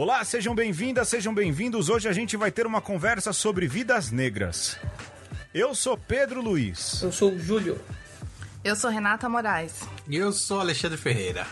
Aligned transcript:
Olá, 0.00 0.24
sejam 0.24 0.54
bem-vindas, 0.54 1.08
sejam 1.08 1.34
bem-vindos. 1.34 1.88
Hoje 1.88 2.08
a 2.08 2.12
gente 2.12 2.36
vai 2.36 2.52
ter 2.52 2.68
uma 2.68 2.80
conversa 2.80 3.32
sobre 3.32 3.66
vidas 3.66 4.12
negras. 4.12 4.78
Eu 5.52 5.74
sou 5.74 5.98
Pedro 5.98 6.40
Luiz. 6.40 7.02
Eu 7.02 7.10
sou 7.10 7.32
o 7.32 7.38
Júlio. 7.40 7.80
Eu 8.62 8.76
sou 8.76 8.90
Renata 8.90 9.28
Moraes. 9.28 9.80
E 10.06 10.14
eu 10.14 10.30
sou 10.30 10.60
Alexandre 10.60 10.96
Ferreira. 10.96 11.44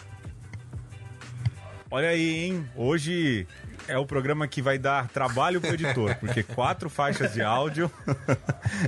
Olha 1.90 2.10
aí, 2.10 2.44
hein? 2.44 2.70
Hoje 2.76 3.48
é 3.88 3.98
o 3.98 4.06
programa 4.06 4.46
que 4.46 4.62
vai 4.62 4.78
dar 4.78 5.08
trabalho 5.08 5.60
pro 5.60 5.74
editor, 5.74 6.14
porque 6.14 6.44
quatro 6.54 6.88
faixas 6.88 7.32
de 7.32 7.42
áudio. 7.42 7.90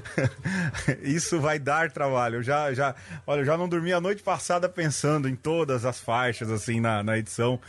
Isso 1.03 1.41
vai 1.41 1.59
dar 1.59 1.91
trabalho. 1.91 2.37
Eu 2.37 2.43
já, 2.45 2.73
já, 2.73 2.95
olha, 3.27 3.41
eu 3.41 3.45
já 3.45 3.57
não 3.57 3.69
dormi 3.69 3.93
a 3.93 4.01
noite 4.01 4.23
passada 4.23 4.69
pensando 4.69 5.29
em 5.29 5.35
todas 5.35 5.85
as 5.85 5.99
faixas 5.99 6.49
assim 6.49 6.81
na, 6.81 7.03
na 7.03 7.19
edição, 7.19 7.61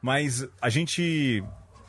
mas 0.00 0.46
a 0.60 0.68
gente 0.68 1.42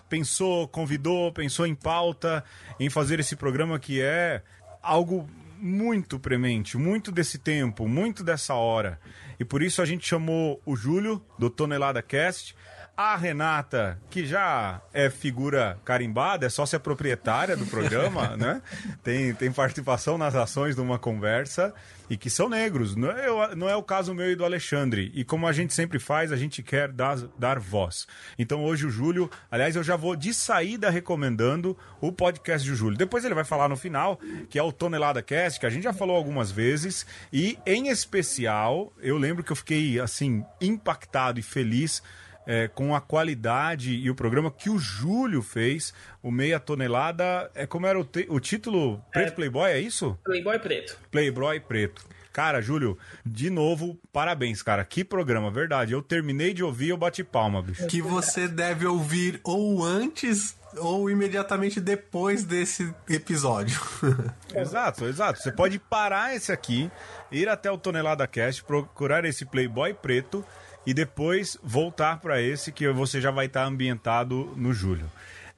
pensou, 0.10 0.68
convidou, 0.68 1.32
pensou 1.32 1.68
em 1.68 1.76
pauta, 1.76 2.44
em 2.80 2.90
fazer 2.90 3.20
esse 3.20 3.36
programa 3.36 3.80
que 3.80 4.02
é 4.02 4.42
algo 4.82 5.30
muito 5.60 6.20
premente, 6.20 6.78
muito 6.78 7.12
desse 7.12 7.38
tempo, 7.38 7.88
muito 7.88 8.24
dessa 8.24 8.56
hora. 8.56 9.00
E 9.40 9.46
por 9.46 9.62
isso 9.62 9.82
a 9.82 9.86
gente 9.86 10.08
chamou 10.08 10.62
o 10.66 10.76
Júlio, 10.76 11.24
do 11.38 11.50
Tonelada 11.50 12.02
Cast, 12.02 12.56
a 12.96 13.16
Renata, 13.16 13.98
que 14.10 14.26
já 14.26 14.82
é 14.94 15.10
figura 15.10 15.78
carimbada, 15.86 16.46
é 16.46 16.50
sócia 16.50 16.80
proprietária 16.80 17.56
do 17.56 17.66
programa, 17.66 18.36
né? 18.38 18.62
Tem, 19.02 19.34
tem 19.34 19.52
participação 19.52 20.18
nas 20.18 20.36
ações 20.36 20.76
de 20.76 20.82
uma 20.82 21.00
conversa 21.00 21.74
e 22.10 22.18
que 22.18 22.30
são 22.30 22.50
negros. 22.50 22.96
Não 22.96 23.12
é, 23.12 23.56
não 23.56 23.70
é 23.70 23.76
o 23.76 23.84
caso 23.84 24.14
meu 24.14 24.32
e 24.32 24.36
do 24.36 24.44
Alexandre. 24.44 25.12
E 25.14 25.24
como 25.24 25.48
a 25.48 25.52
gente 25.52 25.74
sempre 25.74 26.00
faz, 26.00 26.32
a 26.32 26.38
gente 26.38 26.64
quer 26.64 26.92
dar, 26.92 27.18
dar 27.38 27.60
voz. 27.60 28.08
Então 28.38 28.64
hoje 28.64 28.86
o 28.86 28.90
Júlio, 28.90 29.30
aliás, 29.52 29.76
eu 29.76 29.84
já 29.84 29.96
vou 29.96 30.16
de 30.16 30.34
saída 30.34 30.90
recomendando 30.90 31.78
o 32.02 32.12
podcast 32.12 32.68
do 32.68 32.76
Júlio. 32.76 32.98
Depois 32.98 33.24
ele 33.24 33.36
vai 33.36 33.44
falar 33.44 33.70
no 33.70 33.78
final, 33.78 34.20
que 34.50 34.58
é 34.58 34.64
o 34.64 34.72
Tonelada 34.72 35.22
Cast, 35.22 35.60
que 35.60 35.66
a 35.66 35.70
gente 35.70 35.84
já 35.84 35.94
falou 35.94 36.16
algumas 36.16 36.52
vezes. 36.52 37.06
E 37.32 37.58
em 37.66 37.90
especial, 37.90 38.92
eu 39.00 39.18
lembro 39.18 39.44
que 39.44 39.52
eu 39.52 39.56
fiquei 39.56 40.00
assim, 40.00 40.44
impactado 40.62 41.40
e 41.40 41.44
feliz 41.44 42.02
é, 42.46 42.68
com 42.68 42.96
a 42.96 43.02
qualidade 43.02 43.94
e 43.94 44.10
o 44.10 44.16
programa 44.16 44.52
que 44.52 44.70
o 44.70 44.80
Júlio 44.80 45.42
fez, 45.42 45.94
o 46.22 46.32
Meia 46.32 46.60
Tonelada. 46.60 47.50
É 47.54 47.66
como 47.66 47.86
era 47.86 48.00
o, 48.00 48.08
o 48.30 48.40
título? 48.40 49.04
Preto 49.12 49.28
é, 49.28 49.32
Playboy, 49.32 49.72
é 49.72 49.80
isso? 49.80 50.18
Playboy 50.24 50.60
Preto. 50.60 50.98
Playboy 51.12 51.60
Preto. 51.60 52.06
Cara, 52.32 52.62
Júlio, 52.62 52.98
de 53.26 53.50
novo, 53.50 54.00
parabéns, 54.14 54.62
cara. 54.62 54.86
Que 54.86 55.04
programa, 55.04 55.52
verdade. 55.52 55.94
Eu 55.94 56.02
terminei 56.02 56.54
de 56.54 56.64
ouvir, 56.64 56.90
eu 56.90 56.98
bati 56.98 57.24
palma, 57.24 57.62
bicho. 57.62 57.86
Que 57.88 58.02
você 58.02 58.48
deve 58.48 58.86
ouvir 58.86 59.40
ou 59.44 59.84
antes 59.84 60.56
ou 60.78 61.10
imediatamente 61.10 61.82
depois 61.82 62.44
desse 62.44 62.94
episódio. 63.10 63.82
exato, 64.56 65.06
exato. 65.06 65.40
Você 65.42 65.52
pode 65.52 65.80
parar 65.80 66.36
esse 66.36 66.52
aqui, 66.52 66.92
ir 67.32 67.50
até 67.50 67.72
o 67.72 67.78
Tonelada 67.78 68.28
Cast, 68.28 68.64
procurar 68.64 69.26
esse 69.26 69.46
Playboy 69.46 69.94
preto 69.94 70.46
e 70.90 70.94
depois 70.94 71.56
voltar 71.62 72.20
para 72.20 72.42
esse 72.42 72.72
que 72.72 72.92
você 72.92 73.22
já 73.22 73.30
vai 73.30 73.46
estar 73.46 73.62
tá 73.62 73.68
ambientado 73.68 74.52
no 74.56 74.74
julho. 74.74 75.06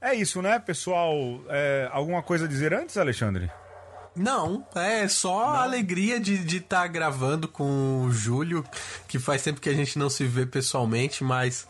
É 0.02 0.14
isso, 0.14 0.42
né, 0.42 0.60
pessoal? 0.60 1.40
É, 1.48 1.88
alguma 1.94 2.22
coisa 2.22 2.44
a 2.44 2.48
dizer 2.50 2.74
antes, 2.74 2.98
Alexandre? 2.98 3.50
Não, 4.14 4.68
é 4.76 5.08
só 5.08 5.40
não. 5.40 5.56
a 5.56 5.64
alegria 5.64 6.20
de 6.20 6.34
estar 6.58 6.82
tá 6.82 6.88
gravando 6.88 7.48
com 7.48 8.02
o 8.02 8.12
Júlio, 8.12 8.66
que 9.08 9.20
faz 9.20 9.42
tempo 9.42 9.62
que 9.62 9.70
a 9.70 9.74
gente 9.74 9.98
não 9.98 10.10
se 10.10 10.26
vê 10.26 10.46
pessoalmente, 10.46 11.24
mas 11.24 11.66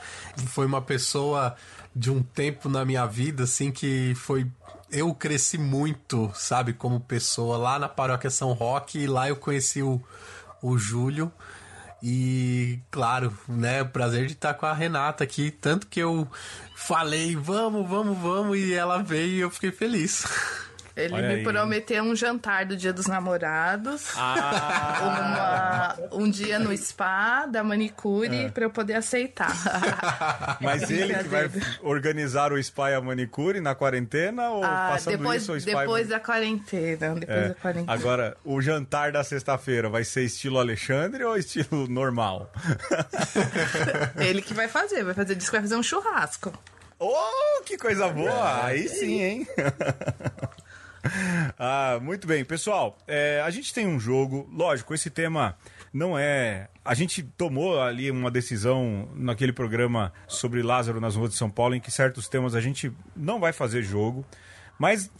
foi 0.47 0.65
uma 0.65 0.81
pessoa 0.81 1.55
de 1.95 2.09
um 2.09 2.23
tempo 2.23 2.67
na 2.67 2.83
minha 2.83 3.05
vida, 3.05 3.43
assim, 3.43 3.71
que 3.71 4.15
foi. 4.15 4.47
Eu 4.91 5.13
cresci 5.13 5.59
muito, 5.59 6.31
sabe, 6.33 6.73
como 6.73 6.99
pessoa 6.99 7.57
lá 7.57 7.77
na 7.77 7.87
paróquia 7.87 8.31
São 8.31 8.53
Roque, 8.53 8.97
e 8.97 9.07
lá 9.07 9.29
eu 9.29 9.35
conheci 9.35 9.83
o, 9.83 10.01
o 10.63 10.79
Júlio. 10.79 11.31
E, 12.03 12.79
claro, 12.89 13.37
né, 13.47 13.81
o 13.81 13.89
prazer 13.89 14.25
de 14.25 14.33
estar 14.33 14.53
com 14.55 14.65
a 14.65 14.73
Renata 14.73 15.23
aqui. 15.23 15.51
Tanto 15.51 15.87
que 15.87 15.99
eu 15.99 16.27
falei, 16.75 17.35
vamos, 17.35 17.87
vamos, 17.87 18.17
vamos, 18.17 18.57
e 18.57 18.73
ela 18.73 19.03
veio 19.03 19.33
e 19.33 19.39
eu 19.39 19.49
fiquei 19.49 19.71
feliz. 19.71 20.25
Ele 20.95 21.13
Olha 21.13 21.27
me 21.27 21.33
aí. 21.35 21.43
prometeu 21.43 22.03
um 22.03 22.15
jantar 22.15 22.65
do 22.65 22.75
Dia 22.75 22.91
dos 22.91 23.07
Namorados, 23.07 24.09
ah. 24.17 25.97
uma, 26.11 26.17
um 26.17 26.29
dia 26.29 26.59
no 26.59 26.75
spa 26.77 27.45
da 27.45 27.63
manicure 27.63 28.45
é. 28.45 28.49
para 28.49 28.65
eu 28.65 28.69
poder 28.69 28.95
aceitar. 28.95 29.51
Mas 30.59 30.89
ele 30.89 31.13
que 31.13 31.29
vai 31.29 31.49
organizar 31.81 32.51
o 32.51 32.61
spa 32.61 32.91
e 32.91 32.95
a 32.95 33.01
manicure 33.01 33.61
na 33.61 33.73
quarentena 33.73 34.49
ou 34.49 34.63
ah, 34.63 34.89
passando 34.91 35.17
depois, 35.17 35.41
isso 35.41 35.53
o 35.53 35.59
spa 35.59 35.79
Depois 35.81 36.07
da 36.07 36.19
quarentena, 36.19 37.15
depois 37.15 37.37
é. 37.37 37.47
da 37.49 37.55
quarentena. 37.55 37.93
Agora, 37.93 38.37
o 38.43 38.61
jantar 38.61 39.11
da 39.11 39.23
sexta-feira 39.23 39.89
vai 39.89 40.03
ser 40.03 40.23
estilo 40.23 40.59
Alexandre 40.59 41.23
ou 41.23 41.37
estilo 41.37 41.87
normal? 41.87 42.51
ele 44.19 44.41
que 44.41 44.53
vai 44.53 44.67
fazer, 44.67 45.03
vai 45.03 45.13
fazer, 45.13 45.35
diz 45.35 45.45
que 45.45 45.51
vai 45.53 45.61
fazer 45.61 45.75
um 45.75 45.83
churrasco. 45.83 46.51
Oh, 46.99 47.63
que 47.65 47.77
coisa 47.77 48.09
boa! 48.09 48.65
Aí 48.65 48.87
sim, 48.87 49.21
hein? 49.21 49.47
ah, 51.57 51.99
muito 52.01 52.27
bem, 52.27 52.43
pessoal. 52.45 52.97
É, 53.07 53.41
a 53.43 53.49
gente 53.49 53.73
tem 53.73 53.87
um 53.87 53.99
jogo, 53.99 54.49
lógico, 54.51 54.93
esse 54.93 55.09
tema 55.09 55.55
não 55.93 56.17
é. 56.17 56.69
A 56.83 56.93
gente 56.93 57.21
tomou 57.23 57.81
ali 57.81 58.09
uma 58.09 58.31
decisão 58.31 59.09
naquele 59.15 59.53
programa 59.53 60.13
sobre 60.27 60.61
Lázaro 60.61 61.01
nas 61.01 61.15
ruas 61.15 61.31
de 61.31 61.37
São 61.37 61.49
Paulo, 61.49 61.75
em 61.75 61.79
que 61.79 61.91
certos 61.91 62.27
temas 62.27 62.55
a 62.55 62.61
gente 62.61 62.91
não 63.15 63.39
vai 63.39 63.53
fazer 63.53 63.83
jogo, 63.83 64.25
mas 64.79 65.11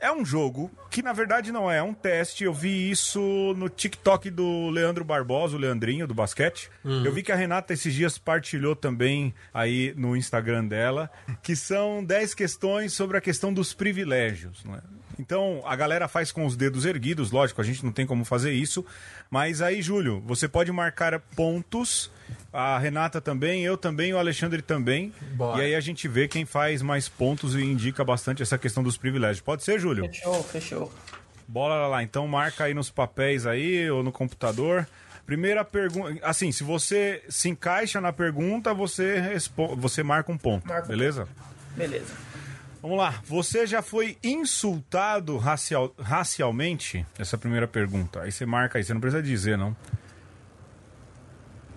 é 0.00 0.10
um 0.10 0.24
jogo 0.24 0.70
que 0.88 1.02
na 1.02 1.12
verdade 1.12 1.52
não 1.52 1.70
é, 1.70 1.78
é 1.78 1.82
um 1.82 1.92
teste. 1.92 2.44
Eu 2.44 2.54
vi 2.54 2.90
isso 2.90 3.20
no 3.56 3.68
TikTok 3.68 4.30
do 4.30 4.70
Leandro 4.70 5.04
Barbosa, 5.04 5.56
o 5.56 5.60
Leandrinho 5.60 6.06
do 6.06 6.14
basquete. 6.14 6.70
Uhum. 6.82 7.04
Eu 7.04 7.12
vi 7.12 7.22
que 7.22 7.30
a 7.30 7.36
Renata 7.36 7.74
esses 7.74 7.92
dias 7.92 8.16
partilhou 8.16 8.74
também 8.74 9.34
aí 9.52 9.92
no 9.96 10.16
Instagram 10.16 10.64
dela, 10.66 11.10
que 11.42 11.54
são 11.54 12.02
10 12.02 12.34
questões 12.34 12.92
sobre 12.92 13.18
a 13.18 13.20
questão 13.20 13.52
dos 13.52 13.74
privilégios. 13.74 14.64
Não 14.64 14.74
é? 14.74 14.80
Então, 15.20 15.62
a 15.66 15.76
galera 15.76 16.08
faz 16.08 16.32
com 16.32 16.46
os 16.46 16.56
dedos 16.56 16.86
erguidos, 16.86 17.30
lógico, 17.30 17.60
a 17.60 17.64
gente 17.64 17.84
não 17.84 17.92
tem 17.92 18.06
como 18.06 18.24
fazer 18.24 18.52
isso. 18.52 18.84
Mas 19.30 19.60
aí, 19.60 19.82
Júlio, 19.82 20.22
você 20.24 20.48
pode 20.48 20.72
marcar 20.72 21.18
pontos. 21.36 22.10
A 22.50 22.78
Renata 22.78 23.20
também, 23.20 23.62
eu 23.62 23.76
também, 23.76 24.14
o 24.14 24.18
Alexandre 24.18 24.62
também. 24.62 25.12
Bora. 25.34 25.60
E 25.60 25.66
aí 25.66 25.74
a 25.74 25.80
gente 25.80 26.08
vê 26.08 26.26
quem 26.26 26.46
faz 26.46 26.80
mais 26.80 27.06
pontos 27.06 27.54
e 27.54 27.60
indica 27.60 28.02
bastante 28.02 28.42
essa 28.42 28.56
questão 28.56 28.82
dos 28.82 28.96
privilégios. 28.96 29.42
Pode 29.42 29.62
ser, 29.62 29.78
Júlio? 29.78 30.06
Fechou, 30.06 30.42
fechou. 30.42 30.92
Bola 31.46 31.86
lá, 31.86 32.02
então 32.02 32.26
marca 32.26 32.64
aí 32.64 32.72
nos 32.72 32.90
papéis 32.90 33.44
aí 33.44 33.90
ou 33.90 34.02
no 34.02 34.10
computador. 34.10 34.86
Primeira 35.26 35.64
pergunta, 35.64 36.18
assim, 36.22 36.50
se 36.50 36.64
você 36.64 37.22
se 37.28 37.48
encaixa 37.48 38.00
na 38.00 38.12
pergunta, 38.12 38.72
você 38.72 39.20
responde, 39.20 39.76
você 39.76 40.02
marca 40.02 40.32
um 40.32 40.38
ponto, 40.38 40.66
marca 40.66 40.88
beleza? 40.88 41.28
Beleza. 41.76 42.29
Vamos 42.82 42.96
lá. 42.96 43.20
Você 43.24 43.66
já 43.66 43.82
foi 43.82 44.16
insultado 44.22 45.36
racial, 45.36 45.94
racialmente? 45.98 47.04
Essa 47.18 47.36
é 47.36 47.38
a 47.38 47.40
primeira 47.40 47.68
pergunta. 47.68 48.22
Aí 48.22 48.32
você 48.32 48.46
marca 48.46 48.78
aí, 48.78 48.84
você 48.84 48.94
não 48.94 49.00
precisa 49.00 49.22
dizer, 49.22 49.58
não. 49.58 49.76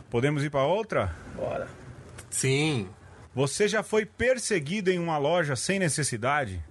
Podemos 0.10 0.44
ir 0.44 0.50
para 0.50 0.64
outra? 0.64 1.14
Bora. 1.36 1.68
Sim. 2.30 2.90
Você 3.36 3.68
já 3.68 3.84
foi 3.84 4.06
perseguido 4.06 4.92
em 4.92 5.00
uma 5.00 5.18
loja 5.18 5.56
sem 5.56 5.80
necessidade? 5.80 6.64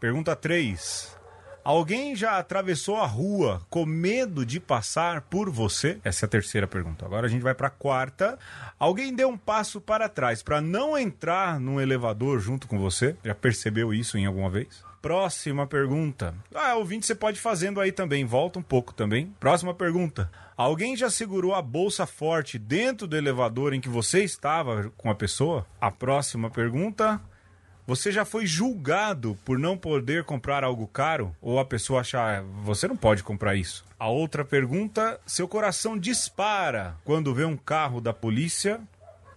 Pergunta 0.00 0.34
3. 0.34 1.17
Alguém 1.64 2.16
já 2.16 2.38
atravessou 2.38 2.96
a 2.96 3.06
rua 3.06 3.60
com 3.68 3.84
medo 3.84 4.44
de 4.46 4.58
passar 4.58 5.22
por 5.22 5.50
você? 5.50 5.98
Essa 6.02 6.24
é 6.24 6.26
a 6.26 6.30
terceira 6.30 6.66
pergunta. 6.66 7.04
Agora 7.04 7.26
a 7.26 7.30
gente 7.30 7.42
vai 7.42 7.54
para 7.54 7.68
a 7.68 7.70
quarta. 7.70 8.38
Alguém 8.78 9.14
deu 9.14 9.28
um 9.28 9.36
passo 9.36 9.80
para 9.80 10.08
trás 10.08 10.42
para 10.42 10.60
não 10.60 10.96
entrar 10.96 11.60
num 11.60 11.80
elevador 11.80 12.40
junto 12.40 12.66
com 12.66 12.78
você? 12.78 13.16
Já 13.24 13.34
percebeu 13.34 13.92
isso 13.92 14.16
em 14.16 14.26
alguma 14.26 14.48
vez? 14.48 14.82
Próxima 15.00 15.66
pergunta. 15.66 16.34
Ah, 16.52 16.74
ouvinte, 16.74 17.06
você 17.06 17.14
pode 17.14 17.38
fazendo 17.38 17.80
aí 17.80 17.92
também. 17.92 18.24
Volta 18.24 18.58
um 18.58 18.62
pouco 18.62 18.92
também. 18.92 19.32
Próxima 19.38 19.72
pergunta. 19.72 20.30
Alguém 20.56 20.96
já 20.96 21.08
segurou 21.08 21.54
a 21.54 21.62
bolsa 21.62 22.04
forte 22.04 22.58
dentro 22.58 23.06
do 23.06 23.16
elevador 23.16 23.72
em 23.72 23.80
que 23.80 23.88
você 23.88 24.24
estava 24.24 24.90
com 24.96 25.08
a 25.08 25.14
pessoa? 25.14 25.64
A 25.80 25.90
próxima 25.90 26.50
pergunta. 26.50 27.20
Você 27.88 28.12
já 28.12 28.22
foi 28.22 28.44
julgado 28.44 29.34
por 29.46 29.58
não 29.58 29.74
poder 29.74 30.22
comprar 30.22 30.62
algo 30.62 30.86
caro? 30.86 31.34
Ou 31.40 31.58
a 31.58 31.64
pessoa 31.64 32.02
achar, 32.02 32.42
você 32.62 32.86
não 32.86 32.98
pode 32.98 33.22
comprar 33.22 33.54
isso? 33.54 33.82
A 33.98 34.10
outra 34.10 34.44
pergunta: 34.44 35.18
seu 35.24 35.48
coração 35.48 35.98
dispara 35.98 36.96
quando 37.02 37.34
vê 37.34 37.46
um 37.46 37.56
carro 37.56 37.98
da 37.98 38.12
polícia? 38.12 38.78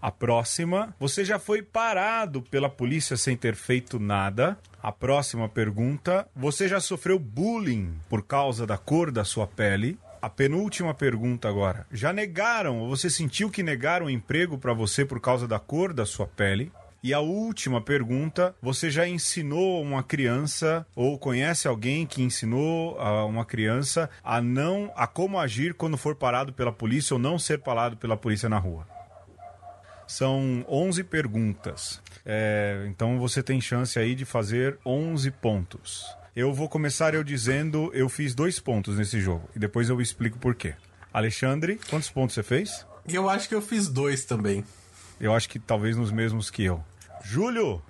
A 0.02 0.12
próxima: 0.12 0.94
você 1.00 1.24
já 1.24 1.40
foi 1.40 1.62
parado 1.62 2.42
pela 2.42 2.70
polícia 2.70 3.16
sem 3.16 3.38
ter 3.38 3.56
feito 3.56 3.98
nada? 3.98 4.58
A 4.84 4.92
próxima 4.92 5.48
pergunta: 5.48 6.28
você 6.36 6.68
já 6.68 6.82
sofreu 6.82 7.18
bullying 7.18 7.94
por 8.10 8.22
causa 8.22 8.68
da 8.68 8.78
cor 8.78 9.14
da 9.14 9.24
sua 9.24 9.48
pele? 9.48 9.98
A 10.22 10.30
penúltima 10.30 10.94
pergunta 10.94 11.48
agora: 11.48 11.88
já 11.90 12.12
negaram 12.12 12.80
ou 12.80 12.90
você 12.90 13.10
sentiu 13.10 13.50
que 13.50 13.64
negaram 13.64 14.10
emprego 14.10 14.58
para 14.58 14.74
você 14.74 15.06
por 15.06 15.22
causa 15.22 15.48
da 15.48 15.58
cor 15.58 15.94
da 15.94 16.06
sua 16.06 16.28
pele? 16.28 16.70
E 17.04 17.14
a 17.14 17.20
última 17.20 17.82
pergunta: 17.82 18.56
você 18.62 18.92
já 18.92 19.08
ensinou 19.08 19.82
uma 19.82 20.04
criança 20.04 20.86
ou 20.96 21.18
conhece 21.18 21.68
alguém 21.68 22.06
que 22.06 22.22
ensinou 22.22 23.00
a 23.00 23.26
uma 23.26 23.44
criança 23.44 24.10
a 24.24 24.40
não 24.40 24.92
a 24.96 25.08
como 25.08 25.40
agir 25.40 25.74
quando 25.74 25.98
for 25.98 26.16
parado 26.16 26.54
pela 26.54 26.72
polícia 26.72 27.16
ou 27.16 27.20
não 27.20 27.40
ser 27.40 27.60
parado 27.60 27.98
pela 27.98 28.16
polícia 28.16 28.48
na 28.48 28.60
rua? 28.60 28.88
São 30.08 30.66
11 30.70 31.04
perguntas. 31.06 32.02
É, 32.26 32.86
então 32.88 33.18
você 33.18 33.42
tem 33.42 33.60
chance 33.60 33.98
aí 33.98 34.14
de 34.14 34.26
fazer 34.26 34.78
11 34.86 35.32
pontos. 35.32 36.06
Eu 36.36 36.54
vou 36.54 36.70
começar 36.70 37.14
eu 37.14 37.24
dizendo, 37.24 37.90
eu 37.94 38.08
fiz 38.08 38.36
dois 38.36 38.60
pontos 38.60 38.98
nesse 38.98 39.20
jogo 39.20 39.50
e 39.56 39.60
depois 39.60 39.90
eu 39.90 40.00
explico 40.00 40.38
por 40.38 40.54
quê. 40.54 40.76
Alexandre, 41.14 41.80
quantos 41.90 42.10
pontos 42.10 42.36
você 42.36 42.44
fez? 42.44 42.86
Eu 43.08 43.30
acho 43.30 43.50
que 43.50 43.56
eu 43.56 43.62
fiz 43.62 43.88
dois 43.88 44.24
também. 44.24 44.64
Eu 45.20 45.34
acho 45.34 45.50
que 45.50 45.60
talvez 45.60 45.98
nos 45.98 46.12
mesmos 46.12 46.50
que 46.50 46.64
eu. 46.64 46.84
Júlio? 47.24 47.82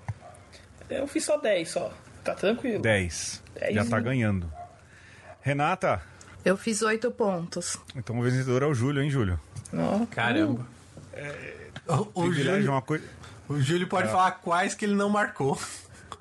Eu 0.89 1.07
fiz 1.07 1.23
só 1.25 1.37
10 1.37 1.69
só. 1.69 1.93
Tá 2.23 2.35
tranquilo. 2.35 2.81
10. 2.81 3.43
Dez, 3.55 3.73
Já 3.75 3.85
tá 3.85 3.97
né? 3.97 4.03
ganhando. 4.03 4.51
Renata? 5.41 6.01
Eu 6.43 6.57
fiz 6.57 6.81
oito 6.81 7.09
pontos. 7.11 7.77
Então 7.95 8.19
o 8.19 8.23
vencedor 8.23 8.63
é 8.63 8.65
o 8.65 8.73
Júlio, 8.73 9.01
hein, 9.01 9.09
Júlio? 9.09 9.39
Não. 9.71 10.05
Caramba. 10.05 10.65
O, 11.87 11.93
o 11.93 12.05
Privilégio 12.23 12.51
é 12.51 12.55
Júlio, 12.57 12.71
uma 12.71 12.81
coisa. 12.81 13.03
o 13.47 13.59
Júlio 13.59 13.87
pode 13.87 14.09
falar 14.09 14.31
quais 14.31 14.73
que 14.75 14.85
ele 14.85 14.95
não 14.95 15.09
marcou. 15.09 15.59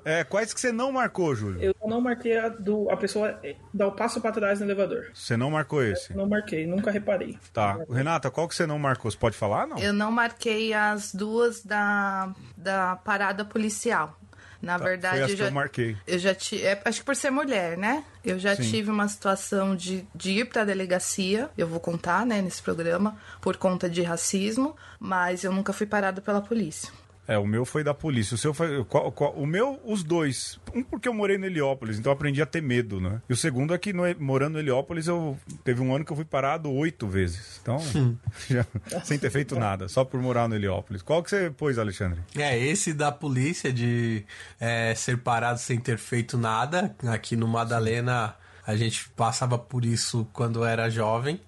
É, 0.03 0.23
quais 0.23 0.53
que 0.53 0.59
você 0.59 0.71
não 0.71 0.91
marcou, 0.91 1.35
Júlio? 1.35 1.61
Eu 1.61 1.75
não 1.87 2.01
marquei 2.01 2.37
a 2.37 2.49
do. 2.49 2.89
A 2.89 2.97
pessoa 2.97 3.39
dá 3.73 3.87
o 3.87 3.91
passo 3.91 4.19
pra 4.21 4.31
trás 4.31 4.59
no 4.59 4.65
elevador. 4.65 5.11
Você 5.13 5.37
não 5.37 5.51
marcou 5.51 5.83
esse? 5.83 6.15
Não 6.15 6.27
marquei, 6.27 6.65
nunca 6.65 6.89
reparei. 6.91 7.37
Tá. 7.53 7.77
Renata, 7.89 8.29
qual 8.31 8.47
que 8.47 8.55
você 8.55 8.65
não 8.65 8.79
marcou? 8.79 9.09
Você 9.11 9.17
pode 9.17 9.37
falar, 9.37 9.67
não? 9.67 9.77
Eu 9.77 9.93
não 9.93 10.11
marquei 10.11 10.73
as 10.73 11.13
duas 11.13 11.63
da, 11.63 12.33
da 12.57 12.95
parada 12.97 13.45
policial. 13.45 14.17
Na 14.61 14.77
verdade, 14.77 15.15
Foi 15.15 15.23
as 15.23 15.29
eu 15.31 15.35
que 15.35 15.41
já, 15.41 15.47
eu 15.47 15.51
marquei. 15.51 15.97
eu 16.05 16.19
já 16.19 16.35
tive. 16.35 16.63
acho 16.85 16.99
que 16.99 17.05
por 17.05 17.15
ser 17.15 17.31
mulher, 17.31 17.75
né? 17.77 18.03
Eu 18.23 18.37
já 18.37 18.55
Sim. 18.55 18.61
tive 18.69 18.91
uma 18.91 19.07
situação 19.07 19.75
de, 19.75 20.05
de 20.13 20.33
ir 20.33 20.45
pra 20.45 20.63
delegacia, 20.63 21.49
eu 21.57 21.67
vou 21.67 21.79
contar, 21.79 22.27
né, 22.27 22.43
nesse 22.43 22.61
programa, 22.61 23.17
por 23.41 23.57
conta 23.57 23.89
de 23.89 24.03
racismo, 24.03 24.75
mas 24.99 25.43
eu 25.43 25.51
nunca 25.51 25.73
fui 25.73 25.87
parada 25.87 26.21
pela 26.21 26.41
polícia. 26.41 26.91
É, 27.33 27.37
o 27.37 27.45
meu 27.45 27.65
foi 27.65 27.83
da 27.83 27.93
polícia. 27.93 28.35
O 28.35 28.37
seu 28.37 28.53
foi. 28.53 28.83
qual- 28.85 29.11
qual- 29.11 29.33
o 29.33 29.45
meu, 29.45 29.79
os 29.85 30.03
dois. 30.03 30.59
Um 30.73 30.83
porque 30.83 31.07
eu 31.07 31.13
morei 31.13 31.37
no 31.37 31.45
Heliópolis, 31.45 31.97
então 31.99 32.11
eu 32.11 32.15
aprendi 32.15 32.41
a 32.41 32.45
ter 32.45 32.61
medo, 32.61 32.99
né? 32.99 33.21
E 33.29 33.33
o 33.33 33.37
segundo 33.37 33.73
é 33.73 33.77
que 33.77 33.93
no- 33.93 34.03
morando 34.19 34.53
no 34.53 34.59
Heliópolis, 34.59 35.07
eu 35.07 35.37
teve 35.63 35.81
um 35.81 35.95
ano 35.95 36.03
que 36.03 36.11
eu 36.11 36.15
fui 36.15 36.25
parado 36.25 36.71
oito 36.71 37.07
vezes. 37.07 37.59
Então, 37.61 37.77
já- 38.49 38.65
sem 39.03 39.17
ter 39.17 39.29
feito 39.29 39.55
nada, 39.57 39.87
só 39.87 40.03
por 40.03 40.19
morar 40.21 40.47
no 40.49 40.55
Heliópolis. 40.55 41.01
Qual 41.01 41.21
que 41.23 41.29
você 41.29 41.49
pôs, 41.49 41.77
Alexandre? 41.77 42.19
É, 42.37 42.57
esse 42.57 42.93
da 42.93 43.11
polícia 43.11 43.71
de 43.71 44.25
é, 44.59 44.93
ser 44.95 45.17
parado 45.17 45.59
sem 45.59 45.79
ter 45.79 45.97
feito 45.97 46.37
nada. 46.37 46.95
Aqui 47.07 47.35
no 47.35 47.47
Madalena 47.47 48.35
a 48.65 48.75
gente 48.75 49.09
passava 49.09 49.57
por 49.57 49.85
isso 49.85 50.27
quando 50.33 50.63
era 50.63 50.89
jovem. 50.89 51.39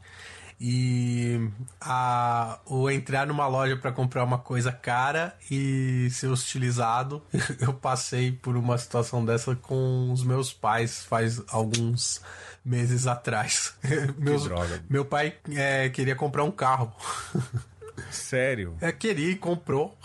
E 0.65 1.50
a, 1.81 2.57
o 2.65 2.89
entrar 2.89 3.27
numa 3.27 3.45
loja 3.48 3.75
para 3.75 3.92
comprar 3.92 4.24
uma 4.24 4.38
coisa 4.38 4.71
cara 4.71 5.36
e 5.51 6.07
ser 6.10 6.27
hostilizado, 6.27 7.21
eu 7.60 7.74
passei 7.74 8.31
por 8.31 8.56
uma 8.56 8.77
situação 8.77 9.25
dessa 9.25 9.57
com 9.57 10.10
os 10.13 10.24
meus 10.24 10.54
pais 10.54 11.04
faz 11.04 11.42
alguns 11.50 12.21
meses 12.63 13.07
atrás. 13.07 13.74
Meus- 14.18 14.45
droga. 14.45 14.81
Meu 14.89 15.04
pai 15.04 15.36
é, 15.51 15.89
queria 15.89 16.15
comprar 16.15 16.45
um 16.45 16.51
carro. 16.51 16.94
Sério? 18.10 18.75
É, 18.81 18.92
queria 18.92 19.30
e 19.31 19.36
comprou. 19.36 19.98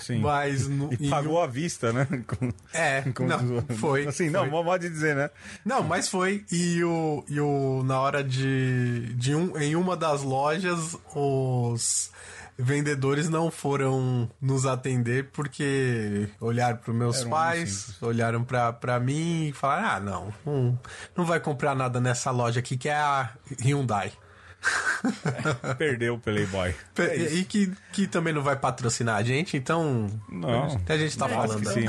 Sim. 0.00 0.18
Mas 0.20 0.66
no, 0.68 0.92
E 0.92 1.08
pagou 1.08 1.40
à 1.40 1.46
vista, 1.46 1.92
né? 1.92 2.06
Com- 2.26 2.52
É, 2.72 3.02
com- 3.12 3.26
não, 3.26 3.62
foi. 3.76 4.06
Assim, 4.08 4.30
foi. 4.30 4.30
não, 4.30 4.46
modo 4.64 4.78
de 4.80 4.88
dizer, 4.90 5.14
né? 5.14 5.30
Não, 5.64 5.82
mas 5.82 6.08
foi. 6.08 6.44
E 6.50 6.82
o, 6.82 7.24
e 7.28 7.40
o 7.40 7.82
na 7.84 8.00
hora 8.00 8.24
de, 8.24 9.14
de 9.14 9.34
um, 9.34 9.56
em 9.58 9.76
uma 9.76 9.96
das 9.96 10.22
lojas, 10.22 10.96
os 11.14 12.10
vendedores 12.58 13.28
não 13.28 13.50
foram 13.50 14.28
nos 14.40 14.66
atender 14.66 15.30
porque 15.32 16.28
olharam 16.40 16.76
para 16.76 16.92
meus 16.92 17.18
Era 17.20 17.26
um 17.26 17.30
pais, 17.30 17.70
simples. 17.70 18.02
olharam 18.02 18.44
para 18.44 19.00
mim 19.00 19.48
e 19.48 19.52
falaram: 19.52 19.88
"Ah, 19.88 20.00
não, 20.00 20.34
não, 20.44 20.78
não 21.16 21.24
vai 21.24 21.40
comprar 21.40 21.74
nada 21.74 22.00
nessa 22.00 22.30
loja 22.30 22.60
aqui 22.60 22.76
que 22.76 22.88
é 22.88 22.94
a 22.96 23.30
Hyundai". 23.62 24.12
Perdeu 25.78 26.14
o 26.14 26.18
Playboy. 26.18 26.74
É 26.98 27.16
e 27.16 27.40
e 27.40 27.44
que, 27.44 27.72
que 27.92 28.06
também 28.06 28.32
não 28.32 28.42
vai 28.42 28.56
patrocinar 28.56 29.16
a 29.16 29.22
gente, 29.22 29.56
então. 29.56 30.06
Não. 30.28 30.78
A 30.88 30.96
gente 30.96 31.16
tá 31.16 31.28
falando. 31.28 31.66
sim. 31.72 31.86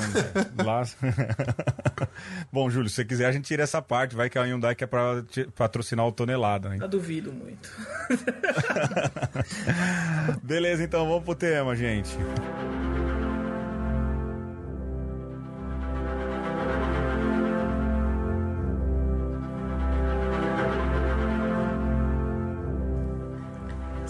Lá- 0.63 0.83
Bom, 2.51 2.69
Júlio, 2.69 2.89
se 2.89 2.95
você 2.95 3.05
quiser, 3.05 3.25
a 3.27 3.31
gente 3.31 3.45
tira 3.45 3.63
essa 3.63 3.81
parte. 3.81 4.15
Vai 4.15 4.29
que 4.29 4.37
a 4.39 4.43
Hyundai 4.43 4.75
quer 4.75 4.87
pra 4.87 5.23
patrocinar 5.55 6.05
o 6.05 6.11
Tonelada. 6.11 6.73
Hein? 6.73 6.79
Eu 6.81 6.87
duvido 6.87 7.31
muito. 7.31 7.69
Beleza, 10.43 10.83
então 10.83 11.07
vamos 11.07 11.23
pro 11.23 11.35
tema, 11.35 11.75
gente. 11.75 12.15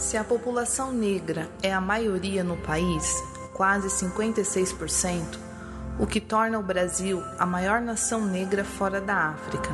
Se 0.02 0.18
a 0.18 0.24
população 0.24 0.92
negra 0.92 1.48
é 1.62 1.72
a 1.72 1.80
maioria 1.80 2.44
no 2.44 2.58
país, 2.58 3.24
quase 3.54 3.88
56%, 3.88 5.38
o 6.00 6.08
que 6.08 6.20
torna 6.20 6.58
o 6.58 6.64
Brasil 6.64 7.24
a 7.38 7.46
maior 7.46 7.80
nação 7.80 8.26
negra 8.26 8.64
fora 8.64 9.00
da 9.00 9.16
África. 9.30 9.70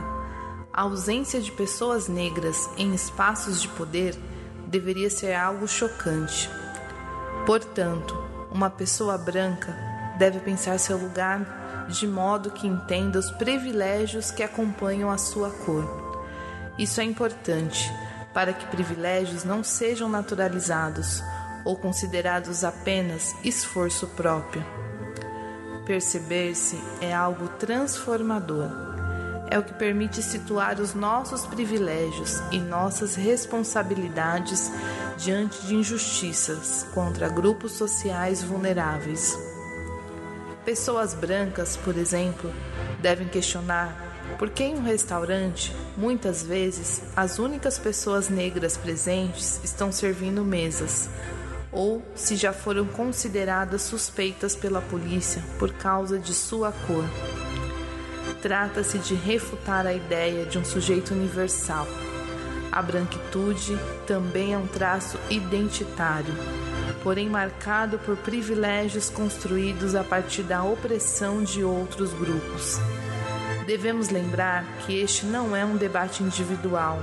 A 0.73 0.81
ausência 0.81 1.39
de 1.39 1.49
pessoas 1.49 2.09
negras 2.09 2.69
em 2.77 2.93
espaços 2.93 3.61
de 3.61 3.69
poder 3.69 4.15
deveria 4.67 5.09
ser 5.09 5.33
algo 5.33 5.65
chocante. 5.65 6.49
Portanto, 7.45 8.13
uma 8.51 8.69
pessoa 8.69 9.17
branca 9.17 9.73
deve 10.19 10.39
pensar 10.41 10.77
seu 10.77 10.97
lugar 10.97 11.87
de 11.87 12.05
modo 12.05 12.51
que 12.51 12.67
entenda 12.67 13.17
os 13.17 13.31
privilégios 13.31 14.29
que 14.29 14.43
acompanham 14.43 15.09
a 15.09 15.17
sua 15.17 15.49
cor. 15.49 15.87
Isso 16.77 16.99
é 16.99 17.05
importante 17.05 17.89
para 18.37 18.53
que 18.53 18.67
privilégios 18.67 19.43
não 19.43 19.63
sejam 19.63 20.07
naturalizados 20.07 21.23
ou 21.65 21.75
considerados 21.75 22.63
apenas 22.63 23.35
esforço 23.43 24.05
próprio. 24.09 24.63
Perceber-se 25.87 26.79
é 27.01 27.11
algo 27.11 27.47
transformador. 27.57 28.69
É 29.49 29.57
o 29.57 29.63
que 29.63 29.73
permite 29.73 30.21
situar 30.21 30.79
os 30.79 30.93
nossos 30.93 31.47
privilégios 31.47 32.39
e 32.51 32.59
nossas 32.59 33.15
responsabilidades 33.15 34.71
diante 35.17 35.65
de 35.65 35.73
injustiças 35.73 36.85
contra 36.93 37.29
grupos 37.29 37.71
sociais 37.71 38.43
vulneráveis. 38.43 39.35
Pessoas 40.63 41.15
brancas, 41.15 41.75
por 41.75 41.97
exemplo, 41.97 42.53
devem 43.01 43.27
questionar 43.27 44.06
por 44.37 44.49
que 44.49 44.63
em 44.63 44.75
um 44.75 44.83
restaurante, 44.83 45.75
muitas 45.95 46.43
vezes, 46.43 47.01
as 47.15 47.39
únicas 47.39 47.79
pessoas 47.79 48.29
negras 48.29 48.77
presentes 48.77 49.59
estão 49.63 49.91
servindo 49.91 50.43
mesas, 50.45 51.09
ou 51.71 52.03
se 52.15 52.35
já 52.35 52.53
foram 52.53 52.85
consideradas 52.85 53.81
suspeitas 53.83 54.55
pela 54.55 54.81
polícia 54.81 55.43
por 55.57 55.73
causa 55.73 56.19
de 56.19 56.33
sua 56.33 56.71
cor. 56.71 57.05
Trata-se 58.41 58.99
de 58.99 59.15
refutar 59.15 59.85
a 59.85 59.93
ideia 59.93 60.45
de 60.45 60.59
um 60.59 60.65
sujeito 60.65 61.13
universal. 61.13 61.87
A 62.71 62.81
branquitude 62.81 63.77
também 64.05 64.53
é 64.53 64.57
um 64.57 64.67
traço 64.67 65.17
identitário, 65.29 66.33
porém 67.01 67.27
marcado 67.27 67.97
por 67.99 68.15
privilégios 68.17 69.09
construídos 69.09 69.95
a 69.95 70.03
partir 70.03 70.43
da 70.43 70.63
opressão 70.63 71.43
de 71.43 71.63
outros 71.63 72.13
grupos. 72.13 72.79
Devemos 73.67 74.07
lembrar 74.07 74.63
que 74.85 74.97
este 74.97 75.25
não 75.25 75.53
é 75.53 75.65
um 75.65 75.75
debate 75.75 76.23
individual, 76.23 76.99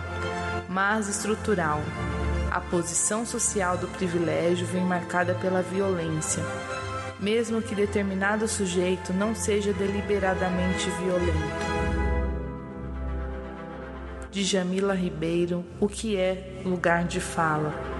mas 0.66 1.10
estrutural. 1.10 1.78
A 2.50 2.58
posição 2.58 3.26
social 3.26 3.76
do 3.76 3.86
privilégio 3.86 4.66
vem 4.68 4.82
marcada 4.82 5.34
pela 5.34 5.60
violência, 5.60 6.42
mesmo 7.20 7.60
que 7.60 7.74
determinado 7.74 8.48
sujeito 8.48 9.12
não 9.12 9.34
seja 9.34 9.74
deliberadamente 9.74 10.88
violento. 11.02 11.64
De 14.30 14.42
Jamila 14.42 14.94
Ribeiro, 14.94 15.62
o 15.78 15.86
que 15.86 16.16
é 16.16 16.62
lugar 16.64 17.04
de 17.04 17.20
fala? 17.20 17.93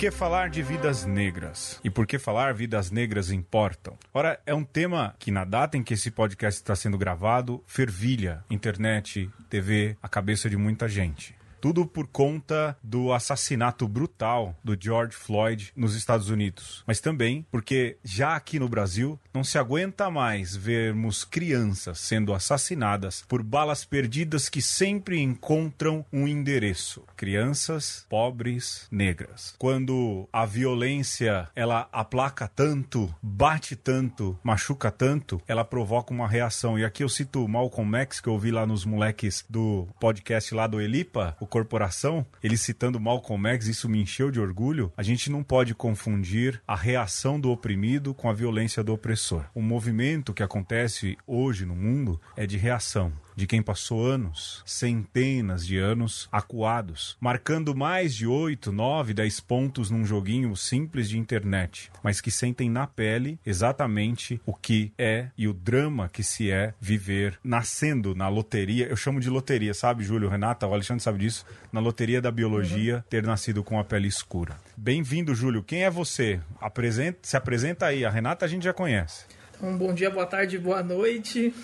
Que 0.00 0.10
falar 0.10 0.48
de 0.48 0.62
vidas 0.62 1.04
negras? 1.04 1.78
E 1.84 1.90
por 1.90 2.06
que 2.06 2.18
falar 2.18 2.54
vidas 2.54 2.90
negras 2.90 3.30
importam? 3.30 3.98
Ora, 4.14 4.40
é 4.46 4.54
um 4.54 4.64
tema 4.64 5.14
que 5.18 5.30
na 5.30 5.44
data 5.44 5.76
em 5.76 5.82
que 5.82 5.92
esse 5.92 6.10
podcast 6.10 6.58
está 6.58 6.74
sendo 6.74 6.96
gravado, 6.96 7.62
fervilha 7.66 8.42
internet, 8.48 9.28
TV, 9.50 9.98
a 10.02 10.08
cabeça 10.08 10.48
de 10.48 10.56
muita 10.56 10.88
gente. 10.88 11.36
Tudo 11.60 11.86
por 11.86 12.06
conta 12.06 12.76
do 12.82 13.12
assassinato 13.12 13.86
brutal 13.86 14.56
do 14.64 14.76
George 14.78 15.14
Floyd 15.14 15.72
nos 15.76 15.94
Estados 15.94 16.28
Unidos. 16.30 16.82
Mas 16.86 17.00
também 17.00 17.44
porque 17.50 17.96
já 18.04 18.36
aqui 18.36 18.58
no 18.58 18.68
Brasil 18.68 19.18
não 19.32 19.44
se 19.44 19.58
aguenta 19.58 20.10
mais 20.10 20.56
vermos 20.56 21.24
crianças 21.24 22.00
sendo 22.00 22.34
assassinadas 22.34 23.24
por 23.28 23.42
balas 23.42 23.84
perdidas 23.84 24.48
que 24.48 24.62
sempre 24.62 25.20
encontram 25.20 26.04
um 26.12 26.26
endereço. 26.26 27.04
Crianças 27.16 28.06
pobres 28.08 28.86
negras. 28.90 29.54
Quando 29.58 30.28
a 30.32 30.46
violência 30.46 31.48
ela 31.54 31.88
aplaca 31.92 32.48
tanto, 32.48 33.14
bate 33.22 33.76
tanto, 33.76 34.38
machuca 34.42 34.90
tanto, 34.90 35.40
ela 35.46 35.64
provoca 35.64 36.12
uma 36.12 36.28
reação. 36.28 36.78
E 36.78 36.84
aqui 36.84 37.02
eu 37.02 37.08
cito 37.08 37.46
Malcolm 37.46 37.96
X 37.98 38.20
que 38.20 38.28
eu 38.28 38.32
ouvi 38.32 38.50
lá 38.50 38.66
nos 38.66 38.84
moleques 38.84 39.44
do 39.48 39.86
podcast 40.00 40.54
lá 40.54 40.66
do 40.66 40.80
Elipa, 40.80 41.36
o 41.40 41.46
corporação, 41.50 42.24
ele 42.42 42.56
citando 42.56 42.98
Malcolm 42.98 43.46
X, 43.50 43.66
isso 43.66 43.88
me 43.88 44.00
encheu 44.00 44.30
de 44.30 44.40
orgulho. 44.40 44.90
A 44.96 45.02
gente 45.02 45.30
não 45.30 45.42
pode 45.42 45.74
confundir 45.74 46.62
a 46.66 46.74
reação 46.74 47.38
do 47.38 47.50
oprimido 47.50 48.14
com 48.14 48.30
a 48.30 48.32
violência 48.32 48.82
do 48.82 48.94
opressor. 48.94 49.44
O 49.54 49.60
movimento 49.60 50.32
que 50.32 50.42
acontece 50.42 51.18
hoje 51.26 51.66
no 51.66 51.76
mundo 51.76 52.18
é 52.36 52.46
de 52.46 52.56
reação 52.56 53.12
de 53.40 53.46
quem 53.46 53.62
passou 53.62 54.04
anos, 54.04 54.62
centenas 54.66 55.66
de 55.66 55.78
anos, 55.78 56.28
acuados, 56.30 57.16
marcando 57.18 57.74
mais 57.74 58.14
de 58.14 58.26
8, 58.26 58.70
9, 58.70 59.14
10 59.14 59.40
pontos 59.40 59.90
num 59.90 60.04
joguinho 60.04 60.54
simples 60.54 61.08
de 61.08 61.18
internet, 61.18 61.90
mas 62.02 62.20
que 62.20 62.30
sentem 62.30 62.68
na 62.68 62.86
pele 62.86 63.40
exatamente 63.44 64.38
o 64.44 64.52
que 64.52 64.92
é 64.98 65.28
e 65.38 65.48
o 65.48 65.54
drama 65.54 66.10
que 66.10 66.22
se 66.22 66.50
é 66.50 66.74
viver 66.78 67.40
nascendo 67.42 68.14
na 68.14 68.28
loteria. 68.28 68.86
Eu 68.86 68.96
chamo 68.96 69.18
de 69.18 69.30
loteria, 69.30 69.72
sabe, 69.72 70.04
Júlio, 70.04 70.28
Renata, 70.28 70.66
o 70.66 70.74
Alexandre 70.74 71.02
sabe 71.02 71.20
disso, 71.20 71.46
na 71.72 71.80
loteria 71.80 72.20
da 72.20 72.30
biologia, 72.30 72.96
uhum. 72.96 73.02
ter 73.08 73.22
nascido 73.22 73.64
com 73.64 73.80
a 73.80 73.84
pele 73.84 74.06
escura. 74.06 74.58
Bem-vindo, 74.76 75.34
Júlio. 75.34 75.62
Quem 75.62 75.84
é 75.84 75.90
você? 75.90 76.38
Apresenta, 76.60 77.20
se 77.22 77.38
apresenta 77.38 77.86
aí. 77.86 78.04
A 78.04 78.10
Renata 78.10 78.44
a 78.44 78.48
gente 78.48 78.64
já 78.64 78.74
conhece. 78.74 79.24
Um 79.62 79.78
bom 79.78 79.94
dia, 79.94 80.10
boa 80.10 80.26
tarde, 80.26 80.58
boa 80.58 80.82
noite 80.82 81.54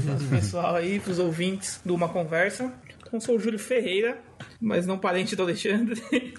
nosso 0.00 0.26
pessoal 0.28 0.76
aí, 0.76 1.00
pros 1.00 1.18
ouvintes 1.18 1.80
de 1.84 1.92
uma 1.92 2.08
conversa. 2.08 2.72
Então, 3.06 3.20
sou 3.20 3.36
o 3.36 3.38
Júlio 3.38 3.58
Ferreira, 3.58 4.18
mas 4.60 4.86
não 4.86 4.98
parente 4.98 5.36
do 5.36 5.42
Alexandre. 5.42 6.00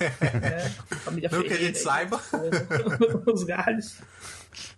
é, 0.00 0.68
família 0.98 1.28
não 1.30 1.42
Ferreira. 1.42 1.56
que 1.56 1.62
a 1.62 1.66
gente 1.66 1.78
saiba. 1.78 2.20
Os 3.26 3.42
galhos. 3.42 3.98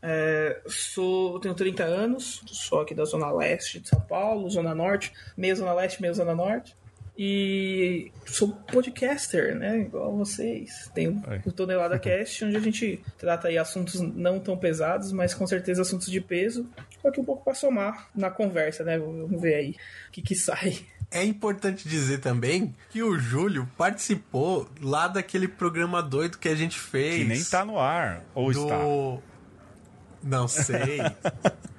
É, 0.03 0.61
sou, 0.67 1.39
tenho 1.41 1.55
30 1.55 1.85
anos, 1.85 2.43
sou 2.47 2.81
aqui 2.81 2.95
da 2.95 3.05
Zona 3.05 3.31
Leste 3.31 3.81
de 3.81 3.89
São 3.89 4.01
Paulo, 4.01 4.49
Zona 4.49 4.75
Norte, 4.75 5.13
meia 5.37 5.55
Zona 5.55 5.73
Leste, 5.75 6.01
meia 6.01 6.15
Zona 6.15 6.35
Norte. 6.35 6.77
E 7.17 8.11
sou 8.25 8.49
podcaster, 8.49 9.55
né? 9.55 9.81
Igual 9.81 10.17
vocês. 10.17 10.91
Tenho 10.95 11.23
o 11.45 11.53
Tonelada 11.53 11.99
Cast, 12.01 12.45
onde 12.45 12.57
a 12.57 12.61
gente 12.61 13.01
trata 13.19 13.49
aí 13.49 13.59
assuntos 13.59 14.01
não 14.01 14.41
tão 14.41 14.57
pesados, 14.57 15.13
mas 15.13 15.35
com 15.35 15.47
certeza 15.47 15.83
assuntos 15.83 16.09
de 16.09 16.21
peso. 16.21 16.67
Aqui 17.05 17.21
um 17.21 17.25
pouco 17.25 17.45
para 17.45 17.55
somar 17.55 18.09
na 18.15 18.31
conversa, 18.31 18.83
né? 18.83 18.99
Vamos 18.99 19.41
ver 19.41 19.55
aí 19.55 19.71
o 20.09 20.13
que, 20.13 20.23
que 20.23 20.35
sai. 20.35 20.79
É 21.11 21.23
importante 21.23 21.87
dizer 21.87 22.21
também 22.21 22.75
que 22.89 23.03
o 23.03 23.19
Júlio 23.19 23.69
participou 23.77 24.67
lá 24.81 25.07
daquele 25.07 25.47
programa 25.47 26.03
doido 26.03 26.39
que 26.39 26.49
a 26.49 26.55
gente 26.55 26.79
fez. 26.79 27.17
Que 27.17 27.25
nem 27.25 27.45
tá 27.45 27.65
no 27.65 27.79
ar. 27.79 28.25
Ou 28.35 28.51
do... 28.51 28.63
está? 28.63 28.79
Não 30.23 30.49
sei. 30.49 31.01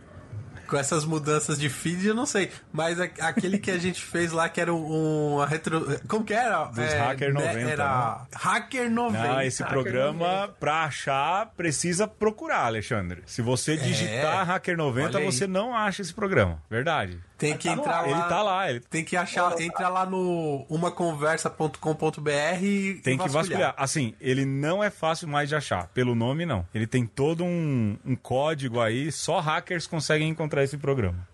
com 0.74 0.80
essas 0.80 1.06
mudanças 1.06 1.60
de 1.60 1.70
feed, 1.70 2.08
eu 2.08 2.15
não 2.15 2.25
sei. 2.25 2.50
Mas 2.72 3.00
aquele 3.00 3.60
que 3.60 3.70
a 3.70 3.77
gente 3.77 4.01
fez 4.03 4.32
lá, 4.32 4.50
que 4.50 4.60
era 4.60 4.74
um, 4.74 5.36
uma 5.36 5.46
retro. 5.46 6.00
Como 6.08 6.25
que 6.25 6.34
era? 6.34 6.65
Dos 6.65 6.80
é, 6.80 6.98
Hacker 6.98 7.32
90. 7.32 7.53
Né, 7.53 7.72
era 7.72 8.18
né? 8.20 8.27
Hacker 8.34 8.89
90. 8.89 9.27
Não, 9.27 9.42
esse 9.42 9.62
Hacker 9.62 9.74
programa, 9.74 10.27
90. 10.42 10.53
pra 10.53 10.84
achar, 10.86 11.46
precisa 11.56 12.08
procurar, 12.08 12.65
Alexandre. 12.65 13.22
Se 13.27 13.44
você 13.44 13.77
digitar 13.77 14.42
é, 14.42 14.44
Hacker 14.44 14.75
90, 14.75 15.20
você 15.20 15.46
não 15.46 15.75
acha 15.75 16.01
esse 16.01 16.13
programa. 16.13 16.60
Verdade. 16.68 17.20
Tem 17.44 17.58
que 17.58 17.68
tá 17.68 17.74
entrar 17.74 18.02
lá. 18.02 18.08
Ele 18.08 18.22
tá 18.30 18.44
lá. 18.44 18.70
Ele... 18.70 18.80
Tem 18.80 19.04
que 19.04 19.18
achar, 19.18 19.60
entra 19.60 19.90
lá 19.90 20.06
no 20.06 20.66
umaconversa.com.br 20.70 22.64
e 22.64 22.96
Tem 22.96 23.18
que 23.18 23.24
vasculhar. 23.24 23.34
vasculhar. 23.34 23.76
Assim, 23.78 24.14
ele 24.20 24.46
não 24.46 24.84
é 24.84 24.90
fácil 24.90 25.28
mais 25.28 25.50
de 25.50 25.56
achar. 25.56 25.88
Pelo 25.88 26.16
nome, 26.16 26.46
não. 26.46 26.66
Ele 26.74 26.88
tem 26.88 27.06
todo 27.06 27.44
um, 27.44 27.98
um 28.06 28.16
código 28.16 28.80
aí, 28.80 29.12
só 29.12 29.40
hackers 29.40 29.88
conseguem 29.88 30.30
encontrar 30.30 30.64
esse 30.64 30.78
programa. 30.78 31.28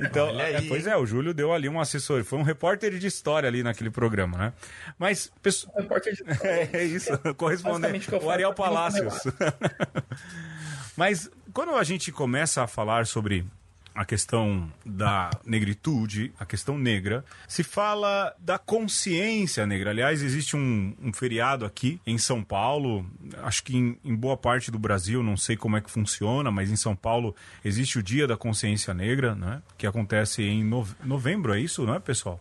Então, 0.00 0.40
é, 0.40 0.62
pois 0.62 0.86
é, 0.86 0.96
o 0.96 1.04
Júlio 1.04 1.34
deu 1.34 1.52
ali 1.52 1.68
um 1.68 1.78
assessor, 1.78 2.24
foi 2.24 2.38
um 2.38 2.42
repórter 2.42 2.98
de 2.98 3.06
história 3.06 3.46
ali 3.46 3.62
naquele 3.62 3.90
programa, 3.90 4.38
né? 4.38 4.52
Mas. 4.98 5.30
Pesso... 5.42 5.70
Repórter 5.76 6.14
de 6.14 6.22
história. 6.22 6.70
é 6.72 6.84
isso, 6.84 7.10
correspondente. 7.36 8.12
O 8.14 8.30
Ariel 8.30 8.54
Palácios. 8.54 9.14
Mas 10.96 11.30
quando 11.52 11.74
a 11.74 11.84
gente 11.84 12.10
começa 12.10 12.62
a 12.62 12.66
falar 12.66 13.06
sobre 13.06 13.46
a 13.94 14.04
questão 14.04 14.70
da 14.84 15.30
negritude, 15.44 16.32
a 16.38 16.44
questão 16.44 16.76
negra, 16.76 17.24
se 17.46 17.62
fala 17.62 18.34
da 18.38 18.58
consciência 18.58 19.64
negra. 19.66 19.90
Aliás, 19.90 20.22
existe 20.22 20.56
um, 20.56 20.94
um 21.00 21.12
feriado 21.12 21.64
aqui 21.64 22.00
em 22.06 22.18
São 22.18 22.42
Paulo, 22.42 23.06
acho 23.42 23.62
que 23.62 23.76
em, 23.76 23.96
em, 24.04 24.14
boa 24.14 24.36
parte 24.36 24.70
do 24.70 24.78
Brasil, 24.78 25.22
não 25.22 25.36
sei 25.36 25.56
como 25.56 25.76
é 25.76 25.80
que 25.80 25.90
funciona, 25.90 26.50
mas 26.50 26.70
em 26.70 26.76
São 26.76 26.96
Paulo 26.96 27.36
existe 27.64 27.98
o 27.98 28.02
Dia 28.02 28.26
da 28.26 28.36
Consciência 28.36 28.92
Negra, 28.92 29.34
né? 29.34 29.62
que 29.78 29.86
acontece 29.86 30.42
em 30.42 30.64
novembro, 31.04 31.54
é 31.54 31.60
isso, 31.60 31.84
não 31.84 31.94
é, 31.94 32.00
pessoal? 32.00 32.40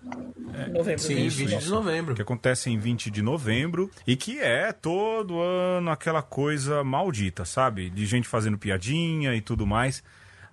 É, 0.53 0.67
novembro. 0.69 0.99
Sim, 0.99 1.27
20 1.27 1.57
de 1.57 1.69
novembro. 1.69 2.15
Que 2.15 2.21
acontece 2.21 2.69
em 2.69 2.77
20 2.77 3.11
de 3.11 3.21
novembro 3.21 3.91
e 4.07 4.15
que 4.15 4.39
é 4.39 4.71
todo 4.71 5.39
ano 5.39 5.91
aquela 5.91 6.21
coisa 6.21 6.83
maldita, 6.83 7.45
sabe? 7.45 7.89
De 7.89 8.05
gente 8.05 8.27
fazendo 8.27 8.57
piadinha 8.57 9.35
e 9.35 9.41
tudo 9.41 9.65
mais. 9.67 10.03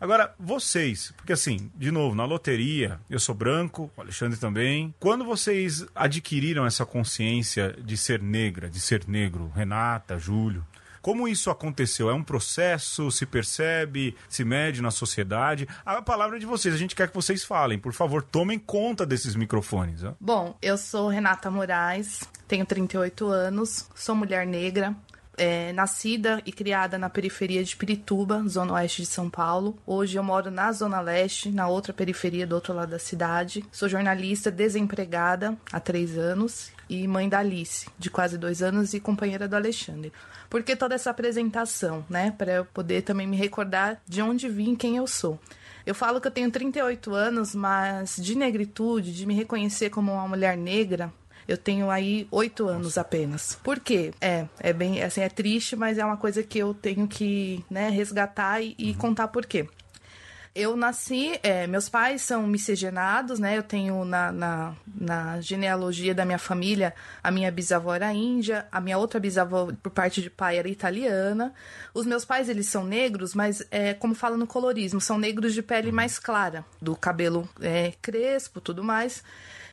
Agora, 0.00 0.35
vocês, 0.38 1.12
porque 1.14 1.35
assim, 1.35 1.71
de 1.75 1.90
novo, 1.90 2.14
na 2.14 2.25
loteria, 2.25 2.99
eu 3.11 3.21
sou 3.21 3.35
branco, 3.35 3.90
o 3.95 4.00
Alexandre 4.00 4.38
também. 4.38 4.95
Quando 4.99 5.26
vocês 5.26 5.87
adquiriram 5.95 6.64
essa 6.64 6.87
consciência 6.87 7.76
de 7.85 7.99
ser 7.99 8.23
negra, 8.23 8.71
de 8.71 8.80
ser 8.80 9.07
negro, 9.07 9.52
Renata, 9.54 10.19
Júlio, 10.19 10.64
como 11.02 11.26
isso 11.26 11.50
aconteceu? 11.50 12.11
É 12.11 12.14
um 12.14 12.23
processo? 12.23 13.11
Se 13.11 13.25
percebe? 13.25 14.14
Se 14.28 14.45
mede 14.45 14.83
na 14.83 14.90
sociedade? 14.90 15.66
A 15.85 16.02
palavra 16.02 16.37
é 16.37 16.40
de 16.40 16.47
vocês, 16.47 16.75
a 16.75 16.78
gente 16.78 16.95
quer 16.95 17.09
que 17.09 17.14
vocês 17.14 17.45
falem. 17.45 17.78
Por 17.78 17.92
favor, 17.92 18.23
tomem 18.23 18.59
conta 18.59 19.07
desses 19.07 19.35
microfones. 19.35 20.04
Ó. 20.04 20.14
Bom, 20.21 20.57
eu 20.61 20.76
sou 20.76 21.09
Renata 21.09 21.50
Moraes, 21.50 22.28
tenho 22.47 22.66
38 22.66 23.26
anos, 23.28 23.88
sou 23.95 24.14
mulher 24.14 24.47
negra, 24.47 24.95
é, 25.37 25.72
nascida 25.72 26.42
e 26.44 26.52
criada 26.52 26.99
na 26.99 27.08
periferia 27.08 27.62
de 27.64 27.76
Pirituba, 27.76 28.42
zona 28.46 28.75
oeste 28.75 29.02
de 29.02 29.08
São 29.08 29.30
Paulo. 29.30 29.78
Hoje 29.87 30.18
eu 30.18 30.22
moro 30.22 30.50
na 30.50 30.72
zona 30.72 31.00
leste, 31.00 31.50
na 31.50 31.68
outra 31.68 31.92
periferia 31.92 32.46
do 32.46 32.54
outro 32.54 32.75
lado 32.75 32.90
da 32.90 32.99
cidade. 32.99 33.64
Sou 33.72 33.88
jornalista 33.88 34.50
desempregada 34.50 35.56
há 35.72 35.80
três 35.80 36.18
anos 36.18 36.70
e 36.88 37.06
mãe 37.06 37.28
da 37.28 37.38
Alice, 37.38 37.87
de 37.99 38.10
quase 38.10 38.37
dois 38.37 38.62
anos, 38.62 38.92
e 38.94 39.00
companheira 39.00 39.46
do 39.46 39.56
Alexandre. 39.56 40.12
Por 40.49 40.62
que 40.64 40.75
toda 40.75 40.96
essa 40.96 41.10
apresentação, 41.10 42.04
né? 42.10 42.34
Para 42.37 42.52
eu 42.52 42.64
poder 42.64 43.02
também 43.02 43.26
me 43.26 43.37
recordar 43.37 44.02
de 44.06 44.20
onde 44.20 44.49
vim, 44.49 44.75
quem 44.75 44.96
eu 44.96 45.06
sou. 45.06 45.38
Eu 45.87 45.94
falo 45.94 46.20
que 46.20 46.26
eu 46.26 46.32
tenho 46.32 46.50
38 46.50 47.14
anos, 47.14 47.54
mas 47.54 48.16
de 48.16 48.37
negritude, 48.37 49.14
de 49.14 49.26
me 49.26 49.34
reconhecer 49.34 49.90
como 49.90 50.12
uma 50.12 50.28
mulher 50.28 50.56
negra, 50.56 51.12
eu 51.50 51.59
tenho 51.59 51.90
aí 51.90 52.28
oito 52.30 52.69
anos 52.69 52.97
apenas. 52.97 53.59
Por 53.64 53.80
quê? 53.80 54.14
É, 54.21 54.47
é 54.61 54.73
bem, 54.73 55.02
assim, 55.02 55.21
é 55.21 55.28
triste, 55.28 55.75
mas 55.75 55.99
é 55.99 56.04
uma 56.04 56.16
coisa 56.16 56.45
que 56.45 56.57
eu 56.57 56.73
tenho 56.73 57.09
que, 57.09 57.64
né, 57.69 57.88
resgatar 57.88 58.61
e, 58.61 58.76
e 58.78 58.90
uhum. 58.92 58.95
contar 58.95 59.26
por 59.28 59.45
quê. 59.45 59.69
Eu 60.54 60.76
nasci, 60.76 61.38
é, 61.42 61.66
meus 61.66 61.88
pais 61.88 62.23
são 62.23 62.47
miscigenados, 62.47 63.38
né? 63.38 63.57
Eu 63.57 63.62
tenho 63.62 64.04
na, 64.04 64.33
na, 64.33 64.76
na, 64.87 65.40
genealogia 65.40 66.12
da 66.14 66.25
minha 66.25 66.38
família, 66.38 66.92
a 67.23 67.30
minha 67.30 67.50
bisavó 67.50 67.95
era 67.95 68.12
índia, 68.12 68.66
a 68.71 68.80
minha 68.80 68.99
outra 68.99 69.21
bisavó, 69.21 69.73
por 69.80 69.90
parte 69.90 70.23
de 70.23 70.28
pai, 70.28 70.59
era 70.59 70.69
italiana. 70.69 71.52
Os 71.95 72.04
meus 72.07 72.25
pais, 72.25 72.49
eles 72.49 72.66
são 72.69 72.85
negros, 72.85 73.35
mas, 73.35 73.64
é, 73.71 73.95
como 73.95 74.14
fala 74.14 74.37
no 74.37 74.47
colorismo, 74.47 75.00
são 75.00 75.19
negros 75.19 75.52
de 75.52 75.62
pele 75.62 75.90
mais 75.90 76.19
clara, 76.19 76.64
do 76.80 76.95
cabelo 76.95 77.49
é, 77.61 77.92
crespo 78.00 78.61
tudo 78.61 78.83
mais. 78.85 79.23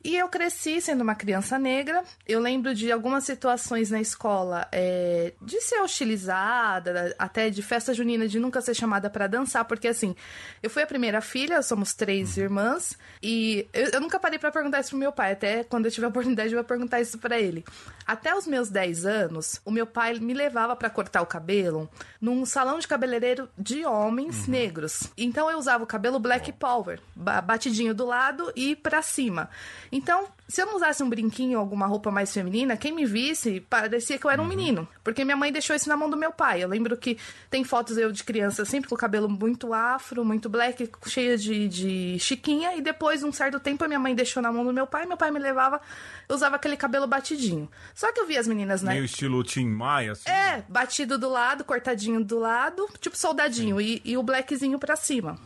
E 0.04 0.16
eu 0.16 0.28
cresci 0.28 0.80
sendo 0.80 1.02
uma 1.02 1.14
criança 1.14 1.58
negra. 1.58 2.02
Eu 2.26 2.40
lembro 2.40 2.74
de 2.74 2.90
algumas 2.90 3.24
situações 3.24 3.90
na 3.90 4.00
escola 4.00 4.66
é, 4.72 5.32
de 5.42 5.60
ser 5.60 5.80
hostilizada, 5.80 7.14
até 7.18 7.50
de 7.50 7.62
festa 7.62 7.92
junina, 7.92 8.28
de 8.28 8.38
nunca 8.38 8.60
ser 8.60 8.74
chamada 8.74 9.10
para 9.10 9.26
dançar, 9.26 9.64
porque 9.64 9.88
assim, 9.88 10.14
eu 10.62 10.70
fui 10.70 10.82
a 10.82 10.86
primeira 10.86 11.20
filha, 11.20 11.62
somos 11.62 11.94
três 11.94 12.36
uhum. 12.36 12.42
irmãs, 12.42 12.98
e 13.22 13.66
eu, 13.72 13.90
eu 13.94 14.00
nunca 14.00 14.18
parei 14.18 14.38
para 14.38 14.50
perguntar 14.50 14.80
isso 14.80 14.90
pro 14.90 14.98
meu 14.98 15.12
pai, 15.12 15.32
até 15.32 15.64
quando 15.64 15.86
eu 15.86 15.90
tiver 15.90 16.06
a 16.08 16.10
oportunidade 16.10 16.52
eu 16.52 16.58
vou 16.58 16.64
perguntar 16.64 17.00
isso 17.00 17.18
para 17.18 17.38
ele. 17.38 17.64
Até 18.06 18.34
os 18.34 18.46
meus 18.46 18.70
10 18.70 19.04
anos, 19.04 19.60
o 19.64 19.70
meu 19.70 19.86
pai 19.86 20.18
me 20.18 20.32
levava 20.32 20.74
para 20.74 20.88
cortar 20.88 21.22
o 21.22 21.26
cabelo 21.26 21.88
num 22.20 22.44
salão 22.46 22.78
de 22.78 22.88
cabeleireiro 22.88 23.48
de 23.56 23.84
homens 23.84 24.46
uhum. 24.46 24.52
negros. 24.52 25.12
Então 25.16 25.50
eu 25.50 25.58
usava 25.58 25.84
o 25.84 25.86
cabelo 25.86 26.18
black 26.18 26.52
power, 26.52 27.00
batidinho 27.14 27.94
do 27.94 28.06
lado 28.06 28.52
e 28.56 28.74
para 28.74 29.02
cima. 29.02 29.50
Então, 29.90 30.26
se 30.46 30.62
eu 30.62 30.66
não 30.66 30.76
usasse 30.76 31.02
um 31.02 31.08
brinquinho 31.08 31.58
ou 31.58 31.60
alguma 31.60 31.86
roupa 31.86 32.10
mais 32.10 32.32
feminina, 32.32 32.76
quem 32.76 32.92
me 32.92 33.04
visse 33.04 33.60
parecia 33.60 34.18
que 34.18 34.26
eu 34.26 34.30
era 34.30 34.40
um 34.40 34.44
uhum. 34.44 34.48
menino. 34.48 34.88
Porque 35.04 35.24
minha 35.24 35.36
mãe 35.36 35.52
deixou 35.52 35.76
isso 35.76 35.88
na 35.88 35.96
mão 35.96 36.08
do 36.08 36.16
meu 36.16 36.32
pai. 36.32 36.62
Eu 36.62 36.68
lembro 36.68 36.96
que 36.96 37.18
tem 37.50 37.64
fotos 37.64 37.98
eu 37.98 38.10
de 38.10 38.24
criança 38.24 38.64
sempre 38.64 38.88
com 38.88 38.94
o 38.94 38.98
cabelo 38.98 39.28
muito 39.28 39.74
afro, 39.74 40.24
muito 40.24 40.48
black, 40.48 40.90
cheia 41.06 41.36
de, 41.36 41.68
de 41.68 42.18
chiquinha. 42.18 42.74
E 42.76 42.80
depois, 42.80 43.22
um 43.22 43.32
certo 43.32 43.60
tempo, 43.60 43.84
a 43.84 43.88
minha 43.88 44.00
mãe 44.00 44.14
deixou 44.14 44.42
na 44.42 44.50
mão 44.50 44.64
do 44.64 44.72
meu 44.72 44.86
pai. 44.86 45.06
Meu 45.06 45.16
pai 45.16 45.30
me 45.30 45.38
levava, 45.38 45.80
eu 46.28 46.34
usava 46.34 46.56
aquele 46.56 46.76
cabelo 46.76 47.06
batidinho. 47.06 47.68
Só 47.94 48.12
que 48.12 48.20
eu 48.20 48.26
via 48.26 48.40
as 48.40 48.48
meninas, 48.48 48.82
né? 48.82 48.92
Meio 48.92 49.04
estilo 49.04 49.42
Tim 49.44 49.66
Maia, 49.66 50.12
assim? 50.12 50.28
É, 50.30 50.64
batido 50.68 51.18
do 51.18 51.28
lado, 51.28 51.64
cortadinho 51.64 52.24
do 52.24 52.38
lado, 52.38 52.88
tipo 53.00 53.16
soldadinho. 53.16 53.80
E, 53.80 54.00
e 54.04 54.16
o 54.16 54.22
blackzinho 54.22 54.78
pra 54.78 54.96
cima. 54.96 55.38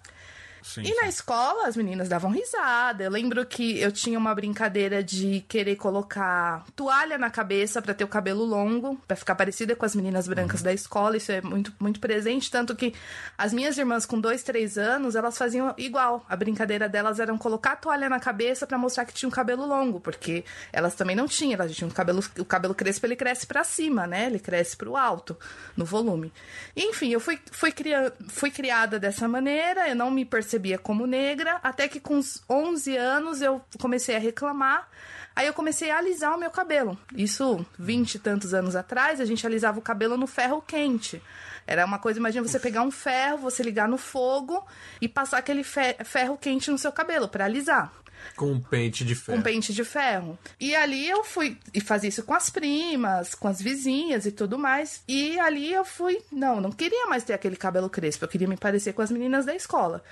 Sim, 0.62 0.83
e 0.83 0.87
sim. 0.87 0.95
na 0.95 1.09
escola 1.09 1.66
as 1.66 1.76
meninas 1.76 2.09
davam 2.09 2.31
risada. 2.31 3.04
Eu 3.04 3.11
lembro 3.11 3.45
que 3.45 3.78
eu 3.78 3.90
tinha 3.92 4.19
uma 4.19 4.35
brincadeira 4.35 5.02
de 5.02 5.45
querer 5.49 5.76
colocar 5.76 6.64
toalha 6.75 7.19
na 7.19 7.31
cabeça 7.31 7.83
para 7.83 7.92
ter 7.92 8.04
o 8.04 8.09
cabelo 8.09 8.45
longo, 8.45 8.97
para 9.07 9.16
ficar 9.16 9.35
parecida 9.35 9.75
com 9.76 9.85
as 9.85 9.95
meninas 9.95 10.28
brancas 10.28 10.61
uhum. 10.61 10.64
da 10.64 10.73
escola. 10.73 11.16
Isso 11.16 11.33
é 11.33 11.40
muito, 11.40 11.73
muito 11.78 12.00
presente. 12.00 12.50
Tanto 12.50 12.75
que 12.75 12.95
as 13.37 13.52
minhas 13.52 13.76
irmãs 13.76 14.07
com 14.07 14.21
dois, 14.21 14.42
três 14.42 14.78
anos, 14.78 15.14
elas 15.16 15.37
faziam 15.37 15.75
igual. 15.76 16.25
A 16.28 16.37
brincadeira 16.37 16.88
delas 16.88 17.19
era 17.19 17.37
colocar 17.37 17.73
a 17.73 17.76
toalha 17.76 18.09
na 18.09 18.21
cabeça 18.21 18.66
para 18.66 18.78
mostrar 18.78 19.04
que 19.04 19.12
tinha 19.12 19.28
um 19.28 19.33
cabelo 19.33 19.66
longo, 19.66 20.00
porque 20.00 20.45
elas 20.73 20.95
também 20.95 21.16
não 21.16 21.26
tinham. 21.26 21.54
Elas 21.54 21.75
tinham 21.75 21.88
um 21.88 21.92
cabelo, 21.92 22.23
o 22.38 22.45
cabelo 22.45 22.75
crespo, 22.75 23.07
ele 23.07 23.16
cresce 23.16 23.47
para 23.47 23.64
cima, 23.64 24.07
né? 24.07 24.26
Ele 24.26 24.38
cresce 24.38 24.76
para 24.76 24.88
o 24.88 24.97
alto, 24.97 25.37
no 25.76 25.85
volume. 25.85 26.33
Enfim, 26.76 27.11
eu 27.11 27.21
fui, 27.21 27.38
fui, 27.50 27.73
cria, 27.73 28.12
fui 28.28 28.50
criada 28.50 28.99
dessa 28.99 29.26
maneira, 29.26 29.88
eu 29.88 29.97
não 29.97 30.11
me 30.11 30.25
percebi 30.25 30.51
percebia 30.52 30.78
como 30.78 31.06
negra, 31.06 31.59
até 31.62 31.88
que 31.88 31.99
com 31.99 32.16
uns 32.16 32.42
11 32.49 32.97
anos 32.97 33.40
eu 33.40 33.62
comecei 33.80 34.14
a 34.14 34.18
reclamar. 34.18 34.87
Aí 35.35 35.47
eu 35.47 35.54
comecei 35.54 35.90
a 35.90 35.97
alisar 35.97 36.35
o 36.35 36.38
meu 36.38 36.50
cabelo. 36.50 36.99
Isso, 37.16 37.64
20 37.78 38.16
e 38.16 38.18
tantos 38.18 38.52
anos 38.52 38.76
atrás, 38.76 39.18
a 39.18 39.25
gente 39.25 39.47
alisava 39.47 39.78
o 39.78 39.82
cabelo 39.82 40.16
no 40.16 40.26
ferro 40.26 40.61
quente. 40.61 41.23
Era 41.66 41.87
uma 41.87 41.99
coisa, 41.99 42.18
imagina 42.18 42.47
você 42.47 42.59
pegar 42.59 42.82
um 42.82 42.90
ferro, 42.90 43.38
você 43.38 43.62
ligar 43.62 43.88
no 43.88 43.97
fogo 43.97 44.66
e 45.00 45.09
passar 45.09 45.38
aquele 45.38 45.64
ferro 45.64 46.37
quente 46.37 46.71
no 46.71 46.76
seu 46.76 46.92
cabelo 46.92 47.28
para 47.28 47.47
alisar. 47.47 47.90
Com 48.37 48.52
um 48.52 48.61
pente 48.61 49.04
de 49.04 49.14
ferro. 49.14 49.37
Com 49.37 49.40
um 49.40 49.42
pente 49.42 49.73
de 49.73 49.85
ferro. 49.85 50.38
E 50.59 50.75
ali 50.75 51.09
eu 51.09 51.25
fui 51.25 51.59
e 51.73 51.80
fazia 51.80 52.09
isso 52.09 52.23
com 52.23 52.35
as 52.35 52.50
primas, 52.50 53.35
com 53.35 53.49
as 53.49 53.61
vizinhas 53.61 54.26
e 54.26 54.32
tudo 54.32 54.59
mais. 54.59 55.02
E 55.06 55.38
ali 55.38 55.73
eu 55.73 55.85
fui, 55.85 56.21
não, 56.30 56.61
não 56.61 56.73
queria 56.73 57.06
mais 57.06 57.25
ter 57.25 57.32
aquele 57.32 57.56
cabelo 57.56 57.90
crespo, 57.90 58.25
eu 58.25 58.28
queria 58.28 58.49
me 58.49 58.56
parecer 58.56 58.92
com 58.92 59.02
as 59.02 59.11
meninas 59.11 59.44
da 59.44 59.54
escola. 59.54 60.02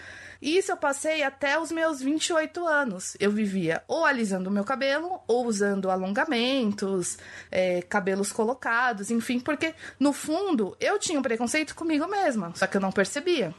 E 0.41 0.57
isso 0.57 0.73
eu 0.73 0.77
passei 0.77 1.23
até 1.23 1.59
os 1.59 1.71
meus 1.71 2.01
28 2.01 2.67
anos. 2.67 3.17
Eu 3.21 3.31
vivia 3.31 3.83
ou 3.87 4.05
alisando 4.05 4.49
o 4.49 4.53
meu 4.53 4.65
cabelo, 4.65 5.21
ou 5.27 5.47
usando 5.47 5.91
alongamentos, 5.91 7.19
é, 7.51 7.83
cabelos 7.83 8.33
colocados, 8.33 9.11
enfim, 9.11 9.39
porque 9.39 9.75
no 9.99 10.13
fundo 10.13 10.77
eu 10.81 10.99
tinha 10.99 11.19
um 11.19 11.23
preconceito 11.23 11.75
comigo 11.75 12.07
mesma, 12.07 12.53
só 12.55 12.67
que 12.67 12.77
eu 12.77 12.81
não 12.81 12.93
percebia. 12.93 13.55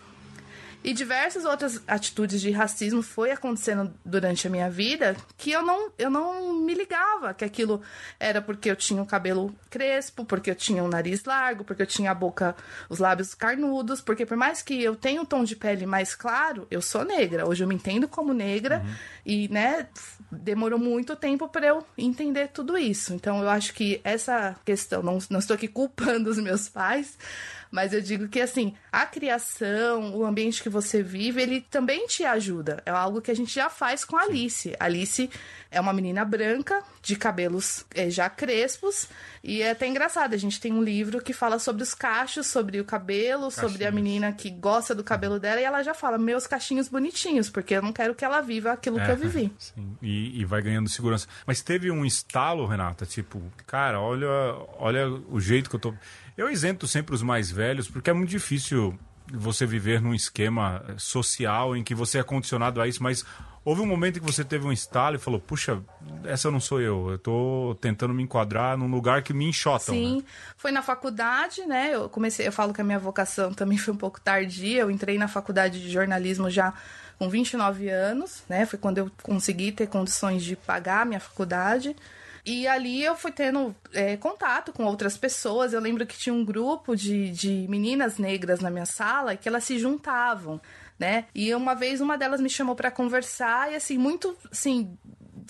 E 0.83 0.93
diversas 0.93 1.45
outras 1.45 1.81
atitudes 1.87 2.41
de 2.41 2.49
racismo 2.51 3.03
foi 3.03 3.31
acontecendo 3.31 3.93
durante 4.03 4.47
a 4.47 4.49
minha 4.49 4.69
vida 4.69 5.15
que 5.37 5.51
eu 5.51 5.61
não, 5.61 5.91
eu 5.97 6.09
não 6.09 6.53
me 6.53 6.73
ligava 6.73 7.33
que 7.33 7.45
aquilo 7.45 7.81
era 8.19 8.41
porque 8.41 8.69
eu 8.69 8.75
tinha 8.75 9.01
o 9.01 9.05
cabelo 9.05 9.53
crespo, 9.69 10.25
porque 10.25 10.49
eu 10.49 10.55
tinha 10.55 10.83
o 10.83 10.87
nariz 10.87 11.23
largo, 11.23 11.63
porque 11.63 11.83
eu 11.83 11.87
tinha 11.87 12.11
a 12.11 12.15
boca, 12.15 12.55
os 12.89 12.97
lábios 12.97 13.35
carnudos, 13.35 14.01
porque 14.01 14.25
por 14.25 14.35
mais 14.35 14.61
que 14.61 14.81
eu 14.81 14.95
tenha 14.95 15.21
um 15.21 15.25
tom 15.25 15.43
de 15.43 15.55
pele 15.55 15.85
mais 15.85 16.15
claro, 16.15 16.65
eu 16.71 16.81
sou 16.81 17.05
negra. 17.05 17.47
Hoje 17.47 17.63
eu 17.63 17.67
me 17.67 17.75
entendo 17.75 18.07
como 18.07 18.33
negra 18.33 18.81
uhum. 18.83 18.93
e, 19.25 19.47
né, 19.49 19.87
demorou 20.31 20.79
muito 20.79 21.15
tempo 21.15 21.47
para 21.47 21.67
eu 21.67 21.85
entender 21.97 22.47
tudo 22.47 22.77
isso. 22.77 23.13
Então 23.13 23.41
eu 23.41 23.49
acho 23.49 23.73
que 23.73 24.01
essa 24.03 24.55
questão, 24.65 25.03
não, 25.03 25.19
não 25.29 25.39
estou 25.39 25.53
aqui 25.53 25.67
culpando 25.67 26.29
os 26.29 26.39
meus 26.39 26.67
pais, 26.67 27.17
mas 27.71 27.93
eu 27.93 28.01
digo 28.01 28.27
que, 28.27 28.41
assim, 28.41 28.75
a 28.91 29.05
criação, 29.05 30.13
o 30.13 30.25
ambiente 30.25 30.61
que 30.61 30.69
você 30.69 31.01
vive, 31.01 31.41
ele 31.41 31.61
também 31.61 32.05
te 32.05 32.25
ajuda. 32.25 32.83
É 32.85 32.91
algo 32.91 33.21
que 33.21 33.31
a 33.31 33.35
gente 33.35 33.55
já 33.55 33.69
faz 33.69 34.03
com 34.03 34.17
a 34.17 34.23
Alice. 34.23 34.75
Alice 34.77 35.29
é 35.71 35.79
uma 35.79 35.93
menina 35.93 36.25
branca, 36.25 36.83
de 37.01 37.15
cabelos 37.15 37.85
é, 37.95 38.09
já 38.09 38.29
crespos, 38.29 39.07
e 39.41 39.61
é 39.61 39.71
até 39.71 39.87
engraçado. 39.87 40.33
A 40.33 40.37
gente 40.37 40.59
tem 40.59 40.73
um 40.73 40.83
livro 40.83 41.21
que 41.21 41.31
fala 41.31 41.57
sobre 41.59 41.81
os 41.81 41.93
cachos, 41.93 42.47
sobre 42.47 42.81
o 42.81 42.83
cabelo, 42.83 43.45
Cachinhos. 43.45 43.71
sobre 43.71 43.85
a 43.85 43.91
menina 43.91 44.33
que 44.33 44.49
gosta 44.49 44.93
do 44.93 45.03
cabelo 45.03 45.39
dela, 45.39 45.61
e 45.61 45.63
ela 45.63 45.81
já 45.81 45.93
fala, 45.93 46.17
meus 46.17 46.45
cachinhos 46.45 46.89
bonitinhos, 46.89 47.49
porque 47.49 47.75
eu 47.75 47.81
não 47.81 47.93
quero 47.93 48.13
que 48.13 48.25
ela 48.25 48.41
viva 48.41 48.73
aquilo 48.73 48.99
é, 48.99 49.05
que 49.05 49.11
eu 49.11 49.17
vivi. 49.17 49.53
Sim, 49.57 49.95
e, 50.01 50.41
e 50.41 50.45
vai 50.45 50.61
ganhando 50.61 50.89
segurança. 50.89 51.25
Mas 51.47 51.61
teve 51.61 51.89
um 51.89 52.05
estalo, 52.05 52.65
Renata, 52.65 53.05
tipo, 53.05 53.41
cara, 53.65 54.01
olha, 54.01 54.27
olha 54.77 55.09
o 55.29 55.39
jeito 55.39 55.69
que 55.69 55.77
eu 55.77 55.79
tô. 55.79 55.93
Eu 56.37 56.49
isento 56.49 56.87
sempre 56.87 57.13
os 57.13 57.21
mais 57.21 57.51
velhos, 57.51 57.87
porque 57.87 58.09
é 58.09 58.13
muito 58.13 58.29
difícil 58.29 58.97
você 59.33 59.65
viver 59.65 60.01
num 60.01 60.13
esquema 60.13 60.83
social 60.97 61.75
em 61.75 61.83
que 61.83 61.95
você 61.95 62.19
é 62.19 62.23
condicionado 62.23 62.81
a 62.81 62.87
isso, 62.87 63.01
mas 63.01 63.25
houve 63.63 63.81
um 63.81 63.85
momento 63.85 64.17
em 64.17 64.19
que 64.19 64.25
você 64.25 64.43
teve 64.43 64.65
um 64.65 64.71
estalo 64.71 65.15
e 65.15 65.19
falou: 65.19 65.39
Puxa, 65.39 65.81
essa 66.23 66.49
não 66.51 66.59
sou 66.59 66.81
eu. 66.81 67.11
Eu 67.11 67.17
tô 67.17 67.77
tentando 67.79 68.13
me 68.13 68.23
enquadrar 68.23 68.77
num 68.77 68.89
lugar 68.89 69.23
que 69.23 69.33
me 69.33 69.45
enxotam. 69.45 69.95
Sim, 69.95 70.17
né? 70.17 70.23
foi 70.57 70.71
na 70.71 70.81
faculdade, 70.81 71.65
né? 71.65 71.91
Eu 71.93 72.09
comecei, 72.09 72.47
eu 72.47 72.51
falo 72.51 72.73
que 72.73 72.81
a 72.81 72.83
minha 72.83 72.99
vocação 72.99 73.53
também 73.55 73.77
foi 73.77 73.93
um 73.93 73.97
pouco 73.97 74.19
tardia. 74.19 74.81
Eu 74.81 74.91
entrei 74.91 75.17
na 75.17 75.27
faculdade 75.27 75.81
de 75.81 75.89
jornalismo 75.89 76.49
já 76.49 76.73
com 77.17 77.29
29 77.29 77.89
anos, 77.89 78.43
né? 78.49 78.65
Foi 78.65 78.79
quando 78.79 78.97
eu 78.97 79.11
consegui 79.21 79.71
ter 79.71 79.87
condições 79.87 80.43
de 80.43 80.55
pagar 80.55 81.01
a 81.01 81.05
minha 81.05 81.19
faculdade. 81.19 81.95
E 82.45 82.67
ali 82.67 83.03
eu 83.03 83.15
fui 83.15 83.31
tendo 83.31 83.75
é, 83.93 84.17
contato 84.17 84.71
com 84.71 84.85
outras 84.85 85.17
pessoas. 85.17 85.73
Eu 85.73 85.79
lembro 85.79 86.05
que 86.05 86.17
tinha 86.17 86.33
um 86.33 86.43
grupo 86.43 86.95
de, 86.95 87.29
de 87.31 87.67
meninas 87.69 88.17
negras 88.17 88.59
na 88.59 88.69
minha 88.69 88.85
sala 88.85 89.35
que 89.35 89.47
elas 89.47 89.63
se 89.63 89.77
juntavam. 89.77 90.59
Né? 90.97 91.25
E 91.33 91.53
uma 91.55 91.73
vez 91.73 91.99
uma 91.99 92.17
delas 92.17 92.39
me 92.39 92.49
chamou 92.49 92.75
para 92.75 92.91
conversar 92.91 93.71
e 93.71 93.75
assim 93.75 93.97
muito 93.97 94.37
assim 94.51 94.95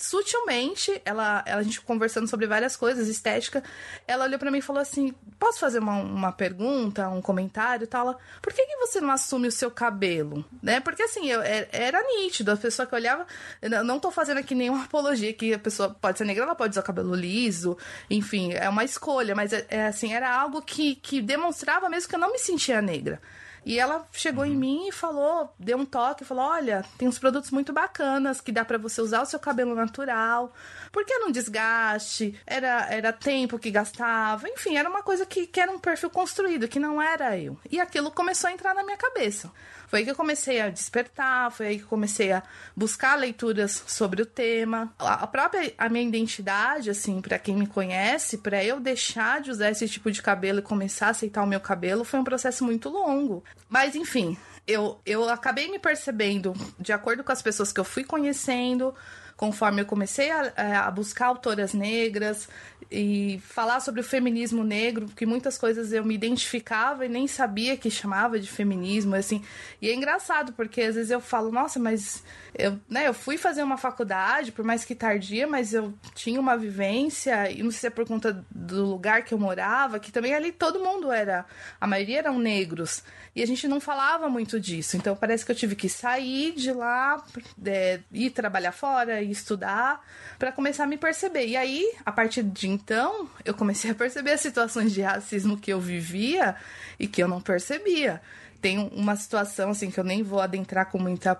sutilmente, 0.02 1.00
ela, 1.04 1.44
ela, 1.46 1.60
a 1.60 1.62
gente 1.62 1.80
conversando 1.80 2.26
sobre 2.26 2.44
várias 2.46 2.76
coisas, 2.76 3.06
estética, 3.06 3.62
ela 4.06 4.24
olhou 4.24 4.38
para 4.38 4.50
mim 4.50 4.58
e 4.58 4.62
falou 4.62 4.82
assim: 4.82 5.14
Posso 5.38 5.60
fazer 5.60 5.78
uma, 5.78 5.94
uma 6.00 6.32
pergunta, 6.32 7.08
um 7.08 7.22
comentário 7.22 7.84
e 7.84 7.86
tal? 7.86 8.08
Ela, 8.08 8.18
Por 8.42 8.52
que, 8.52 8.66
que 8.66 8.76
você 8.78 9.00
não 9.00 9.12
assume 9.12 9.46
o 9.46 9.52
seu 9.52 9.70
cabelo? 9.70 10.44
Né? 10.60 10.80
Porque 10.80 11.04
assim, 11.04 11.30
eu, 11.30 11.40
é, 11.40 11.68
era 11.70 12.02
nítido, 12.02 12.50
a 12.50 12.56
pessoa 12.56 12.84
que 12.84 12.94
olhava. 12.94 13.24
Eu 13.60 13.84
não 13.84 14.00
tô 14.00 14.10
fazendo 14.10 14.38
aqui 14.38 14.56
nenhuma 14.56 14.82
apologia 14.84 15.32
que 15.32 15.54
a 15.54 15.58
pessoa 15.58 15.90
pode 15.90 16.18
ser 16.18 16.24
negra, 16.24 16.42
ela 16.42 16.54
pode 16.56 16.72
usar 16.72 16.80
o 16.80 16.84
cabelo 16.84 17.14
liso, 17.14 17.78
enfim, 18.10 18.52
é 18.52 18.68
uma 18.68 18.82
escolha, 18.82 19.36
mas 19.36 19.52
é, 19.52 19.66
é 19.68 19.86
assim, 19.86 20.12
era 20.12 20.34
algo 20.36 20.60
que, 20.62 20.96
que 20.96 21.22
demonstrava 21.22 21.88
mesmo 21.88 22.08
que 22.08 22.16
eu 22.16 22.20
não 22.20 22.32
me 22.32 22.38
sentia 22.38 22.82
negra. 22.82 23.20
E 23.64 23.78
ela 23.78 24.06
chegou 24.12 24.44
uhum. 24.44 24.50
em 24.50 24.56
mim 24.56 24.88
e 24.88 24.92
falou, 24.92 25.52
deu 25.58 25.78
um 25.78 25.84
toque, 25.84 26.24
falou: 26.24 26.44
"Olha, 26.44 26.84
tem 26.98 27.06
uns 27.08 27.18
produtos 27.18 27.50
muito 27.50 27.72
bacanas 27.72 28.40
que 28.40 28.52
dá 28.52 28.64
para 28.64 28.78
você 28.78 29.00
usar 29.00 29.22
o 29.22 29.26
seu 29.26 29.38
cabelo 29.38 29.74
natural. 29.74 30.52
Por 30.90 31.04
que 31.04 31.18
não 31.18 31.30
desgaste? 31.30 32.38
Era 32.46 32.86
era 32.92 33.12
tempo 33.12 33.58
que 33.58 33.70
gastava. 33.70 34.48
Enfim, 34.48 34.76
era 34.76 34.88
uma 34.88 35.02
coisa 35.02 35.24
que, 35.24 35.46
que 35.46 35.60
era 35.60 35.70
um 35.70 35.78
perfil 35.78 36.10
construído, 36.10 36.68
que 36.68 36.80
não 36.80 37.00
era 37.00 37.38
eu. 37.38 37.56
E 37.70 37.80
aquilo 37.80 38.10
começou 38.10 38.48
a 38.48 38.52
entrar 38.52 38.74
na 38.74 38.82
minha 38.84 38.96
cabeça. 38.96 39.50
Foi 39.92 39.98
aí 39.98 40.04
que 40.06 40.10
eu 40.10 40.16
comecei 40.16 40.58
a 40.58 40.70
despertar, 40.70 41.52
foi 41.52 41.66
aí 41.66 41.76
que 41.76 41.84
eu 41.84 41.88
comecei 41.88 42.32
a 42.32 42.42
buscar 42.74 43.14
leituras 43.14 43.84
sobre 43.86 44.22
o 44.22 44.26
tema. 44.26 44.90
A 44.98 45.26
própria 45.26 45.74
a 45.76 45.86
minha 45.86 46.08
identidade, 46.08 46.88
assim, 46.88 47.20
para 47.20 47.38
quem 47.38 47.54
me 47.56 47.66
conhece, 47.66 48.38
para 48.38 48.64
eu 48.64 48.80
deixar 48.80 49.42
de 49.42 49.50
usar 49.50 49.70
esse 49.70 49.86
tipo 49.86 50.10
de 50.10 50.22
cabelo 50.22 50.60
e 50.60 50.62
começar 50.62 51.08
a 51.08 51.10
aceitar 51.10 51.42
o 51.42 51.46
meu 51.46 51.60
cabelo, 51.60 52.04
foi 52.04 52.18
um 52.18 52.24
processo 52.24 52.64
muito 52.64 52.88
longo. 52.88 53.44
Mas 53.68 53.94
enfim, 53.94 54.36
eu, 54.66 55.00
eu 55.04 55.28
acabei 55.28 55.70
me 55.70 55.78
percebendo, 55.78 56.52
de 56.78 56.92
acordo 56.92 57.24
com 57.24 57.32
as 57.32 57.42
pessoas 57.42 57.72
que 57.72 57.80
eu 57.80 57.84
fui 57.84 58.04
conhecendo, 58.04 58.94
conforme 59.42 59.82
eu 59.82 59.86
comecei 59.86 60.30
a, 60.30 60.86
a 60.86 60.90
buscar 60.92 61.26
autoras 61.26 61.74
negras 61.74 62.48
e 62.88 63.40
falar 63.44 63.80
sobre 63.80 64.00
o 64.00 64.04
feminismo 64.04 64.62
negro, 64.62 65.06
porque 65.06 65.26
muitas 65.26 65.58
coisas 65.58 65.92
eu 65.92 66.04
me 66.04 66.14
identificava 66.14 67.06
e 67.06 67.08
nem 67.08 67.26
sabia 67.26 67.76
que 67.76 67.90
chamava 67.90 68.38
de 68.38 68.48
feminismo, 68.48 69.16
assim. 69.16 69.42
E 69.80 69.88
é 69.88 69.94
engraçado, 69.94 70.52
porque 70.52 70.82
às 70.82 70.94
vezes 70.94 71.10
eu 71.10 71.20
falo, 71.20 71.50
nossa, 71.50 71.80
mas 71.80 72.22
eu, 72.56 72.78
né, 72.88 73.08
eu 73.08 73.14
fui 73.14 73.36
fazer 73.36 73.64
uma 73.64 73.76
faculdade, 73.76 74.52
por 74.52 74.64
mais 74.64 74.84
que 74.84 74.94
tardia, 74.94 75.46
mas 75.46 75.74
eu 75.74 75.92
tinha 76.14 76.38
uma 76.38 76.56
vivência, 76.56 77.50
e 77.50 77.64
não 77.64 77.70
sei 77.72 77.80
se 77.80 77.86
é 77.88 77.90
por 77.90 78.06
conta 78.06 78.44
do 78.48 78.84
lugar 78.84 79.24
que 79.24 79.34
eu 79.34 79.38
morava, 79.38 79.98
que 79.98 80.12
também 80.12 80.34
ali 80.34 80.52
todo 80.52 80.78
mundo 80.78 81.10
era, 81.10 81.46
a 81.80 81.86
maioria 81.86 82.18
eram 82.18 82.38
negros. 82.38 83.02
E 83.34 83.42
a 83.42 83.46
gente 83.46 83.66
não 83.66 83.80
falava 83.80 84.28
muito 84.28 84.60
disso. 84.60 84.96
Então 84.96 85.16
parece 85.16 85.44
que 85.44 85.50
eu 85.50 85.56
tive 85.56 85.74
que 85.74 85.88
sair 85.88 86.52
de 86.52 86.70
lá, 86.70 87.24
é, 87.64 88.00
ir 88.12 88.30
trabalhar 88.30 88.72
fora, 88.72 89.22
estudar, 89.32 90.00
para 90.38 90.52
começar 90.52 90.84
a 90.84 90.86
me 90.86 90.96
perceber. 90.96 91.46
E 91.46 91.56
aí, 91.56 91.92
a 92.04 92.12
partir 92.12 92.42
de 92.42 92.68
então, 92.68 93.28
eu 93.44 93.54
comecei 93.54 93.90
a 93.90 93.94
perceber 93.94 94.32
as 94.32 94.40
situações 94.40 94.92
de 94.92 95.02
racismo 95.02 95.56
que 95.56 95.72
eu 95.72 95.80
vivia 95.80 96.54
e 96.98 97.06
que 97.08 97.22
eu 97.22 97.28
não 97.28 97.40
percebia 97.40 98.20
tem 98.62 98.88
uma 98.92 99.16
situação 99.16 99.70
assim 99.70 99.90
que 99.90 99.98
eu 99.98 100.04
nem 100.04 100.22
vou 100.22 100.40
adentrar 100.40 100.86
com 100.86 100.96
muita 100.96 101.36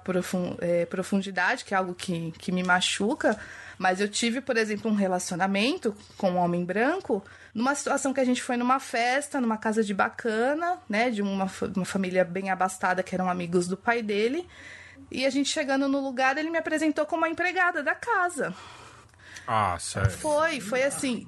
é, 0.61 0.85
profundidade, 0.87 1.65
que 1.65 1.73
é 1.73 1.77
algo 1.77 1.95
que, 1.95 2.33
que 2.33 2.51
me 2.51 2.65
machuca, 2.65 3.39
mas 3.79 4.01
eu 4.01 4.09
tive, 4.09 4.41
por 4.41 4.57
exemplo, 4.57 4.91
um 4.91 4.95
relacionamento 4.95 5.95
com 6.19 6.33
um 6.33 6.37
homem 6.37 6.65
branco 6.65 7.23
numa 7.55 7.75
situação 7.75 8.13
que 8.13 8.21
a 8.21 8.25
gente 8.25 8.43
foi 8.43 8.57
numa 8.57 8.81
festa, 8.81 9.41
numa 9.41 9.57
casa 9.57 9.85
de 9.85 9.95
bacana, 9.95 10.79
né, 10.89 11.11
de 11.11 11.23
uma, 11.23 11.49
uma 11.77 11.85
família 11.85 12.25
bem 12.25 12.51
abastada 12.51 13.03
que 13.03 13.15
eram 13.15 13.31
amigos 13.31 13.69
do 13.69 13.77
pai 13.77 14.03
dele. 14.03 14.47
E 15.11 15.27
a 15.27 15.31
gente 15.31 15.49
chegando 15.49 15.89
no 15.89 16.01
lugar, 16.01 16.37
ele 16.37 16.51
me 16.51 16.59
apresentou 16.59 17.07
como 17.07 17.23
uma 17.23 17.29
empregada 17.29 17.83
da 17.83 17.95
casa. 17.95 18.55
Ah, 19.47 19.77
sério? 19.79 20.11
Foi, 20.11 20.61
foi 20.61 20.83
assim. 20.83 21.27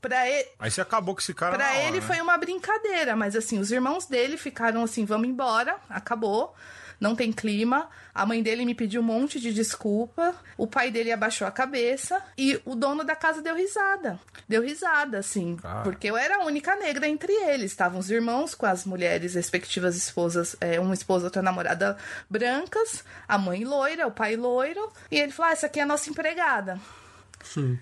Pra 0.00 0.26
ele, 0.26 0.48
Aí 0.58 0.70
você 0.70 0.80
acabou 0.80 1.14
com 1.14 1.20
esse 1.20 1.34
cara. 1.34 1.54
Pra 1.56 1.68
hora, 1.68 1.82
ele 1.82 2.00
né? 2.00 2.06
foi 2.06 2.18
uma 2.22 2.38
brincadeira, 2.38 3.14
mas 3.14 3.36
assim, 3.36 3.58
os 3.58 3.70
irmãos 3.70 4.06
dele 4.06 4.38
ficaram 4.38 4.82
assim: 4.82 5.04
vamos 5.04 5.28
embora, 5.28 5.76
acabou 5.90 6.54
não 7.00 7.16
tem 7.16 7.32
clima. 7.32 7.88
A 8.14 8.26
mãe 8.26 8.42
dele 8.42 8.64
me 8.64 8.74
pediu 8.74 9.00
um 9.00 9.04
monte 9.04 9.38
de 9.40 9.52
desculpa. 9.52 10.34
O 10.56 10.66
pai 10.66 10.90
dele 10.90 11.12
abaixou 11.12 11.46
a 11.46 11.50
cabeça 11.50 12.20
e 12.36 12.60
o 12.64 12.74
dono 12.74 13.04
da 13.04 13.14
casa 13.14 13.40
deu 13.40 13.54
risada. 13.54 14.18
Deu 14.48 14.62
risada, 14.62 15.18
assim, 15.18 15.56
Ah. 15.62 15.80
porque 15.84 16.08
eu 16.10 16.16
era 16.16 16.36
a 16.38 16.44
única 16.44 16.74
negra 16.76 17.06
entre 17.08 17.32
eles. 17.32 17.70
Estavam 17.70 17.98
os 18.00 18.10
irmãos 18.10 18.54
com 18.54 18.66
as 18.66 18.84
mulheres, 18.84 19.34
respectivas 19.34 19.96
esposas, 19.96 20.56
é, 20.60 20.80
uma 20.80 20.94
esposa, 20.94 21.26
outra 21.26 21.40
namorada 21.42 21.96
brancas, 22.28 23.04
a 23.28 23.38
mãe 23.38 23.64
loira, 23.64 24.06
o 24.06 24.10
pai 24.12 24.36
loiro. 24.36 24.92
E 25.10 25.18
ele 25.18 25.32
falou: 25.32 25.50
ah, 25.50 25.52
essa 25.52 25.66
aqui 25.66 25.78
é 25.80 25.82
a 25.82 25.86
nossa 25.86 26.10
empregada. 26.10 26.78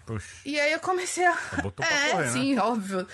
Poxa. 0.06 0.28
E 0.44 0.58
aí 0.58 0.72
eu 0.72 0.78
comecei 0.78 1.26
a. 1.26 1.36
botou 1.62 1.84
pra 1.84 1.88
é, 1.90 2.10
correr, 2.10 2.24
né? 2.26 2.30
sim, 2.32 2.58
óbvio. 2.58 3.06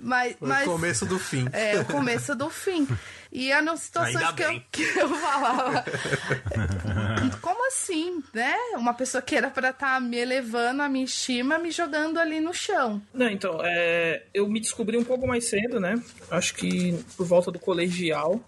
Mas, 0.00 0.36
Foi 0.38 0.46
mas... 0.48 0.68
o 0.68 0.70
começo 0.72 1.06
do 1.06 1.18
fim. 1.18 1.48
É, 1.52 1.80
o 1.80 1.84
começo 1.86 2.34
do 2.36 2.48
fim. 2.48 2.86
E 3.30 3.52
eram 3.52 3.76
situações 3.76 4.16
Ainda 4.16 4.32
que 4.32 4.42
eu, 4.42 4.62
que 4.70 4.98
eu 4.98 5.08
falava. 5.08 5.84
Como 7.42 7.66
assim, 7.68 8.22
né? 8.32 8.54
Uma 8.76 8.94
pessoa 8.94 9.20
que 9.20 9.34
era 9.34 9.50
pra 9.50 9.70
estar 9.70 10.00
me 10.00 10.16
elevando 10.16 10.82
a 10.82 10.88
minha 10.88 11.04
estima, 11.04 11.58
me 11.58 11.70
jogando 11.70 12.18
ali 12.18 12.40
no 12.40 12.54
chão. 12.54 13.02
Não, 13.12 13.28
então, 13.28 13.60
é, 13.62 14.24
eu 14.32 14.48
me 14.48 14.60
descobri 14.60 14.96
um 14.96 15.04
pouco 15.04 15.26
mais 15.26 15.44
cedo, 15.44 15.78
né? 15.78 16.02
Acho 16.30 16.54
que 16.54 16.98
por 17.16 17.26
volta 17.26 17.50
do 17.50 17.58
colegial. 17.58 18.40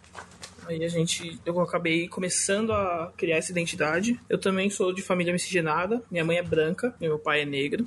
Aí 0.66 0.85
a 0.85 0.88
gente. 0.88 1.38
Eu 1.45 1.61
acabei 1.61 2.09
começando 2.09 2.73
a 2.73 3.12
criar 3.16 3.37
essa 3.37 3.51
identidade. 3.51 4.19
Eu 4.29 4.38
também 4.38 4.71
sou 4.71 4.95
de 4.95 5.03
família 5.03 5.33
miscigenada. 5.33 6.03
Minha 6.11 6.25
mãe 6.25 6.38
é 6.38 6.43
branca, 6.43 6.95
meu 7.01 7.19
pai 7.19 7.43
é 7.43 7.45
negro. 7.45 7.87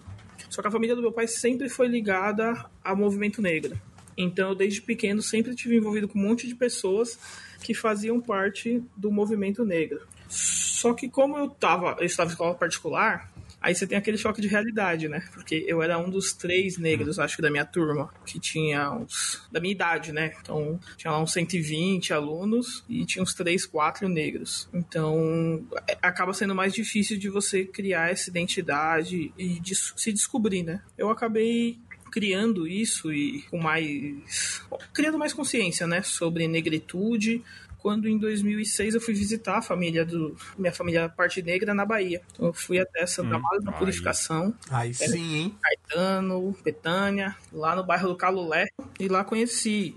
Só 0.50 0.62
que 0.62 0.68
a 0.68 0.72
família 0.72 0.96
do 0.96 1.02
meu 1.02 1.12
pai 1.12 1.28
sempre 1.28 1.70
foi 1.70 1.88
ligada 1.88 2.66
ao 2.84 2.96
movimento 2.96 3.42
negro. 3.42 3.80
Então, 4.18 4.50
eu, 4.50 4.56
desde 4.56 4.82
pequeno, 4.82 5.22
sempre 5.22 5.56
tive 5.56 5.76
envolvido 5.78 6.08
com 6.08 6.20
um 6.20 6.24
monte 6.28 6.48
de 6.48 6.56
pessoas 6.56 7.18
que 7.62 7.74
faziam 7.74 8.20
parte 8.20 8.84
do 8.96 9.12
movimento 9.12 9.64
negro. 9.66 10.02
Só 10.28 10.94
que 10.94 11.08
como 11.10 11.38
eu 11.38 11.50
tava, 11.50 11.96
eu 12.00 12.06
estava 12.06 12.30
em 12.30 12.34
escola 12.34 12.56
particular, 12.56 13.32
aí 13.62 13.74
você 13.74 13.88
tem 13.88 13.98
aquele 13.98 14.18
choque 14.18 14.42
de 14.42 14.48
realidade, 14.50 15.08
né? 15.08 15.24
Porque 15.34 15.64
eu 15.66 15.82
era 15.82 15.98
um 15.98 16.10
dos 16.10 16.34
três 16.34 16.78
negros, 16.78 17.20
acho 17.20 17.38
que 17.38 17.42
da 17.42 17.50
minha 17.50 17.64
turma, 17.64 18.14
que 18.26 18.38
tinha 18.40 18.92
uns. 18.92 19.48
da 19.50 19.62
minha 19.62 19.72
idade, 19.72 20.12
né? 20.12 20.34
Então, 20.42 20.78
tinha 20.98 21.12
lá 21.12 21.22
uns 21.22 21.32
120 21.32 22.12
alunos 22.12 22.84
e 22.90 23.06
tinha 23.06 23.24
uns 23.24 23.34
três, 23.34 23.66
quatro 23.66 24.10
negros. 24.10 24.68
Então, 24.74 25.66
é- 25.88 25.98
acaba 26.02 26.34
sendo 26.34 26.54
mais 26.54 26.74
difícil 26.74 27.18
de 27.18 27.30
você 27.30 27.64
criar 27.64 28.12
essa 28.12 28.30
identidade 28.30 29.32
e 29.38 29.60
de 29.62 29.76
se 29.76 30.12
descobrir, 30.12 30.64
né? 30.64 30.82
Eu 30.98 31.10
acabei 31.10 31.80
criando 32.14 32.68
isso 32.68 33.12
e 33.12 33.42
com 33.50 33.58
mais 33.58 34.62
criando 34.94 35.18
mais 35.18 35.34
consciência, 35.34 35.88
né, 35.88 36.04
sobre 36.04 36.48
negritude. 36.48 37.44
Quando 37.80 38.08
em 38.08 38.20
2006 38.20 38.94
eu 38.94 39.02
fui 39.02 39.16
visitar 39.16 39.58
a 39.58 39.62
família 39.62 40.06
do 40.06 40.38
minha 40.58 40.72
família 40.72 41.10
parte 41.10 41.42
negra 41.42 41.74
na 41.74 41.84
Bahia. 41.84 42.22
Então 42.32 42.46
eu 42.46 42.54
fui 42.54 42.80
até 42.80 43.06
Santa 43.08 43.36
Amaro 43.36 43.62
da. 43.62 43.72
Purificação, 43.72 44.54
Aí 44.70 44.94
sim, 44.94 45.36
hein? 45.36 45.58
Caetano, 45.60 46.56
Betânia, 46.64 47.36
lá 47.52 47.76
no 47.76 47.84
bairro 47.84 48.10
do 48.10 48.16
Calulé 48.16 48.68
e 49.00 49.08
lá 49.08 49.24
conheci 49.24 49.96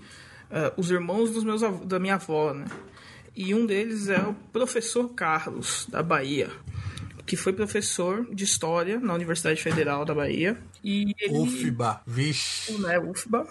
eh, 0.49 0.73
os 0.75 0.89
irmãos 0.89 1.29
dos 1.29 1.43
meus 1.43 1.61
da 1.85 1.99
minha 1.99 2.15
avó, 2.15 2.51
né? 2.51 2.65
E 3.35 3.53
um 3.53 3.65
deles 3.65 4.09
é 4.09 4.19
o 4.19 4.33
professor 4.51 5.07
Carlos 5.09 5.85
da 5.87 6.01
Bahia, 6.01 6.49
que 7.27 7.37
foi 7.37 7.53
professor 7.53 8.27
de 8.33 8.43
história 8.43 8.99
na 8.99 9.13
Universidade 9.13 9.61
Federal 9.61 10.03
da 10.03 10.15
Bahia. 10.15 10.57
E 10.83 11.15
ele 11.19 11.37
UFBA, 11.37 12.01
vixe. 12.05 12.77
né, 12.79 12.99
UFBA. 12.99 13.47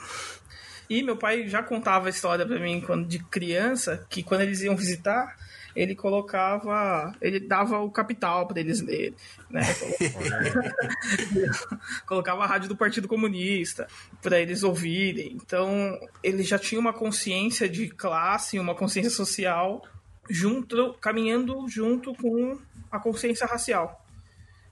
E 0.88 1.02
meu 1.02 1.16
pai 1.16 1.48
já 1.48 1.62
contava 1.62 2.06
a 2.06 2.10
história 2.10 2.46
pra 2.46 2.60
mim 2.60 2.80
quando 2.80 3.06
de 3.06 3.18
criança, 3.18 4.06
que 4.08 4.22
quando 4.22 4.42
eles 4.42 4.62
iam 4.62 4.76
visitar, 4.76 5.36
ele 5.76 5.94
colocava, 5.94 7.14
ele 7.20 7.38
dava 7.38 7.78
o 7.80 7.90
capital 7.90 8.46
pra 8.46 8.58
eles 8.58 8.80
lerem, 8.80 9.14
né? 9.50 9.60
colocava 12.06 12.44
a 12.44 12.46
rádio 12.46 12.68
do 12.68 12.76
Partido 12.76 13.06
Comunista 13.06 13.86
pra 14.22 14.40
eles 14.40 14.62
ouvirem. 14.62 15.32
Então, 15.34 16.00
ele 16.22 16.42
já 16.42 16.58
tinha 16.58 16.80
uma 16.80 16.94
consciência 16.94 17.68
de 17.68 17.88
classe, 17.88 18.58
uma 18.58 18.74
consciência 18.74 19.10
social 19.10 19.84
junto, 20.30 20.94
caminhando 20.94 21.68
junto 21.68 22.14
com 22.14 22.58
a 22.90 22.98
consciência 22.98 23.46
racial. 23.46 24.05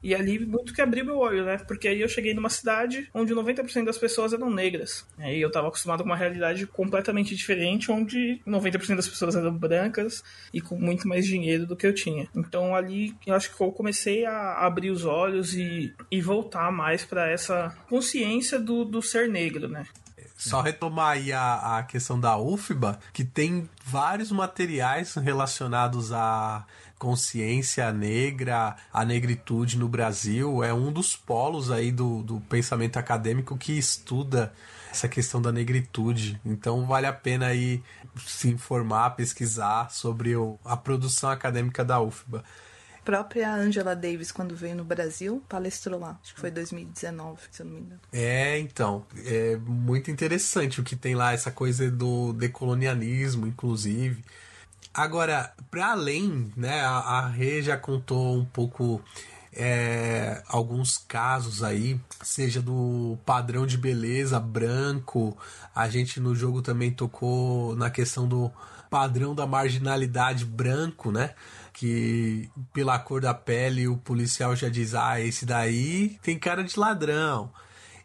E 0.04 0.14
ali 0.14 0.38
muito 0.38 0.74
que 0.74 0.82
abriu 0.82 1.02
meu 1.02 1.16
olho, 1.16 1.46
né? 1.46 1.56
Porque 1.56 1.88
aí 1.88 2.02
eu 2.02 2.08
cheguei 2.08 2.34
numa 2.34 2.50
cidade 2.50 3.08
onde 3.14 3.34
90% 3.34 3.86
das 3.86 3.96
pessoas 3.96 4.34
eram 4.34 4.50
negras. 4.50 5.06
Aí 5.16 5.40
eu 5.40 5.50
tava 5.50 5.68
acostumado 5.68 6.02
com 6.02 6.10
uma 6.10 6.16
realidade 6.16 6.66
completamente 6.66 7.34
diferente, 7.34 7.90
onde 7.90 8.38
90% 8.46 8.96
das 8.96 9.08
pessoas 9.08 9.34
eram 9.34 9.56
brancas 9.56 10.22
e 10.52 10.60
com 10.60 10.76
muito 10.76 11.08
mais 11.08 11.24
dinheiro 11.24 11.66
do 11.66 11.74
que 11.74 11.86
eu 11.86 11.94
tinha. 11.94 12.28
Então 12.36 12.74
ali 12.74 13.16
eu 13.26 13.34
acho 13.34 13.56
que 13.56 13.62
eu 13.62 13.72
comecei 13.72 14.26
a 14.26 14.66
abrir 14.66 14.90
os 14.90 15.06
olhos 15.06 15.54
e, 15.54 15.94
e 16.10 16.20
voltar 16.20 16.70
mais 16.70 17.02
para 17.02 17.30
essa 17.30 17.74
consciência 17.88 18.60
do, 18.60 18.84
do 18.84 19.00
ser 19.00 19.26
negro, 19.26 19.68
né? 19.68 19.86
Só 20.36 20.60
retomar 20.60 21.12
aí 21.12 21.32
a, 21.32 21.78
a 21.78 21.82
questão 21.84 22.20
da 22.20 22.36
UFBA, 22.36 22.98
que 23.12 23.24
tem 23.24 23.68
vários 23.84 24.30
materiais 24.30 25.14
relacionados 25.14 26.12
à 26.12 26.66
consciência 26.98 27.92
negra, 27.92 28.76
à 28.92 29.04
negritude 29.04 29.78
no 29.78 29.88
Brasil. 29.88 30.62
É 30.62 30.72
um 30.72 30.92
dos 30.92 31.16
polos 31.16 31.70
aí 31.70 31.90
do, 31.92 32.22
do 32.22 32.40
pensamento 32.40 32.96
acadêmico 32.98 33.56
que 33.56 33.72
estuda 33.76 34.52
essa 34.90 35.08
questão 35.08 35.42
da 35.42 35.50
negritude. 35.52 36.40
Então 36.44 36.86
vale 36.86 37.06
a 37.06 37.12
pena 37.12 37.46
aí 37.46 37.82
se 38.26 38.48
informar, 38.48 39.10
pesquisar 39.10 39.90
sobre 39.90 40.36
o- 40.36 40.58
a 40.64 40.76
produção 40.76 41.30
acadêmica 41.30 41.84
da 41.84 42.00
UFBA. 42.00 42.44
A 43.00 43.02
própria 43.04 43.52
Angela 43.52 43.94
Davis, 43.94 44.32
quando 44.32 44.56
veio 44.56 44.74
no 44.76 44.84
Brasil, 44.84 45.42
palestrou 45.46 46.00
lá. 46.00 46.18
Acho 46.22 46.32
que 46.34 46.40
foi 46.40 46.50
2019, 46.50 47.38
se 47.50 47.60
eu 47.60 47.66
não 47.66 47.74
me 47.74 47.80
engano. 47.80 48.00
É, 48.10 48.58
então, 48.58 49.04
é 49.26 49.56
muito 49.56 50.10
interessante 50.10 50.80
o 50.80 50.84
que 50.84 50.96
tem 50.96 51.14
lá, 51.14 51.32
essa 51.34 51.50
coisa 51.50 51.90
do 51.90 52.32
decolonialismo, 52.32 53.46
inclusive. 53.46 54.24
Agora, 54.94 55.52
para 55.72 55.90
além, 55.90 56.52
né, 56.56 56.80
a, 56.82 56.98
a 56.98 57.28
Rê 57.28 57.60
já 57.60 57.76
contou 57.76 58.38
um 58.38 58.44
pouco 58.44 59.02
é, 59.52 60.42
alguns 60.46 60.98
casos 60.98 61.64
aí, 61.64 62.00
seja 62.22 62.62
do 62.62 63.18
padrão 63.26 63.66
de 63.66 63.76
beleza 63.76 64.38
branco, 64.38 65.36
a 65.74 65.88
gente 65.88 66.20
no 66.20 66.34
jogo 66.34 66.62
também 66.62 66.92
tocou 66.92 67.74
na 67.74 67.90
questão 67.90 68.28
do 68.28 68.52
padrão 68.88 69.34
da 69.34 69.46
marginalidade 69.46 70.44
branco, 70.44 71.10
né? 71.10 71.34
Que 71.72 72.48
pela 72.72 72.96
cor 72.96 73.20
da 73.20 73.34
pele 73.34 73.88
o 73.88 73.96
policial 73.96 74.54
já 74.54 74.68
diz: 74.68 74.94
ah, 74.94 75.20
esse 75.20 75.44
daí 75.44 76.18
tem 76.22 76.38
cara 76.38 76.62
de 76.62 76.78
ladrão. 76.78 77.50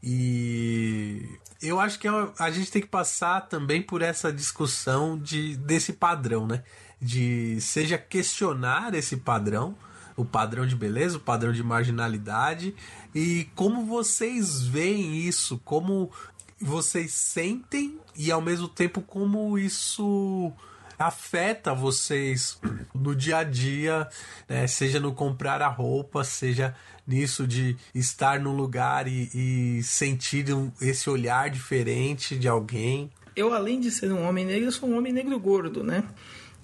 E 0.01 1.37
eu 1.61 1.79
acho 1.79 1.99
que 1.99 2.07
é 2.07 2.11
a 2.39 2.49
gente 2.51 2.71
tem 2.71 2.81
que 2.81 2.87
passar 2.87 3.41
também 3.41 3.81
por 3.81 4.01
essa 4.01 4.31
discussão 4.31 5.17
de, 5.17 5.57
desse 5.57 5.93
padrão, 5.93 6.47
né? 6.47 6.63
De 7.01 7.59
seja 7.61 7.97
questionar 7.97 8.93
esse 8.93 9.17
padrão, 9.17 9.75
o 10.15 10.25
padrão 10.25 10.65
de 10.65 10.75
beleza, 10.75 11.17
o 11.17 11.21
padrão 11.21 11.51
de 11.51 11.63
marginalidade 11.63 12.75
e 13.13 13.47
como 13.55 13.85
vocês 13.85 14.61
veem 14.61 15.17
isso, 15.17 15.59
como 15.63 16.11
vocês 16.59 17.11
sentem 17.11 17.99
e 18.15 18.31
ao 18.31 18.41
mesmo 18.41 18.67
tempo 18.67 19.01
como 19.01 19.57
isso 19.57 20.51
afeta 20.99 21.73
vocês 21.73 22.59
no 22.93 23.15
dia 23.15 23.37
a 23.37 23.43
dia, 23.43 24.07
né? 24.47 24.67
seja 24.67 24.99
no 24.99 25.13
comprar 25.13 25.61
a 25.61 25.67
roupa, 25.69 26.25
seja 26.25 26.75
nisso 27.07 27.47
de 27.47 27.77
estar 27.95 28.39
num 28.39 28.53
lugar 28.53 29.07
e, 29.07 29.29
e 29.33 29.81
sentir 29.81 30.45
esse 30.81 31.09
olhar 31.09 31.49
diferente 31.49 32.37
de 32.37 32.47
alguém. 32.47 33.09
Eu, 33.35 33.53
além 33.53 33.79
de 33.79 33.89
ser 33.89 34.11
um 34.11 34.27
homem 34.27 34.45
negro, 34.45 34.71
sou 34.71 34.89
um 34.89 34.97
homem 34.97 35.13
negro 35.13 35.39
gordo, 35.39 35.83
né? 35.83 36.03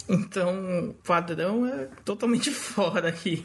Então, 0.08 0.96
padrão 1.04 1.66
é 1.66 1.90
totalmente 2.04 2.52
fora 2.52 3.10
aqui. 3.10 3.44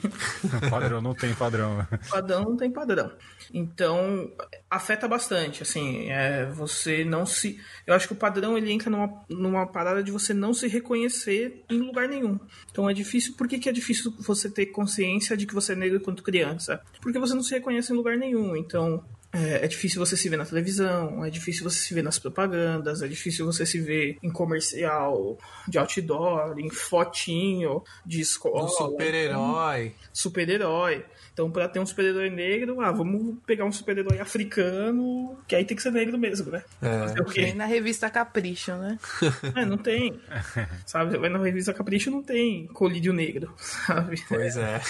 padrão 0.69 1.01
não 1.01 1.15
tem 1.15 1.35
padrão. 1.35 1.87
Padrão 2.09 2.45
não 2.45 2.57
tem 2.57 2.71
padrão. 2.71 3.11
Então, 3.53 4.31
afeta 4.71 5.09
bastante, 5.09 5.63
assim, 5.63 6.11
é, 6.11 6.47
você 6.47 7.05
não 7.05 7.25
se... 7.25 7.59
Eu 7.87 7.95
acho 7.95 8.07
que 8.07 8.13
o 8.13 8.17
padrão, 8.17 8.57
ele 8.57 8.71
entra 8.71 8.91
numa, 8.91 9.25
numa 9.29 9.67
parada 9.67 10.03
de 10.03 10.11
você 10.11 10.35
não 10.35 10.53
se 10.53 10.69
reconhecer 10.69 11.65
em 11.71 11.79
lugar 11.79 12.09
nenhum. 12.09 12.39
Então, 12.71 12.89
é 12.89 12.93
difícil... 12.93 13.35
Por 13.37 13.49
que, 13.49 13.59
que 13.59 13.69
é 13.69 13.73
difícil 13.73 14.15
você 14.19 14.51
ter 14.51 14.67
consciência 14.67 15.37
de 15.37 15.47
que 15.47 15.55
você 15.55 15.73
é 15.73 15.77
negro 15.77 16.01
quando 16.01 16.23
criança? 16.23 16.81
Porque 17.01 17.19
você 17.19 17.35
não 17.35 17.43
se 17.43 17.55
reconhece 17.55 17.93
em 17.93 17.97
lugar 17.97 18.17
nenhum. 18.17 18.55
Então, 18.55 19.03
é, 19.33 19.65
é, 19.65 19.69
difícil 19.69 20.05
você 20.05 20.17
se 20.17 20.29
ver 20.29 20.37
na 20.37 20.45
televisão, 20.45 21.25
é 21.25 21.31
difícil 21.31 21.63
você 21.63 21.79
se 21.79 21.95
ver 21.95 22.03
nas 22.03 22.19
propagandas, 22.19 23.01
é 23.01 23.07
difícil 23.07 23.47
você 23.47 23.65
se 23.65 23.81
ver 23.81 24.19
em 24.23 24.31
comercial 24.31 25.39
de 25.69 25.79
outdoor, 25.79 26.59
em 26.59 26.69
fotinho 26.69 27.83
de 28.05 28.21
escola. 28.21 28.65
Um 28.65 28.69
super-herói. 28.69 29.95
Super-herói. 30.13 31.05
Então, 31.33 31.51
para 31.51 31.69
ter 31.69 31.79
um 31.79 31.87
super-herói 31.87 32.29
negro, 32.29 32.81
ah, 32.81 32.91
vamos 32.91 33.37
pegar 33.47 33.65
um 33.65 33.73
super-herói 33.73 34.19
africano, 34.19 35.39
que 35.47 35.55
aí 35.55 35.65
tem 35.65 35.77
que 35.77 35.83
ser 35.83 35.93
negro 35.93 36.19
mesmo, 36.19 36.51
né? 36.51 36.65
É. 36.83 37.33
Tem 37.33 37.55
na 37.55 37.67
revista 37.67 38.11
Capricho, 38.11 38.73
né? 38.73 38.99
é, 39.55 39.65
não 39.65 39.79
tem. 39.79 40.21
sabe? 40.85 41.17
Vai 41.17 41.31
na 41.31 41.39
revista 41.39 41.73
Capricho, 41.73 42.11
não 42.11 42.23
tem 42.23 42.67
colírio 42.69 43.13
negro, 43.13 43.55
sabe? 43.57 44.23
Pois 44.29 44.57
é. 44.57 44.81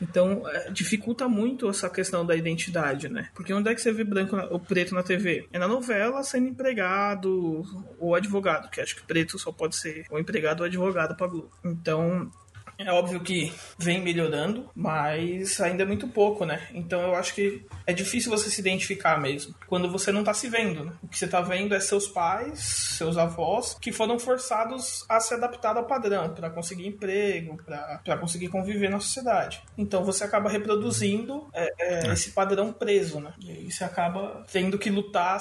Então, 0.00 0.48
é, 0.48 0.70
dificulta 0.70 1.28
muito 1.28 1.68
essa 1.68 1.88
questão 1.88 2.24
da 2.24 2.36
identidade, 2.36 3.08
né? 3.08 3.30
Porque 3.34 3.52
onde 3.52 3.70
é 3.70 3.74
que 3.74 3.80
você 3.80 3.92
vê 3.92 4.04
branco 4.04 4.36
ou 4.50 4.60
preto 4.60 4.94
na 4.94 5.02
TV? 5.02 5.46
É 5.52 5.58
na 5.58 5.68
novela 5.68 6.22
sendo 6.22 6.48
empregado 6.48 7.62
ou 7.98 8.14
advogado, 8.14 8.70
que 8.70 8.80
acho 8.80 8.96
que 8.96 9.02
preto 9.02 9.38
só 9.38 9.50
pode 9.50 9.76
ser 9.76 10.04
ou 10.10 10.18
empregado 10.18 10.60
ou 10.60 10.66
advogado 10.66 11.16
pra 11.16 11.26
Globo. 11.26 11.50
Então, 11.64 12.30
é 12.78 12.92
óbvio 12.92 13.20
que 13.20 13.52
vem 13.78 14.00
melhorando, 14.00 14.70
mas 14.74 15.60
ainda 15.60 15.82
é 15.82 15.86
muito 15.86 16.08
pouco, 16.08 16.44
né? 16.44 16.68
Então 16.72 17.00
eu 17.00 17.14
acho 17.14 17.34
que 17.34 17.64
é 17.86 17.92
difícil 17.92 18.30
você 18.30 18.50
se 18.50 18.60
identificar 18.60 19.20
mesmo. 19.20 19.54
Quando 19.66 19.90
você 19.90 20.12
não 20.12 20.22
tá 20.22 20.34
se 20.34 20.48
vendo, 20.48 20.84
né? 20.84 20.92
O 21.02 21.08
que 21.08 21.18
você 21.18 21.26
tá 21.26 21.40
vendo 21.40 21.74
é 21.74 21.80
seus 21.80 22.06
pais, 22.06 22.60
seus 22.98 23.16
avós, 23.16 23.76
que 23.80 23.92
foram 23.92 24.18
forçados 24.18 25.04
a 25.08 25.20
se 25.20 25.34
adaptar 25.34 25.76
ao 25.76 25.86
padrão 25.86 26.34
para 26.34 26.50
conseguir 26.50 26.86
emprego, 26.86 27.56
para 27.64 28.18
conseguir 28.18 28.48
conviver 28.48 28.90
na 28.90 29.00
sociedade. 29.00 29.62
Então 29.76 30.04
você 30.04 30.24
acaba 30.24 30.50
reproduzindo 30.50 31.48
é, 31.52 31.72
é, 31.78 32.12
esse 32.12 32.30
padrão 32.32 32.72
preso, 32.72 33.20
né? 33.20 33.32
E 33.40 33.50
aí 33.50 33.70
você 33.70 33.84
acaba 33.84 34.44
tendo 34.52 34.78
que 34.78 34.90
lutar 34.90 35.36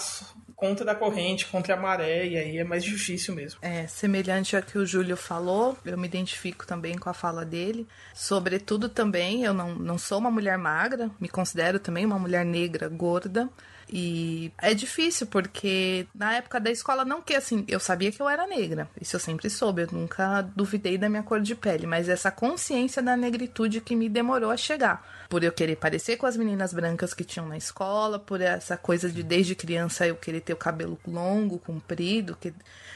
contra 0.55 0.91
a 0.91 0.95
corrente, 0.95 1.45
contra 1.47 1.73
a 1.73 1.77
maré, 1.77 2.25
e 2.27 2.37
aí 2.37 2.57
é 2.57 2.63
mais 2.63 2.83
difícil 2.83 3.35
mesmo. 3.35 3.59
É, 3.61 3.85
semelhante 3.87 4.55
ao 4.55 4.63
que 4.63 4.77
o 4.77 4.85
Júlio 4.85 5.17
falou, 5.17 5.77
eu 5.85 5.97
me 5.97 6.07
identifico 6.07 6.65
também 6.65 6.97
com 6.97 7.09
a 7.09 7.13
fala 7.13 7.43
dele. 7.43 7.87
Sobretudo 8.13 8.87
também, 8.87 9.43
eu 9.43 9.53
não, 9.53 9.75
não 9.75 9.97
sou 9.97 10.17
uma 10.17 10.31
mulher 10.31 10.57
magra, 10.57 11.11
me 11.19 11.27
considero 11.27 11.79
também 11.79 12.05
uma 12.05 12.17
mulher 12.19 12.45
negra, 12.45 12.87
gorda. 12.87 13.49
E 13.87 14.51
é 14.59 14.73
difícil, 14.73 15.27
porque 15.27 16.07
na 16.13 16.33
época 16.33 16.59
da 16.59 16.71
escola, 16.71 17.05
não 17.05 17.21
que 17.21 17.35
assim, 17.35 17.63
eu 17.67 17.79
sabia 17.79 18.11
que 18.11 18.21
eu 18.21 18.27
era 18.27 18.47
negra, 18.47 18.89
isso 18.99 19.15
eu 19.15 19.19
sempre 19.19 19.49
soube, 19.49 19.83
eu 19.83 19.87
nunca 19.91 20.41
duvidei 20.41 20.97
da 20.97 21.07
minha 21.07 21.21
cor 21.21 21.39
de 21.39 21.53
pele, 21.53 21.85
mas 21.85 22.09
essa 22.09 22.31
consciência 22.31 23.01
da 23.01 23.15
negritude 23.15 23.81
que 23.81 23.95
me 23.95 24.09
demorou 24.09 24.49
a 24.49 24.57
chegar. 24.57 25.05
Por 25.29 25.43
eu 25.43 25.51
querer 25.51 25.75
parecer 25.75 26.17
com 26.17 26.25
as 26.25 26.35
meninas 26.35 26.73
brancas 26.73 27.13
que 27.13 27.23
tinham 27.23 27.47
na 27.47 27.57
escola, 27.57 28.17
por 28.17 28.41
essa 28.41 28.75
coisa 28.75 29.09
de 29.09 29.21
desde 29.21 29.55
criança 29.55 30.07
eu 30.07 30.15
querer 30.15 30.41
ter 30.41 30.53
o 30.53 30.57
cabelo 30.57 30.99
longo, 31.05 31.59
comprido, 31.59 32.37
que 32.39 32.53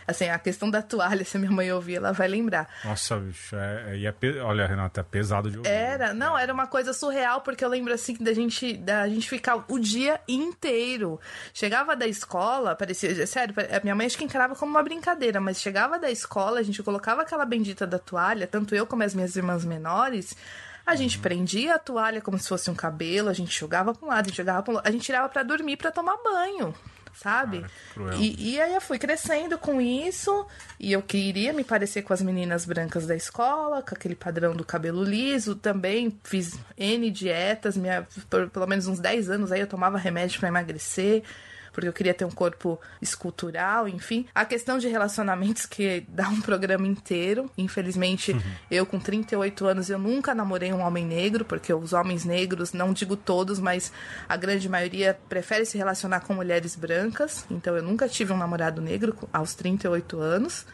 Assim, 0.10 0.28
a 0.28 0.40
questão 0.40 0.72
da 0.72 0.82
toalha, 0.82 1.24
se 1.24 1.38
minha 1.38 1.52
mãe 1.52 1.72
ouvir, 1.72 1.98
ela 1.98 2.12
vai 2.12 2.28
lembrar. 2.28 2.68
Nossa, 2.84 3.16
bicho, 3.18 3.56
é, 3.56 3.96
é, 3.96 4.06
é 4.06 4.42
olha, 4.42 4.66
Renata, 4.66 5.02
é 5.02 5.04
pesado 5.04 5.52
de 5.52 5.58
ouvir. 5.60 5.70
Era, 5.70 6.16
não, 6.16 6.36
era 6.36 6.52
uma 6.52 6.66
coisa 6.66 6.94
surreal, 6.94 7.42
porque 7.42 7.64
eu 7.64 7.70
lembro 7.70 7.94
assim 7.94 8.16
da 8.16 8.34
gente, 8.34 8.76
da 8.76 9.08
gente 9.08 9.30
ficar 9.30 9.64
o 9.68 9.78
dia 9.78 10.20
inteiro. 10.28 11.20
Chegava 11.54 11.96
da 11.96 12.08
escola, 12.08 12.76
parecia, 12.76 13.28
sério, 13.28 13.54
a 13.56 13.80
minha 13.84 13.94
mãe 13.94 14.08
acho 14.08 14.18
que 14.18 14.24
encarava 14.24 14.56
como 14.56 14.72
uma 14.72 14.82
brincadeira, 14.82 15.40
mas 15.40 15.62
chegava 15.62 16.00
da 16.00 16.10
escola, 16.10 16.60
a 16.60 16.64
gente 16.64 16.82
colocava 16.82 17.22
aquela 17.22 17.46
bendita 17.46 17.86
da 17.86 18.00
toalha, 18.00 18.48
tanto 18.48 18.74
eu 18.74 18.88
como 18.88 19.04
as 19.04 19.14
minhas 19.14 19.36
irmãs 19.36 19.64
menores. 19.64 20.36
A 20.88 20.96
gente 20.96 21.18
uhum. 21.18 21.22
prendia 21.22 21.76
a 21.76 21.80
toalha 21.80 22.20
como 22.20 22.40
se 22.40 22.50
fosse 22.50 22.72
um 22.72 22.74
cabelo, 22.74 23.30
a 23.30 23.34
gente 23.34 23.58
jogava 23.58 23.94
para 23.94 24.06
um 24.06 24.10
lado, 24.10 24.26
a 24.26 24.30
gente 24.30 24.38
jogava 24.38 24.64
para 24.64 24.72
um 24.72 24.76
lado, 24.78 24.88
a 24.88 24.92
gente 24.92 25.04
tirava 25.04 25.30
para 25.30 25.44
dormir 25.44 25.78
para 25.78 25.92
tomar 25.92 26.18
banho 26.24 26.74
sabe? 27.22 27.66
Cara, 27.94 28.16
e, 28.16 28.54
e 28.54 28.62
aí 28.62 28.74
eu 28.74 28.82
fui 28.82 28.98
crescendo 28.98 29.58
com 29.58 29.82
isso 29.82 30.48
e 30.80 30.92
eu 30.92 31.02
queria 31.02 31.52
me 31.52 31.64
parecer 31.64 32.02
com 32.02 32.14
as 32.14 32.22
meninas 32.22 32.66
brancas 32.66 33.06
da 33.06 33.16
escola, 33.16 33.82
com 33.82 33.94
aquele 33.94 34.16
padrão 34.16 34.56
do 34.56 34.64
cabelo 34.64 35.04
liso. 35.04 35.56
Também 35.56 36.18
fiz 36.24 36.58
N 36.78 37.12
dietas, 37.12 37.76
minha, 37.76 38.08
por 38.30 38.50
pelo 38.50 38.68
menos 38.68 38.88
uns 38.88 39.00
10 39.00 39.30
anos 39.30 39.52
aí 39.52 39.60
eu 39.60 39.68
tomava 39.68 39.98
remédio 39.98 40.40
para 40.40 40.50
emagrecer 40.50 41.24
porque 41.80 41.88
eu 41.88 41.94
queria 41.94 42.14
ter 42.14 42.26
um 42.26 42.32
corpo 42.32 42.78
escultural, 43.02 43.88
enfim. 43.88 44.26
A 44.36 44.44
questão 44.44 44.78
de 44.78 44.90
relacionamentos 44.90 45.66
que 45.66 46.04
dá 46.10 46.28
um 46.28 46.42
programa 46.42 46.86
inteiro. 46.86 47.50
Infelizmente, 47.58 48.34
uhum. 48.34 48.42
eu 48.70 48.86
com 48.86 49.00
38 49.00 49.66
anos, 49.66 49.90
eu 49.90 49.98
nunca 49.98 50.36
namorei 50.36 50.74
um 50.74 50.82
homem 50.82 51.06
negro, 51.06 51.46
porque 51.46 51.74
os 51.74 51.94
homens 51.94 52.26
negros, 52.26 52.74
não 52.74 52.92
digo 52.92 53.16
todos, 53.16 53.60
mas 53.60 53.94
a 54.28 54.36
grande 54.36 54.68
maioria 54.68 55.18
prefere 55.30 55.66
se 55.66 55.78
relacionar 55.78 56.20
com 56.20 56.34
mulheres 56.34 56.76
brancas. 56.76 57.46
Então 57.50 57.74
eu 57.78 57.82
nunca 57.82 58.10
tive 58.10 58.34
um 58.34 58.38
namorado 58.38 58.82
negro 58.82 59.16
aos 59.32 59.54
38 59.54 60.20
anos. 60.20 60.66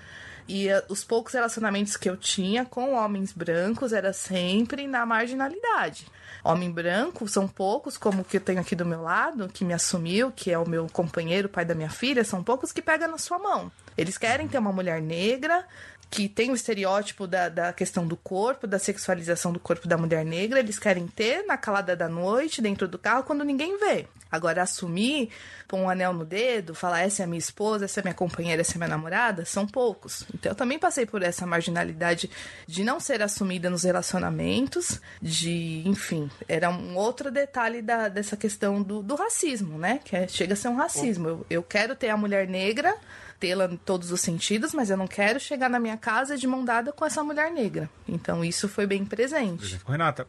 E 0.48 0.72
uh, 0.72 0.82
os 0.90 1.04
poucos 1.04 1.34
relacionamentos 1.34 1.98
que 1.98 2.10
eu 2.10 2.18
tinha 2.18 2.66
com 2.66 2.96
homens 2.96 3.32
brancos 3.32 3.94
era 3.94 4.12
sempre 4.12 4.88
na 4.88 5.06
marginalidade 5.06 6.08
homem 6.46 6.72
branco, 6.72 7.28
são 7.28 7.48
poucos, 7.48 7.98
como 7.98 8.22
o 8.22 8.24
que 8.24 8.38
eu 8.38 8.42
tenho 8.42 8.62
aqui 8.62 8.76
do 8.76 8.86
meu 8.86 9.02
lado, 9.02 9.50
que 9.50 9.66
me 9.66 9.74
assumiu, 9.74 10.32
que 10.32 10.52
é 10.52 10.60
o 10.60 10.70
meu 10.70 10.88
companheiro, 10.88 11.50
pai 11.50 11.66
da 11.66 11.74
minha 11.74 11.90
filha, 11.90 12.24
são 12.24 12.44
poucos 12.44 12.72
que 12.72 12.84
pegam 12.84 13.10
na 13.10 13.18
sua 13.18 13.40
mão. 13.40 13.72
Eles 13.98 14.18
querem 14.18 14.48
ter 14.48 14.60
uma 14.60 14.72
mulher 14.72 15.02
negra, 15.02 15.66
que 16.10 16.30
tem 16.30 16.52
o 16.52 16.56
estereótipo 16.56 17.28
da, 17.28 17.50
da 17.50 17.74
questão 17.74 18.08
do 18.08 18.16
corpo, 18.16 18.68
da 18.68 18.80
sexualização 18.80 19.52
do 19.52 19.60
corpo 19.60 19.88
da 19.88 19.98
mulher 19.98 20.24
negra, 20.26 20.60
eles 20.60 20.80
querem 20.80 21.08
ter 21.08 21.44
na 21.46 21.58
calada 21.58 21.96
da 21.96 22.08
noite, 22.08 22.62
dentro 22.62 22.88
do 22.88 22.98
carro, 22.98 23.24
quando 23.24 23.44
ninguém 23.44 23.78
vê. 23.78 24.08
Agora, 24.32 24.64
assumir, 24.64 25.30
pôr 25.68 25.78
um 25.78 25.90
anel 25.90 26.12
no 26.12 26.26
dedo, 26.26 26.76
falar 26.76 27.02
essa 27.02 27.22
é 27.22 27.26
a 27.26 27.28
minha 27.28 27.40
esposa, 27.40 27.86
essa 27.86 28.00
é 28.00 28.02
a 28.02 28.04
minha 28.04 28.14
companheira, 28.14 28.62
essa 28.62 28.74
é 28.74 28.76
a 28.76 28.80
minha 28.80 28.90
namorada, 28.90 29.46
são 29.46 29.66
poucos. 29.66 30.26
Então, 30.34 30.52
eu 30.52 30.56
também 30.56 30.78
passei 30.78 31.06
por 31.06 31.22
essa 31.22 31.46
marginalidade 31.46 32.30
de 32.68 32.84
não 32.84 33.00
ser 33.00 33.22
assumida 33.22 33.70
nos 33.70 33.84
relacionamentos, 33.84 35.00
de, 35.22 35.84
enfim, 35.86 36.30
era 36.50 36.70
um 36.70 36.98
outro 36.98 37.32
detalhe 37.32 37.82
da, 37.82 38.10
dessa 38.10 38.36
questão 38.36 38.82
do, 38.82 39.02
do 39.02 39.16
racismo, 39.16 39.78
né? 39.78 40.00
Que 40.04 40.16
é, 40.16 40.28
chega 40.28 40.54
a 40.54 40.58
ser 40.58 40.68
um 40.68 40.76
racismo. 40.76 41.28
Eu, 41.28 41.46
eu 41.50 41.64
quero 41.64 41.96
ter 41.96 42.10
a 42.10 42.18
mulher 42.18 42.48
negra 42.48 42.94
tê-la 43.40 43.66
em 43.66 43.78
todos 43.78 44.12
os 44.12 44.22
sentidos, 44.22 44.74
mas 44.74 44.90
eu 44.90 44.98
não 44.98 45.08
quero 45.08 45.40
chegar 45.40 45.70
na 45.70 45.80
minha 45.80 45.98
casa 45.98 46.38
de 46.38 46.48
mão 46.48 46.64
dada 46.64 46.92
com 46.92 47.06
essa 47.06 47.24
mulher 47.24 47.52
negra. 47.52 47.90
Então 48.08 48.44
isso 48.44 48.68
foi 48.68 48.86
bem 48.86 49.06
presente. 49.06 49.80
Renata, 49.88 50.28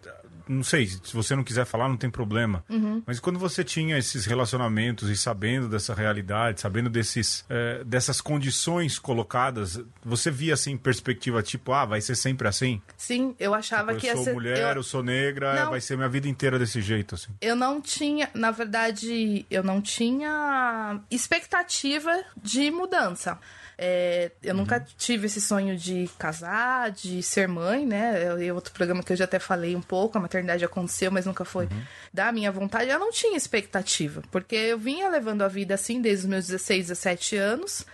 não 0.49 0.63
sei, 0.63 0.87
se 0.87 1.13
você 1.13 1.35
não 1.35 1.43
quiser 1.43 1.65
falar, 1.65 1.89
não 1.89 1.97
tem 1.97 2.11
problema. 2.11 2.65
Uhum. 2.69 3.03
Mas 3.07 3.19
quando 3.21 3.39
você 3.39 3.65
tinha 3.65 3.99
esses 3.99 4.25
relacionamentos 4.25 5.09
e 5.11 5.17
sabendo 5.17 5.69
dessa 5.69 5.95
realidade, 5.95 6.61
sabendo 6.61 6.89
desses, 6.89 7.45
é, 7.49 7.83
dessas 7.85 8.21
condições 8.21 8.99
colocadas, 8.99 9.81
você 10.05 10.31
via 10.31 10.55
assim 10.55 10.77
perspectiva 10.77 11.43
tipo, 11.43 11.73
ah, 11.73 11.85
vai 11.85 12.01
ser 12.01 12.15
sempre 12.15 12.49
assim? 12.49 12.81
Sim, 12.97 13.35
eu 13.39 13.55
achava 13.55 13.95
tipo, 13.95 14.01
que 14.01 14.07
eu 14.07 14.15
sou 14.17 14.25
ser... 14.25 14.33
mulher, 14.35 14.73
eu... 14.73 14.77
eu 14.77 14.83
sou 14.83 15.03
negra, 15.03 15.65
não. 15.65 15.71
vai 15.71 15.81
ser 15.81 15.97
minha 15.97 16.09
vida 16.09 16.29
inteira 16.29 16.59
desse 16.59 16.81
jeito, 16.81 17.15
assim. 17.15 17.33
Eu 17.41 17.57
não 17.57 17.81
tinha, 17.81 18.31
na 18.35 18.51
verdade, 18.51 19.45
eu 19.51 19.63
não 19.63 19.81
tinha 19.81 21.01
expectativa 21.11 22.25
de 22.41 22.71
mudança. 22.71 23.39
É, 23.79 24.31
eu 24.43 24.55
uhum. 24.55 24.61
nunca 24.61 24.81
tive 24.97 25.27
esse 25.27 25.41
sonho 25.41 25.77
de 25.77 26.09
casar, 26.19 26.91
de 26.91 27.23
ser 27.23 27.47
mãe, 27.47 27.85
né? 27.85 28.47
É 28.47 28.53
outro 28.53 28.73
programa 28.73 29.03
que 29.03 29.13
eu 29.13 29.17
já 29.17 29.25
até 29.25 29.39
falei 29.39 29.77
um 29.77 29.83
pouco, 29.83 30.17
a 30.17 30.21
maternidade 30.21 30.65
aconteceu, 30.65 31.11
mas 31.11 31.27
nunca 31.27 31.45
foi 31.45 31.67
uhum. 31.67 31.83
da 32.13 32.33
minha 32.33 32.51
vontade. 32.51 32.91
Eu 32.91 32.99
não 32.99 33.13
tinha 33.13 33.37
expectativa, 33.37 34.23
porque 34.31 34.57
eu 34.57 34.79
vinha 34.79 35.09
levando 35.09 35.43
a 35.43 35.49
vida 35.49 35.75
assim 35.75 36.01
desde 36.01 36.25
os 36.25 36.31
meus 36.31 36.47
16, 36.47 36.87
17 36.89 37.37
anos. 37.37 37.87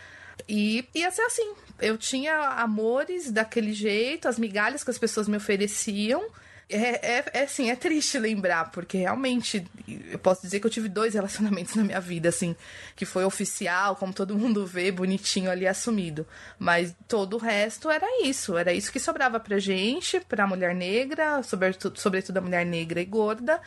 E 0.48 0.88
ia 0.94 1.10
ser 1.10 1.22
assim. 1.22 1.54
Eu 1.80 1.98
tinha 1.98 2.34
amores 2.34 3.30
daquele 3.30 3.72
jeito, 3.72 4.28
as 4.28 4.38
migalhas 4.38 4.84
que 4.84 4.90
as 4.90 4.98
pessoas 4.98 5.26
me 5.26 5.36
ofereciam 5.36 6.24
É, 6.68 7.18
é, 7.18 7.24
é 7.34 7.42
assim, 7.42 7.70
é 7.70 7.76
triste 7.76 8.18
lembrar, 8.18 8.70
porque 8.70 8.96
realmente 8.96 9.66
eu 10.10 10.18
posso 10.18 10.42
dizer 10.42 10.60
que 10.60 10.66
eu 10.66 10.70
tive 10.70 10.88
dois 10.88 11.14
relacionamentos 11.14 11.74
na 11.76 11.84
minha 11.84 12.00
vida, 12.00 12.28
assim, 12.28 12.56
que 12.96 13.04
foi 13.04 13.24
oficial, 13.24 13.96
como 13.96 14.12
todo 14.12 14.38
mundo 14.38 14.66
vê, 14.66 14.90
bonitinho 14.90 15.50
ali 15.50 15.66
assumido. 15.66 16.26
Mas 16.58 16.94
todo 17.06 17.34
o 17.34 17.38
resto 17.38 17.90
era 17.90 18.06
isso, 18.26 18.56
era 18.56 18.72
isso 18.72 18.90
que 18.90 19.00
sobrava 19.00 19.38
pra 19.38 19.58
gente, 19.58 20.20
pra 20.20 20.46
mulher 20.46 20.74
negra, 20.74 21.42
sobretudo, 21.42 21.98
sobretudo 21.98 22.38
a 22.38 22.40
mulher 22.40 22.64
negra 22.64 23.00
e 23.00 23.04
gorda. 23.04 23.60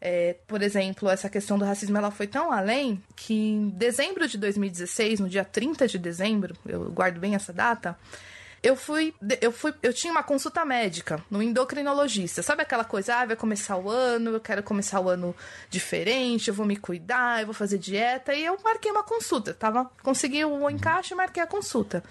É, 0.00 0.36
por 0.46 0.62
exemplo, 0.62 1.08
essa 1.08 1.28
questão 1.28 1.58
do 1.58 1.64
racismo 1.64 1.96
ela 1.96 2.10
foi 2.10 2.26
tão 2.26 2.52
além 2.52 3.02
que 3.14 3.34
em 3.34 3.70
dezembro 3.70 4.28
de 4.28 4.36
2016, 4.36 5.20
no 5.20 5.28
dia 5.28 5.44
30 5.44 5.88
de 5.88 5.98
dezembro, 5.98 6.54
eu 6.66 6.90
guardo 6.90 7.18
bem 7.18 7.34
essa 7.34 7.52
data, 7.52 7.96
eu 8.66 8.74
fui, 8.74 9.14
eu 9.40 9.52
fui, 9.52 9.72
eu 9.80 9.94
tinha 9.94 10.12
uma 10.12 10.24
consulta 10.24 10.64
médica 10.64 11.22
no 11.30 11.40
endocrinologista. 11.40 12.42
Sabe 12.42 12.62
aquela 12.62 12.82
coisa, 12.82 13.14
ah, 13.14 13.24
vai 13.24 13.36
começar 13.36 13.76
o 13.76 13.88
ano, 13.88 14.30
eu 14.30 14.40
quero 14.40 14.60
começar 14.60 14.98
o 14.98 15.08
ano 15.08 15.36
diferente, 15.70 16.48
eu 16.48 16.54
vou 16.54 16.66
me 16.66 16.76
cuidar, 16.76 17.42
eu 17.42 17.46
vou 17.46 17.54
fazer 17.54 17.78
dieta 17.78 18.34
e 18.34 18.44
eu 18.44 18.58
marquei 18.64 18.90
uma 18.90 19.04
consulta. 19.04 19.54
Tava, 19.54 19.88
consegui 20.02 20.44
o 20.44 20.68
encaixe 20.68 21.14
e 21.14 21.16
marquei 21.16 21.40
a 21.40 21.46
consulta. 21.46 22.02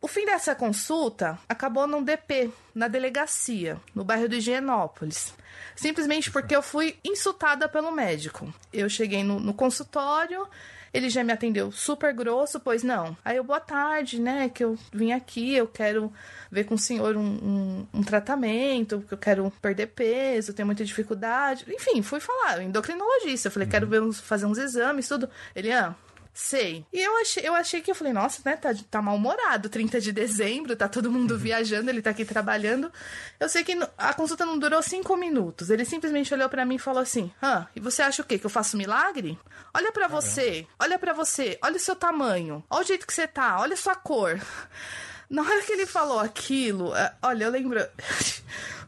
O 0.00 0.08
fim 0.08 0.24
dessa 0.24 0.54
consulta 0.54 1.38
acabou 1.46 1.86
num 1.86 2.02
DP, 2.02 2.50
na 2.74 2.88
delegacia, 2.88 3.78
no 3.94 4.02
bairro 4.02 4.30
do 4.30 4.34
Higienópolis. 4.34 5.34
Simplesmente 5.76 6.30
porque 6.30 6.56
eu 6.56 6.62
fui 6.62 6.96
insultada 7.04 7.68
pelo 7.68 7.92
médico. 7.92 8.50
Eu 8.72 8.88
cheguei 8.88 9.22
no, 9.22 9.38
no 9.38 9.52
consultório, 9.52 10.48
ele 10.92 11.08
já 11.08 11.24
me 11.24 11.32
atendeu 11.32 11.72
super 11.72 12.12
grosso, 12.12 12.60
pois 12.60 12.82
não. 12.82 13.16
Aí 13.24 13.36
eu, 13.36 13.44
boa 13.44 13.60
tarde, 13.60 14.20
né? 14.20 14.48
Que 14.48 14.62
eu 14.62 14.78
vim 14.92 15.12
aqui, 15.12 15.54
eu 15.54 15.66
quero 15.66 16.12
ver 16.50 16.64
com 16.64 16.74
o 16.74 16.78
senhor 16.78 17.16
um, 17.16 17.22
um, 17.22 17.86
um 17.94 18.02
tratamento, 18.02 19.04
que 19.08 19.14
eu 19.14 19.18
quero 19.18 19.50
perder 19.62 19.86
peso, 19.88 20.52
tenho 20.52 20.66
muita 20.66 20.84
dificuldade. 20.84 21.64
Enfim, 21.68 22.02
fui 22.02 22.20
falar, 22.20 22.62
endocrinologista. 22.62 23.48
Eu 23.48 23.52
falei, 23.52 23.68
quero 23.68 23.86
ver 23.86 24.02
uns, 24.02 24.20
fazer 24.20 24.44
uns 24.44 24.58
exames, 24.58 25.08
tudo. 25.08 25.28
Ele, 25.56 25.72
ah, 25.72 25.94
Sei. 26.34 26.86
E 26.90 26.98
eu 26.98 27.18
achei, 27.18 27.46
eu 27.46 27.54
achei 27.54 27.82
que 27.82 27.90
eu 27.90 27.94
falei, 27.94 28.12
nossa, 28.12 28.40
né, 28.44 28.56
tá, 28.56 28.74
tá 28.90 29.02
mal-humorado, 29.02 29.68
30 29.68 30.00
de 30.00 30.12
dezembro, 30.12 30.74
tá 30.74 30.88
todo 30.88 31.10
mundo 31.10 31.36
viajando, 31.36 31.90
ele 31.90 32.00
tá 32.00 32.10
aqui 32.10 32.24
trabalhando. 32.24 32.90
Eu 33.38 33.50
sei 33.50 33.62
que 33.62 33.78
a 33.98 34.14
consulta 34.14 34.46
não 34.46 34.58
durou 34.58 34.82
cinco 34.82 35.14
minutos. 35.14 35.68
Ele 35.68 35.84
simplesmente 35.84 36.32
olhou 36.32 36.48
para 36.48 36.64
mim 36.64 36.76
e 36.76 36.78
falou 36.78 37.02
assim: 37.02 37.30
Ah, 37.40 37.66
e 37.76 37.80
você 37.80 38.00
acha 38.00 38.22
o 38.22 38.24
quê? 38.24 38.38
Que 38.38 38.46
eu 38.46 38.50
faço 38.50 38.78
milagre? 38.78 39.38
Olha 39.74 39.92
para 39.92 40.08
você, 40.08 40.66
olha 40.78 40.98
para 40.98 41.12
você, 41.12 41.58
olha 41.62 41.76
o 41.76 41.80
seu 41.80 41.94
tamanho, 41.94 42.64
olha 42.70 42.82
o 42.82 42.86
jeito 42.86 43.06
que 43.06 43.12
você 43.12 43.26
tá, 43.26 43.60
olha 43.60 43.74
a 43.74 43.76
sua 43.76 43.94
cor. 43.94 44.40
Na 45.28 45.42
hora 45.42 45.62
que 45.62 45.72
ele 45.72 45.86
falou 45.86 46.18
aquilo, 46.18 46.94
é, 46.94 47.14
olha, 47.22 47.44
eu 47.44 47.50
lembro. 47.50 47.80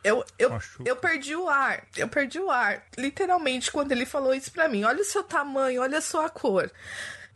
Eu, 0.04 0.22
eu, 0.38 0.58
eu 0.84 0.96
perdi 0.96 1.34
o 1.34 1.48
ar. 1.48 1.82
Eu 1.96 2.06
perdi 2.06 2.38
o 2.38 2.50
ar. 2.50 2.84
Literalmente, 2.98 3.72
quando 3.72 3.90
ele 3.90 4.04
falou 4.04 4.34
isso 4.34 4.52
pra 4.52 4.68
mim. 4.68 4.84
Olha 4.84 5.00
o 5.00 5.04
seu 5.04 5.22
tamanho, 5.22 5.80
olha 5.80 5.96
a 5.96 6.02
sua 6.02 6.28
cor. 6.28 6.70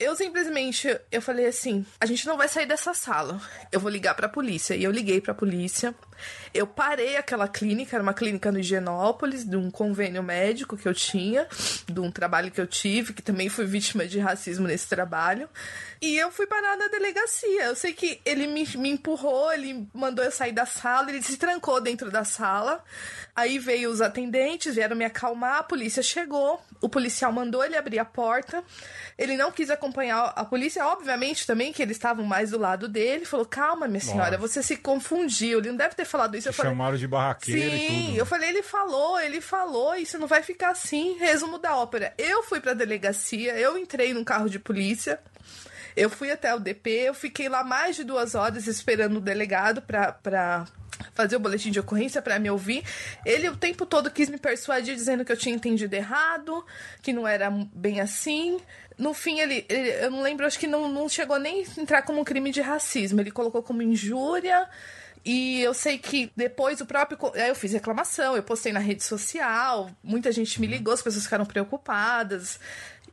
Eu 0.00 0.14
simplesmente, 0.14 0.96
eu 1.11 1.20
falei 1.20 1.46
assim, 1.46 1.84
a 2.00 2.06
gente 2.06 2.24
não 2.24 2.37
vai 2.37 2.46
sair 2.46 2.66
dessa 2.66 2.94
sala. 2.94 3.40
Eu 3.72 3.80
vou 3.80 3.90
ligar 3.90 4.14
pra 4.14 4.28
polícia. 4.28 4.76
E 4.76 4.84
eu 4.84 4.92
liguei 4.92 5.20
pra 5.20 5.34
polícia. 5.34 5.92
Eu 6.54 6.68
parei 6.68 7.16
aquela 7.16 7.48
clínica, 7.48 7.96
era 7.96 8.02
uma 8.02 8.14
clínica 8.14 8.52
no 8.52 8.61
Higienópolis, 8.61 9.44
de 9.44 9.56
um 9.56 9.70
convênio 9.70 10.22
médico 10.22 10.76
que 10.76 10.87
eu 10.87 10.94
tinha, 10.94 11.48
de 11.87 11.98
um 11.98 12.12
trabalho 12.12 12.50
que 12.50 12.61
eu 12.61 12.66
tive, 12.66 13.12
que 13.12 13.22
também 13.22 13.48
fui 13.48 13.66
vítima 13.66 14.06
de 14.06 14.20
racismo 14.20 14.68
nesse 14.68 14.88
trabalho. 14.88 15.48
E 16.00 16.16
eu 16.16 16.30
fui 16.30 16.46
parar 16.46 16.76
na 16.76 16.88
delegacia. 16.88 17.64
Eu 17.64 17.74
sei 17.74 17.92
que 17.92 18.20
ele 18.24 18.46
me, 18.46 18.66
me 18.76 18.90
empurrou, 18.90 19.52
ele 19.52 19.88
mandou 19.92 20.24
eu 20.24 20.30
sair 20.30 20.52
da 20.52 20.64
sala, 20.64 21.11
ele 21.11 21.22
se 21.22 21.37
trancou 21.37 21.80
dentro 21.80 22.11
da 22.11 22.24
sala. 22.24 22.84
Aí 23.34 23.58
veio 23.58 23.90
os 23.90 24.00
atendentes, 24.00 24.74
vieram 24.74 24.96
me 24.96 25.04
acalmar, 25.04 25.58
a 25.58 25.62
polícia 25.62 26.02
chegou, 26.02 26.61
o 26.80 26.88
policial 26.88 27.32
mandou 27.32 27.64
ele 27.64 27.76
abrir 27.76 27.98
a 27.98 28.04
porta. 28.04 28.62
Ele 29.16 29.37
não 29.37 29.50
quis 29.50 29.70
acompanhar 29.70 30.32
a 30.34 30.44
polícia, 30.44 30.87
obviamente 30.87 31.46
também 31.46 31.72
que 31.72 31.82
eles 31.82 31.96
estavam 31.96 32.24
mais 32.24 32.50
do 32.50 32.58
lado 32.58 32.88
dele. 32.88 33.24
Falou: 33.24 33.46
"Calma, 33.46 33.88
minha 33.88 34.00
senhora, 34.00 34.37
Nossa. 34.37 34.48
você 34.48 34.62
se 34.62 34.76
confundiu. 34.76 35.58
Ele 35.58 35.70
não 35.70 35.76
deve 35.76 35.94
ter 35.94 36.04
falado 36.04 36.37
isso". 36.37 36.48
Eu 36.48 36.52
falei, 36.52 36.72
chamaram 36.72 36.96
de 36.96 37.06
barraqueiro 37.06 37.61
Sim, 37.61 38.16
eu 38.16 38.26
falei: 38.26 38.50
"Ele 38.50 38.62
falou, 38.62 39.20
ele 39.20 39.40
falou, 39.40 39.94
isso 39.96 40.18
não 40.18 40.26
vai 40.26 40.42
ficar 40.42 40.70
assim". 40.70 41.16
Resumo 41.18 41.58
da 41.58 41.76
ópera. 41.76 42.14
Eu 42.16 42.42
fui 42.42 42.61
para 42.61 42.74
delegacia, 42.74 43.58
eu 43.58 43.76
entrei 43.76 44.14
num 44.14 44.24
carro 44.24 44.48
de 44.48 44.58
polícia. 44.58 45.20
Eu 45.96 46.11
fui 46.11 46.31
até 46.31 46.55
o 46.55 46.59
DP, 46.59 46.90
eu 46.90 47.14
fiquei 47.14 47.48
lá 47.48 47.64
mais 47.64 47.96
de 47.96 48.05
duas 48.05 48.35
horas 48.35 48.66
esperando 48.66 49.16
o 49.16 49.20
delegado 49.20 49.83
para 49.83 50.66
fazer 51.12 51.37
o 51.37 51.40
boletim 51.40 51.70
de 51.70 51.81
ocorrência 51.81 52.22
para 52.22 52.38
me 52.38 52.51
ouvir. 52.51 52.85
Ele 53.24 53.48
o 53.48 53.57
tempo 53.57 53.87
todo 53.87 54.11
quis 54.11 54.29
me 54.29 54.38
persuadir 54.38 54.94
dizendo 54.94 55.24
que 55.24 55.33
eu 55.33 55.37
tinha 55.37 55.55
entendido 55.55 55.94
errado, 55.94 56.64
que 57.03 57.12
não 57.12 57.27
era 57.27 57.51
bem 57.51 58.01
assim. 58.01 58.59
No 58.96 59.14
fim, 59.14 59.38
ele, 59.38 59.64
ele 59.68 59.90
eu 60.05 60.11
não 60.11 60.22
lembro, 60.22 60.46
acho 60.46 60.59
que 60.59 60.66
não, 60.66 60.88
não 60.88 61.09
chegou 61.09 61.38
nem 61.38 61.64
a 61.64 61.81
entrar 61.81 62.03
como 62.03 62.20
um 62.20 62.24
crime 62.24 62.51
de 62.51 62.61
racismo. 62.61 63.20
Ele 63.20 63.31
colocou 63.31 63.62
como 63.62 63.83
injúria. 63.83 64.68
E 65.24 65.61
eu 65.61 65.74
sei 65.74 65.98
que 65.98 66.33
depois 66.35 66.81
o 66.81 66.87
próprio. 66.87 67.18
Aí 67.35 67.48
eu 67.48 67.55
fiz 67.55 67.72
reclamação, 67.72 68.35
eu 68.35 68.42
postei 68.42 68.72
na 68.72 68.81
rede 68.81 69.03
social, 69.03 69.90
muita 70.03 70.33
gente 70.33 70.61
me 70.61 70.66
ligou, 70.66 70.94
as 70.94 71.03
pessoas 71.03 71.24
ficaram 71.24 71.44
preocupadas. 71.44 72.59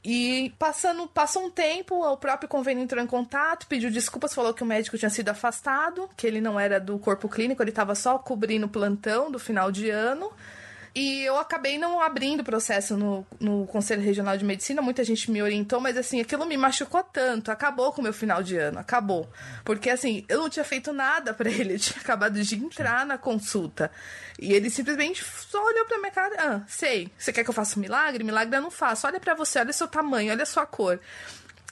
E 0.07 0.53
passando, 0.59 1.07
passou 1.07 1.43
um 1.47 1.49
tempo, 1.49 1.95
o 1.95 2.15
próprio 2.15 2.47
convênio 2.47 2.83
entrou 2.83 3.03
em 3.03 3.07
contato, 3.07 3.65
pediu 3.65 3.89
desculpas, 3.89 4.35
falou 4.35 4.53
que 4.53 4.61
o 4.61 4.65
médico 4.65 4.99
tinha 4.99 5.09
sido 5.09 5.29
afastado, 5.29 6.07
que 6.15 6.27
ele 6.27 6.39
não 6.39 6.59
era 6.59 6.79
do 6.79 6.99
corpo 6.99 7.27
clínico, 7.27 7.63
ele 7.63 7.71
estava 7.71 7.95
só 7.95 8.19
cobrindo 8.19 8.67
o 8.67 8.69
plantão 8.69 9.31
do 9.31 9.39
final 9.39 9.71
de 9.71 9.89
ano. 9.89 10.31
E 10.95 11.25
eu 11.25 11.37
acabei 11.37 11.77
não 11.77 11.99
abrindo 11.99 12.39
o 12.39 12.43
processo 12.43 12.95
no, 12.95 13.27
no 13.37 13.67
Conselho 13.67 14.01
Regional 14.01 14.37
de 14.37 14.45
Medicina, 14.45 14.81
muita 14.81 15.03
gente 15.03 15.29
me 15.29 15.43
orientou, 15.43 15.81
mas 15.81 15.97
assim, 15.97 16.21
aquilo 16.21 16.45
me 16.45 16.55
machucou 16.55 17.03
tanto, 17.03 17.51
acabou 17.51 17.91
com 17.91 17.99
o 17.99 18.03
meu 18.03 18.13
final 18.13 18.41
de 18.41 18.55
ano, 18.55 18.79
acabou. 18.79 19.29
Porque 19.65 19.89
assim, 19.89 20.23
eu 20.29 20.39
não 20.39 20.49
tinha 20.49 20.63
feito 20.63 20.93
nada 20.93 21.33
para 21.33 21.49
ele, 21.49 21.73
eu 21.73 21.79
tinha 21.79 21.99
acabado 21.99 22.41
de 22.41 22.55
entrar 22.55 23.05
na 23.05 23.17
consulta. 23.17 23.91
E 24.39 24.53
ele 24.53 24.69
simplesmente 24.69 25.21
só 25.21 25.61
olhou 25.65 25.83
pra 25.83 25.97
minha 25.97 26.11
cara, 26.11 26.35
ah, 26.39 26.61
sei, 26.65 27.11
você 27.17 27.33
quer 27.33 27.43
que 27.43 27.49
eu 27.49 27.53
faça 27.53 27.77
um 27.77 27.81
milagre? 27.81 28.23
Milagre 28.23 28.55
eu 28.55 28.61
não 28.61 28.71
faço, 28.71 29.05
olha 29.05 29.19
para 29.19 29.33
você, 29.33 29.59
olha 29.59 29.73
seu 29.73 29.89
tamanho, 29.89 30.31
olha 30.31 30.45
sua 30.45 30.65
cor. 30.65 30.97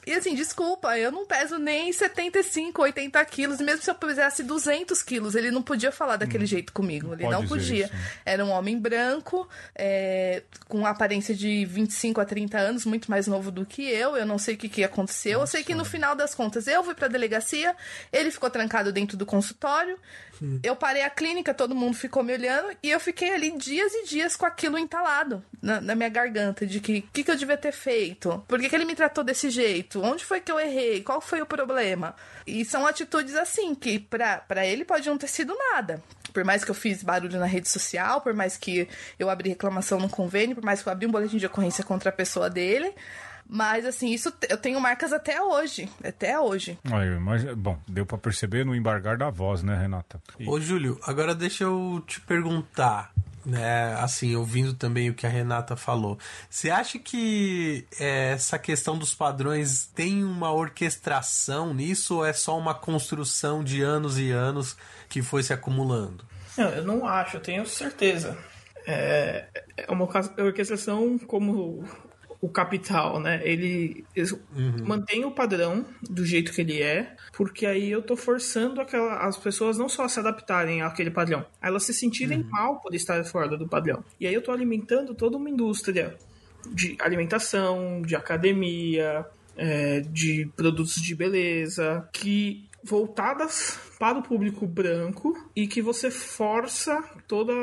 E 0.05 0.13
assim, 0.13 0.35
desculpa, 0.35 0.97
eu 0.97 1.11
não 1.11 1.25
peso 1.25 1.57
nem 1.57 1.91
75, 1.91 2.81
80 2.81 3.25
quilos. 3.25 3.59
Mesmo 3.59 3.81
se 3.81 3.89
eu 3.89 3.95
pesasse 3.95 4.43
200 4.43 5.01
quilos, 5.01 5.35
ele 5.35 5.51
não 5.51 5.61
podia 5.61 5.91
falar 5.91 6.17
daquele 6.17 6.43
hum, 6.43 6.47
jeito 6.47 6.73
comigo. 6.73 7.13
Ele 7.13 7.27
não 7.27 7.47
podia. 7.47 7.85
Isso. 7.85 7.93
Era 8.25 8.43
um 8.43 8.49
homem 8.49 8.77
branco, 8.77 9.47
é, 9.75 10.43
com 10.67 10.85
aparência 10.85 11.33
de 11.33 11.65
25 11.65 12.19
a 12.19 12.25
30 12.25 12.57
anos, 12.57 12.85
muito 12.85 13.09
mais 13.09 13.27
novo 13.27 13.51
do 13.51 13.65
que 13.65 13.83
eu. 13.83 14.17
Eu 14.17 14.25
não 14.25 14.37
sei 14.37 14.55
o 14.55 14.57
que, 14.57 14.67
que 14.67 14.83
aconteceu. 14.83 15.39
Nossa. 15.39 15.43
Eu 15.43 15.47
sei 15.59 15.63
que 15.63 15.75
no 15.75 15.85
final 15.85 16.15
das 16.15 16.35
contas 16.35 16.67
eu 16.67 16.83
fui 16.83 16.95
pra 16.95 17.07
delegacia, 17.07 17.75
ele 18.11 18.29
ficou 18.31 18.49
trancado 18.49 18.91
dentro 18.91 19.15
do 19.15 19.25
consultório. 19.25 19.97
Eu 20.63 20.75
parei 20.75 21.03
a 21.03 21.09
clínica, 21.09 21.53
todo 21.53 21.75
mundo 21.75 21.95
ficou 21.95 22.23
me 22.23 22.33
olhando 22.33 22.75
e 22.81 22.89
eu 22.89 22.99
fiquei 22.99 23.33
ali 23.33 23.51
dias 23.57 23.93
e 23.93 24.05
dias 24.05 24.35
com 24.35 24.45
aquilo 24.45 24.77
entalado 24.77 25.43
na, 25.61 25.79
na 25.79 25.95
minha 25.95 26.09
garganta 26.09 26.65
de 26.65 26.79
que 26.79 27.01
que, 27.01 27.23
que 27.23 27.31
eu 27.31 27.35
devia 27.35 27.57
ter 27.57 27.71
feito, 27.71 28.43
por 28.47 28.59
que, 28.59 28.69
que 28.69 28.75
ele 28.75 28.85
me 28.85 28.95
tratou 28.95 29.23
desse 29.23 29.49
jeito, 29.49 30.01
onde 30.01 30.23
foi 30.25 30.39
que 30.39 30.51
eu 30.51 30.59
errei, 30.59 31.01
qual 31.01 31.21
foi 31.21 31.41
o 31.41 31.45
problema. 31.45 32.15
E 32.45 32.65
são 32.65 32.85
atitudes 32.85 33.35
assim 33.35 33.73
que 33.75 33.99
para 33.99 34.65
ele 34.65 34.83
pode 34.83 35.07
não 35.07 35.17
ter 35.17 35.27
sido 35.27 35.55
nada. 35.71 36.01
Por 36.33 36.43
mais 36.43 36.65
que 36.65 36.71
eu 36.71 36.75
fiz 36.75 37.03
barulho 37.03 37.39
na 37.39 37.45
rede 37.45 37.69
social, 37.69 38.21
por 38.21 38.33
mais 38.33 38.57
que 38.57 38.87
eu 39.19 39.29
abri 39.29 39.49
reclamação 39.49 39.99
no 39.99 40.09
convênio, 40.09 40.55
por 40.55 40.63
mais 40.63 40.81
que 40.81 40.89
eu 40.89 40.91
abri 40.91 41.05
um 41.05 41.11
boletim 41.11 41.37
de 41.37 41.45
ocorrência 41.45 41.83
contra 41.83 42.09
a 42.09 42.13
pessoa 42.13 42.49
dele, 42.49 42.93
mas, 43.47 43.85
assim, 43.85 44.11
isso 44.11 44.33
eu 44.49 44.57
tenho 44.57 44.79
marcas 44.79 45.13
até 45.13 45.41
hoje. 45.41 45.89
Até 46.03 46.39
hoje. 46.39 46.77
mas, 47.21 47.43
bom, 47.55 47.77
deu 47.87 48.05
para 48.05 48.17
perceber 48.17 48.65
no 48.65 48.75
embargar 48.75 49.17
da 49.17 49.29
voz, 49.29 49.61
né, 49.61 49.77
Renata? 49.77 50.21
E... 50.39 50.47
Ô, 50.47 50.59
Júlio, 50.59 50.99
agora 51.03 51.35
deixa 51.35 51.65
eu 51.65 52.03
te 52.07 52.19
perguntar. 52.21 53.11
Né, 53.45 53.93
assim, 53.95 54.37
ouvindo 54.37 54.73
também 54.73 55.09
o 55.09 55.13
que 55.13 55.27
a 55.27 55.29
Renata 55.29 55.75
falou. 55.75 56.17
Você 56.49 56.69
acha 56.69 56.97
que 56.97 57.85
é, 57.99 58.31
essa 58.31 58.57
questão 58.57 58.97
dos 58.97 59.13
padrões 59.13 59.85
tem 59.93 60.23
uma 60.23 60.49
orquestração 60.53 61.73
nisso 61.73 62.15
ou 62.15 62.25
é 62.25 62.31
só 62.31 62.57
uma 62.57 62.73
construção 62.73 63.61
de 63.61 63.81
anos 63.81 64.17
e 64.17 64.31
anos 64.31 64.77
que 65.09 65.21
foi 65.21 65.43
se 65.43 65.51
acumulando? 65.51 66.23
Não, 66.57 66.69
eu 66.69 66.85
não 66.85 67.05
acho, 67.05 67.35
eu 67.35 67.41
tenho 67.41 67.65
certeza. 67.65 68.37
É, 68.87 69.45
é 69.75 69.91
uma 69.91 70.07
orquestração 70.37 71.17
como 71.17 71.83
o 72.43 72.49
capital, 72.49 73.21
né? 73.21 73.39
Ele, 73.45 74.03
uhum. 74.53 74.85
mantém 74.85 75.23
o 75.23 75.31
padrão 75.31 75.85
do 76.01 76.25
jeito 76.25 76.51
que 76.51 76.59
ele 76.59 76.81
é, 76.81 77.15
porque 77.31 77.65
aí 77.65 77.89
eu 77.89 78.01
tô 78.01 78.17
forçando 78.17 78.81
aquela, 78.81 79.25
as 79.25 79.37
pessoas 79.37 79.77
não 79.77 79.87
só 79.87 80.03
a 80.03 80.09
se 80.09 80.19
adaptarem 80.19 80.81
àquele 80.81 81.09
padrão, 81.09 81.45
elas 81.61 81.83
se 81.83 81.93
sentirem 81.93 82.39
uhum. 82.39 82.49
mal 82.49 82.81
por 82.81 82.93
estar 82.93 83.23
fora 83.23 83.57
do 83.57 83.65
padrão. 83.65 84.03
E 84.19 84.27
aí 84.27 84.33
eu 84.33 84.41
tô 84.41 84.51
alimentando 84.51 85.15
toda 85.15 85.37
uma 85.37 85.49
indústria 85.49 86.17
de 86.69 86.97
alimentação, 86.99 88.01
de 88.01 88.13
academia, 88.13 89.25
é, 89.55 90.01
de 90.01 90.51
produtos 90.53 90.95
de 90.95 91.15
beleza, 91.15 92.09
que 92.11 92.67
voltadas 92.83 93.79
para 93.97 94.19
o 94.19 94.21
público 94.21 94.67
branco 94.67 95.33
e 95.55 95.65
que 95.65 95.81
você 95.81 96.11
força 96.11 97.01
toda 97.25 97.53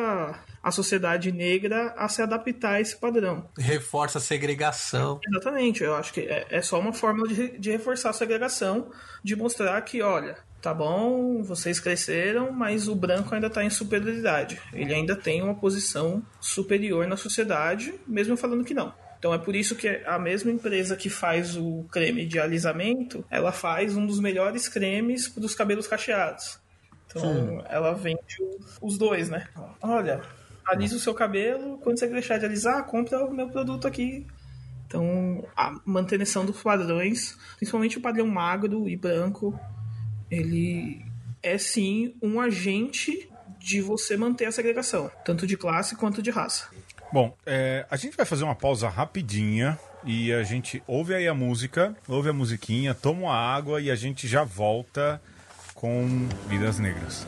a 0.62 0.70
sociedade 0.70 1.32
negra 1.32 1.94
a 1.96 2.08
se 2.08 2.22
adaptar 2.22 2.74
a 2.74 2.80
esse 2.80 2.96
padrão. 2.96 3.48
Reforça 3.58 4.18
a 4.18 4.20
segregação. 4.20 5.20
Exatamente, 5.26 5.82
eu 5.82 5.94
acho 5.94 6.12
que 6.12 6.20
é, 6.20 6.46
é 6.50 6.62
só 6.62 6.78
uma 6.78 6.92
forma 6.92 7.26
de, 7.26 7.58
de 7.58 7.70
reforçar 7.70 8.10
a 8.10 8.14
segregação, 8.14 8.90
de 9.22 9.34
mostrar 9.34 9.80
que, 9.82 10.02
olha, 10.02 10.36
tá 10.60 10.74
bom, 10.74 11.42
vocês 11.42 11.80
cresceram, 11.80 12.52
mas 12.52 12.88
o 12.88 12.94
branco 12.94 13.34
ainda 13.34 13.46
está 13.46 13.64
em 13.64 13.70
superioridade. 13.70 14.60
Ele 14.72 14.94
ainda 14.94 15.16
tem 15.16 15.42
uma 15.42 15.54
posição 15.54 16.22
superior 16.40 17.06
na 17.06 17.16
sociedade, 17.16 17.94
mesmo 18.06 18.36
falando 18.36 18.64
que 18.64 18.74
não. 18.74 18.92
Então 19.18 19.34
é 19.34 19.38
por 19.38 19.54
isso 19.54 19.76
que 19.76 19.86
a 20.06 20.18
mesma 20.18 20.50
empresa 20.50 20.96
que 20.96 21.10
faz 21.10 21.54
o 21.54 21.84
creme 21.90 22.24
de 22.24 22.40
alisamento, 22.40 23.22
ela 23.30 23.52
faz 23.52 23.94
um 23.94 24.06
dos 24.06 24.18
melhores 24.18 24.66
cremes 24.66 25.28
para 25.28 25.44
os 25.44 25.54
cabelos 25.54 25.86
cacheados. 25.86 26.58
Então 27.06 27.22
Sim. 27.22 27.62
ela 27.68 27.92
vende 27.92 28.38
os 28.80 28.96
dois, 28.96 29.28
né? 29.28 29.46
Olha, 29.82 30.22
alisa 30.66 30.96
o 30.96 31.00
seu 31.00 31.14
cabelo, 31.14 31.78
quando 31.78 31.98
você 31.98 32.06
deixar 32.06 32.38
de 32.38 32.44
alisar, 32.44 32.84
compra 32.84 33.24
o 33.24 33.32
meu 33.32 33.48
produto 33.48 33.86
aqui. 33.86 34.26
Então 34.86 35.46
a 35.56 35.78
manutenção 35.84 36.44
dos 36.44 36.60
padrões, 36.62 37.36
principalmente 37.56 37.98
o 37.98 38.00
padrão 38.00 38.26
magro 38.26 38.88
e 38.88 38.96
branco, 38.96 39.58
ele 40.30 41.04
é 41.42 41.56
sim 41.58 42.14
um 42.22 42.40
agente 42.40 43.28
de 43.58 43.80
você 43.80 44.16
manter 44.16 44.46
a 44.46 44.52
segregação, 44.52 45.10
tanto 45.24 45.46
de 45.46 45.56
classe 45.56 45.94
quanto 45.94 46.22
de 46.22 46.30
raça. 46.30 46.68
Bom, 47.12 47.36
é, 47.44 47.86
a 47.90 47.96
gente 47.96 48.16
vai 48.16 48.24
fazer 48.24 48.44
uma 48.44 48.54
pausa 48.54 48.88
rapidinha 48.88 49.78
e 50.04 50.32
a 50.32 50.42
gente 50.42 50.82
ouve 50.86 51.14
aí 51.14 51.28
a 51.28 51.34
música, 51.34 51.94
ouve 52.08 52.30
a 52.30 52.32
musiquinha, 52.32 52.94
toma 52.94 53.22
uma 53.22 53.34
água 53.34 53.80
e 53.80 53.90
a 53.90 53.96
gente 53.96 54.26
já 54.26 54.44
volta 54.44 55.20
com 55.80 56.28
Vidas 56.46 56.78
Negras. 56.78 57.26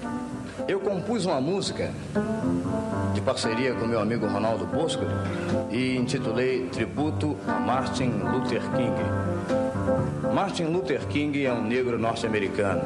Eu 0.68 0.78
compus 0.78 1.24
uma 1.24 1.40
música 1.40 1.90
de 3.14 3.20
parceria 3.22 3.74
com 3.74 3.86
meu 3.86 3.98
amigo 3.98 4.26
Ronaldo 4.26 4.66
Bosco 4.66 5.04
e 5.70 5.96
intitulei 5.96 6.66
Tributo 6.66 7.34
a 7.48 7.58
Martin 7.58 8.10
Luther 8.10 8.60
King. 8.72 10.34
Martin 10.34 10.64
Luther 10.64 11.06
King 11.06 11.46
é 11.46 11.52
um 11.52 11.64
negro 11.64 11.98
norte-americano. 11.98 12.82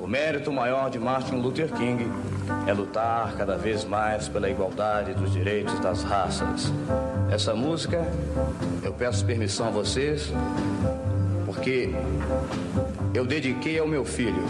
O 0.00 0.06
mérito 0.06 0.50
maior 0.50 0.88
de 0.88 0.98
Martin 0.98 1.34
Luther 1.36 1.70
King 1.74 2.10
é 2.66 2.72
lutar 2.72 3.34
cada 3.36 3.58
vez 3.58 3.84
mais 3.84 4.26
pela 4.26 4.48
igualdade 4.48 5.12
dos 5.12 5.30
direitos 5.30 5.78
das 5.80 6.02
raças. 6.02 6.72
Essa 7.30 7.54
música, 7.54 8.10
eu 8.82 8.94
peço 8.94 9.22
permissão 9.26 9.66
a 9.68 9.70
vocês, 9.70 10.32
porque 11.48 11.90
eu 13.14 13.24
dediquei 13.24 13.78
ao 13.78 13.88
meu 13.88 14.04
filho, 14.04 14.44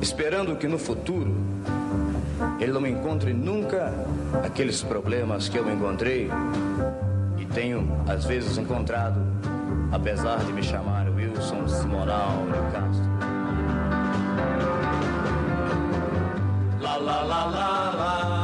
esperando 0.00 0.54
que 0.54 0.68
no 0.68 0.78
futuro 0.78 1.34
ele 2.60 2.70
não 2.70 2.86
encontre 2.86 3.32
nunca 3.32 3.92
aqueles 4.44 4.84
problemas 4.84 5.48
que 5.48 5.58
eu 5.58 5.68
encontrei 5.68 6.30
e 7.38 7.44
tenho 7.46 7.90
às 8.06 8.24
vezes 8.24 8.56
encontrado, 8.56 9.20
apesar 9.90 10.44
de 10.44 10.52
me 10.52 10.62
chamar 10.62 11.08
Wilson 11.10 11.66
Simonal 11.66 12.46
de 12.46 12.72
Castro. 12.72 13.04
La 16.80 16.96
la 16.98 17.22
la 17.24 17.46
la 17.46 17.92
la 17.96 18.43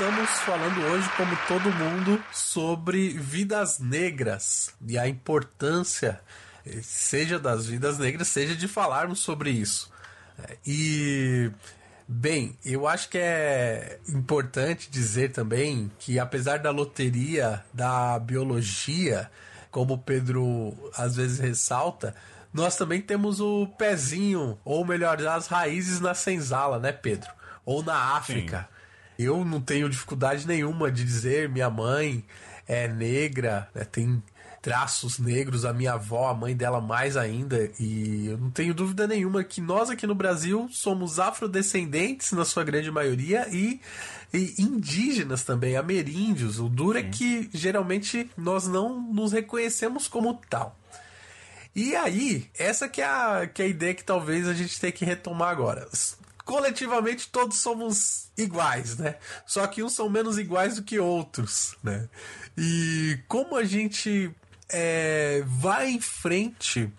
estamos 0.00 0.30
falando 0.30 0.80
hoje, 0.80 1.10
como 1.14 1.36
todo 1.46 1.70
mundo, 1.74 2.24
sobre 2.32 3.10
vidas 3.10 3.78
negras 3.80 4.74
e 4.88 4.98
a 4.98 5.06
importância, 5.06 6.18
eh, 6.64 6.80
seja 6.82 7.38
das 7.38 7.66
vidas 7.66 7.98
negras, 7.98 8.28
seja 8.28 8.56
de 8.56 8.66
falarmos 8.66 9.18
sobre 9.18 9.50
isso. 9.50 9.92
E, 10.66 11.50
bem, 12.08 12.56
eu 12.64 12.88
acho 12.88 13.10
que 13.10 13.18
é 13.18 13.98
importante 14.08 14.90
dizer 14.90 15.32
também 15.32 15.92
que, 15.98 16.18
apesar 16.18 16.60
da 16.60 16.70
loteria 16.70 17.62
da 17.70 18.18
biologia, 18.18 19.30
como 19.70 19.94
o 19.94 19.98
Pedro 19.98 20.74
às 20.96 21.16
vezes 21.16 21.38
ressalta, 21.38 22.14
nós 22.54 22.74
também 22.74 23.02
temos 23.02 23.38
o 23.38 23.66
pezinho, 23.66 24.58
ou 24.64 24.82
melhor, 24.82 25.20
as 25.26 25.46
raízes 25.46 26.00
na 26.00 26.14
senzala, 26.14 26.78
né, 26.78 26.90
Pedro? 26.90 27.28
Ou 27.66 27.82
na 27.82 28.16
África. 28.16 28.60
Sim 28.60 28.79
Eu 29.22 29.44
não 29.44 29.60
tenho 29.60 29.88
dificuldade 29.88 30.46
nenhuma 30.46 30.90
de 30.90 31.04
dizer 31.04 31.48
minha 31.48 31.68
mãe 31.68 32.24
é 32.66 32.88
negra, 32.88 33.68
né, 33.74 33.84
tem 33.84 34.22
traços 34.62 35.18
negros, 35.18 35.64
a 35.64 35.72
minha 35.72 35.94
avó, 35.94 36.28
a 36.28 36.34
mãe 36.34 36.54
dela 36.54 36.80
mais 36.80 37.16
ainda, 37.16 37.70
e 37.78 38.26
eu 38.26 38.38
não 38.38 38.50
tenho 38.50 38.74
dúvida 38.74 39.06
nenhuma 39.06 39.42
que 39.42 39.60
nós 39.60 39.88
aqui 39.88 40.06
no 40.06 40.14
Brasil 40.14 40.68
somos 40.70 41.18
afrodescendentes 41.18 42.32
na 42.32 42.44
sua 42.44 42.62
grande 42.62 42.90
maioria 42.90 43.48
e, 43.50 43.80
e 44.32 44.54
indígenas 44.58 45.44
também, 45.44 45.76
ameríndios. 45.76 46.58
O 46.58 46.68
duro 46.68 46.98
é 46.98 47.02
que 47.02 47.48
geralmente 47.52 48.30
nós 48.36 48.66
não 48.66 49.00
nos 49.00 49.32
reconhecemos 49.32 50.06
como 50.06 50.40
tal. 50.48 50.78
E 51.74 51.94
aí, 51.94 52.50
essa 52.58 52.88
que 52.88 53.00
é, 53.00 53.06
a, 53.06 53.46
que 53.46 53.62
é 53.62 53.64
a 53.64 53.68
ideia 53.68 53.94
que 53.94 54.04
talvez 54.04 54.46
a 54.46 54.54
gente 54.54 54.78
tenha 54.78 54.92
que 54.92 55.04
retomar 55.04 55.50
agora 55.50 55.88
coletivamente 56.50 57.28
todos 57.28 57.58
somos 57.58 58.28
iguais, 58.36 58.96
né? 58.98 59.14
Só 59.46 59.64
que 59.68 59.84
uns 59.84 59.92
são 59.92 60.10
menos 60.10 60.36
iguais 60.36 60.74
do 60.74 60.82
que 60.82 60.98
outros, 60.98 61.76
né? 61.80 62.08
E 62.58 63.20
como 63.28 63.54
a 63.54 63.62
gente 63.62 64.34
é, 64.68 65.44
vai 65.46 65.90
em 65.90 66.00
frente 66.00 66.92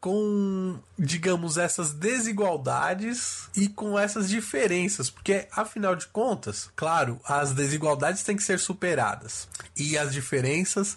com, 0.00 0.78
digamos, 0.98 1.58
essas 1.58 1.92
desigualdades 1.92 3.50
e 3.54 3.68
com 3.68 3.98
essas 3.98 4.30
diferenças, 4.30 5.10
porque 5.10 5.46
afinal 5.52 5.94
de 5.94 6.06
contas, 6.06 6.70
claro, 6.74 7.20
as 7.22 7.52
desigualdades 7.52 8.22
têm 8.22 8.34
que 8.34 8.42
ser 8.42 8.58
superadas 8.58 9.46
e 9.76 9.98
as 9.98 10.10
diferenças 10.10 10.96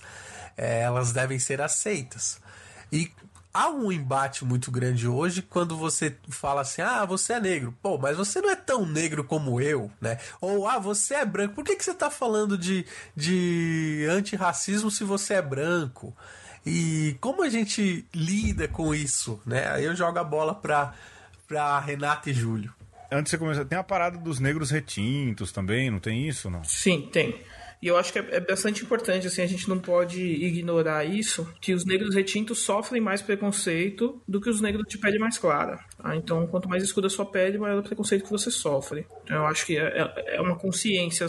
é, 0.55 0.83
elas 0.83 1.11
devem 1.11 1.37
ser 1.37 1.61
aceitas. 1.61 2.39
E 2.93 3.11
há 3.53 3.69
um 3.69 3.91
embate 3.91 4.45
muito 4.45 4.71
grande 4.71 5.07
hoje 5.07 5.41
quando 5.41 5.75
você 5.75 6.15
fala 6.29 6.61
assim: 6.61 6.81
ah, 6.81 7.05
você 7.05 7.33
é 7.33 7.39
negro. 7.39 7.75
Pô, 7.81 7.97
mas 7.97 8.17
você 8.17 8.41
não 8.41 8.49
é 8.49 8.55
tão 8.55 8.85
negro 8.85 9.23
como 9.23 9.59
eu, 9.59 9.91
né? 9.99 10.17
Ou, 10.39 10.67
ah, 10.67 10.79
você 10.79 11.15
é 11.15 11.25
branco. 11.25 11.55
Por 11.55 11.63
que, 11.63 11.75
que 11.75 11.83
você 11.83 11.93
tá 11.93 12.09
falando 12.09 12.57
de, 12.57 12.85
de 13.15 14.07
antirracismo 14.09 14.89
se 14.89 15.03
você 15.03 15.35
é 15.35 15.41
branco? 15.41 16.15
E 16.65 17.17
como 17.21 17.43
a 17.43 17.49
gente 17.49 18.05
lida 18.13 18.67
com 18.67 18.93
isso, 18.93 19.41
né? 19.45 19.71
Aí 19.71 19.85
eu 19.85 19.95
jogo 19.95 20.19
a 20.19 20.23
bola 20.23 20.53
pra, 20.53 20.93
pra 21.47 21.79
Renata 21.79 22.29
e 22.29 22.33
Júlio. 22.33 22.73
Antes 23.11 23.25
de 23.25 23.29
você 23.31 23.37
começar, 23.39 23.65
tem 23.65 23.77
a 23.77 23.83
parada 23.83 24.17
dos 24.19 24.39
negros 24.39 24.69
retintos 24.69 25.51
também, 25.51 25.89
não 25.89 25.99
tem 25.99 26.27
isso, 26.27 26.47
não? 26.47 26.63
Sim, 26.63 27.09
tem. 27.11 27.41
E 27.81 27.87
eu 27.87 27.97
acho 27.97 28.11
que 28.11 28.19
é, 28.19 28.27
é, 28.31 28.39
bastante 28.39 28.83
importante, 28.83 29.27
assim, 29.27 29.41
a 29.41 29.47
gente 29.47 29.69
não 29.69 29.79
pode 29.79 30.21
ignorar 30.21 31.05
isso, 31.05 31.47
que 31.61 31.73
os 31.73 31.85
negros 31.85 32.13
retintos 32.13 32.59
sofrem 32.59 33.01
mais 33.01 33.21
preconceito 33.21 34.21
do 34.27 34.41
que 34.41 34.49
os 34.49 34.59
negros 34.59 34.85
de 34.87 34.97
pele 34.97 35.17
mais 35.17 35.37
clara. 35.37 35.79
Tá? 35.97 36.15
Então, 36.15 36.45
quanto 36.47 36.67
mais 36.67 36.83
escura 36.83 37.07
a 37.07 37.09
sua 37.09 37.25
pele, 37.25 37.57
maior 37.57 37.79
o 37.79 37.83
preconceito 37.83 38.25
que 38.25 38.31
você 38.31 38.51
sofre. 38.51 39.07
Então, 39.23 39.37
eu 39.37 39.45
acho 39.45 39.65
que 39.65 39.77
é, 39.77 40.01
é, 40.01 40.35
é 40.35 40.41
uma 40.41 40.57
consciência 40.57 41.25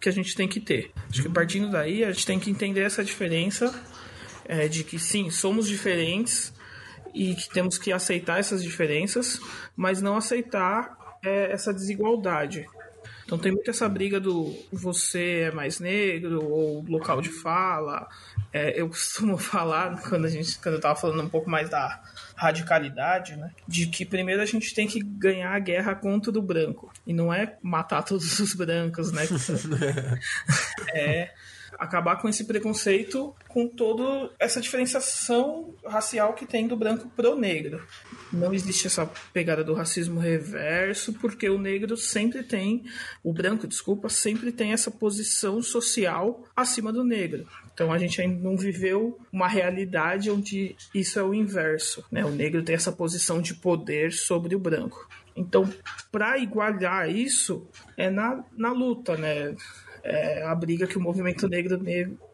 que 0.00 0.08
a 0.08 0.12
gente 0.12 0.34
tem 0.34 0.48
que 0.48 0.58
ter. 0.58 0.90
Acho 1.10 1.22
que 1.22 1.28
partindo 1.28 1.70
daí, 1.70 2.02
a 2.02 2.12
gente 2.12 2.24
tem 2.24 2.40
que 2.40 2.50
entender 2.50 2.80
essa 2.80 3.04
diferença 3.04 3.74
é, 4.46 4.66
de 4.66 4.82
que, 4.82 4.98
sim, 4.98 5.28
somos 5.28 5.68
diferentes 5.68 6.52
e 7.12 7.34
que 7.34 7.50
temos 7.50 7.76
que 7.76 7.92
aceitar 7.92 8.38
essas 8.38 8.62
diferenças, 8.62 9.38
mas 9.76 10.00
não 10.00 10.16
aceitar 10.16 10.96
é, 11.22 11.52
essa 11.52 11.74
desigualdade. 11.74 12.66
Então 13.30 13.38
tem 13.38 13.52
muito 13.52 13.70
essa 13.70 13.88
briga 13.88 14.18
do 14.18 14.52
você 14.72 15.42
é 15.42 15.50
mais 15.52 15.78
negro 15.78 16.44
ou 16.44 16.84
local 16.88 17.22
de 17.22 17.28
fala. 17.28 18.08
É, 18.52 18.80
eu 18.80 18.88
costumo 18.88 19.38
falar 19.38 20.02
quando 20.02 20.24
a 20.24 20.28
gente 20.28 20.58
quando 20.58 20.74
eu 20.74 20.80
tava 20.80 20.96
falando 20.96 21.22
um 21.22 21.28
pouco 21.28 21.48
mais 21.48 21.70
da 21.70 22.02
radicalidade, 22.34 23.36
né? 23.36 23.52
De 23.68 23.86
que 23.86 24.04
primeiro 24.04 24.42
a 24.42 24.46
gente 24.46 24.74
tem 24.74 24.88
que 24.88 24.98
ganhar 24.98 25.54
a 25.54 25.60
guerra 25.60 25.94
contra 25.94 26.36
o 26.36 26.42
branco. 26.42 26.92
E 27.06 27.12
não 27.12 27.32
é 27.32 27.56
matar 27.62 28.02
todos 28.02 28.40
os 28.40 28.52
brancos, 28.52 29.12
né? 29.12 29.22
é 30.92 31.30
acabar 31.80 32.16
com 32.16 32.28
esse 32.28 32.44
preconceito, 32.44 33.34
com 33.48 33.66
toda 33.66 34.30
essa 34.38 34.60
diferenciação 34.60 35.74
racial 35.84 36.34
que 36.34 36.44
tem 36.44 36.68
do 36.68 36.76
branco 36.76 37.08
pro 37.16 37.34
negro. 37.34 37.82
Não 38.30 38.52
existe 38.52 38.86
essa 38.86 39.10
pegada 39.32 39.64
do 39.64 39.72
racismo 39.72 40.20
reverso, 40.20 41.14
porque 41.14 41.48
o 41.48 41.58
negro 41.58 41.96
sempre 41.96 42.42
tem, 42.42 42.84
o 43.24 43.32
branco, 43.32 43.66
desculpa, 43.66 44.10
sempre 44.10 44.52
tem 44.52 44.74
essa 44.74 44.90
posição 44.90 45.62
social 45.62 46.44
acima 46.54 46.92
do 46.92 47.02
negro. 47.02 47.48
Então 47.72 47.90
a 47.90 47.98
gente 47.98 48.20
ainda 48.20 48.38
não 48.42 48.58
viveu 48.58 49.18
uma 49.32 49.48
realidade 49.48 50.30
onde 50.30 50.76
isso 50.94 51.18
é 51.18 51.22
o 51.22 51.32
inverso. 51.32 52.04
Né? 52.12 52.22
O 52.26 52.30
negro 52.30 52.62
tem 52.62 52.74
essa 52.74 52.92
posição 52.92 53.40
de 53.40 53.54
poder 53.54 54.12
sobre 54.12 54.54
o 54.54 54.58
branco. 54.58 55.08
Então, 55.34 55.66
para 56.12 56.38
igualar 56.38 57.08
isso, 57.08 57.66
é 57.96 58.10
na, 58.10 58.44
na 58.54 58.72
luta, 58.72 59.16
né? 59.16 59.54
É 60.02 60.42
a 60.44 60.54
briga 60.54 60.86
que 60.86 60.98
o 60.98 61.00
movimento 61.00 61.48
negro 61.48 61.80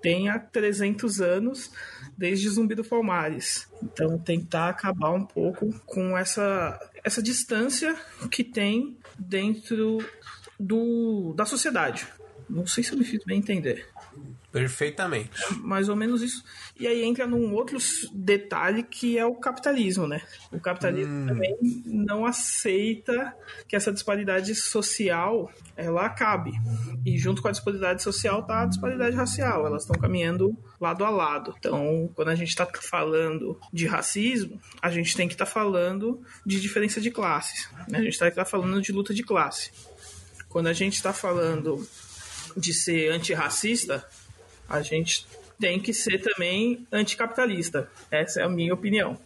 tem 0.01 0.29
há 0.29 0.39
300 0.39 1.21
anos, 1.21 1.71
desde 2.17 2.49
Zumbi 2.49 2.75
do 2.75 2.85
Palmares. 2.85 3.69
Então, 3.83 4.19
tentar 4.19 4.69
acabar 4.69 5.11
um 5.11 5.25
pouco 5.25 5.73
com 5.85 6.17
essa, 6.17 6.79
essa 7.03 7.23
distância 7.23 7.97
que 8.31 8.45
tem 8.45 8.97
dentro 9.19 9.99
do, 10.59 11.35
da 11.35 11.45
sociedade. 11.45 12.07
Não 12.49 12.67
sei 12.67 12.85
se 12.85 12.93
eu 12.93 12.99
me 12.99 13.05
fiz 13.05 13.25
bem 13.25 13.39
entender. 13.39 13.87
Perfeitamente. 14.57 15.31
É 15.51 15.53
mais 15.61 15.91
ou 15.91 15.95
menos 15.95 16.23
isso. 16.23 16.43
E 16.81 16.87
aí 16.87 17.05
entra 17.05 17.27
num 17.27 17.53
outro 17.55 17.79
detalhe 18.13 18.83
que 18.83 19.19
é 19.19 19.27
o 19.27 19.35
capitalismo, 19.35 20.09
né? 20.09 20.23
O 20.51 20.59
capitalismo 20.59 21.13
hum. 21.13 21.27
também 21.27 21.57
não 21.85 22.25
aceita 22.25 23.37
que 23.69 23.77
essa 23.77 23.93
disparidade 23.93 24.55
social 24.55 25.53
ela 25.77 26.07
acabe. 26.07 26.53
E 27.05 27.19
junto 27.19 27.43
com 27.43 27.49
a 27.49 27.51
disparidade 27.51 28.03
social 28.03 28.47
tá 28.47 28.63
a 28.63 28.67
disparidade 28.67 29.15
racial. 29.15 29.67
Elas 29.67 29.83
estão 29.83 30.01
caminhando 30.01 30.57
lado 30.81 31.05
a 31.05 31.11
lado. 31.11 31.55
Então, 31.59 32.11
quando 32.15 32.29
a 32.29 32.35
gente 32.35 32.49
está 32.49 32.67
falando 32.67 33.61
de 33.71 33.87
racismo, 33.87 34.59
a 34.81 34.91
gente 34.91 35.15
tem 35.15 35.29
que 35.29 35.35
estar 35.35 35.45
tá 35.45 35.51
falando 35.51 36.23
de 36.47 36.59
diferença 36.59 36.99
de 36.99 37.11
classes. 37.11 37.69
Né? 37.89 37.99
A 37.99 38.03
gente 38.03 38.19
tem 38.19 38.29
que 38.29 38.33
estar 38.33 38.45
tá 38.45 38.51
falando 38.51 38.81
de 38.81 38.91
luta 38.91 39.13
de 39.13 39.23
classe. 39.23 39.71
Quando 40.49 40.69
a 40.69 40.73
gente 40.73 40.95
está 40.95 41.13
falando 41.13 41.87
de 42.57 42.73
ser 42.73 43.13
antirracista, 43.13 44.05
a 44.69 44.81
gente 44.83 45.27
tem 45.59 45.81
que 45.81 45.93
ser 45.93 46.19
também 46.19 46.87
anticapitalista. 46.93 47.89
Essa 48.11 48.41
é 48.41 48.45
a 48.45 48.49
minha 48.49 48.75
opinião. 48.75 49.19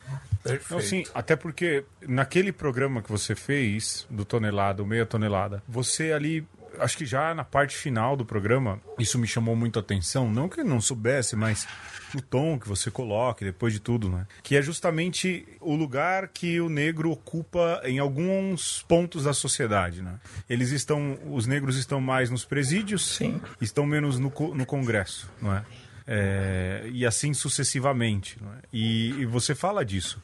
Perfeito. 0.43 0.73
Não, 0.73 0.81
sim, 0.81 1.05
até 1.15 1.37
porque 1.37 1.85
naquele 2.07 2.51
programa 2.51 3.03
que 3.03 3.11
você 3.11 3.35
fez, 3.35 4.07
do 4.09 4.25
tonelada, 4.25 4.83
meia 4.85 5.05
tonelada, 5.05 5.63
você 5.69 6.13
ali 6.13 6.47
acho 6.81 6.97
que 6.97 7.07
já 7.07 7.35
na 7.35 7.45
parte 7.45 7.77
final 7.77 8.17
do 8.17 8.25
programa, 8.25 8.81
isso 8.99 9.19
me 9.19 9.27
chamou 9.27 9.55
muito 9.55 9.79
a 9.79 9.83
atenção. 9.83 10.31
Não 10.31 10.49
que 10.49 10.61
eu 10.61 10.65
não 10.65 10.81
soubesse, 10.81 11.37
mas 11.37 11.67
o 12.15 12.21
tom 12.21 12.59
que 12.59 12.69
você 12.69 12.91
coloca, 12.91 13.45
depois 13.45 13.73
de 13.73 13.81
tudo, 13.81 14.09
né? 14.09 14.27
Que 14.43 14.57
é 14.57 14.63
justamente 14.63 15.47
o 15.61 15.75
lugar 15.75 16.29
que 16.29 16.61
o 16.61 16.69
negro 16.69 17.11
ocupa 17.11 17.81
em 17.85 17.99
alguns 17.99 18.83
pontos 18.83 19.25
da 19.25 19.33
sociedade, 19.33 20.03
né? 20.03 20.19
Eles 20.49 20.71
estão, 20.71 21.19
os 21.27 21.47
negros 21.47 21.77
estão 21.77 22.01
mais 22.01 22.31
nos 22.31 22.45
presídios, 22.45 23.17
Sim. 23.17 23.41
estão 23.61 23.87
menos 23.87 24.19
no, 24.19 24.33
no 24.55 24.67
Congresso, 24.67 25.31
não 25.41 25.55
é? 25.55 25.65
É, 26.13 26.89
e 26.93 27.07
assim 27.07 27.33
sucessivamente. 27.33 28.37
É? 28.43 28.63
E, 28.73 29.11
e, 29.21 29.27
você 29.27 29.55
fala 29.55 29.85
disso. 29.85 30.21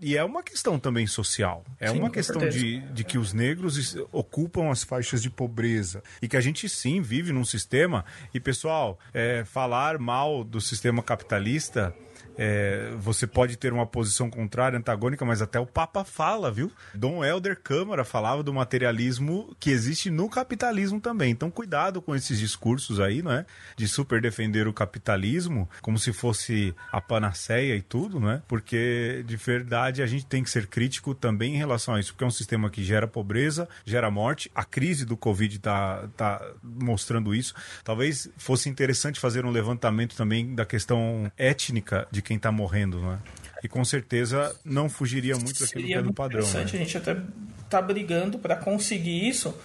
E 0.00 0.16
é 0.16 0.24
uma 0.24 0.42
questão 0.42 0.78
também 0.78 1.06
social. 1.06 1.64
É 1.78 1.88
sim, 1.88 1.98
uma 1.98 2.10
questão 2.10 2.48
de, 2.48 2.80
de 2.92 3.04
que 3.04 3.16
os 3.16 3.32
negros 3.32 3.96
ocupam 4.12 4.70
as 4.70 4.82
faixas 4.82 5.22
de 5.22 5.30
pobreza. 5.30 6.02
E 6.20 6.28
que 6.28 6.36
a 6.36 6.40
gente 6.40 6.68
sim 6.68 7.00
vive 7.00 7.32
num 7.32 7.44
sistema. 7.44 8.04
E, 8.32 8.40
pessoal, 8.40 8.98
é, 9.12 9.44
falar 9.44 9.98
mal 9.98 10.44
do 10.44 10.60
sistema 10.60 11.02
capitalista 11.02 11.94
é, 12.36 12.90
você 12.98 13.26
pode 13.26 13.56
ter 13.56 13.72
uma 13.72 13.86
posição 13.86 14.30
contrária, 14.30 14.78
antagônica, 14.78 15.24
mas 15.24 15.42
até 15.42 15.58
o 15.58 15.66
Papa 15.66 16.04
fala, 16.04 16.50
viu? 16.50 16.70
Dom 16.94 17.24
Helder 17.24 17.58
Câmara 17.60 18.04
falava 18.04 18.42
do 18.42 18.52
materialismo 18.52 19.54
que 19.58 19.70
existe 19.70 20.10
no 20.10 20.28
capitalismo 20.28 21.00
também. 21.00 21.30
Então, 21.30 21.50
cuidado 21.50 22.00
com 22.00 22.14
esses 22.14 22.38
discursos 22.38 23.00
aí, 23.00 23.22
não 23.22 23.32
é? 23.32 23.46
De 23.76 23.86
super 23.88 24.20
defender 24.20 24.66
o 24.66 24.72
capitalismo 24.72 25.68
como 25.80 25.98
se 25.98 26.12
fosse 26.12 26.74
a 26.90 27.00
panaceia 27.00 27.76
e 27.76 27.82
tudo, 27.82 28.20
não 28.20 28.30
é? 28.30 28.42
Porque, 28.48 29.24
de 29.26 29.36
verdade, 29.36 30.02
a 30.02 30.06
gente 30.06 30.26
tem 30.26 30.42
que 30.42 30.50
ser 30.50 30.66
crítico 30.66 31.14
também 31.14 31.54
em 31.54 31.58
relação 31.58 31.94
a 31.94 32.00
isso, 32.00 32.12
porque 32.12 32.24
é 32.24 32.26
um 32.26 32.30
sistema 32.30 32.70
que 32.70 32.82
gera 32.82 33.06
pobreza, 33.06 33.68
gera 33.84 34.10
morte. 34.10 34.50
A 34.54 34.64
crise 34.64 35.04
do 35.04 35.16
Covid 35.16 35.56
está 35.56 36.08
tá 36.16 36.42
mostrando 36.62 37.34
isso. 37.34 37.54
Talvez 37.82 38.28
fosse 38.36 38.68
interessante 38.68 39.20
fazer 39.20 39.44
um 39.44 39.50
levantamento 39.50 40.16
também 40.16 40.54
da 40.54 40.64
questão 40.64 41.30
étnica 41.36 42.06
de 42.10 42.22
quem 42.24 42.36
está 42.36 42.50
morrendo, 42.50 43.00
né? 43.00 43.18
E 43.62 43.68
com 43.68 43.84
certeza 43.84 44.54
não 44.64 44.88
fugiria 44.88 45.36
muito 45.36 45.60
daquilo 45.60 45.86
que 45.86 45.94
é 45.94 46.02
do 46.02 46.12
padrão. 46.12 46.40
Interessante, 46.40 46.76
né? 46.76 46.82
a 46.82 46.84
gente 46.84 46.98
até 46.98 47.16
está 47.62 47.80
brigando 47.80 48.38
para 48.38 48.56
conseguir 48.56 49.26
isso, 49.26 49.56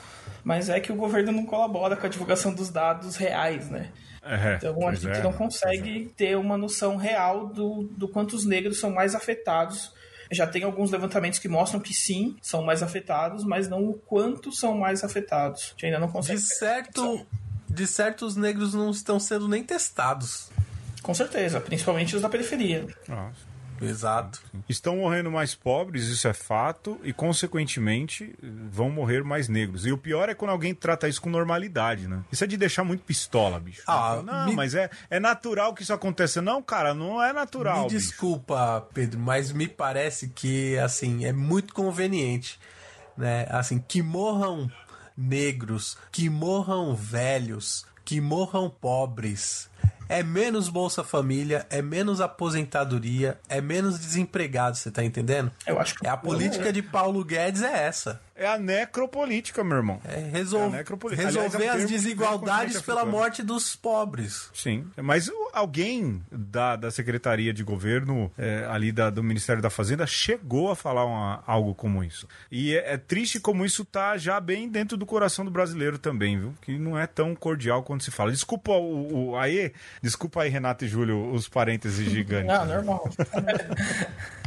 mas 0.44 0.70
é 0.70 0.80
que 0.80 0.92
o 0.92 0.96
governo 0.96 1.32
não 1.32 1.46
colabora 1.46 1.96
com 1.98 2.06
a 2.06 2.10
divulgação 2.10 2.54
dos 2.54 2.70
dados 2.70 3.16
reais, 3.18 3.70
né? 3.70 3.92
É, 4.24 4.56
então 4.56 4.88
a 4.88 4.94
gente 4.94 5.18
é, 5.18 5.24
não 5.24 5.34
consegue 5.34 6.04
é. 6.04 6.16
ter 6.16 6.38
uma 6.38 6.58
noção 6.58 6.98
real 6.98 7.48
do, 7.48 7.90
do 7.92 8.08
quanto 8.08 8.36
os 8.36 8.46
negros 8.46 8.80
são 8.80 8.92
mais 8.92 9.16
afetados 9.16 9.94
Já 10.30 10.46
tem 10.46 10.64
alguns 10.64 10.92
levantamentos 10.92 11.40
que 11.40 11.48
mostram 11.48 11.80
que 11.80 11.94
sim, 11.94 12.36
são 12.42 12.62
mais 12.62 12.84
afetados, 12.84 13.44
mas 13.44 13.68
não 13.68 13.84
o 13.84 13.94
quanto 13.94 14.52
são 14.52 14.78
mais 14.78 15.04
afetados. 15.04 15.64
A 15.64 15.72
gente 15.72 15.86
ainda 15.88 16.00
não 16.00 16.10
consegue. 16.10 16.40
De 16.40 16.46
certo, 16.46 17.26
de 17.68 17.88
certo, 17.88 18.26
os 18.26 18.36
negros 18.36 18.74
não 18.74 18.92
estão 18.92 19.20
sendo 19.20 19.48
nem 19.48 19.64
testados. 19.64 20.50
Com 21.02 21.14
certeza, 21.14 21.60
principalmente 21.62 22.16
os 22.16 22.22
da 22.22 22.30
periferia. 22.30 22.86
Nossa. 23.08 23.60
Exato. 23.82 24.42
Estão 24.68 24.98
morrendo 24.98 25.32
mais 25.32 25.56
pobres, 25.56 26.04
isso 26.08 26.28
é 26.28 26.34
fato, 26.34 27.00
e 27.02 27.14
consequentemente 27.14 28.36
vão 28.70 28.90
morrer 28.90 29.24
mais 29.24 29.48
negros. 29.48 29.86
E 29.86 29.92
o 29.94 29.98
pior 29.98 30.28
é 30.28 30.36
quando 30.36 30.52
alguém 30.52 30.76
trata 30.76 31.08
isso 31.08 31.22
com 31.22 31.30
normalidade, 31.30 32.06
né? 32.06 32.22
Isso 32.30 32.44
é 32.44 32.48
de 32.48 32.58
deixar 32.58 32.84
muito 32.84 33.04
pistola, 33.06 33.58
bicho. 33.58 33.82
Ah, 33.88 34.22
não, 34.22 34.48
me- 34.48 34.54
mas 34.56 34.76
é, 34.76 34.90
é 35.10 35.18
natural 35.18 35.74
que 35.74 35.82
isso 35.84 35.94
aconteça. 35.94 36.42
Não, 36.42 36.62
cara, 36.62 36.94
não 36.94 37.24
é 37.24 37.32
natural. 37.32 37.84
Me 37.84 37.90
bicho. 37.90 37.96
desculpa, 37.98 38.86
Pedro, 38.94 39.18
mas 39.18 39.54
me 39.54 39.66
parece 39.70 40.28
que 40.28 40.78
assim 40.80 41.24
é 41.24 41.32
muito 41.32 41.74
conveniente, 41.74 42.60
né? 43.18 43.46
Assim, 43.50 43.80
que 43.80 44.02
morram 44.02 44.70
negros, 45.18 45.98
que 46.12 46.30
morram 46.30 46.94
velhos, 46.96 47.86
que 48.04 48.20
morram 48.20 48.70
pobres. 48.70 49.70
É 50.10 50.24
menos 50.24 50.70
Bolsa 50.70 51.04
Família, 51.04 51.68
é 51.70 51.84
menos 51.84 52.20
aposentadoria, 52.20 53.40
é 53.48 53.62
menos 53.62 54.00
desempregado, 54.00 54.76
você 54.76 54.90
tá 54.90 55.04
entendendo? 55.04 55.52
Eu 55.68 55.80
acho 55.80 55.94
que 55.94 56.08
É 56.08 56.10
a 56.10 56.18
política 56.18 56.74
de 56.74 56.82
Paulo 56.82 57.24
Guedes 57.24 57.62
é 57.62 57.86
essa. 57.86 58.20
É 58.40 58.48
a 58.48 58.58
necropolítica, 58.58 59.64
meu 59.64 59.78
irmão. 59.78 60.02
É 60.06 60.18
resol- 60.32 60.62
É 60.62 60.66
a 60.66 60.70
necropolítica. 60.70 61.28
resolver 61.28 61.58
Aliás, 61.58 61.76
é 61.76 61.82
um 61.82 61.84
as 61.86 61.90
desigualdades 61.92 62.82
pela 62.82 63.06
morte 63.06 63.44
dos 63.44 63.76
pobres. 63.76 64.50
Sim, 64.54 64.88
mas 64.98 65.30
alguém 65.54 66.24
da, 66.32 66.76
da 66.76 66.90
Secretaria 66.90 67.54
de 67.54 67.64
Governo, 67.64 68.32
é, 68.38 68.66
ali 68.70 68.92
da- 68.92 69.10
do 69.10 69.22
Ministério 69.22 69.62
da 69.62 69.70
Fazenda, 69.70 70.08
chegou 70.08 70.72
a 70.72 70.76
falar 70.76 71.06
uma- 71.06 71.44
algo 71.46 71.76
como 71.76 72.04
isso. 72.04 72.28
E 72.52 72.76
é, 72.76 72.94
é 72.94 72.98
triste 72.98 73.40
como 73.40 73.66
isso 73.66 73.84
tá 73.84 74.18
já 74.18 74.40
bem 74.40 74.70
dentro 74.70 74.96
do 74.96 75.06
coração 75.06 75.44
do 75.44 75.52
brasileiro 75.52 75.98
também, 76.00 76.40
viu? 76.40 76.54
Que 76.62 76.78
não 76.80 76.98
é 76.98 77.06
tão 77.06 77.36
cordial 77.36 77.84
quanto 77.84 78.04
se 78.04 78.12
fala. 78.12 78.32
Desculpa 78.32 78.72
o, 78.72 79.32
o 79.32 79.38
aí, 79.38 79.74
desculpa 80.02 80.44
aí, 80.44 80.50
Renato 80.50 80.86
e 80.86 80.88
Júlio, 80.88 81.32
os 81.34 81.50
parênteses 81.50 82.10
gigantes. 82.10 82.50
Ah, 82.50 82.64
normal. 82.66 83.10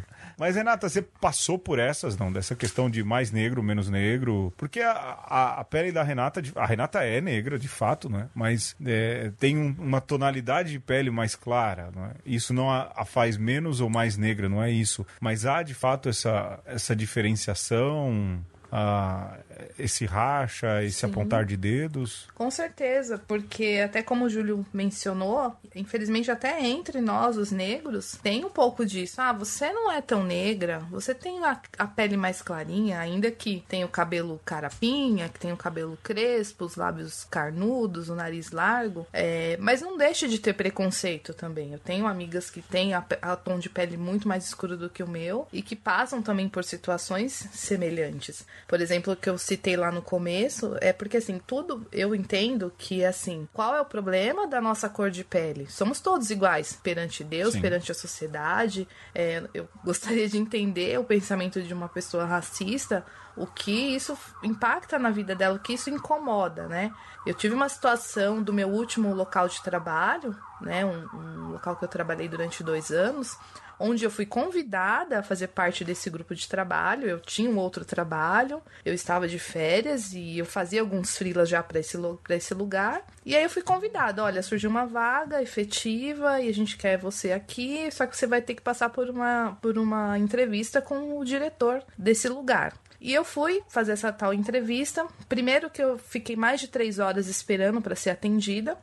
Mas, 0.42 0.56
Renata, 0.56 0.88
você 0.88 1.00
passou 1.02 1.56
por 1.56 1.78
essas, 1.78 2.16
não? 2.18 2.32
Dessa 2.32 2.56
questão 2.56 2.90
de 2.90 3.04
mais 3.04 3.30
negro, 3.30 3.62
menos 3.62 3.88
negro? 3.88 4.52
Porque 4.56 4.80
a, 4.80 4.90
a, 4.90 5.60
a 5.60 5.64
pele 5.64 5.92
da 5.92 6.02
Renata, 6.02 6.42
a 6.56 6.66
Renata 6.66 7.04
é 7.04 7.20
negra, 7.20 7.56
de 7.60 7.68
fato, 7.68 8.08
não 8.08 8.18
é? 8.18 8.26
Mas 8.34 8.74
é, 8.84 9.30
tem 9.38 9.56
um- 9.56 9.72
uma 9.78 10.00
tonalidade 10.00 10.72
de 10.72 10.80
pele 10.80 11.12
mais 11.12 11.36
clara, 11.36 11.90
não 11.94 12.06
é? 12.06 12.10
Isso 12.26 12.52
não 12.52 12.68
a, 12.68 12.90
a 12.96 13.04
faz 13.04 13.36
menos 13.36 13.80
ou 13.80 13.88
mais 13.88 14.16
negra, 14.16 14.48
não 14.48 14.60
é 14.60 14.68
isso. 14.68 15.06
Mas 15.20 15.46
há, 15.46 15.62
de 15.62 15.74
fato, 15.74 16.08
essa, 16.08 16.58
essa 16.66 16.96
diferenciação, 16.96 18.40
ah, 18.72 19.36
esse 19.78 20.04
racha, 20.04 20.82
esse 20.82 21.04
apontar 21.04 21.44
de 21.44 21.56
dedos. 21.56 22.28
Com 22.34 22.50
certeza, 22.50 23.22
porque 23.26 23.80
até 23.84 24.02
como 24.02 24.24
o 24.24 24.30
Júlio 24.30 24.64
mencionou, 24.72 25.54
infelizmente 25.74 26.30
até 26.30 26.60
entre 26.64 27.00
nós, 27.00 27.36
os 27.36 27.50
negros, 27.50 28.18
tem 28.22 28.44
um 28.44 28.50
pouco 28.50 28.84
disso. 28.84 29.20
Ah, 29.20 29.32
você 29.32 29.72
não 29.72 29.90
é 29.90 30.00
tão 30.00 30.24
negra, 30.24 30.80
você 30.90 31.14
tem 31.14 31.44
a, 31.44 31.60
a 31.78 31.86
pele 31.86 32.16
mais 32.16 32.42
clarinha, 32.42 32.98
ainda 32.98 33.30
que 33.30 33.64
tem 33.68 33.84
o 33.84 33.88
cabelo 33.88 34.40
carapinha, 34.44 35.28
que 35.28 35.38
tem 35.38 35.52
o 35.52 35.56
cabelo 35.56 35.98
crespo, 36.02 36.64
os 36.64 36.76
lábios 36.76 37.24
carnudos, 37.24 38.08
o 38.08 38.14
nariz 38.14 38.50
largo, 38.50 39.06
é, 39.12 39.56
mas 39.60 39.80
não 39.80 39.96
deixa 39.96 40.28
de 40.28 40.38
ter 40.38 40.54
preconceito 40.54 41.34
também. 41.34 41.72
Eu 41.72 41.78
tenho 41.78 42.06
amigas 42.06 42.50
que 42.50 42.62
têm 42.62 42.94
a, 42.94 43.04
a 43.20 43.36
tom 43.36 43.58
de 43.58 43.68
pele 43.68 43.96
muito 43.96 44.28
mais 44.28 44.46
escuro 44.46 44.76
do 44.76 44.90
que 44.90 45.02
o 45.02 45.08
meu 45.08 45.46
e 45.52 45.62
que 45.62 45.76
passam 45.76 46.22
também 46.22 46.48
por 46.48 46.64
situações 46.64 47.48
semelhantes. 47.52 48.44
Por 48.66 48.80
exemplo, 48.80 49.16
que 49.16 49.28
eu 49.28 49.38
citei 49.42 49.76
lá 49.76 49.90
no 49.90 50.00
começo 50.00 50.76
é 50.80 50.92
porque 50.92 51.16
assim, 51.16 51.40
tudo 51.46 51.86
eu 51.92 52.14
entendo 52.14 52.72
que 52.78 53.04
assim, 53.04 53.48
qual 53.52 53.74
é 53.74 53.80
o 53.80 53.84
problema 53.84 54.46
da 54.46 54.60
nossa 54.60 54.88
cor 54.88 55.10
de 55.10 55.24
pele? 55.24 55.66
Somos 55.68 56.00
todos 56.00 56.30
iguais 56.30 56.78
perante 56.82 57.24
Deus, 57.24 57.54
Sim. 57.54 57.60
perante 57.60 57.90
a 57.90 57.94
sociedade. 57.94 58.86
É, 59.14 59.42
eu 59.52 59.68
gostaria 59.84 60.28
de 60.28 60.38
entender 60.38 60.98
o 60.98 61.04
pensamento 61.04 61.60
de 61.62 61.74
uma 61.74 61.88
pessoa 61.88 62.24
racista, 62.24 63.04
o 63.36 63.46
que 63.46 63.94
isso 63.94 64.16
impacta 64.42 64.98
na 64.98 65.10
vida 65.10 65.34
dela, 65.34 65.56
o 65.56 65.60
que 65.60 65.74
isso 65.74 65.90
incomoda, 65.90 66.66
né? 66.66 66.92
Eu 67.26 67.34
tive 67.34 67.54
uma 67.54 67.68
situação 67.68 68.42
do 68.42 68.52
meu 68.52 68.68
último 68.68 69.14
local 69.14 69.48
de 69.48 69.62
trabalho, 69.62 70.36
né? 70.60 70.84
Um, 70.84 71.08
um 71.14 71.52
local 71.52 71.76
que 71.76 71.84
eu 71.84 71.88
trabalhei 71.88 72.28
durante 72.28 72.62
dois 72.62 72.90
anos, 72.90 73.38
onde 73.82 74.04
eu 74.04 74.10
fui 74.10 74.24
convidada 74.24 75.18
a 75.18 75.22
fazer 75.22 75.48
parte 75.48 75.84
desse 75.84 76.08
grupo 76.08 76.34
de 76.34 76.48
trabalho. 76.48 77.08
Eu 77.08 77.20
tinha 77.20 77.50
um 77.50 77.58
outro 77.58 77.84
trabalho, 77.84 78.62
eu 78.84 78.94
estava 78.94 79.26
de 79.26 79.38
férias 79.38 80.12
e 80.12 80.38
eu 80.38 80.46
fazia 80.46 80.80
alguns 80.80 81.16
freelas 81.16 81.48
já 81.48 81.62
para 81.62 81.80
esse, 81.80 81.98
esse 82.30 82.54
lugar. 82.54 83.02
E 83.26 83.34
aí 83.34 83.42
eu 83.42 83.50
fui 83.50 83.62
convidada: 83.62 84.22
olha, 84.22 84.42
surgiu 84.42 84.70
uma 84.70 84.86
vaga 84.86 85.42
efetiva 85.42 86.40
e 86.40 86.48
a 86.48 86.54
gente 86.54 86.76
quer 86.76 86.96
você 86.96 87.32
aqui, 87.32 87.90
só 87.90 88.06
que 88.06 88.16
você 88.16 88.26
vai 88.26 88.40
ter 88.40 88.54
que 88.54 88.62
passar 88.62 88.90
por 88.90 89.10
uma, 89.10 89.58
por 89.60 89.76
uma 89.76 90.18
entrevista 90.18 90.80
com 90.80 91.18
o 91.18 91.24
diretor 91.24 91.82
desse 91.98 92.28
lugar. 92.28 92.72
E 93.02 93.12
eu 93.12 93.24
fui 93.24 93.60
fazer 93.68 93.92
essa 93.92 94.12
tal 94.12 94.32
entrevista. 94.32 95.04
Primeiro 95.28 95.68
que 95.68 95.82
eu 95.82 95.98
fiquei 95.98 96.36
mais 96.36 96.60
de 96.60 96.68
três 96.68 97.00
horas 97.00 97.26
esperando 97.26 97.82
para 97.82 97.96
ser 97.96 98.10
atendida. 98.10 98.78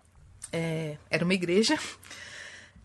É, 0.52 0.98
era 1.10 1.24
uma 1.24 1.34
igreja. 1.34 1.80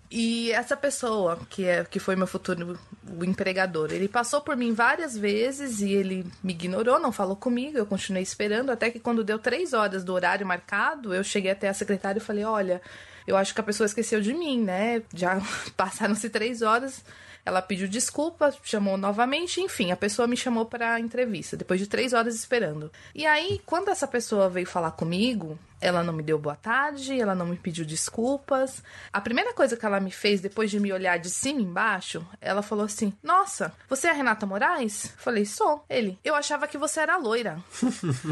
E 0.08 0.52
essa 0.52 0.76
pessoa, 0.76 1.40
que, 1.50 1.64
é, 1.64 1.84
que 1.84 1.98
foi 1.98 2.14
meu 2.14 2.28
futuro 2.28 2.78
o 3.18 3.24
empregador, 3.24 3.92
ele 3.92 4.06
passou 4.06 4.40
por 4.42 4.56
mim 4.56 4.72
várias 4.72 5.18
vezes 5.18 5.80
e 5.80 5.92
ele 5.92 6.24
me 6.40 6.52
ignorou, 6.52 7.00
não 7.00 7.10
falou 7.10 7.34
comigo, 7.34 7.76
eu 7.76 7.84
continuei 7.84 8.22
esperando, 8.22 8.70
até 8.70 8.92
que 8.92 9.00
quando 9.00 9.24
deu 9.24 9.40
três 9.40 9.72
horas 9.72 10.04
do 10.04 10.12
horário 10.12 10.46
marcado, 10.46 11.12
eu 11.12 11.24
cheguei 11.24 11.50
até 11.50 11.68
a 11.68 11.74
secretária 11.74 12.20
e 12.20 12.22
falei, 12.22 12.44
olha, 12.44 12.80
eu 13.26 13.36
acho 13.36 13.52
que 13.52 13.60
a 13.60 13.64
pessoa 13.64 13.86
esqueceu 13.86 14.20
de 14.20 14.32
mim, 14.32 14.62
né? 14.62 15.02
Já 15.12 15.42
passaram-se 15.76 16.30
três 16.30 16.62
horas. 16.62 17.02
Ela 17.44 17.60
pediu 17.60 17.86
desculpa, 17.86 18.54
chamou 18.62 18.96
novamente, 18.96 19.60
enfim, 19.60 19.90
a 19.90 19.96
pessoa 19.96 20.26
me 20.26 20.36
chamou 20.36 20.64
para 20.64 20.98
entrevista, 20.98 21.56
depois 21.56 21.78
de 21.78 21.86
três 21.86 22.12
horas 22.12 22.34
esperando. 22.34 22.90
E 23.14 23.26
aí, 23.26 23.60
quando 23.66 23.90
essa 23.90 24.06
pessoa 24.06 24.48
veio 24.48 24.66
falar 24.66 24.92
comigo, 24.92 25.58
ela 25.80 26.02
não 26.02 26.12
me 26.12 26.22
deu 26.22 26.38
boa 26.38 26.56
tarde, 26.56 27.20
ela 27.20 27.34
não 27.34 27.46
me 27.46 27.56
pediu 27.56 27.84
desculpas. 27.84 28.82
A 29.12 29.20
primeira 29.20 29.52
coisa 29.52 29.76
que 29.76 29.84
ela 29.84 30.00
me 30.00 30.10
fez, 30.10 30.40
depois 30.40 30.70
de 30.70 30.80
me 30.80 30.92
olhar 30.92 31.18
de 31.18 31.28
cima 31.28 31.60
e 31.60 31.64
embaixo, 31.64 32.26
ela 32.40 32.62
falou 32.62 32.86
assim: 32.86 33.12
Nossa, 33.22 33.72
você 33.88 34.06
é 34.06 34.10
a 34.10 34.14
Renata 34.14 34.46
Moraes? 34.46 35.12
Falei, 35.18 35.44
sou. 35.44 35.84
Ele, 35.90 36.18
eu 36.24 36.34
achava 36.34 36.66
que 36.66 36.78
você 36.78 37.00
era 37.00 37.16
loira. 37.18 37.58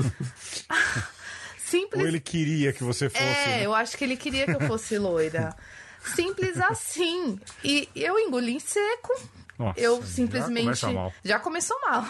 Simples 1.72 2.02
Ou 2.02 2.08
ele 2.08 2.20
queria 2.20 2.72
que 2.72 2.84
você 2.84 3.08
fosse. 3.08 3.22
é, 3.22 3.46
né? 3.46 3.66
eu 3.66 3.74
acho 3.74 3.96
que 3.96 4.04
ele 4.04 4.16
queria 4.16 4.44
que 4.44 4.54
eu 4.54 4.60
fosse 4.60 4.98
loira. 4.98 5.54
Simples 6.04 6.60
assim. 6.60 7.38
E 7.64 7.88
eu 7.94 8.18
engoli 8.18 8.54
em 8.54 8.60
seco. 8.60 9.12
Nossa, 9.58 9.80
eu 9.80 10.00
já 10.00 10.06
simplesmente. 10.06 10.64
começa 10.64 10.90
mal. 10.90 11.12
Já 11.24 11.38
começou 11.38 11.80
mal. 11.82 12.04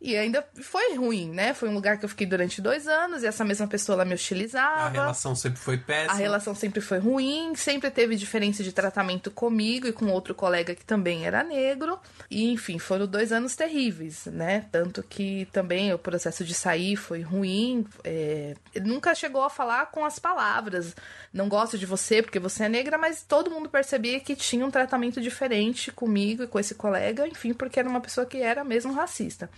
E 0.00 0.16
ainda 0.16 0.46
foi 0.62 0.94
ruim, 0.94 1.30
né? 1.30 1.52
Foi 1.52 1.68
um 1.68 1.74
lugar 1.74 1.98
que 1.98 2.04
eu 2.04 2.08
fiquei 2.08 2.26
durante 2.26 2.62
dois 2.62 2.86
anos 2.86 3.24
e 3.24 3.26
essa 3.26 3.44
mesma 3.44 3.66
pessoa 3.66 3.96
ela 3.96 4.04
me 4.04 4.12
A 4.12 4.14
hostilizava. 4.14 4.88
relação 4.90 5.34
sempre 5.34 5.58
foi 5.58 5.76
péssima. 5.76 6.12
A 6.12 6.16
relação 6.16 6.54
sempre 6.54 6.80
foi 6.80 6.98
ruim, 6.98 7.52
sempre 7.56 7.90
teve 7.90 8.14
diferença 8.14 8.62
de 8.62 8.72
tratamento 8.72 9.28
comigo 9.30 9.88
e 9.88 9.92
com 9.92 10.06
outro 10.06 10.36
colega 10.36 10.74
que 10.74 10.84
também 10.84 11.26
era 11.26 11.42
negro. 11.42 11.98
E, 12.30 12.50
enfim, 12.52 12.78
foram 12.78 13.08
dois 13.08 13.32
anos 13.32 13.56
terríveis, 13.56 14.26
né? 14.26 14.66
Tanto 14.70 15.02
que 15.02 15.48
também 15.52 15.92
o 15.92 15.98
processo 15.98 16.44
de 16.44 16.54
sair 16.54 16.94
foi 16.94 17.22
ruim. 17.22 17.84
é, 18.04 18.54
nunca 18.80 19.14
chegou 19.16 19.42
a 19.42 19.50
falar 19.50 19.86
com 19.86 20.04
as 20.04 20.18
palavras. 20.20 20.94
Não 21.32 21.48
gosto 21.48 21.76
de 21.76 21.86
você 21.86 22.22
porque 22.22 22.38
você 22.38 22.64
é 22.64 22.68
negra, 22.68 22.96
mas 22.96 23.22
todo 23.22 23.50
mundo 23.50 23.68
percebia 23.68 24.20
que 24.20 24.36
tinha 24.36 24.64
um 24.64 24.70
tratamento 24.70 25.20
diferente 25.20 25.90
comigo 25.90 26.44
e 26.44 26.46
com 26.46 26.58
esse 26.60 26.74
colega, 26.76 27.26
enfim, 27.26 27.52
porque 27.52 27.80
era 27.80 27.88
uma 27.88 28.00
pessoa 28.00 28.24
que 28.24 28.38
era 28.38 28.62
mesmo 28.62 28.92
racista. 28.92 29.50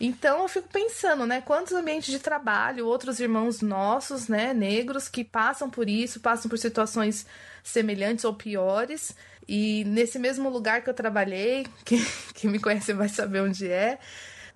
Então 0.00 0.42
eu 0.42 0.48
fico 0.48 0.68
pensando, 0.68 1.26
né? 1.26 1.40
Quantos 1.40 1.72
ambientes 1.72 2.10
de 2.10 2.18
trabalho, 2.18 2.86
outros 2.86 3.18
irmãos 3.18 3.62
nossos, 3.62 4.28
né, 4.28 4.52
negros, 4.52 5.08
que 5.08 5.24
passam 5.24 5.70
por 5.70 5.88
isso, 5.88 6.20
passam 6.20 6.48
por 6.48 6.58
situações 6.58 7.26
semelhantes 7.62 8.24
ou 8.24 8.34
piores. 8.34 9.14
E 9.48 9.84
nesse 9.84 10.18
mesmo 10.18 10.48
lugar 10.48 10.82
que 10.82 10.90
eu 10.90 10.94
trabalhei, 10.94 11.66
que, 11.84 12.04
que 12.34 12.48
me 12.48 12.58
conhece 12.58 12.92
vai 12.92 13.08
saber 13.08 13.40
onde 13.40 13.70
é, 13.70 13.98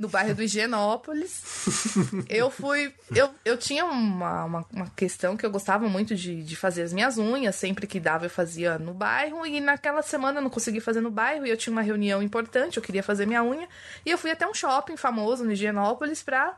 no 0.01 0.09
bairro 0.09 0.35
do 0.35 0.43
Higienópolis, 0.43 1.43
eu 2.27 2.51
fui. 2.51 2.91
Eu, 3.15 3.29
eu 3.45 3.59
tinha 3.59 3.85
uma, 3.85 4.45
uma, 4.47 4.67
uma 4.73 4.91
questão 4.97 5.37
que 5.37 5.45
eu 5.45 5.51
gostava 5.51 5.87
muito 5.91 6.15
de, 6.15 6.43
de 6.43 6.57
fazer 6.57 6.81
as 6.81 6.91
minhas 6.91 7.19
unhas, 7.19 7.55
sempre 7.55 7.87
que 7.87 8.01
dava 8.01 8.25
eu 8.25 8.31
fazia 8.31 8.79
no 8.79 8.95
bairro, 8.95 9.47
e 9.47 9.61
naquela 9.61 10.01
semana 10.01 10.39
eu 10.39 10.43
não 10.43 10.49
consegui 10.49 10.81
fazer 10.81 11.03
no 11.03 11.11
bairro, 11.11 11.47
e 11.47 11.51
eu 11.51 11.57
tinha 11.57 11.71
uma 11.71 11.83
reunião 11.83 12.23
importante, 12.23 12.79
eu 12.79 12.83
queria 12.83 13.03
fazer 13.03 13.27
minha 13.27 13.45
unha, 13.45 13.69
e 14.07 14.11
eu 14.11 14.17
fui 14.17 14.31
até 14.31 14.49
um 14.49 14.55
shopping 14.55 14.97
famoso 14.97 15.45
no 15.45 15.53
Higienópolis 15.53 16.23
pra 16.23 16.57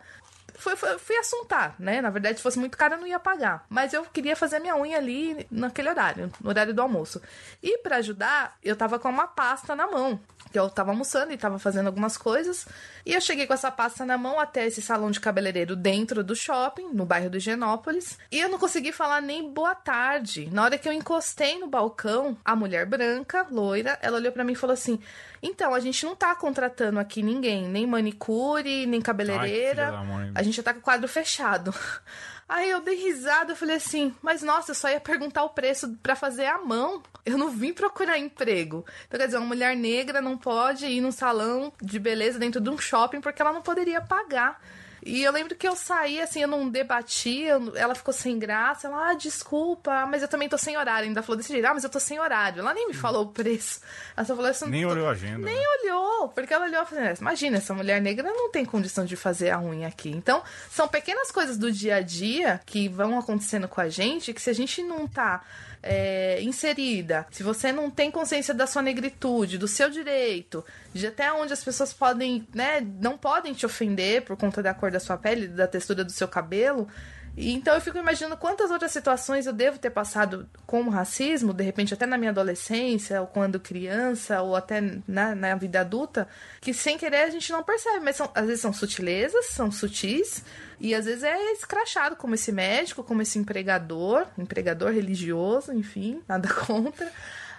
fui, 0.54 1.16
assuntar, 1.16 1.74
né? 1.78 2.00
Na 2.00 2.10
verdade, 2.10 2.36
se 2.36 2.42
fosse 2.42 2.58
muito 2.58 2.76
caro, 2.76 2.94
eu 2.94 3.00
não 3.00 3.06
ia 3.06 3.18
pagar. 3.18 3.64
Mas 3.68 3.92
eu 3.92 4.04
queria 4.04 4.36
fazer 4.36 4.58
minha 4.58 4.76
unha 4.76 4.96
ali 4.96 5.46
naquele 5.50 5.88
horário, 5.88 6.30
no 6.40 6.50
horário 6.50 6.74
do 6.74 6.82
almoço. 6.82 7.20
E 7.62 7.78
para 7.78 7.96
ajudar, 7.96 8.56
eu 8.62 8.76
tava 8.76 8.98
com 8.98 9.08
uma 9.08 9.26
pasta 9.26 9.74
na 9.74 9.86
mão. 9.86 10.20
Que 10.50 10.58
eu 10.58 10.68
tava 10.68 10.90
almoçando 10.90 11.32
e 11.32 11.38
tava 11.38 11.58
fazendo 11.58 11.86
algumas 11.86 12.16
coisas. 12.16 12.66
E 13.06 13.14
eu 13.14 13.20
cheguei 13.20 13.46
com 13.46 13.54
essa 13.54 13.70
pasta 13.70 14.04
na 14.04 14.18
mão 14.18 14.38
até 14.38 14.66
esse 14.66 14.82
salão 14.82 15.10
de 15.10 15.20
cabeleireiro 15.20 15.74
dentro 15.74 16.22
do 16.22 16.36
shopping, 16.36 16.90
no 16.92 17.06
bairro 17.06 17.30
do 17.30 17.38
Genópolis. 17.40 18.18
E 18.30 18.38
eu 18.40 18.48
não 18.48 18.58
consegui 18.58 18.92
falar 18.92 19.22
nem 19.22 19.50
boa 19.50 19.74
tarde. 19.74 20.48
Na 20.52 20.64
hora 20.64 20.76
que 20.76 20.88
eu 20.88 20.92
encostei 20.92 21.58
no 21.58 21.68
balcão, 21.68 22.36
a 22.44 22.54
mulher 22.54 22.84
branca, 22.86 23.46
loira, 23.50 23.98
ela 24.02 24.18
olhou 24.18 24.32
para 24.32 24.44
mim 24.44 24.52
e 24.52 24.56
falou 24.56 24.74
assim: 24.74 24.98
Então, 25.42 25.72
a 25.72 25.80
gente 25.80 26.04
não 26.04 26.14
tá 26.14 26.34
contratando 26.34 26.98
aqui 26.98 27.22
ninguém, 27.22 27.66
nem 27.68 27.86
manicure, 27.86 28.84
nem 28.86 29.00
cabeleireira. 29.00 29.90
Ai, 30.34 30.41
a 30.42 30.44
gente 30.44 30.56
já 30.56 30.62
tá 30.62 30.74
com 30.74 30.80
o 30.80 30.82
quadro 30.82 31.08
fechado. 31.08 31.74
Aí 32.48 32.68
eu 32.68 32.80
dei 32.82 32.96
risada, 32.96 33.52
eu 33.52 33.56
falei 33.56 33.76
assim, 33.76 34.14
mas 34.20 34.42
nossa, 34.42 34.72
eu 34.72 34.74
só 34.74 34.90
ia 34.90 35.00
perguntar 35.00 35.42
o 35.44 35.50
preço 35.50 35.96
para 36.02 36.14
fazer 36.14 36.44
à 36.44 36.58
mão. 36.58 37.02
Eu 37.24 37.38
não 37.38 37.48
vim 37.48 37.72
procurar 37.72 38.18
emprego. 38.18 38.84
Então, 39.06 39.18
quer 39.18 39.26
dizer, 39.26 39.38
uma 39.38 39.46
mulher 39.46 39.74
negra 39.74 40.20
não 40.20 40.36
pode 40.36 40.84
ir 40.84 41.00
num 41.00 41.12
salão 41.12 41.72
de 41.80 41.98
beleza 41.98 42.38
dentro 42.38 42.60
de 42.60 42.68
um 42.68 42.76
shopping 42.76 43.20
porque 43.20 43.40
ela 43.40 43.52
não 43.52 43.62
poderia 43.62 44.02
pagar. 44.02 44.60
E 45.04 45.22
eu 45.24 45.32
lembro 45.32 45.56
que 45.56 45.66
eu 45.66 45.74
saí, 45.74 46.20
assim, 46.20 46.42
eu 46.42 46.48
não 46.48 46.68
debati, 46.68 47.40
eu, 47.40 47.76
ela 47.76 47.94
ficou 47.94 48.14
sem 48.14 48.38
graça. 48.38 48.86
Ela, 48.86 49.10
ah, 49.10 49.14
desculpa, 49.14 50.06
mas 50.06 50.22
eu 50.22 50.28
também 50.28 50.48
tô 50.48 50.56
sem 50.56 50.76
horário. 50.76 51.08
Ainda 51.08 51.22
falou 51.22 51.36
desse 51.36 51.52
jeito, 51.52 51.66
ah, 51.66 51.74
mas 51.74 51.82
eu 51.82 51.90
tô 51.90 51.98
sem 51.98 52.20
horário. 52.20 52.60
Ela 52.60 52.72
nem 52.72 52.86
me 52.86 52.94
falou 52.94 53.24
o 53.24 53.28
preço. 53.28 53.80
Ela 54.16 54.24
só 54.24 54.36
falou 54.36 54.50
assim. 54.50 54.70
Nem 54.70 54.86
olhou 54.86 55.08
a 55.08 55.10
agenda. 55.10 55.44
Nem 55.44 55.56
né? 55.56 55.64
olhou, 55.80 56.28
porque 56.28 56.54
ela 56.54 56.66
olhou 56.66 56.82
e 56.82 56.86
falou: 56.86 57.04
imagina, 57.20 57.56
essa 57.56 57.74
mulher 57.74 58.00
negra 58.00 58.30
não 58.30 58.50
tem 58.50 58.64
condição 58.64 59.04
de 59.04 59.16
fazer 59.16 59.50
a 59.50 59.60
unha 59.60 59.88
aqui. 59.88 60.10
Então, 60.10 60.42
são 60.70 60.86
pequenas 60.86 61.32
coisas 61.32 61.58
do 61.58 61.72
dia 61.72 61.96
a 61.96 62.00
dia 62.00 62.60
que 62.64 62.88
vão 62.88 63.18
acontecendo 63.18 63.66
com 63.66 63.80
a 63.80 63.88
gente 63.88 64.32
que 64.32 64.40
se 64.40 64.50
a 64.50 64.54
gente 64.54 64.82
não 64.84 65.08
tá 65.08 65.42
é, 65.82 66.40
inserida, 66.42 67.26
se 67.30 67.42
você 67.42 67.72
não 67.72 67.90
tem 67.90 68.10
consciência 68.10 68.54
da 68.54 68.66
sua 68.66 68.82
negritude, 68.82 69.58
do 69.58 69.66
seu 69.66 69.90
direito, 69.90 70.64
de 70.94 71.06
até 71.06 71.32
onde 71.32 71.52
as 71.52 71.64
pessoas 71.64 71.92
podem, 71.92 72.46
né, 72.54 72.80
não 73.00 73.18
podem 73.18 73.52
te 73.52 73.66
ofender 73.66 74.22
por 74.22 74.36
conta 74.36 74.62
da 74.62 74.72
cor 74.72 74.90
da 74.90 75.00
sua 75.00 75.16
pele, 75.16 75.48
da 75.48 75.66
textura 75.66 76.04
do 76.04 76.12
seu 76.12 76.28
cabelo, 76.28 76.88
então 77.36 77.74
eu 77.74 77.80
fico 77.80 77.96
imaginando 77.96 78.36
quantas 78.36 78.70
outras 78.70 78.92
situações 78.92 79.46
eu 79.46 79.52
devo 79.52 79.78
ter 79.78 79.90
passado 79.90 80.46
com 80.66 80.88
racismo, 80.90 81.54
de 81.54 81.64
repente 81.64 81.94
até 81.94 82.04
na 82.04 82.18
minha 82.18 82.30
adolescência, 82.30 83.20
ou 83.22 83.26
quando 83.26 83.58
criança, 83.58 84.42
ou 84.42 84.54
até 84.54 84.82
na, 85.08 85.34
na 85.34 85.54
vida 85.54 85.80
adulta, 85.80 86.28
que 86.60 86.74
sem 86.74 86.98
querer 86.98 87.24
a 87.24 87.30
gente 87.30 87.50
não 87.50 87.62
percebe, 87.62 88.00
mas 88.00 88.16
são, 88.16 88.30
às 88.34 88.46
vezes 88.46 88.60
são 88.60 88.72
sutilezas, 88.72 89.46
são 89.46 89.70
sutis, 89.72 90.44
e 90.78 90.94
às 90.94 91.06
vezes 91.06 91.22
é 91.22 91.52
escrachado, 91.52 92.16
como 92.16 92.34
esse 92.34 92.52
médico, 92.52 93.02
como 93.02 93.22
esse 93.22 93.38
empregador, 93.38 94.26
empregador 94.36 94.92
religioso, 94.92 95.72
enfim, 95.72 96.20
nada 96.28 96.52
contra. 96.66 97.10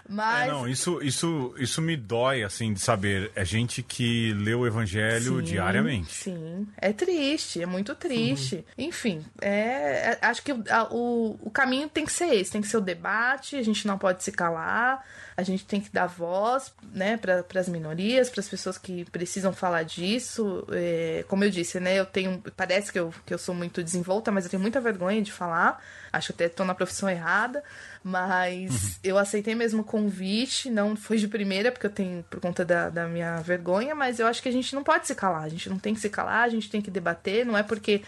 Mas... 0.08 0.50
É, 0.50 0.52
não, 0.52 0.68
isso, 0.68 1.02
isso, 1.02 1.56
isso 1.58 1.82
me 1.82 1.96
dói, 1.96 2.44
assim, 2.44 2.74
de 2.74 2.80
saber. 2.80 3.32
É 3.36 3.46
gente 3.46 3.82
que 3.82 4.34
lê 4.34 4.54
o 4.54 4.68
evangelho 4.68 5.38
sim, 5.38 5.44
diariamente. 5.44 6.14
Sim, 6.14 6.68
é 6.78 6.92
triste, 6.92 7.62
é 7.62 7.66
muito 7.66 7.96
triste. 7.96 8.56
Uhum. 8.56 8.86
Enfim, 8.86 9.26
é, 9.42 10.12
é, 10.12 10.20
acho 10.22 10.42
que 10.44 10.52
a, 10.52 10.88
o, 10.92 11.40
o 11.42 11.50
caminho 11.50 11.88
tem 11.88 12.06
que 12.06 12.12
ser 12.12 12.34
esse, 12.36 12.52
tem 12.52 12.62
que 12.62 12.68
ser 12.68 12.78
o 12.78 12.82
debate, 12.82 13.56
a 13.56 13.64
gente 13.64 13.88
não 13.88 13.98
pode 13.98 14.24
se 14.24 14.32
calar, 14.32 15.04
a 15.36 15.44
gente 15.44 15.66
tem 15.66 15.80
que 15.82 15.90
dar 15.90 16.08
voz, 16.08 16.74
né, 16.94 17.18
para 17.18 17.44
as 17.56 17.68
minorias, 17.68 18.30
para 18.30 18.42
as 18.42 18.50
pessoas 18.50 18.78
que 18.78 19.06
precisam 19.06 19.54
falar 19.54 19.84
disso. 19.84 20.66
É, 20.72 21.24
como 21.28 21.44
eu 21.44 21.50
disse, 21.50 21.80
né, 21.80 22.00
eu 22.00 22.06
tenho, 22.06 22.44
parece 22.56 22.92
que 22.92 23.00
eu, 23.00 23.14
que 23.26 23.34
eu 23.34 23.38
sou 23.38 23.56
muito 23.56 23.84
desenvolta, 23.84 24.32
mas 24.32 24.46
eu 24.46 24.52
tenho 24.52 24.62
muita 24.62 24.80
vergonha 24.80 25.22
de 25.22 25.32
falar. 25.32 25.82
Acho 26.12 26.28
que 26.28 26.34
até 26.34 26.46
estou 26.46 26.66
na 26.66 26.76
profissão 26.76 27.10
errada, 27.10 27.64
mas 28.04 28.72
uhum. 28.72 28.90
eu 29.04 29.18
aceitei 29.18 29.56
mesmo 29.56 29.82
o 29.82 29.86
convite, 29.86 30.70
não 30.70 30.96
foi 30.96 31.18
de 31.18 31.28
primeira, 31.28 31.72
porque 31.72 31.88
eu 31.88 31.92
tenho, 31.92 32.24
por 32.30 32.40
conta 32.40 32.66
da, 32.66 32.90
da 32.90 33.08
minha 33.08 33.38
vergonha, 33.38 33.96
mas 33.96 34.20
eu 34.20 34.28
acho 34.28 34.44
que 34.44 34.50
a 34.50 34.52
gente 34.52 34.76
não 34.76 34.84
pode 34.84 35.08
se 35.08 35.16
calar, 35.16 35.44
a 35.44 35.50
gente 35.50 35.70
não 35.70 35.80
tem 35.80 35.94
que 35.94 36.02
se 36.02 36.10
calar, 36.10 36.44
a 36.44 36.50
gente 36.50 36.70
tem 36.70 36.82
que 36.82 36.92
debater, 36.92 37.46
não 37.46 37.58
é 37.58 37.64
porque 37.64 38.02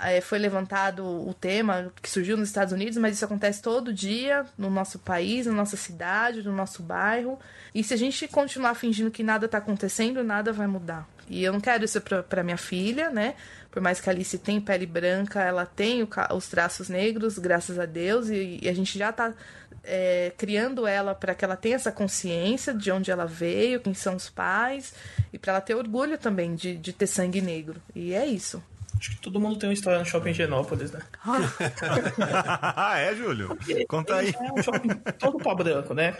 é, 0.00 0.20
foi 0.20 0.38
levantado 0.38 1.04
o 1.04 1.34
tema 1.34 1.92
que 2.02 2.08
surgiu 2.08 2.36
nos 2.36 2.48
Estados 2.48 2.72
Unidos, 2.72 2.96
mas 2.96 3.16
isso 3.16 3.24
acontece 3.24 3.62
todo 3.62 3.92
dia 3.92 4.44
no 4.56 4.70
nosso 4.70 4.98
país, 4.98 5.46
na 5.46 5.52
nossa 5.52 5.76
cidade, 5.76 6.42
no 6.42 6.52
nosso 6.52 6.82
bairro. 6.82 7.38
E 7.74 7.84
se 7.84 7.94
a 7.94 7.96
gente 7.96 8.26
continuar 8.26 8.74
fingindo 8.74 9.10
que 9.10 9.22
nada 9.22 9.46
está 9.46 9.58
acontecendo, 9.58 10.24
nada 10.24 10.52
vai 10.52 10.66
mudar. 10.66 11.08
E 11.28 11.42
eu 11.42 11.52
não 11.52 11.60
quero 11.60 11.84
isso 11.84 12.00
para 12.00 12.42
minha 12.42 12.56
filha, 12.56 13.10
né? 13.10 13.34
Por 13.74 13.82
mais 13.82 14.00
que 14.00 14.08
a 14.08 14.12
Alice 14.12 14.38
tem 14.38 14.60
pele 14.60 14.86
branca, 14.86 15.42
ela 15.42 15.66
tem 15.66 16.00
o, 16.04 16.08
os 16.32 16.46
traços 16.46 16.88
negros, 16.88 17.40
graças 17.40 17.76
a 17.76 17.84
Deus, 17.84 18.28
e, 18.28 18.60
e 18.62 18.68
a 18.68 18.72
gente 18.72 18.96
já 18.96 19.10
está 19.10 19.34
é, 19.82 20.32
criando 20.38 20.86
ela 20.86 21.12
para 21.12 21.34
que 21.34 21.44
ela 21.44 21.56
tenha 21.56 21.74
essa 21.74 21.90
consciência 21.90 22.72
de 22.72 22.92
onde 22.92 23.10
ela 23.10 23.26
veio, 23.26 23.80
quem 23.80 23.92
são 23.92 24.14
os 24.14 24.30
pais, 24.30 24.94
e 25.32 25.38
para 25.40 25.54
ela 25.54 25.60
ter 25.60 25.74
orgulho 25.74 26.16
também 26.16 26.54
de, 26.54 26.76
de 26.76 26.92
ter 26.92 27.08
sangue 27.08 27.40
negro. 27.40 27.82
E 27.96 28.14
é 28.14 28.24
isso. 28.24 28.62
Acho 28.96 29.10
que 29.10 29.16
todo 29.16 29.40
mundo 29.40 29.58
tem 29.58 29.68
uma 29.68 29.74
história 29.74 29.98
no 29.98 30.06
shopping 30.06 30.32
Genópolis, 30.32 30.92
né? 30.92 31.00
ah, 31.26 32.94
é, 32.96 33.12
Júlio? 33.16 33.58
Conta 33.88 34.18
aí. 34.18 34.32
É 34.38 34.52
um 34.52 34.62
shopping 34.62 34.94
todo 35.18 35.38
pó 35.38 35.52
branco, 35.52 35.94
né? 35.94 36.16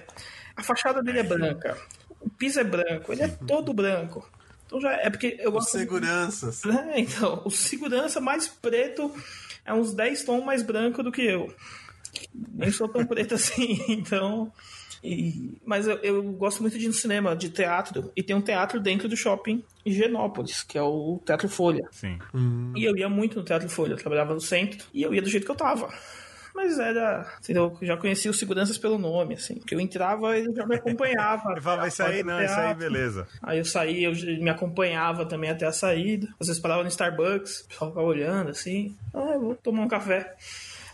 A 0.57 0.62
fachada 0.64 1.00
dele 1.00 1.20
é 1.20 1.22
branca, 1.22 1.78
o 2.20 2.28
piso 2.28 2.59
é 2.59 2.64
branco, 2.64 3.12
ele 3.12 3.22
é 3.22 3.28
todo 3.28 3.72
branco. 3.72 4.28
Então 4.75 4.81
já 4.81 4.93
é 4.95 5.09
porque 5.09 5.37
eu 5.39 5.53
gosto. 5.53 5.66
Os 5.66 5.72
seguranças. 5.72 6.62
De... 6.62 6.70
É, 6.75 7.01
então, 7.01 7.43
o 7.45 7.51
segurança 7.51 8.20
mais 8.20 8.49
preto 8.49 9.12
é 9.64 9.72
uns 9.72 9.95
10 9.95 10.25
tons 10.25 10.45
mais 10.45 10.62
branco 10.62 11.03
do 11.03 11.12
que 11.12 11.22
eu. 11.22 11.55
Nem 12.53 12.70
sou 12.72 12.89
tão 12.89 13.07
preto 13.07 13.35
assim, 13.37 13.81
então. 13.89 14.53
E... 15.03 15.59
mas 15.64 15.87
eu, 15.87 15.97
eu, 15.99 16.22
gosto 16.33 16.61
muito 16.61 16.77
de 16.77 16.87
ir 16.87 16.89
no 16.89 16.95
cinema, 16.95 17.37
de 17.37 17.51
teatro, 17.51 18.11
e 18.16 18.22
tem 18.22 18.35
um 18.35 18.41
teatro 18.41 18.81
dentro 18.81 19.09
do 19.09 19.16
shopping 19.16 19.62
Genópolis, 19.87 20.62
que 20.62 20.77
é 20.77 20.83
o 20.83 21.20
Teatro 21.25 21.49
Folha. 21.49 21.87
Sim. 21.93 22.18
Hum. 22.35 22.72
E 22.75 22.85
eu 22.85 22.97
ia 22.97 23.09
muito 23.09 23.39
no 23.39 23.45
Teatro 23.45 23.68
Folha, 23.68 23.93
eu 23.93 23.99
trabalhava 23.99 24.35
no 24.35 24.41
centro, 24.41 24.87
e 24.93 25.03
eu 25.03 25.14
ia 25.14 25.22
do 25.22 25.29
jeito 25.29 25.45
que 25.45 25.51
eu 25.53 25.57
tava 25.57 25.93
mas 26.55 26.78
era. 26.78 27.26
Entendeu? 27.40 27.76
Eu 27.80 27.86
já 27.86 27.96
conhecia 27.96 28.30
os 28.30 28.38
seguranças 28.38 28.78
pelo 28.78 28.96
nome, 28.96 29.34
assim. 29.34 29.57
Que 29.57 29.74
eu 29.74 29.80
entrava 29.80 30.38
ele 30.38 30.55
já 30.55 30.64
me 30.66 30.76
acompanhava. 30.76 31.52
Ele 31.52 31.61
falava, 31.61 31.88
isso 31.88 32.02
aí 32.02 32.22
não, 32.22 32.42
isso 32.42 32.55
aí, 32.55 32.74
beleza. 32.74 33.26
Aí 33.42 33.59
eu 33.59 33.64
saía, 33.64 34.09
eu 34.09 34.42
me 34.42 34.50
acompanhava 34.50 35.26
também 35.26 35.50
até 35.50 35.66
a 35.66 35.72
saída. 35.72 36.28
Às 36.40 36.46
vezes 36.46 36.62
parava 36.62 36.82
no 36.82 36.88
Starbucks, 36.88 37.61
o 37.61 37.68
pessoal 37.68 37.90
ficava 37.90 38.07
olhando 38.07 38.50
assim. 38.50 38.96
Ah, 39.12 39.32
eu 39.34 39.40
vou 39.40 39.55
tomar 39.57 39.82
um 39.82 39.88
café. 39.88 40.36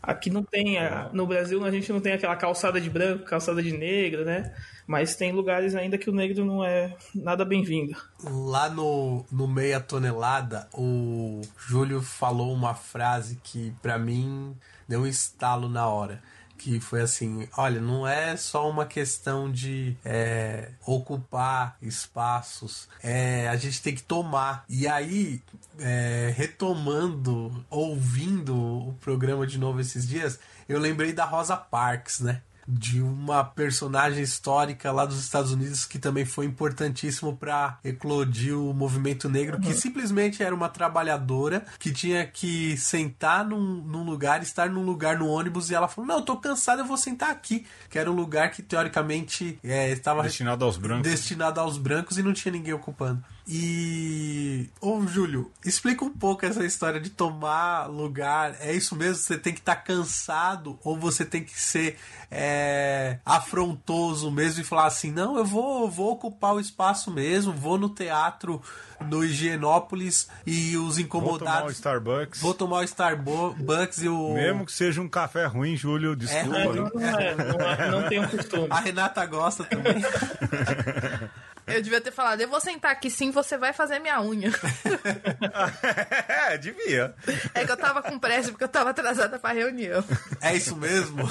Aqui 0.03 0.31
não 0.31 0.43
tem, 0.43 0.79
no 1.13 1.27
Brasil 1.27 1.63
a 1.63 1.71
gente 1.71 1.93
não 1.93 2.01
tem 2.01 2.15
aquela 2.15 2.35
calçada 2.35 2.81
de 2.81 2.89
branco, 2.89 3.25
calçada 3.25 3.63
de 3.63 3.77
negro, 3.77 4.25
né? 4.25 4.55
Mas 4.87 5.15
tem 5.15 5.31
lugares 5.31 5.75
ainda 5.75 5.99
que 5.99 6.09
o 6.09 6.13
negro 6.13 6.45
não 6.45 6.65
é 6.65 6.97
nada 7.15 7.45
bem-vindo. 7.45 7.95
Lá 8.25 8.71
no, 8.71 9.27
no 9.31 9.47
Meia 9.47 9.79
Tonelada, 9.79 10.67
o 10.73 11.43
Júlio 11.59 12.01
falou 12.01 12.53
uma 12.53 12.75
frase 12.75 13.39
que 13.45 13.75
para 13.83 13.99
mim 13.99 14.57
deu 14.91 15.03
um 15.03 15.07
estalo 15.07 15.69
na 15.69 15.87
hora 15.87 16.21
que 16.59 16.79
foi 16.79 17.01
assim: 17.01 17.49
olha, 17.57 17.81
não 17.81 18.07
é 18.07 18.37
só 18.37 18.69
uma 18.69 18.85
questão 18.85 19.51
de 19.51 19.97
é, 20.05 20.69
ocupar 20.85 21.79
espaços, 21.81 22.87
é, 23.03 23.49
a 23.49 23.57
gente 23.57 23.81
tem 23.81 23.95
que 23.95 24.03
tomar. 24.03 24.65
E 24.69 24.87
aí, 24.87 25.41
é, 25.79 26.35
retomando, 26.37 27.65
ouvindo 27.71 28.55
o 28.55 28.93
programa 29.01 29.47
de 29.47 29.59
novo 29.59 29.81
esses 29.81 30.07
dias, 30.07 30.39
eu 30.69 30.79
lembrei 30.79 31.15
da 31.15 31.25
Rosa 31.25 31.57
Parks, 31.57 32.21
né? 32.21 32.43
De 32.71 33.01
uma 33.01 33.45
personagem 33.45 34.23
histórica 34.23 34.93
lá 34.93 35.05
dos 35.05 35.19
Estados 35.21 35.53
Unidos 35.53 35.85
que 35.85 35.99
também 35.99 36.25
foi 36.25 36.47
importantíssimo 36.47 37.37
para 37.37 37.79
eclodir 37.85 38.57
o 38.57 38.73
movimento 38.73 39.29
negro, 39.29 39.57
uhum. 39.57 39.63
que 39.63 39.75
simplesmente 39.75 40.43
era 40.43 40.55
uma 40.55 40.69
trabalhadora 40.69 41.65
que 41.79 41.93
tinha 41.93 42.27
que 42.27 42.77
sentar 42.77 43.45
num, 43.45 43.83
num, 43.83 44.05
lugar, 44.05 44.43
estar 44.43 44.69
num 44.71 44.85
lugar 44.85 45.19
no 45.19 45.29
ônibus 45.29 45.71
e 45.71 45.75
ela 45.75 45.89
falou: 45.89 46.07
Não, 46.07 46.17
eu 46.17 46.23
tô 46.23 46.37
cansada, 46.37 46.83
eu 46.83 46.87
vou 46.87 46.97
sentar 46.97 47.31
aqui. 47.31 47.67
Que 47.89 47.99
era 47.99 48.11
um 48.11 48.15
lugar 48.15 48.51
que 48.51 48.63
teoricamente 48.63 49.59
é, 49.63 49.91
estava 49.91 50.23
destinado 50.23 50.65
aos 50.65 50.77
brancos. 50.77 51.11
Destinado 51.11 51.61
aos 51.61 51.79
brancos 51.79 52.19
e 52.19 52.23
não 52.23 52.33
tinha 52.33 52.53
ninguém 52.53 52.73
ocupando. 52.73 53.23
E. 53.53 54.71
Ô, 54.81 55.05
Júlio, 55.09 55.51
explica 55.65 56.05
um 56.05 56.11
pouco 56.11 56.47
essa 56.47 56.65
história 56.65 57.01
de 57.01 57.11
tomar 57.11 57.87
lugar. 57.87 58.57
É 58.61 58.73
isso 58.73 58.95
mesmo? 58.95 59.17
Você 59.17 59.37
tem 59.37 59.53
que 59.53 59.59
estar 59.59 59.75
tá 59.75 59.83
cansado 59.83 60.79
ou 60.85 60.97
você 60.97 61.25
tem 61.25 61.43
que 61.43 61.61
ser 61.61 61.99
é, 62.31 63.19
afrontoso 63.27 64.31
mesmo 64.31 64.61
e 64.61 64.65
falar 64.65 64.87
assim: 64.87 65.11
não, 65.11 65.37
eu 65.37 65.45
vou, 65.45 65.91
vou 65.91 66.13
ocupar 66.13 66.55
o 66.55 66.61
espaço 66.61 67.11
mesmo, 67.11 67.53
vou 67.53 67.77
no 67.77 67.89
teatro 67.89 68.63
no 69.01 69.25
Higienópolis 69.25 70.29
e 70.47 70.77
os 70.77 70.99
incomodados. 70.99 71.41
Vou 71.41 71.49
tomar 71.49 71.65
o 71.67 71.71
Starbucks. 71.73 72.41
Vou 72.41 72.55
tomar 72.55 72.77
o 72.79 72.85
Starbucks 72.85 74.03
e 74.03 74.09
o. 74.09 74.35
Mesmo 74.35 74.65
que 74.65 74.73
seja 74.73 75.01
um 75.01 75.09
café 75.09 75.47
ruim, 75.47 75.77
Júlio, 75.77 76.15
desculpa. 76.15 76.57
É, 76.57 76.65
não, 76.67 76.75
não, 76.75 77.01
é, 77.01 77.35
não, 77.35 77.61
é, 77.61 77.91
não 77.91 78.09
tem 78.09 78.21
um 78.21 78.29
costume. 78.29 78.69
A 78.71 78.79
Renata 78.79 79.27
gosta 79.27 79.65
também. 79.65 79.97
Eu 81.67 81.83
devia 81.83 82.01
ter 82.01 82.11
falado, 82.11 82.41
eu 82.41 82.49
vou 82.49 82.61
sentar 82.61 82.93
aqui 82.93 83.11
sim, 83.11 83.31
você 83.31 83.57
vai 83.57 83.73
fazer 83.73 83.99
minha 83.99 84.21
unha. 84.21 84.51
é, 86.29 86.59
devia. 86.59 87.15
É 87.55 87.65
que 87.65 87.73
eu 87.73 87.77
tava 87.77 88.03
com 88.03 88.19
pressa 88.19 88.51
porque 88.51 88.65
eu 88.65 88.69
tava 88.69 88.91
atrasada 88.91 89.39
pra 89.39 89.53
reunião. 89.53 90.05
É 90.41 90.55
isso 90.55 90.77
mesmo? 90.77 91.23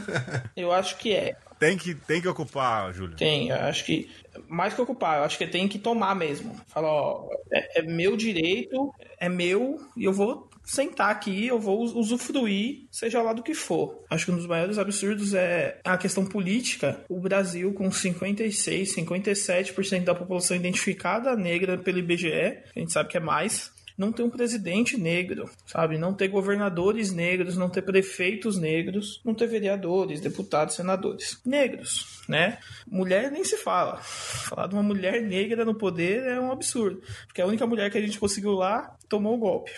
Eu 0.56 0.72
acho 0.72 0.96
que 0.96 1.14
é. 1.14 1.36
Tem 1.58 1.76
que, 1.76 1.94
tem 1.94 2.20
que 2.20 2.28
ocupar, 2.28 2.92
Júlio. 2.92 3.16
Tem, 3.16 3.48
eu 3.48 3.56
acho 3.56 3.84
que. 3.84 4.10
Mais 4.48 4.74
que 4.74 4.80
ocupar, 4.80 5.18
eu 5.18 5.24
acho 5.24 5.36
que 5.36 5.46
tem 5.46 5.66
que 5.66 5.78
tomar 5.78 6.14
mesmo. 6.14 6.54
Falar, 6.68 6.92
ó, 6.92 7.28
é, 7.52 7.80
é 7.80 7.82
meu 7.82 8.16
direito, 8.16 8.94
é 9.18 9.28
meu, 9.28 9.80
e 9.96 10.04
eu 10.04 10.12
vou 10.12 10.47
sentar 10.68 11.10
aqui, 11.10 11.46
eu 11.46 11.58
vou 11.58 11.82
usufruir, 11.82 12.86
seja 12.90 13.22
lá 13.22 13.32
do 13.32 13.42
que 13.42 13.54
for. 13.54 14.04
Acho 14.10 14.26
que 14.26 14.32
um 14.32 14.36
dos 14.36 14.46
maiores 14.46 14.78
absurdos 14.78 15.32
é 15.32 15.80
a 15.82 15.96
questão 15.96 16.26
política. 16.26 17.00
O 17.08 17.18
Brasil, 17.18 17.72
com 17.72 17.90
56, 17.90 18.94
57% 18.94 20.04
da 20.04 20.14
população 20.14 20.56
identificada 20.56 21.34
negra 21.34 21.78
pelo 21.78 21.98
IBGE, 21.98 22.32
a 22.76 22.78
gente 22.78 22.92
sabe 22.92 23.08
que 23.08 23.16
é 23.16 23.20
mais, 23.20 23.72
não 23.96 24.12
ter 24.12 24.22
um 24.22 24.30
presidente 24.30 24.96
negro, 24.96 25.50
sabe? 25.66 25.98
Não 25.98 26.14
ter 26.14 26.28
governadores 26.28 27.12
negros, 27.12 27.56
não 27.56 27.70
ter 27.70 27.82
prefeitos 27.82 28.58
negros, 28.58 29.20
não 29.24 29.34
ter 29.34 29.48
vereadores, 29.48 30.20
deputados, 30.20 30.76
senadores 30.76 31.40
negros, 31.44 32.17
né? 32.28 32.58
Mulher 32.86 33.30
nem 33.30 33.42
se 33.42 33.56
fala. 33.56 33.96
Falar 34.02 34.66
de 34.66 34.74
uma 34.74 34.82
mulher 34.82 35.22
negra 35.22 35.64
no 35.64 35.74
poder 35.74 36.24
é 36.24 36.38
um 36.38 36.52
absurdo, 36.52 37.02
porque 37.26 37.40
a 37.40 37.46
única 37.46 37.66
mulher 37.66 37.90
que 37.90 37.98
a 37.98 38.00
gente 38.00 38.20
conseguiu 38.20 38.52
lá 38.52 38.96
tomou 39.08 39.34
o 39.34 39.38
golpe. 39.38 39.72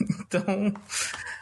Então, 0.28 0.74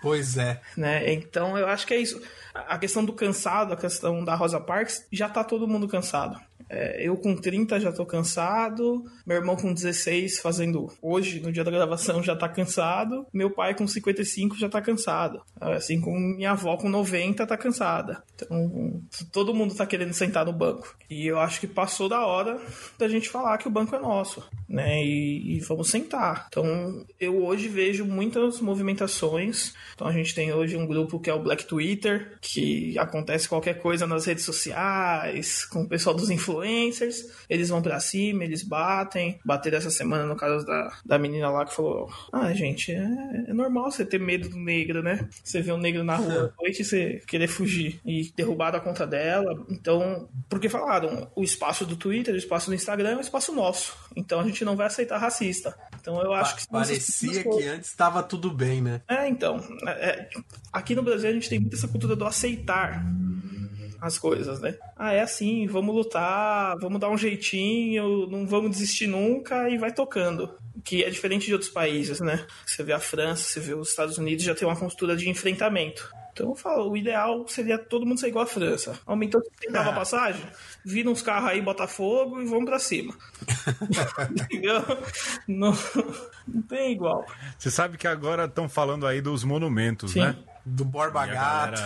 pois 0.00 0.38
é. 0.38 0.60
Né? 0.76 1.12
Então, 1.12 1.58
eu 1.58 1.66
acho 1.66 1.84
que 1.86 1.92
é 1.92 1.98
isso. 1.98 2.22
A 2.54 2.78
questão 2.78 3.04
do 3.04 3.12
cansado, 3.12 3.72
a 3.72 3.76
questão 3.76 4.24
da 4.24 4.36
Rosa 4.36 4.60
Parks, 4.60 5.04
já 5.10 5.28
tá 5.28 5.42
todo 5.42 5.66
mundo 5.66 5.88
cansado. 5.88 6.40
É, 6.68 7.06
eu 7.06 7.16
com 7.16 7.36
30 7.36 7.78
já 7.78 7.92
tô 7.92 8.04
cansado, 8.04 9.04
meu 9.24 9.36
irmão 9.36 9.56
com 9.56 9.72
16 9.72 10.40
fazendo 10.40 10.90
hoje, 11.00 11.40
no 11.40 11.52
dia 11.52 11.62
da 11.62 11.70
gravação, 11.70 12.22
já 12.22 12.34
tá 12.34 12.48
cansado, 12.48 13.26
meu 13.32 13.50
pai 13.50 13.74
com 13.74 13.86
55 13.86 14.56
já 14.56 14.68
tá 14.68 14.82
cansado. 14.82 15.42
Assim 15.60 16.00
como 16.00 16.18
minha 16.18 16.52
avó 16.52 16.76
com 16.76 16.88
90 16.88 17.46
tá 17.46 17.56
cansada. 17.56 18.22
Então, 18.34 19.00
todo 19.32 19.54
mundo 19.54 19.74
tá 19.74 19.86
querendo 19.86 20.12
sentar 20.12 20.44
no 20.46 20.52
banco. 20.52 20.96
E 21.08 21.26
eu 21.26 21.38
acho 21.38 21.60
que 21.60 21.66
passou 21.66 22.08
da 22.08 22.26
hora 22.26 22.60
da 22.98 23.08
gente 23.08 23.28
falar 23.28 23.58
que 23.58 23.68
o 23.68 23.70
banco 23.70 23.94
é 23.94 23.98
nosso, 23.98 24.42
né? 24.68 25.02
E, 25.04 25.56
e 25.56 25.60
vamos 25.60 25.88
sentar. 25.88 26.46
Então, 26.48 27.04
eu 27.20 27.44
hoje 27.44 27.68
vejo 27.68 28.04
muitas 28.04 28.60
movimentações. 28.60 29.74
Então, 29.94 30.06
a 30.06 30.12
gente 30.12 30.34
tem 30.34 30.52
hoje 30.52 30.76
um 30.76 30.86
grupo 30.86 31.20
que 31.20 31.30
é 31.30 31.34
o 31.34 31.42
Black 31.42 31.64
Twitter, 31.64 32.38
que 32.40 32.98
acontece 32.98 33.48
qualquer 33.48 33.74
coisa 33.80 34.06
nas 34.06 34.24
redes 34.26 34.44
sociais, 34.44 35.64
com 35.64 35.82
o 35.82 35.88
pessoal 35.88 36.16
dos 36.16 36.30
influencers 36.30 37.26
eles 37.48 37.68
vão 37.68 37.82
para 37.82 38.00
cima, 38.00 38.44
eles 38.44 38.62
batem. 38.62 39.38
Bateram 39.44 39.78
essa 39.78 39.90
semana 39.90 40.26
no 40.26 40.36
caso 40.36 40.64
da, 40.64 40.92
da 41.04 41.18
menina 41.18 41.50
lá 41.50 41.64
que 41.64 41.74
falou: 41.74 42.08
Ah, 42.32 42.52
gente, 42.52 42.92
é, 42.92 43.44
é 43.48 43.52
normal 43.52 43.90
você 43.90 44.04
ter 44.04 44.18
medo 44.18 44.48
do 44.48 44.56
negro, 44.56 45.02
né? 45.02 45.28
Você 45.42 45.60
vê 45.60 45.72
um 45.72 45.78
negro 45.78 46.04
na 46.04 46.16
rua 46.16 46.52
à 46.56 46.62
noite 46.62 46.82
e 46.82 46.84
você 46.84 47.22
querer 47.26 47.48
fugir. 47.48 48.00
E 48.04 48.30
derrubaram 48.36 48.78
a 48.78 48.82
conta 48.82 49.06
dela. 49.06 49.64
Então, 49.70 50.28
porque 50.48 50.68
falaram: 50.68 51.30
o 51.34 51.42
espaço 51.42 51.84
do 51.84 51.96
Twitter, 51.96 52.34
o 52.34 52.38
espaço 52.38 52.68
do 52.68 52.74
Instagram 52.74 53.10
é 53.10 53.16
um 53.16 53.20
espaço 53.20 53.52
nosso. 53.52 53.96
Então 54.14 54.40
a 54.40 54.44
gente 54.44 54.64
não 54.64 54.76
vai 54.76 54.86
aceitar 54.86 55.18
racista. 55.18 55.76
Então 56.00 56.20
eu 56.22 56.32
acho 56.32 56.56
que. 56.56 56.68
Parecia 56.68 57.42
que 57.42 57.64
antes 57.64 57.90
estava 57.90 58.22
tudo 58.22 58.50
bem, 58.50 58.80
né? 58.80 59.00
É, 59.08 59.28
então. 59.28 59.62
É, 59.86 59.90
é, 59.90 60.30
aqui 60.72 60.94
no 60.94 61.02
Brasil 61.02 61.30
a 61.30 61.32
gente 61.32 61.48
tem 61.48 61.58
muito 61.58 61.74
essa 61.74 61.88
cultura 61.88 62.14
do 62.14 62.24
aceitar 62.24 63.04
as 64.00 64.18
coisas, 64.18 64.60
né? 64.60 64.76
Ah, 64.96 65.12
é 65.12 65.20
assim, 65.20 65.66
vamos 65.66 65.94
lutar, 65.94 66.76
vamos 66.78 67.00
dar 67.00 67.10
um 67.10 67.16
jeitinho, 67.16 68.26
não 68.26 68.46
vamos 68.46 68.70
desistir 68.70 69.06
nunca 69.06 69.68
e 69.68 69.78
vai 69.78 69.92
tocando. 69.92 70.54
Que 70.84 71.02
é 71.02 71.10
diferente 71.10 71.46
de 71.46 71.52
outros 71.52 71.70
países, 71.70 72.20
né? 72.20 72.46
Você 72.64 72.82
vê 72.82 72.92
a 72.92 73.00
França, 73.00 73.44
você 73.44 73.60
vê 73.60 73.74
os 73.74 73.88
Estados 73.88 74.18
Unidos, 74.18 74.44
já 74.44 74.54
tem 74.54 74.68
uma 74.68 74.76
cultura 74.76 75.16
de 75.16 75.28
enfrentamento. 75.28 76.08
Então 76.36 76.50
eu 76.50 76.54
falo, 76.54 76.90
o 76.90 76.96
ideal 76.98 77.48
seria 77.48 77.78
todo 77.78 78.04
mundo 78.04 78.20
ser 78.20 78.28
igual 78.28 78.44
a 78.44 78.46
França. 78.46 79.00
Aumentou 79.06 79.40
tentava 79.58 79.88
a 79.88 79.92
ah. 79.92 79.96
passagem, 79.96 80.44
vira 80.84 81.08
uns 81.08 81.22
carros 81.22 81.48
aí, 81.48 81.62
Botafogo 81.62 82.42
e 82.42 82.44
vamos 82.44 82.66
pra 82.66 82.78
cima. 82.78 83.16
Entendeu? 84.30 84.82
Não, 85.48 85.72
não 86.46 86.60
tem 86.60 86.92
igual. 86.92 87.24
Você 87.58 87.70
sabe 87.70 87.96
que 87.96 88.06
agora 88.06 88.44
estão 88.44 88.68
falando 88.68 89.06
aí 89.06 89.22
dos 89.22 89.44
monumentos, 89.44 90.12
Sim. 90.12 90.20
né? 90.20 90.36
Do 90.68 90.84
Borba 90.84 91.24
Gato. 91.26 91.80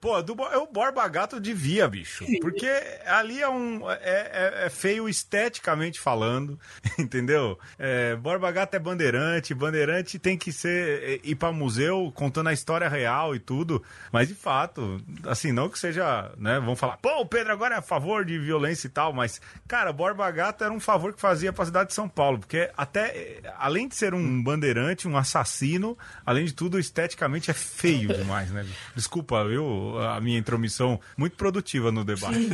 Pô, 0.00 0.22
do, 0.22 0.32
é 0.44 0.56
o 0.56 0.66
Borba 0.66 1.06
Gato 1.06 1.38
devia, 1.38 1.86
bicho. 1.86 2.24
Porque 2.40 2.66
ali 3.04 3.42
é 3.42 3.48
um. 3.48 3.90
É, 3.90 3.98
é, 4.00 4.66
é 4.66 4.70
feio 4.70 5.06
esteticamente 5.06 6.00
falando, 6.00 6.58
entendeu? 6.98 7.58
É, 7.78 8.16
Borba 8.16 8.50
Gato 8.50 8.74
é 8.74 8.78
bandeirante, 8.78 9.52
bandeirante 9.52 10.18
tem 10.18 10.38
que 10.38 10.50
ser. 10.50 11.02
É, 11.02 11.20
ir 11.22 11.34
pra 11.34 11.52
museu 11.52 12.10
contando 12.14 12.48
a 12.48 12.54
história 12.54 12.88
real 12.88 13.36
e 13.36 13.38
tudo. 13.38 13.82
Mas 14.10 14.28
de 14.28 14.34
fato, 14.34 14.98
assim, 15.26 15.52
não 15.52 15.68
que 15.68 15.78
seja. 15.78 16.32
né? 16.38 16.58
Vamos 16.60 16.80
falar, 16.80 16.96
pô, 16.96 17.20
o 17.20 17.26
Pedro 17.26 17.52
agora 17.52 17.74
é 17.74 17.78
a 17.78 17.82
favor 17.82 18.24
de 18.24 18.38
violência 18.38 18.86
e 18.86 18.90
tal, 18.90 19.12
mas, 19.12 19.42
cara, 19.68 19.92
Borba 19.92 20.30
Gato 20.30 20.64
era 20.64 20.72
um 20.72 20.80
favor 20.80 21.12
que 21.12 21.20
fazia 21.20 21.52
pra 21.52 21.66
cidade 21.66 21.88
de 21.90 21.94
São 21.94 22.08
Paulo. 22.08 22.38
Porque 22.38 22.70
até. 22.74 23.42
Além 23.58 23.88
de 23.88 23.94
ser 23.94 24.14
um 24.14 24.42
bandeirante, 24.42 25.06
um 25.06 25.18
assassino, 25.18 25.98
além 26.24 26.46
de 26.46 26.54
tudo, 26.54 26.78
esteticamente 26.78 27.50
é 27.50 27.54
feio 27.54 27.73
demais, 27.82 28.50
né? 28.50 28.66
Desculpa, 28.94 29.36
eu, 29.50 29.98
a 29.98 30.20
minha 30.20 30.38
intromissão 30.38 31.00
muito 31.16 31.36
produtiva 31.36 31.90
no 31.90 32.04
debate. 32.04 32.34
Sim, 32.34 32.50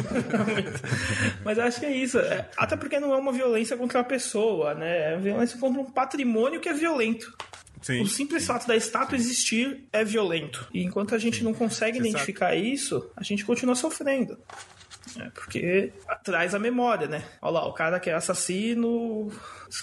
Mas 1.44 1.58
acho 1.58 1.80
que 1.80 1.86
é 1.86 1.94
isso. 1.94 2.18
É, 2.18 2.48
até 2.56 2.76
porque 2.76 2.98
não 2.98 3.14
é 3.14 3.16
uma 3.16 3.32
violência 3.32 3.76
contra 3.76 4.00
a 4.00 4.04
pessoa, 4.04 4.74
né? 4.74 5.12
É 5.12 5.14
uma 5.14 5.22
violência 5.22 5.58
contra 5.58 5.80
um 5.80 5.90
patrimônio 5.90 6.60
que 6.60 6.68
é 6.68 6.72
violento. 6.72 7.32
Sim, 7.80 8.02
o 8.02 8.06
simples 8.06 8.42
sim. 8.42 8.48
fato 8.48 8.66
da 8.66 8.76
estátua 8.76 9.16
existir 9.16 9.84
é 9.92 10.04
violento. 10.04 10.68
E 10.72 10.82
enquanto 10.82 11.14
a 11.14 11.18
gente 11.18 11.38
sim. 11.38 11.44
não 11.44 11.54
consegue 11.54 11.98
Você 11.98 12.08
identificar 12.08 12.50
sabe. 12.50 12.72
isso, 12.72 13.10
a 13.16 13.22
gente 13.22 13.44
continua 13.44 13.74
sofrendo. 13.74 14.38
É, 15.18 15.30
porque 15.30 15.92
traz 16.22 16.54
a 16.54 16.58
memória, 16.58 17.08
né? 17.08 17.24
Olha 17.42 17.54
lá, 17.54 17.66
o 17.66 17.72
cara 17.72 17.98
que 17.98 18.10
é 18.10 18.14
assassino, 18.14 19.30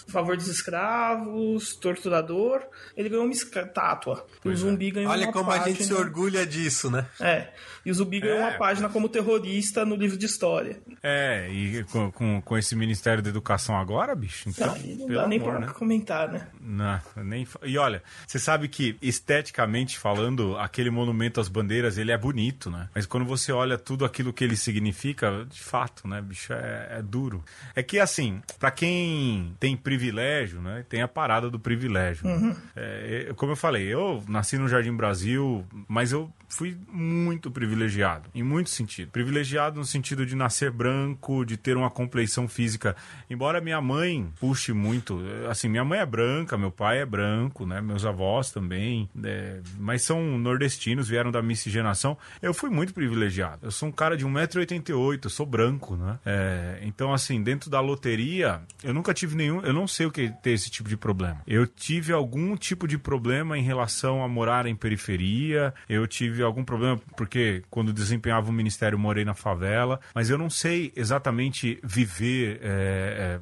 favor 0.07 0.35
dos 0.37 0.47
escravos, 0.47 1.75
torturador, 1.75 2.61
ele 2.95 3.09
ganhou 3.09 3.25
uma 3.25 3.33
estátua. 3.33 4.25
o 4.43 4.55
zumbi 4.55 4.91
ganhou 4.91 5.11
Olha 5.11 5.27
uma 5.27 5.33
como 5.33 5.45
página. 5.45 5.65
a 5.65 5.69
gente 5.69 5.83
se 5.83 5.93
orgulha 5.93 6.45
disso, 6.45 6.89
né? 6.89 7.05
É. 7.19 7.49
E 7.85 7.91
o 7.91 7.93
zumbi 7.93 8.19
ganhou 8.19 8.39
é. 8.39 8.49
uma 8.49 8.57
página 8.57 8.89
como 8.89 9.07
terrorista 9.07 9.85
no 9.85 9.95
livro 9.95 10.17
de 10.17 10.25
história. 10.25 10.79
É, 11.01 11.49
e 11.49 11.83
com, 11.85 12.11
com, 12.11 12.41
com 12.41 12.57
esse 12.57 12.75
Ministério 12.75 13.23
da 13.23 13.29
Educação 13.29 13.77
agora, 13.77 14.13
bicho? 14.15 14.49
Então, 14.49 14.75
não, 14.75 15.07
não 15.07 15.07
dá 15.07 15.27
nem 15.27 15.39
amor, 15.39 15.51
pra 15.51 15.59
né? 15.59 15.73
comentar, 15.73 16.31
né? 16.31 16.47
Não, 16.59 17.01
nem. 17.15 17.47
E 17.63 17.77
olha, 17.77 18.03
você 18.25 18.39
sabe 18.39 18.67
que 18.67 18.97
esteticamente 19.01 19.97
falando, 19.97 20.57
aquele 20.57 20.89
monumento 20.89 21.39
às 21.39 21.47
bandeiras, 21.47 21.97
ele 21.97 22.11
é 22.11 22.17
bonito, 22.17 22.69
né? 22.69 22.89
Mas 22.93 23.05
quando 23.05 23.25
você 23.25 23.51
olha 23.51 23.77
tudo 23.77 24.03
aquilo 24.03 24.33
que 24.33 24.43
ele 24.43 24.55
significa, 24.57 25.06
de 25.13 25.61
fato, 25.61 26.07
né, 26.07 26.21
bicho, 26.21 26.53
é, 26.53 26.97
é 26.99 27.01
duro. 27.01 27.43
É 27.75 27.83
que 27.83 27.99
assim, 27.99 28.41
para 28.59 28.71
quem 28.71 29.55
tem 29.59 29.75
privilégio, 29.75 30.61
né? 30.61 30.85
Tem 30.87 31.01
a 31.01 31.07
parada 31.07 31.49
do 31.49 31.59
privilégio. 31.59 32.27
Uhum. 32.27 32.55
É, 32.75 33.31
como 33.35 33.51
eu 33.51 33.55
falei, 33.55 33.83
eu 33.83 34.23
nasci 34.27 34.57
no 34.57 34.67
Jardim 34.67 34.93
Brasil, 34.93 35.65
mas 35.87 36.11
eu 36.11 36.31
fui 36.49 36.77
muito 36.91 37.51
privilegiado, 37.51 38.29
em 38.33 38.43
muito 38.43 38.69
sentido. 38.69 39.11
Privilegiado 39.11 39.79
no 39.79 39.85
sentido 39.85 40.25
de 40.25 40.35
nascer 40.35 40.71
branco, 40.71 41.45
de 41.45 41.57
ter 41.57 41.75
uma 41.75 41.89
compleição 41.89 42.47
física. 42.47 42.95
Embora 43.29 43.59
minha 43.61 43.81
mãe 43.81 44.31
puxe 44.39 44.71
muito, 44.73 45.19
assim, 45.49 45.67
minha 45.67 45.83
mãe 45.83 45.99
é 45.99 46.05
branca, 46.05 46.57
meu 46.57 46.71
pai 46.71 46.99
é 46.99 47.05
branco, 47.05 47.65
né? 47.65 47.81
Meus 47.81 48.05
avós 48.05 48.51
também, 48.51 49.09
é, 49.23 49.59
mas 49.77 50.01
são 50.01 50.37
nordestinos, 50.37 51.07
vieram 51.07 51.31
da 51.31 51.41
miscigenação. 51.41 52.17
Eu 52.41 52.53
fui 52.53 52.69
muito 52.69 52.93
privilegiado. 52.93 53.59
Eu 53.63 53.71
sou 53.71 53.89
um 53.89 53.91
cara 53.91 54.15
de 54.15 54.25
1,88m, 54.25 54.96
eu 55.25 55.29
sou 55.29 55.45
branco, 55.45 55.95
né? 55.95 56.19
É, 56.25 56.79
então, 56.83 57.13
assim, 57.13 57.41
dentro 57.41 57.69
da 57.69 57.79
loteria, 57.79 58.61
eu 58.83 58.93
nunca 58.93 59.13
tive 59.13 59.35
nenhum. 59.35 59.61
Eu 59.61 59.73
não 59.73 59.87
sei 59.87 60.05
o 60.05 60.11
que 60.11 60.29
ter 60.41 60.51
esse 60.51 60.69
tipo 60.69 60.87
de 60.87 60.97
problema. 60.97 61.41
Eu 61.47 61.65
tive 61.65 62.13
algum 62.13 62.55
tipo 62.55 62.87
de 62.87 62.97
problema 62.97 63.57
em 63.57 63.63
relação 63.63 64.23
a 64.23 64.27
morar 64.27 64.65
em 64.65 64.75
periferia, 64.75 65.73
eu 65.89 66.05
tive 66.07 66.37
tive 66.37 66.43
algum 66.43 66.63
problema 66.63 66.99
porque 67.15 67.63
quando 67.69 67.93
desempenhava 67.93 68.49
o 68.49 68.53
ministério 68.53 68.99
morei 68.99 69.23
na 69.25 69.33
favela, 69.33 69.99
mas 70.13 70.29
eu 70.29 70.37
não 70.37 70.49
sei 70.49 70.91
exatamente 70.95 71.79
viver 71.83 72.59
é, 72.61 72.69
é, 72.69 73.39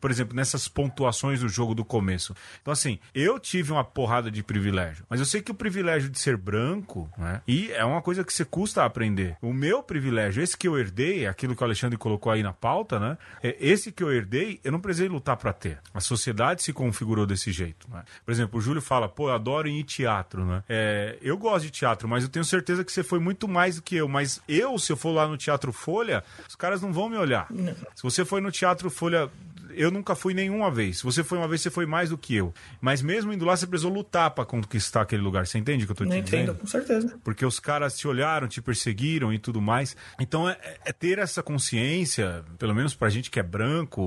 por 0.00 0.10
exemplo, 0.10 0.34
nessas 0.34 0.68
pontuações 0.68 1.40
do 1.40 1.48
jogo 1.48 1.74
do 1.74 1.84
começo. 1.84 2.34
Então, 2.60 2.72
assim, 2.72 2.98
eu 3.14 3.38
tive 3.38 3.72
uma 3.72 3.84
porrada 3.84 4.30
de 4.30 4.42
privilégio, 4.42 5.04
mas 5.08 5.20
eu 5.20 5.26
sei 5.26 5.40
que 5.42 5.50
o 5.50 5.54
privilégio 5.54 6.08
de 6.08 6.18
ser 6.18 6.36
branco, 6.36 7.10
né? 7.16 7.40
E 7.46 7.70
é 7.72 7.84
uma 7.84 8.02
coisa 8.02 8.24
que 8.24 8.32
você 8.32 8.44
custa 8.44 8.84
aprender. 8.84 9.36
O 9.40 9.52
meu 9.52 9.82
privilégio, 9.82 10.42
esse 10.42 10.56
que 10.56 10.68
eu 10.68 10.78
herdei, 10.80 11.26
aquilo 11.26 11.54
que 11.54 11.62
o 11.62 11.64
Alexandre 11.64 11.96
colocou 11.96 12.32
aí 12.32 12.42
na 12.42 12.52
pauta, 12.52 12.98
né? 12.98 13.18
É 13.42 13.56
esse 13.60 13.92
que 13.92 14.02
eu 14.02 14.12
herdei, 14.12 14.60
eu 14.64 14.72
não 14.72 14.80
precisei 14.80 15.08
lutar 15.08 15.36
para 15.36 15.52
ter. 15.52 15.78
A 15.92 16.00
sociedade 16.00 16.62
se 16.62 16.72
configurou 16.72 17.26
desse 17.26 17.52
jeito, 17.52 17.88
né? 17.90 18.02
Por 18.24 18.32
exemplo, 18.32 18.58
o 18.58 18.62
Júlio 18.62 18.82
fala, 18.82 19.08
pô, 19.08 19.28
eu 19.28 19.34
adoro 19.34 19.68
ir 19.68 19.78
em 19.78 19.84
teatro, 19.84 20.44
né? 20.44 20.62
É, 20.68 21.18
eu 21.22 21.36
gosto 21.36 21.64
de 21.64 21.70
teatro, 21.70 22.08
mas 22.08 22.24
eu 22.24 22.30
tenho 22.30 22.44
certeza 22.44 22.84
que 22.84 22.92
você 22.92 23.02
foi 23.02 23.18
muito 23.18 23.46
mais 23.46 23.76
do 23.76 23.82
que 23.82 23.96
eu. 23.96 24.08
Mas 24.08 24.40
eu, 24.48 24.78
se 24.78 24.92
eu 24.92 24.96
for 24.96 25.10
lá 25.10 25.28
no 25.28 25.36
Teatro 25.36 25.72
Folha, 25.72 26.24
os 26.48 26.56
caras 26.56 26.80
não 26.80 26.92
vão 26.92 27.08
me 27.08 27.16
olhar. 27.16 27.46
Não. 27.50 27.74
Se 27.94 28.02
você 28.02 28.24
foi 28.24 28.40
no 28.40 28.50
Teatro 28.50 28.90
Folha 28.90 29.30
eu 29.74 29.90
nunca 29.90 30.14
fui 30.14 30.34
nenhuma 30.34 30.70
vez. 30.70 30.98
Se 30.98 31.04
você 31.04 31.22
foi 31.22 31.38
uma 31.38 31.48
vez, 31.48 31.60
você 31.60 31.70
foi 31.70 31.86
mais 31.86 32.10
do 32.10 32.18
que 32.18 32.34
eu. 32.34 32.52
Mas 32.80 33.02
mesmo 33.02 33.32
indo 33.32 33.44
lá, 33.44 33.56
você 33.56 33.66
precisou 33.66 33.92
lutar 33.92 34.30
para 34.30 34.44
conquistar 34.44 35.02
aquele 35.02 35.22
lugar. 35.22 35.46
Você 35.46 35.58
entende 35.58 35.84
o 35.84 35.86
que 35.86 35.92
eu 35.92 35.96
tô 35.96 36.04
te 36.04 36.10
Não 36.10 36.20
dizendo? 36.20 36.42
Entendo, 36.42 36.58
com 36.58 36.66
certeza. 36.66 37.18
Porque 37.22 37.44
os 37.44 37.60
caras 37.60 37.96
te 37.96 38.06
olharam, 38.06 38.48
te 38.48 38.60
perseguiram 38.60 39.32
e 39.32 39.38
tudo 39.38 39.60
mais. 39.60 39.96
Então 40.18 40.48
é, 40.48 40.58
é 40.84 40.92
ter 40.92 41.18
essa 41.18 41.42
consciência, 41.42 42.44
pelo 42.58 42.74
menos 42.74 42.94
pra 42.94 43.08
gente 43.08 43.30
que 43.30 43.38
é 43.38 43.42
branco 43.42 44.00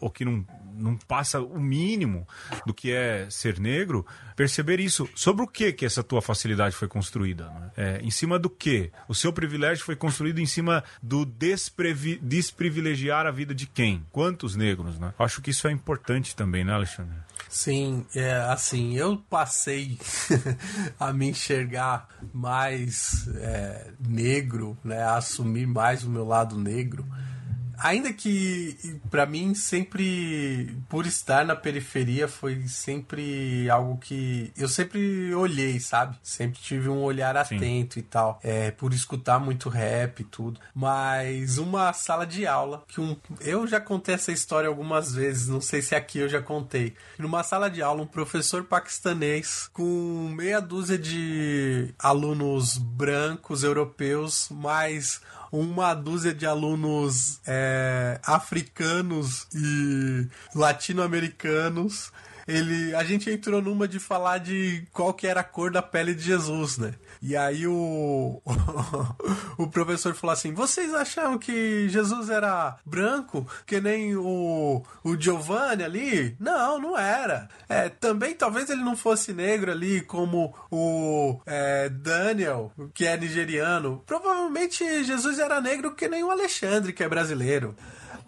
ou 0.00 0.10
que 0.10 0.24
não, 0.24 0.44
não 0.76 0.96
passa 0.96 1.40
o 1.40 1.60
mínimo 1.60 2.26
do 2.66 2.74
que 2.74 2.92
é 2.92 3.26
ser 3.30 3.58
negro, 3.58 4.04
perceber 4.36 4.80
isso. 4.80 5.08
Sobre 5.14 5.44
o 5.44 5.48
que 5.48 5.72
que 5.72 5.84
essa 5.84 6.02
tua 6.02 6.20
facilidade 6.20 6.74
foi 6.74 6.88
construída? 6.88 7.46
Né? 7.46 7.70
É, 7.76 8.00
em 8.02 8.10
cima 8.10 8.38
do 8.38 8.50
que? 8.50 8.90
O 9.08 9.14
seu 9.14 9.32
privilégio 9.32 9.84
foi 9.84 9.96
construído 9.96 10.38
em 10.38 10.46
cima 10.46 10.84
do 11.02 11.24
desprivilegiar 11.24 13.26
a 13.26 13.30
vida 13.30 13.54
de 13.54 13.66
quem? 13.66 14.04
Quantos 14.10 14.56
negros? 14.56 14.93
Né? 14.98 15.12
Acho 15.18 15.40
que 15.40 15.50
isso 15.50 15.68
é 15.68 15.72
importante 15.72 16.34
também, 16.34 16.64
né, 16.64 16.72
Alexandre? 16.72 17.14
Sim, 17.48 18.04
é, 18.14 18.32
assim, 18.48 18.94
eu 18.96 19.16
passei 19.30 19.98
a 20.98 21.12
me 21.12 21.28
enxergar 21.28 22.08
mais 22.32 23.28
é, 23.36 23.90
negro, 24.00 24.76
né, 24.82 25.02
a 25.02 25.16
assumir 25.16 25.66
mais 25.66 26.04
o 26.04 26.10
meu 26.10 26.24
lado 26.24 26.58
negro 26.58 27.06
ainda 27.78 28.12
que 28.12 29.00
para 29.10 29.26
mim 29.26 29.54
sempre 29.54 30.76
por 30.88 31.06
estar 31.06 31.44
na 31.44 31.56
periferia 31.56 32.28
foi 32.28 32.66
sempre 32.68 33.68
algo 33.70 33.98
que 33.98 34.52
eu 34.56 34.68
sempre 34.68 35.34
olhei, 35.34 35.78
sabe? 35.80 36.16
Sempre 36.22 36.60
tive 36.60 36.88
um 36.88 37.02
olhar 37.02 37.36
atento 37.36 37.94
Sim. 37.94 38.00
e 38.00 38.02
tal, 38.02 38.38
é, 38.42 38.70
por 38.70 38.92
escutar 38.92 39.38
muito 39.38 39.68
rap 39.68 40.20
e 40.20 40.24
tudo. 40.24 40.60
Mas 40.74 41.58
uma 41.58 41.92
sala 41.92 42.26
de 42.26 42.46
aula 42.46 42.84
que 42.88 43.00
um 43.00 43.16
eu 43.40 43.66
já 43.66 43.80
contei 43.80 44.14
essa 44.14 44.32
história 44.32 44.68
algumas 44.68 45.14
vezes, 45.14 45.48
não 45.48 45.60
sei 45.60 45.82
se 45.82 45.94
aqui 45.94 46.18
eu 46.18 46.28
já 46.28 46.42
contei. 46.42 46.94
Numa 47.18 47.42
sala 47.42 47.70
de 47.70 47.82
aula 47.82 48.02
um 48.02 48.06
professor 48.06 48.64
paquistanês 48.64 49.68
com 49.72 50.28
meia 50.34 50.60
dúzia 50.60 50.98
de 50.98 51.94
alunos 51.98 52.76
brancos 52.76 53.62
europeus, 53.62 54.48
mais 54.50 55.20
uma 55.60 55.94
dúzia 55.94 56.34
de 56.34 56.46
alunos 56.46 57.40
é, 57.46 58.18
africanos 58.24 59.46
e 59.54 60.26
latino-americanos 60.54 62.12
ele 62.46 62.94
a 62.94 63.02
gente 63.04 63.30
entrou 63.30 63.62
numa 63.62 63.88
de 63.88 63.98
falar 63.98 64.38
de 64.38 64.84
qual 64.92 65.14
que 65.14 65.26
era 65.26 65.40
a 65.40 65.44
cor 65.44 65.70
da 65.70 65.80
pele 65.80 66.14
de 66.14 66.22
Jesus, 66.22 66.76
né? 66.76 66.94
E 67.26 67.34
aí 67.34 67.66
o 67.66 68.42
o 69.56 69.66
professor 69.68 70.14
falou 70.14 70.34
assim: 70.34 70.52
"Vocês 70.52 70.92
achavam 70.92 71.38
que 71.38 71.88
Jesus 71.88 72.28
era 72.28 72.76
branco, 72.84 73.48
que 73.64 73.80
nem 73.80 74.14
o 74.14 74.84
o 75.02 75.18
Giovanni 75.18 75.82
ali? 75.82 76.36
Não, 76.38 76.78
não 76.78 76.98
era. 76.98 77.48
É, 77.66 77.88
também 77.88 78.34
talvez 78.34 78.68
ele 78.68 78.82
não 78.82 78.94
fosse 78.94 79.32
negro 79.32 79.72
ali 79.72 80.02
como 80.02 80.54
o 80.70 81.40
é, 81.46 81.88
Daniel, 81.88 82.70
que 82.92 83.06
é 83.06 83.16
nigeriano. 83.16 84.02
Provavelmente 84.04 85.02
Jesus 85.02 85.38
era 85.38 85.62
negro 85.62 85.94
que 85.94 86.06
nem 86.06 86.22
o 86.22 86.30
Alexandre, 86.30 86.92
que 86.92 87.02
é 87.02 87.08
brasileiro." 87.08 87.74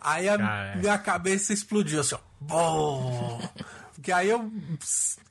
Aí 0.01 0.27
a 0.27 0.37
ah, 0.37 0.65
é. 0.75 0.77
minha 0.77 0.97
cabeça 0.97 1.53
explodiu 1.53 2.01
assim, 2.01 2.15
ó. 2.15 2.19
Bom. 2.41 3.43
Que 4.03 4.13
aí 4.13 4.31
eu 4.31 4.51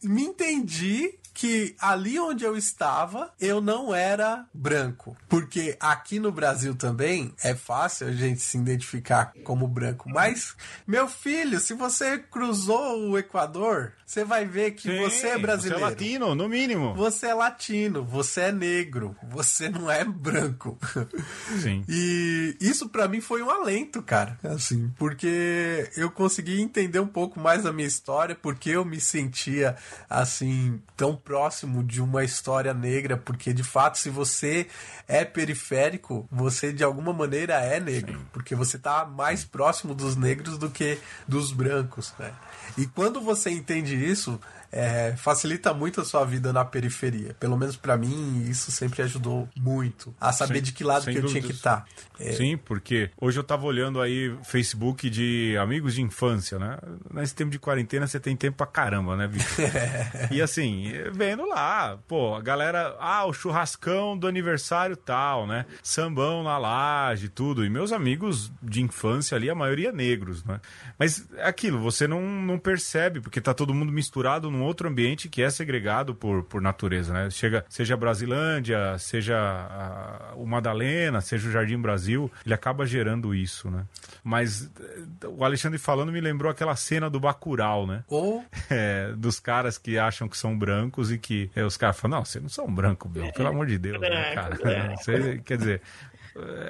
me 0.03 0.24
entendi 0.24 1.18
que 1.36 1.76
ali 1.82 2.18
onde 2.18 2.46
eu 2.46 2.56
estava, 2.56 3.32
eu 3.40 3.60
não 3.60 3.94
era 3.94 4.46
branco. 4.54 5.18
Porque 5.28 5.76
aqui 5.82 6.18
no 6.18 6.32
Brasil 6.32 6.74
também 6.74 7.36
é 7.44 7.54
fácil 7.54 8.08
a 8.08 8.12
gente 8.14 8.40
se 8.40 8.58
identificar 8.58 9.34
como 9.44 9.68
branco. 9.68 10.10
Mas, 10.10 10.56
meu 10.88 11.10
filho, 11.10 11.60
se 11.60 11.74
você 11.74 12.18
cruzou 12.18 13.10
o 13.10 13.18
Equador, 13.18 13.92
você 14.06 14.24
vai 14.24 14.45
ver 14.45 14.72
que 14.72 14.88
Sim, 14.88 14.99
você 14.99 15.28
é 15.30 15.38
brasileiro. 15.38 15.80
Você 15.80 15.84
é 15.84 15.89
latino, 15.89 16.36
no 16.36 16.47
mínimo. 16.47 16.93
Você 16.93 17.26
é 17.26 17.34
latino, 17.34 18.03
você 18.03 18.41
é 18.41 18.51
negro, 18.51 19.16
você 19.24 19.68
não 19.68 19.89
é 19.89 20.06
branco. 20.06 20.78
Sim. 21.60 21.84
E 21.89 22.56
isso 22.62 22.88
para 22.88 23.08
mim 23.08 23.20
foi 23.20 23.41
um 23.41 23.49
alento, 23.49 24.03
cara. 24.03 24.38
Assim, 24.43 24.93
porque 24.99 25.89
eu 25.97 26.12
consegui 26.12 26.62
entender 26.62 26.99
um 26.99 27.08
pouco 27.08 27.39
mais 27.39 27.64
da 27.64 27.74
minha 27.74 27.88
história, 27.88 28.36
porque 28.36 28.70
eu 28.70 28.86
me 28.86 29.01
sentia 29.01 29.76
assim 30.08 30.80
tão 30.95 31.16
próximo 31.16 31.84
de 31.84 31.99
uma 31.99 32.24
história 32.24 32.76
negra, 32.76 33.18
porque 33.18 33.53
de 33.53 33.64
fato, 33.64 33.97
se 33.97 34.12
você 34.12 34.68
é 35.08 35.26
periférico, 35.26 36.28
você 36.32 36.72
de 36.72 36.84
alguma 36.84 37.12
maneira 37.12 37.56
é 37.56 37.80
negro, 37.80 38.20
Sim. 38.20 38.26
porque 38.32 38.53
você 38.53 38.78
tá 38.78 39.03
mais 39.03 39.43
próximo 39.43 39.95
dos 39.95 40.16
negros 40.16 40.60
do 40.60 40.70
que 40.70 40.99
dos 41.28 41.51
brancos, 41.51 42.14
né? 42.20 42.32
E 42.78 42.86
quando 42.88 43.22
você 43.22 43.49
entende 43.49 43.95
isso, 43.95 44.39
é, 44.76 45.16
facilita 45.16 45.74
muito 45.74 46.02
a 46.02 46.06
sua 46.06 46.26
vida 46.26 46.52
na 46.52 46.66
periferia. 46.66 47.34
Pelo 47.40 47.56
menos 47.56 47.78
para 47.78 47.96
mim, 47.96 48.46
isso 48.50 48.70
sempre 48.72 49.02
ajudou 49.04 49.48
muito 49.56 50.14
a 50.20 50.34
saber 50.34 50.56
sem, 50.56 50.64
de 50.64 50.74
que 50.74 50.84
lado 50.84 51.06
que 51.06 51.18
eu 51.18 51.26
tinha 51.26 51.42
que 51.42 51.54
estar. 51.54 51.78
Tá. 51.78 51.86
É... 52.20 52.34
Sim, 52.34 52.58
porque 52.58 53.10
hoje 53.20 53.40
eu 53.40 53.44
tava 53.44 53.66
olhando 53.66 54.02
aí 54.02 54.36
Facebook 54.44 55.10
de 55.10 55.56
amigos 55.58 55.96
de 55.96 56.02
infância, 56.02 56.60
né? 56.60 56.78
Nesse 57.14 57.34
tempo 57.34 57.52
de 57.52 57.58
quarentena 57.58 58.06
você 58.06 58.20
tem 58.20 58.36
tempo 58.36 58.58
pra 58.58 58.68
caramba, 58.68 59.16
né, 59.16 59.30
bicho? 59.30 59.48
e 60.30 60.42
assim, 60.42 60.92
vendo 61.14 61.48
lá, 61.48 61.98
pô, 62.06 62.36
a 62.36 62.42
galera, 62.42 62.98
ah, 63.00 63.26
o 63.26 63.32
churrascão 63.32 64.18
do 64.18 64.28
aniversário 64.28 64.98
tal, 64.98 65.48
né? 65.48 65.66
Sambão 65.82 66.44
na 66.44 66.58
laje, 66.58 67.30
tudo. 67.30 67.64
E 67.64 67.70
meus 67.70 67.94
amigos 67.94 68.52
de 68.62 68.82
infância 68.82 69.38
ali, 69.38 69.50
a 69.50 69.56
maioria 69.56 69.94
negros, 69.94 70.44
né? 70.44 70.60
Mas 71.00 71.26
é 71.38 71.48
aquilo, 71.48 71.80
você 71.80 72.08
não, 72.08 72.22
não 72.22 72.60
percebe, 72.60 73.22
porque 73.22 73.40
tá 73.40 73.54
todo 73.54 73.74
mundo 73.74 73.92
misturado 73.92 74.52
num 74.52 74.64
outro 74.66 74.88
ambiente 74.88 75.30
que 75.30 75.41
é 75.41 75.49
segregado 75.49 76.13
por, 76.16 76.43
por 76.43 76.61
natureza, 76.61 77.13
né? 77.13 77.30
Chega, 77.30 77.66
seja 77.70 77.93
a 77.93 77.97
Brasilândia, 77.97 78.97
seja 78.97 79.38
a, 79.38 80.34
o 80.36 80.45
Madalena, 80.45 81.22
seja 81.22 81.47
o 81.47 81.51
Jardim 81.51 81.80
Brasil, 81.80 82.32
ele 82.45 82.53
acaba 82.53 82.86
gerando 82.86 83.34
isso, 83.34 83.70
né? 83.70 83.86
Mas 84.24 84.72
eh, 84.80 85.28
o 85.28 85.43
Alexandre 85.43 85.78
falando 85.78 86.11
me 86.11 86.22
lembrou 86.22 86.51
aquela 86.51 86.76
cena 86.76 87.09
do 87.09 87.20
Bacurau, 87.20 87.86
né? 87.88 88.03
Ou... 88.07 88.43
É, 88.68 89.13
dos 89.16 89.39
caras 89.39 89.78
que 89.78 89.97
acham 89.97 90.28
que 90.28 90.36
são 90.36 90.57
brancos 90.57 91.11
e 91.11 91.20
que 91.20 91.51
é, 91.55 91.63
os 91.63 91.78
caras 91.78 91.99
falam, 91.99 92.18
não, 92.18 92.26
vocês 92.26 92.41
não 92.41 92.49
são 92.49 92.66
branco, 92.68 93.07
meu, 93.07 93.32
pelo 93.32 93.49
amor 93.49 93.68
de 93.68 93.78
Deus, 93.78 94.01
né, 94.01 94.34
cara? 94.34 94.95
Você, 94.97 95.39
quer 95.45 95.57
dizer, 95.57 95.82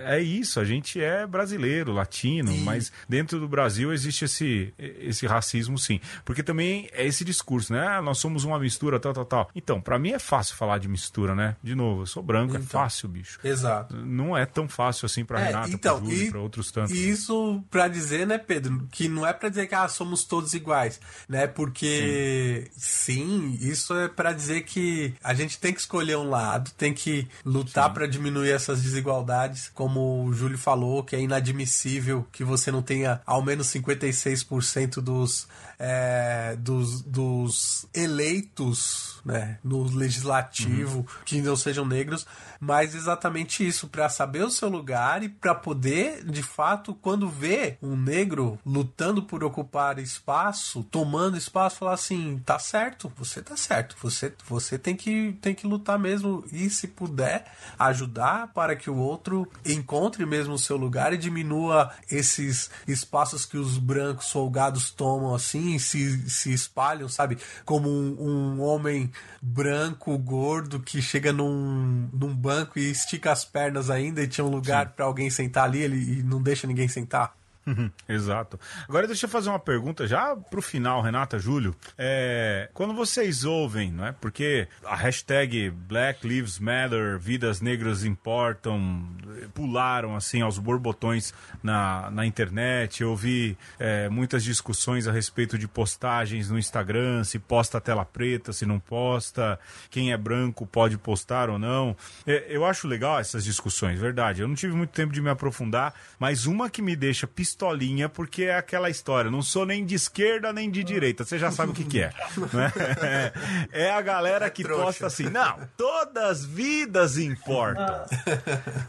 é 0.05 0.22
isso, 0.22 0.59
a 0.59 0.66
gente 0.66 1.01
é 1.01 1.26
brasileiro, 1.26 1.91
latino, 1.91 2.55
mas 2.57 2.91
dentro 3.09 3.39
do 3.39 3.47
Brasil 3.47 3.91
existe 3.91 4.26
esse, 4.26 4.74
esse 4.78 5.26
racismo 5.26 5.78
sim. 5.78 5.99
Porque 6.24 6.43
também 6.43 6.88
é 6.93 7.05
esse 7.05 7.26
discurso, 7.26 7.74
né? 7.74 7.88
Ah, 7.88 8.01
nós 8.01 8.20
somos 8.20 8.43
uma 8.43 8.59
mistura, 8.59 8.99
tal, 8.99 9.13
tal, 9.13 9.26
tal. 9.26 9.49
Então, 9.55 9.82
para 9.82 9.97
mim 9.97 10.11
é 10.11 10.20
fácil 10.20 10.55
falar 10.55 10.78
de 10.78 10.88
mistura, 10.88 11.34
né? 11.34 11.55
De 11.63 11.74
novo, 11.74 12.03
eu 12.03 12.05
sou 12.05 12.22
branco, 12.22 12.55
é 12.55 12.59
então, 12.59 12.80
é 12.80 12.84
fácil, 12.84 13.09
bicho. 13.09 13.39
Exato. 13.43 13.95
Não 13.95 14.38
é 14.38 14.45
tão 14.45 14.68
fácil 14.68 15.05
assim 15.05 15.26
pra 15.26 15.39
é, 15.39 15.45
Renata, 15.45 15.70
então, 15.72 15.99
pra 15.99 16.09
Júlio, 16.09 16.32
pra 16.32 16.39
outros 16.39 16.72
tantos. 16.72 16.91
E 16.91 17.09
isso 17.09 17.63
pra 17.72 17.88
dizer, 17.88 18.28
né, 18.28 18.38
Pedro, 18.38 18.88
que 18.91 19.07
não 19.07 19.26
é 19.26 19.34
pra 19.34 19.49
dizer 19.49 19.68
que 19.68 19.76
ah, 19.76 19.88
somos 19.88 20.24
todos 20.24 20.53
iguais, 20.53 20.99
né? 21.28 21.47
Porque 21.47 22.70
sim, 22.78 23.57
sim 23.57 23.57
isso 23.61 23.95
é 23.95 24.07
para 24.07 24.32
dizer 24.32 24.61
que 24.61 25.13
a 25.24 25.34
gente 25.34 25.57
tem 25.57 25.74
que 25.74 25.80
escolher 25.80 26.18
um 26.18 26.30
lado, 26.30 26.72
tem 26.78 26.93
que 26.93 27.28
lutar 27.43 27.91
para 27.93 28.07
diminuir 28.07 28.51
essas 28.51 28.82
desigualdades 28.82 29.55
como 29.74 30.26
o 30.26 30.34
Júlio 30.34 30.58
falou, 30.58 31.03
que 31.03 31.16
é 31.16 31.20
inadmissível 31.20 32.26
que 32.32 32.43
você 32.43 32.72
não 32.72 32.82
tenha 32.82 33.22
ao 33.26 33.43
menos 33.43 33.68
56% 33.68 34.95
dos, 35.01 35.47
é, 35.80 36.55
dos, 36.57 37.01
dos 37.01 37.86
eleitos 37.93 39.15
né, 39.26 39.57
no 39.63 39.84
legislativo 39.84 40.99
uhum. 40.99 41.05
que 41.26 41.41
não 41.41 41.55
sejam 41.55 41.84
negros, 41.84 42.28
mas 42.59 42.93
exatamente 42.93 43.67
isso, 43.67 43.88
para 43.88 44.07
saber 44.07 44.43
o 44.43 44.51
seu 44.51 44.69
lugar 44.69 45.23
e 45.23 45.30
para 45.30 45.55
poder, 45.55 46.23
de 46.23 46.43
fato, 46.43 46.93
quando 46.93 47.28
vê 47.28 47.78
um 47.82 47.95
negro 47.95 48.59
lutando 48.63 49.23
por 49.23 49.43
ocupar 49.43 49.97
espaço, 49.97 50.84
tomando 50.84 51.38
espaço, 51.38 51.78
falar 51.78 51.93
assim: 51.93 52.39
tá 52.45 52.59
certo, 52.59 53.11
você 53.17 53.41
tá 53.41 53.57
certo, 53.57 53.95
você, 54.01 54.32
você 54.47 54.78
tem, 54.78 54.95
que, 54.95 55.36
tem 55.41 55.55
que 55.55 55.65
lutar 55.65 55.97
mesmo 55.97 56.43
e, 56.51 56.69
se 56.69 56.88
puder, 56.88 57.45
ajudar 57.80 58.53
para 58.53 58.76
que 58.76 58.89
o 58.89 58.97
outro 58.97 59.49
encontre 59.65 60.26
mesmo 60.26 60.53
o 60.53 60.59
seu 60.59 60.78
lugar 60.78 61.13
e 61.13 61.17
diminua 61.17 61.91
esses 62.11 62.69
espaços 62.88 63.45
que 63.45 63.57
os 63.57 63.78
brancos 63.78 64.32
folgados 64.32 64.91
tomam 64.91 65.34
assim, 65.34 65.64
se, 65.80 66.30
se 66.30 66.53
espalham, 66.53 67.09
sabe? 67.09 67.38
Como 67.66 67.89
um, 67.89 68.55
um 68.55 68.61
homem 68.61 69.11
branco, 69.41 70.18
gordo, 70.18 70.80
que 70.80 71.01
chega 71.01 71.34
num, 71.34 72.09
num 72.13 72.36
banco 72.36 72.80
e 72.80 72.89
estica 72.89 73.32
as 73.32 73.43
pernas 73.43 73.89
ainda 73.89 74.22
e 74.22 74.28
tinha 74.28 74.45
um 74.45 74.49
lugar 74.49 74.91
para 74.91 75.05
alguém 75.05 75.30
sentar 75.30 75.66
ali 75.66 75.82
ele, 75.82 76.20
e 76.20 76.24
não 76.24 76.41
deixa 76.41 76.68
ninguém 76.68 76.88
sentar. 76.88 77.36
Exato. 78.07 78.59
Agora 78.88 79.07
deixa 79.07 79.26
eu 79.26 79.30
fazer 79.30 79.49
uma 79.49 79.59
pergunta 79.59 80.07
já 80.07 80.36
pro 80.36 80.61
final, 80.61 81.01
Renata, 81.01 81.39
Júlio. 81.39 81.76
É, 81.97 82.70
quando 82.74 82.93
vocês 82.93 83.43
ouvem, 83.43 83.91
não 83.91 84.05
é? 84.05 84.11
Porque 84.11 84.68
a 84.84 84.95
hashtag 84.95 85.70
Black 85.72 86.28
Lives 86.28 86.59
Matter, 86.59 87.18
vidas 87.18 87.61
negras 87.61 88.03
importam, 88.03 89.07
pularam 89.53 90.16
assim 90.16 90.41
aos 90.41 90.59
borbotões 90.59 91.34
na, 91.63 92.09
na 92.11 92.26
internet. 92.26 93.01
Eu 93.01 93.16
vi 93.16 93.57
é, 93.80 94.09
muitas 94.09 94.43
discussões 94.43 95.07
a 95.07 95.11
respeito 95.11 95.57
de 95.57 95.68
postagens 95.68 96.49
no 96.49 96.59
Instagram, 96.59 97.24
se 97.24 97.39
posta 97.39 97.82
tela 97.82 98.05
preta, 98.05 98.53
se 98.53 98.66
não 98.66 98.80
posta, 98.80 99.59
quem 99.89 100.11
é 100.11 100.18
branco 100.18 100.68
pode 100.68 100.97
postar 100.97 101.49
ou 101.49 101.57
não. 101.57 101.95
É, 102.28 102.45
eu 102.49 102.63
acho 102.63 102.88
legal 102.88 103.20
essas 103.20 103.43
discussões, 103.43 103.99
verdade. 103.99 104.41
Eu 104.41 104.47
não 104.47 104.55
tive 104.55 104.76
muito 104.76 104.91
tempo 104.91 105.11
de 105.11 105.22
me 105.22 105.30
aprofundar, 105.30 105.93
mas 106.20 106.45
uma 106.45 106.70
que 106.70 106.82
me 106.82 106.95
deixa 106.95 107.26
pistola 107.26 107.55
pistolinha, 107.56 108.10
porque 108.10 108.43
é 108.43 108.58
aquela 108.58 108.89
história. 108.89 109.32
Não 109.32 109.41
sou 109.41 109.66
nem 109.66 109.86
de 109.86 109.95
esquerda 109.95 110.51
nem 110.51 110.70
de 110.70 110.84
direita. 110.84 111.24
Você 111.24 111.39
já 111.39 111.49
sabe 111.49 111.72
o 111.72 111.74
que, 111.76 111.86
que 111.86 112.01
é. 112.01 112.12
Né? 112.53 112.72
É 113.72 113.91
a 113.91 114.01
galera 114.01 114.49
que 114.49 114.64
Trouxa. 114.64 114.84
posta 114.84 115.08
assim: 115.08 115.30
não, 115.30 115.60
todas 115.78 116.45
vidas 116.45 117.18
importam. 117.18 118.06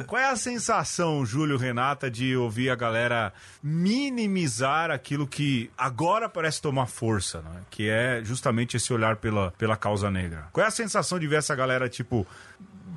Qual 0.06 0.20
é 0.20 0.28
a 0.28 0.36
sensação, 0.36 1.24
Júlio 1.24 1.56
Renata, 1.56 2.10
de 2.10 2.36
ouvir 2.36 2.70
a 2.70 2.74
galera 2.74 3.32
minimizar 3.62 4.90
aquilo 4.90 5.26
que 5.26 5.70
agora 5.76 6.28
parece 6.28 6.60
tomar 6.60 6.86
força, 6.86 7.40
né? 7.40 7.62
que 7.70 7.88
é 7.88 8.20
justamente 8.24 8.76
esse 8.76 8.92
olhar 8.92 9.16
pela, 9.16 9.52
pela 9.52 9.76
causa 9.76 10.10
negra? 10.10 10.48
Qual 10.52 10.64
é 10.64 10.68
a 10.68 10.72
sensação 10.72 11.18
de 11.18 11.26
ver 11.26 11.36
essa 11.36 11.54
galera, 11.54 11.88
tipo, 11.88 12.26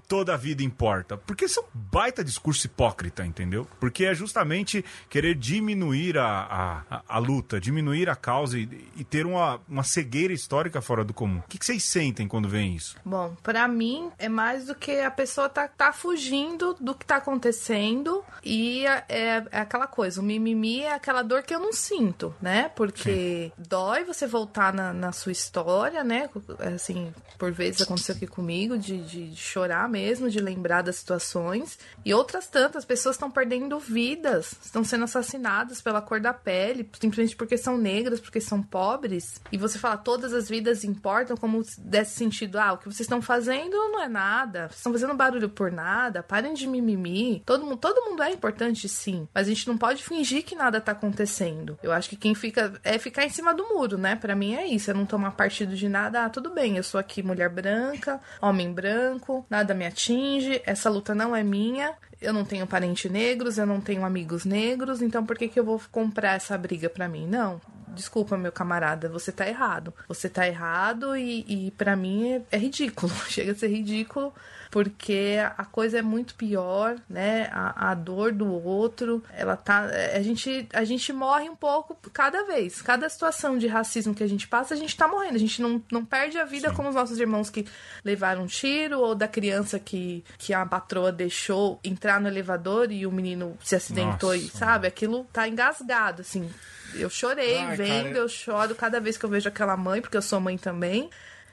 toda 0.10 0.34
a 0.34 0.38
vida 0.38 0.64
importa. 0.64 1.16
Porque 1.16 1.46
isso 1.46 1.60
é 1.60 1.64
um 1.64 1.68
baita 1.74 2.24
discurso 2.24 2.66
hipócrita, 2.66 3.24
entendeu? 3.24 3.68
Porque 3.80 4.06
é 4.06 4.16
justamente 4.16 4.84
querer 5.08 5.36
diminuir 5.36 6.18
a, 6.18 6.84
a, 6.90 7.04
a 7.08 7.20
luta, 7.20 7.62
diminuir 7.62 8.10
a 8.10 8.16
causa 8.16 8.58
e, 8.58 8.90
e, 8.98 9.04
ter 9.04 9.28
uma, 9.28 9.62
uma 9.70 9.84
cegueira 9.84 10.34
histórica 10.34 10.82
fora 10.82 11.04
do 11.04 11.14
comum. 11.14 11.38
O 11.38 11.44
que, 11.48 11.60
que 11.60 11.66
vocês 11.66 11.84
sentem 11.84 12.28
quando 12.28 12.50
veem 12.50 12.76
isso? 12.76 12.98
Bom, 13.06 13.38
para 13.44 13.68
mim 13.68 14.10
é 14.18 14.28
mais 14.28 14.66
do 14.66 14.74
que 14.74 15.00
a 15.00 15.12
pessoa 15.12 15.48
tá, 15.48 15.68
tá 15.68 15.94
fugindo 15.94 16.76
do 16.82 16.96
que 16.96 17.06
tá 17.06 17.18
acontecendo 17.18 18.24
e 18.44 18.88
é, 18.88 19.06
é, 19.08 19.46
é 19.52 19.60
aquela 19.60 19.86
coisa, 19.86 20.22
o 20.22 20.24
mimimi 20.24 20.82
é 20.82 20.94
aquela 20.94 21.22
dor 21.22 21.44
que 21.44 21.54
eu 21.54 21.60
não 21.60 21.72
sinto, 21.72 22.34
né? 22.42 22.72
Porque 22.76 23.52
Sim. 23.56 23.64
dói 23.70 24.04
você 24.04 24.26
voltar 24.26 24.74
na, 24.74 24.92
na 24.92 25.12
sua 25.12 25.32
história, 25.32 26.04
né? 26.04 26.28
Assim, 26.76 27.14
por 27.38 27.52
vezes 27.52 27.82
aconteceu 27.82 28.16
aqui 28.16 28.26
comigo 28.26 28.76
de, 28.76 28.98
de, 29.04 29.30
de 29.30 29.36
chorar 29.36 29.88
mesmo 29.88 29.99
mesmo 30.00 30.30
de 30.30 30.40
lembrar 30.40 30.82
das 30.82 30.96
situações. 30.96 31.78
E 32.06 32.14
outras 32.14 32.48
tantas 32.48 32.86
pessoas 32.86 33.16
estão 33.16 33.30
perdendo 33.30 33.78
vidas, 33.78 34.56
estão 34.64 34.84
sendo 34.84 35.04
assassinadas 35.04 35.82
pela 35.82 36.02
cor 36.02 36.22
da 36.22 36.34
pele, 36.34 36.90
simplesmente 37.00 37.36
porque 37.36 37.58
são 37.58 37.78
negras, 37.78 38.20
porque 38.20 38.40
são 38.40 38.64
pobres. 38.64 39.42
E 39.52 39.58
você 39.58 39.78
fala, 39.78 39.98
todas 39.98 40.34
as 40.34 40.48
vidas 40.48 40.86
importam, 40.86 41.36
como 41.36 41.62
desse 41.78 42.16
sentido, 42.16 42.58
ah, 42.58 42.74
o 42.74 42.78
que 42.78 42.86
vocês 42.86 43.02
estão 43.02 43.22
fazendo 43.22 43.76
não 43.76 44.02
é 44.02 44.08
nada, 44.08 44.68
vocês 44.68 44.78
estão 44.78 44.94
fazendo 44.94 45.14
barulho 45.14 45.50
por 45.50 45.72
nada, 45.72 46.24
parem 46.24 46.54
de 46.54 46.66
mimimi. 46.66 47.44
Todo 47.46 47.66
mundo, 47.66 47.78
todo 47.78 48.10
mundo 48.10 48.24
é 48.24 48.32
importante, 48.32 48.88
sim, 48.88 49.28
mas 49.34 49.48
a 49.48 49.50
gente 49.50 49.68
não 49.68 49.78
pode 49.78 50.04
fingir 50.04 50.44
que 50.44 50.56
nada 50.56 50.80
tá 50.80 50.94
acontecendo. 50.94 51.78
Eu 51.84 51.92
acho 51.92 52.10
que 52.10 52.16
quem 52.16 52.34
fica 52.34 52.74
é 52.84 52.98
ficar 52.98 53.26
em 53.26 53.30
cima 53.30 53.54
do 53.54 53.68
muro, 53.68 53.98
né? 53.98 54.16
Para 54.16 54.36
mim 54.36 54.56
é 54.56 54.66
isso, 54.66 54.90
é 54.90 54.94
não 54.94 55.06
tomar 55.06 55.32
partido 55.32 55.76
de 55.76 55.90
nada. 55.90 56.24
Ah, 56.24 56.30
tudo 56.30 56.50
bem, 56.52 56.78
eu 56.78 56.84
sou 56.84 57.00
aqui 57.00 57.22
mulher 57.22 57.50
branca, 57.50 58.22
homem 58.42 58.72
branco, 58.72 59.46
nada 59.50 59.74
me 59.74 59.89
atinge, 59.90 60.62
essa 60.66 60.90
luta 60.90 61.14
não 61.14 61.36
é 61.36 61.44
minha, 61.44 61.94
eu 62.22 62.34
não 62.34 62.46
tenho 62.46 62.66
parentes 62.66 63.10
negros, 63.12 63.58
eu 63.58 63.66
não 63.66 63.80
tenho 63.80 64.06
amigos 64.06 64.46
negros, 64.46 65.02
então 65.02 65.26
por 65.26 65.38
que, 65.38 65.48
que 65.48 65.60
eu 65.60 65.64
vou 65.64 65.82
comprar 65.92 66.36
essa 66.36 66.58
briga 66.58 66.90
pra 66.90 67.08
mim? 67.08 67.28
Não. 67.28 67.62
Desculpa, 67.90 68.38
meu 68.38 68.52
camarada, 68.52 69.10
você 69.10 69.32
tá 69.32 69.48
errado. 69.48 69.94
Você 70.08 70.30
tá 70.30 70.48
errado 70.48 71.18
e, 71.18 71.68
e 71.68 71.72
para 71.72 71.96
mim 71.96 72.34
é, 72.34 72.42
é 72.52 72.58
ridículo. 72.58 73.12
Chega 73.28 73.52
a 73.52 73.56
ser 73.56 73.68
ridículo 73.68 74.34
porque 74.70 75.38
a 75.58 75.66
coisa 75.66 75.98
é 75.98 76.02
muito 76.02 76.36
pior, 76.36 76.96
né? 77.10 77.50
A, 77.52 77.92
a 77.92 77.94
dor 77.96 78.32
do 78.32 78.52
outro, 78.52 79.24
ela 79.34 79.58
tá. 79.58 79.86
A 80.14 80.22
gente, 80.22 80.68
a 80.74 80.84
gente 80.84 81.12
morre 81.12 81.50
um 81.50 81.56
pouco 81.56 81.98
cada 82.14 82.44
vez. 82.46 82.82
Cada 82.82 83.10
situação 83.10 83.58
de 83.58 83.68
racismo 83.68 84.14
que 84.14 84.24
a 84.24 84.28
gente 84.28 84.48
passa, 84.48 84.76
a 84.76 84.78
gente 84.78 84.96
tá 84.96 85.08
morrendo. 85.08 85.36
A 85.36 85.40
gente 85.40 85.62
não, 85.62 85.82
não 85.92 86.06
perde 86.06 86.38
a 86.38 86.46
vida 86.46 86.70
Sim. 86.70 86.76
como 86.76 86.90
os 86.90 86.96
nossos 86.96 87.20
irmãos 87.20 87.50
que 87.50 87.66
levaram 88.06 88.44
um 88.44 88.48
tiro, 88.48 89.00
ou 89.00 89.16
da 89.16 89.28
criança 89.28 89.80
que, 89.80 90.24
que 90.38 90.54
a 90.54 90.66
patroa 90.66 91.12
deixou 91.12 91.80
entrar 91.84 92.22
no 92.22 92.28
elevador 92.28 92.92
e 92.92 93.08
o 93.08 93.12
menino 93.12 93.58
se 93.64 93.76
acidentou 93.76 94.34
Nossa. 94.34 94.46
e, 94.46 94.50
sabe? 94.50 94.88
Aquilo 94.88 95.28
tá 95.34 95.48
engasgado, 95.48 96.22
assim. 96.22 96.50
Eu 96.94 97.10
chorei 97.10 97.58
Ai, 97.58 97.76
vendo, 97.76 98.06
cara. 98.06 98.18
eu 98.18 98.30
choro 98.30 98.76
cada 98.76 99.00
vez 99.00 99.18
que 99.18 99.26
eu 99.26 99.30
vejo 99.30 99.48
aquela 99.48 99.76
mãe, 99.76 100.02
porque 100.02 100.18
eu 100.18 100.22
sou 100.22 100.40
mãe 100.40 100.58
também. 100.58 101.10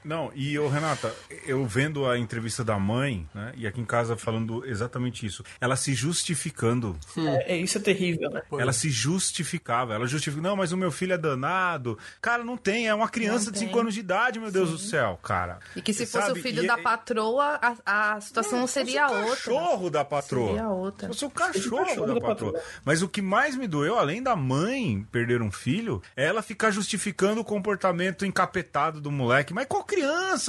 Não, 0.07 0.31
e 0.33 0.55
eu, 0.55 0.69
Renata, 0.69 1.13
eu 1.45 1.65
vendo 1.65 2.09
a 2.09 2.17
entrevista 2.17 2.63
da 2.63 2.79
mãe, 2.79 3.27
né, 3.35 3.51
e 3.57 3.67
aqui 3.67 3.81
em 3.81 3.85
casa 3.85 4.15
falando 4.15 4.65
exatamente 4.65 5.25
isso, 5.25 5.43
ela 5.59 5.75
se 5.75 5.93
justificando. 5.93 6.97
É, 7.17 7.55
é 7.55 7.57
isso 7.57 7.77
é 7.77 7.81
terrível, 7.81 8.29
né? 8.29 8.41
Ela 8.57 8.71
se 8.71 8.89
justificava, 8.89 9.93
ela 9.93 10.07
justifica, 10.07 10.41
não, 10.41 10.55
mas 10.55 10.71
o 10.71 10.77
meu 10.77 10.91
filho 10.91 11.11
é 11.11 11.17
danado. 11.17 11.99
Cara, 12.21 12.41
não 12.41 12.55
tem, 12.55 12.87
é 12.87 12.95
uma 12.95 13.09
criança 13.09 13.51
de 13.51 13.59
5 13.59 13.77
anos 13.77 13.93
de 13.93 13.99
idade, 13.99 14.39
meu 14.39 14.49
Deus 14.49 14.69
Sim. 14.69 14.75
do 14.75 14.79
céu, 14.79 15.19
cara. 15.21 15.59
E 15.75 15.81
que 15.81 15.91
se 15.91 16.05
fosse 16.05 16.27
Sabe? 16.27 16.39
o 16.39 16.41
filho 16.41 16.63
e, 16.63 16.67
da 16.67 16.77
patroa, 16.77 17.59
a, 17.61 18.13
a 18.15 18.21
situação 18.21 18.59
não, 18.59 18.67
seria 18.67 19.07
outra. 19.07 19.23
o 19.23 19.29
cachorro 19.29 19.89
da 19.89 20.05
patroa. 20.05 20.47
Seria 20.47 20.69
outra. 20.69 21.07
Se 21.07 21.07
fosse 21.07 21.25
o 21.25 21.29
cachorro, 21.29 21.85
cachorro 21.85 22.07
da, 22.07 22.13
da 22.13 22.21
patroa. 22.21 22.53
patroa. 22.53 22.71
Mas 22.85 23.01
o 23.01 23.09
que 23.09 23.21
mais 23.21 23.57
me 23.57 23.67
doeu, 23.67 23.99
além 23.99 24.23
da 24.23 24.37
mãe 24.37 25.05
perder 25.11 25.41
um 25.41 25.51
filho, 25.51 26.01
é 26.15 26.25
ela 26.25 26.41
ficar 26.41 26.71
justificando 26.71 27.41
o 27.41 27.43
comportamento 27.43 28.25
encapetado 28.25 29.01
do 29.01 29.11
moleque. 29.11 29.53
Mas 29.53 29.65
qual 29.67 29.83
criança 29.83 29.96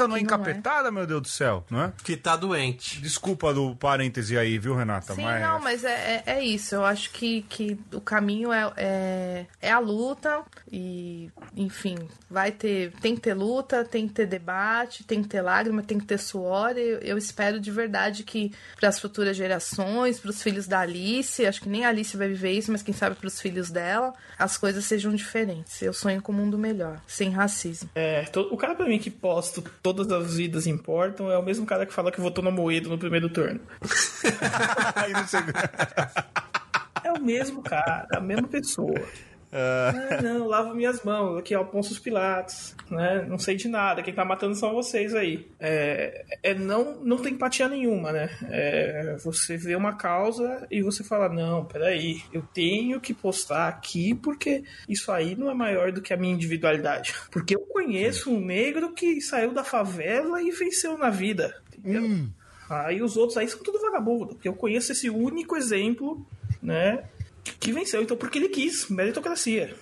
não 0.06 0.16
é 0.16 0.20
encapetada, 0.20 0.88
é. 0.88 0.90
meu 0.90 1.06
Deus 1.06 1.22
do 1.22 1.28
céu, 1.28 1.64
não 1.70 1.82
é? 1.82 1.92
Que 2.02 2.16
tá 2.16 2.36
doente. 2.36 3.00
Desculpa 3.00 3.52
do 3.52 3.74
parêntese 3.76 4.38
aí, 4.38 4.58
viu, 4.58 4.74
Renata? 4.74 5.14
Sim, 5.14 5.22
mas... 5.22 5.42
não, 5.42 5.60
mas 5.60 5.84
é, 5.84 6.22
é, 6.26 6.32
é, 6.38 6.44
isso. 6.44 6.74
Eu 6.74 6.84
acho 6.84 7.10
que, 7.10 7.42
que 7.42 7.78
o 7.92 8.00
caminho 8.00 8.52
é, 8.52 8.72
é, 8.76 9.46
é 9.60 9.70
a 9.70 9.78
luta 9.78 10.42
e, 10.70 11.30
enfim, 11.56 11.96
vai 12.30 12.52
ter... 12.52 12.92
Tem 13.00 13.14
que 13.14 13.20
ter 13.20 13.34
luta, 13.34 13.84
tem 13.84 14.06
que 14.06 14.14
ter 14.14 14.26
debate, 14.26 15.04
tem 15.04 15.22
que 15.22 15.28
ter 15.28 15.42
lágrima, 15.42 15.82
tem 15.82 15.98
que 15.98 16.06
ter 16.06 16.18
suor. 16.18 16.76
Eu, 16.76 16.98
eu 16.98 17.18
espero 17.18 17.60
de 17.60 17.70
verdade 17.70 18.22
que 18.22 18.52
para 18.78 18.88
as 18.88 18.98
futuras 18.98 19.36
gerações, 19.36 20.18
para 20.18 20.30
os 20.30 20.42
filhos 20.42 20.66
da 20.66 20.80
Alice, 20.80 21.44
acho 21.44 21.60
que 21.60 21.68
nem 21.68 21.84
a 21.84 21.88
Alice 21.88 22.16
vai 22.16 22.28
viver 22.28 22.52
isso, 22.52 22.72
mas 22.72 22.82
quem 22.82 22.94
sabe 22.94 23.16
para 23.16 23.26
os 23.26 23.40
filhos 23.40 23.70
dela, 23.70 24.14
as 24.38 24.56
coisas 24.56 24.84
sejam 24.84 25.14
diferentes. 25.14 25.80
Eu 25.82 25.92
sonho 25.92 26.22
com 26.22 26.32
um 26.32 26.36
mundo 26.36 26.58
melhor, 26.58 27.00
sem 27.06 27.30
racismo. 27.30 27.88
É, 27.94 28.24
o 28.50 28.56
cara 28.56 28.74
para 28.74 28.86
mim 28.86 28.98
que 28.98 29.10
posto 29.38 29.62
todas 29.80 30.10
as 30.10 30.34
vidas 30.34 30.66
importam 30.66 31.30
é 31.30 31.38
o 31.38 31.42
mesmo 31.42 31.64
cara 31.64 31.86
que 31.86 31.94
fala 31.94 32.10
que 32.10 32.20
votou 32.20 32.42
na 32.42 32.50
Moedo 32.50 32.88
no 32.88 32.98
primeiro 32.98 33.28
turno. 33.28 33.60
é 37.04 37.12
o 37.12 37.22
mesmo 37.22 37.62
cara, 37.62 38.08
a 38.16 38.20
mesma 38.20 38.48
pessoa. 38.48 39.00
Uh... 39.50 40.22
não, 40.22 40.46
lavo 40.46 40.74
minhas 40.74 41.02
mãos, 41.02 41.38
aqui 41.38 41.54
ó, 41.54 41.64
Pôncio 41.64 42.00
Pilatos, 42.02 42.74
né? 42.90 43.24
Não 43.28 43.38
sei 43.38 43.56
de 43.56 43.68
nada, 43.68 44.02
quem 44.02 44.12
tá 44.12 44.24
matando 44.24 44.54
são 44.54 44.74
vocês 44.74 45.14
aí. 45.14 45.48
É, 45.58 46.24
é 46.42 46.54
não, 46.54 47.00
não 47.02 47.16
tem 47.16 47.32
empatia 47.32 47.68
nenhuma, 47.68 48.12
né? 48.12 48.30
É, 48.50 49.16
você 49.24 49.56
vê 49.56 49.74
uma 49.74 49.96
causa 49.96 50.66
e 50.70 50.82
você 50.82 51.02
fala, 51.02 51.28
não, 51.28 51.64
peraí, 51.64 52.22
eu 52.32 52.42
tenho 52.42 53.00
que 53.00 53.14
postar 53.14 53.68
aqui 53.68 54.14
porque 54.14 54.64
isso 54.88 55.10
aí 55.10 55.34
não 55.34 55.50
é 55.50 55.54
maior 55.54 55.92
do 55.92 56.02
que 56.02 56.12
a 56.12 56.16
minha 56.16 56.34
individualidade. 56.34 57.14
Porque 57.30 57.54
eu 57.54 57.60
conheço 57.60 58.30
um 58.30 58.40
negro 58.40 58.92
que 58.92 59.20
saiu 59.20 59.52
da 59.52 59.62
favela 59.62 60.42
e 60.42 60.50
venceu 60.50 60.98
na 60.98 61.10
vida, 61.10 61.54
entendeu? 61.76 62.02
Hum. 62.02 62.30
Aí 62.68 63.00
os 63.00 63.16
outros 63.16 63.38
aí 63.38 63.48
são 63.48 63.62
tudo 63.62 63.80
vagabundo, 63.80 64.34
porque 64.34 64.48
eu 64.48 64.54
conheço 64.54 64.92
esse 64.92 65.08
único 65.08 65.56
exemplo, 65.56 66.26
né? 66.62 67.04
Que 67.52 67.72
venceu, 67.72 68.02
então, 68.02 68.16
porque 68.16 68.38
ele 68.38 68.48
quis, 68.48 68.88
meritocracia. 68.88 69.74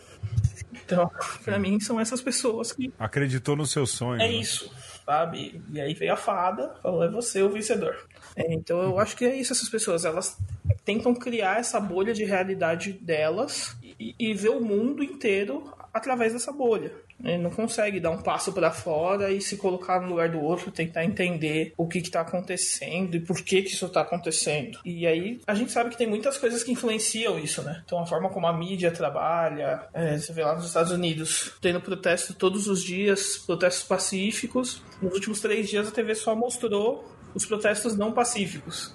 Então, 0.72 1.10
para 1.44 1.58
mim, 1.58 1.80
são 1.80 1.98
essas 1.98 2.22
pessoas 2.22 2.72
que. 2.72 2.92
Acreditou 2.98 3.56
no 3.56 3.66
seu 3.66 3.86
sonho. 3.86 4.20
É 4.20 4.28
né? 4.28 4.34
isso, 4.34 4.70
sabe? 5.04 5.60
E 5.72 5.80
aí 5.80 5.94
veio 5.94 6.12
a 6.12 6.16
fada, 6.16 6.74
falou: 6.80 7.02
é 7.02 7.10
você 7.10 7.42
o 7.42 7.50
vencedor. 7.50 7.96
É, 8.36 8.52
então, 8.52 8.80
eu 8.82 8.98
acho 8.98 9.16
que 9.16 9.24
é 9.24 9.34
isso, 9.34 9.52
essas 9.52 9.68
pessoas. 9.68 10.04
Elas 10.04 10.38
tentam 10.84 11.14
criar 11.14 11.58
essa 11.58 11.80
bolha 11.80 12.14
de 12.14 12.24
realidade 12.24 12.92
delas 12.92 13.76
e, 13.82 14.14
e 14.18 14.34
ver 14.34 14.50
o 14.50 14.60
mundo 14.60 15.02
inteiro 15.02 15.72
através 15.92 16.32
dessa 16.32 16.52
bolha. 16.52 16.92
Ele 17.22 17.38
não 17.38 17.50
consegue 17.50 17.98
dar 17.98 18.10
um 18.10 18.20
passo 18.20 18.52
para 18.52 18.70
fora 18.70 19.30
e 19.30 19.40
se 19.40 19.56
colocar 19.56 20.00
no 20.00 20.08
lugar 20.08 20.28
do 20.28 20.40
outro, 20.40 20.70
tentar 20.70 21.04
entender 21.04 21.72
o 21.76 21.86
que 21.86 21.98
está 21.98 22.20
acontecendo 22.20 23.16
e 23.16 23.20
por 23.20 23.40
que, 23.42 23.62
que 23.62 23.72
isso 23.72 23.86
está 23.86 24.02
acontecendo. 24.02 24.78
E 24.84 25.07
aí 25.07 25.41
a 25.46 25.54
gente 25.54 25.72
sabe 25.72 25.91
que 25.91 25.96
tem 25.96 26.07
muitas 26.07 26.36
coisas 26.36 26.62
que 26.62 26.72
influenciam 26.72 27.38
isso, 27.38 27.62
né? 27.62 27.82
Então 27.84 27.99
a 27.99 28.07
forma 28.07 28.28
como 28.28 28.46
a 28.46 28.53
mídia 28.53 28.91
trabalha, 28.91 29.86
é, 29.95 30.18
você 30.18 30.32
vê 30.32 30.45
lá 30.45 30.54
nos 30.54 30.66
Estados 30.66 30.92
Unidos, 30.92 31.53
tendo 31.61 31.80
protesto 31.80 32.34
todos 32.34 32.68
os 32.68 32.82
dias, 32.82 33.38
protestos 33.38 33.84
pacíficos. 33.84 34.82
Nos 35.00 35.14
últimos 35.14 35.41
três 35.41 35.68
dias 35.68 35.88
a 35.88 35.91
TV 35.91 36.14
só 36.14 36.36
mostrou 36.36 37.04
os 37.34 37.46
protestos 37.46 37.96
não 37.96 38.12
pacíficos. 38.12 38.95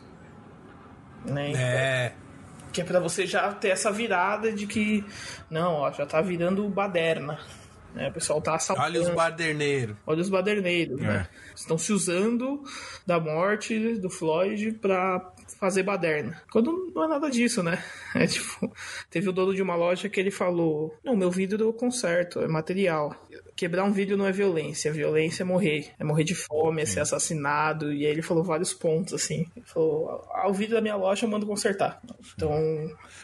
Né? 1.26 1.54
É. 1.56 2.14
Que 2.72 2.82
é 2.82 2.84
para 2.84 3.00
você 3.00 3.28
já 3.28 3.52
ter 3.54 3.70
essa 3.70 3.92
virada 3.92 4.52
de 4.52 4.66
que, 4.66 5.04
não, 5.50 5.74
ó, 5.74 5.92
já 5.92 6.06
tá 6.06 6.22
virando 6.22 6.68
baderna. 6.70 7.40
Né? 7.94 8.10
O 8.10 8.14
pessoal 8.14 8.42
tá 8.42 8.56
assaltando. 8.56 8.88
Olha 8.88 9.02
os 9.02 9.10
baderneiros. 9.10 9.96
Olha 10.06 10.22
os 10.22 10.30
baderneiros, 10.30 11.00
né? 11.00 11.28
Estão 11.56 11.78
se 11.78 11.92
usando 11.92 12.64
da 13.06 13.20
morte 13.20 13.96
do 13.96 14.10
Floyd 14.10 14.74
pra 14.74 15.34
fazer 15.60 15.84
baderna. 15.84 16.42
Quando 16.52 16.92
não 16.94 17.04
é 17.04 17.08
nada 17.08 17.30
disso, 17.30 17.62
né? 17.62 17.84
É 18.14 18.28
tipo, 18.28 18.74
teve 19.10 19.30
o 19.30 19.32
dono 19.32 19.56
de 19.56 19.62
uma 19.62 19.76
loja 19.76 20.10
que 20.10 20.20
ele 20.20 20.32
falou: 20.32 20.98
Não, 21.04 21.16
meu 21.16 21.32
vidro 21.32 21.64
eu 21.64 21.72
conserto, 21.72 22.40
é 22.40 22.48
material. 22.48 23.16
Quebrar 23.56 23.84
um 23.84 23.92
vidro 23.92 24.18
não 24.18 24.26
é 24.26 24.32
violência, 24.32 24.92
violência 24.92 25.44
é 25.44 25.46
morrer. 25.46 25.92
É 26.00 26.04
morrer 26.04 26.24
de 26.24 26.34
fome, 26.36 26.82
é 26.82 26.86
ser 26.86 27.00
assassinado. 27.00 27.94
E 27.94 28.06
aí 28.06 28.12
ele 28.12 28.22
falou 28.22 28.44
vários 28.44 28.74
pontos, 28.74 29.14
assim. 29.14 29.46
Ele 29.56 29.66
falou: 29.66 30.28
ah, 30.34 30.48
o 30.50 30.54
vidro 30.54 30.76
da 30.76 30.82
minha 30.82 30.96
loja 30.96 31.26
eu 31.26 31.30
mando 31.30 31.46
consertar. 31.46 32.02
Então. 32.36 32.52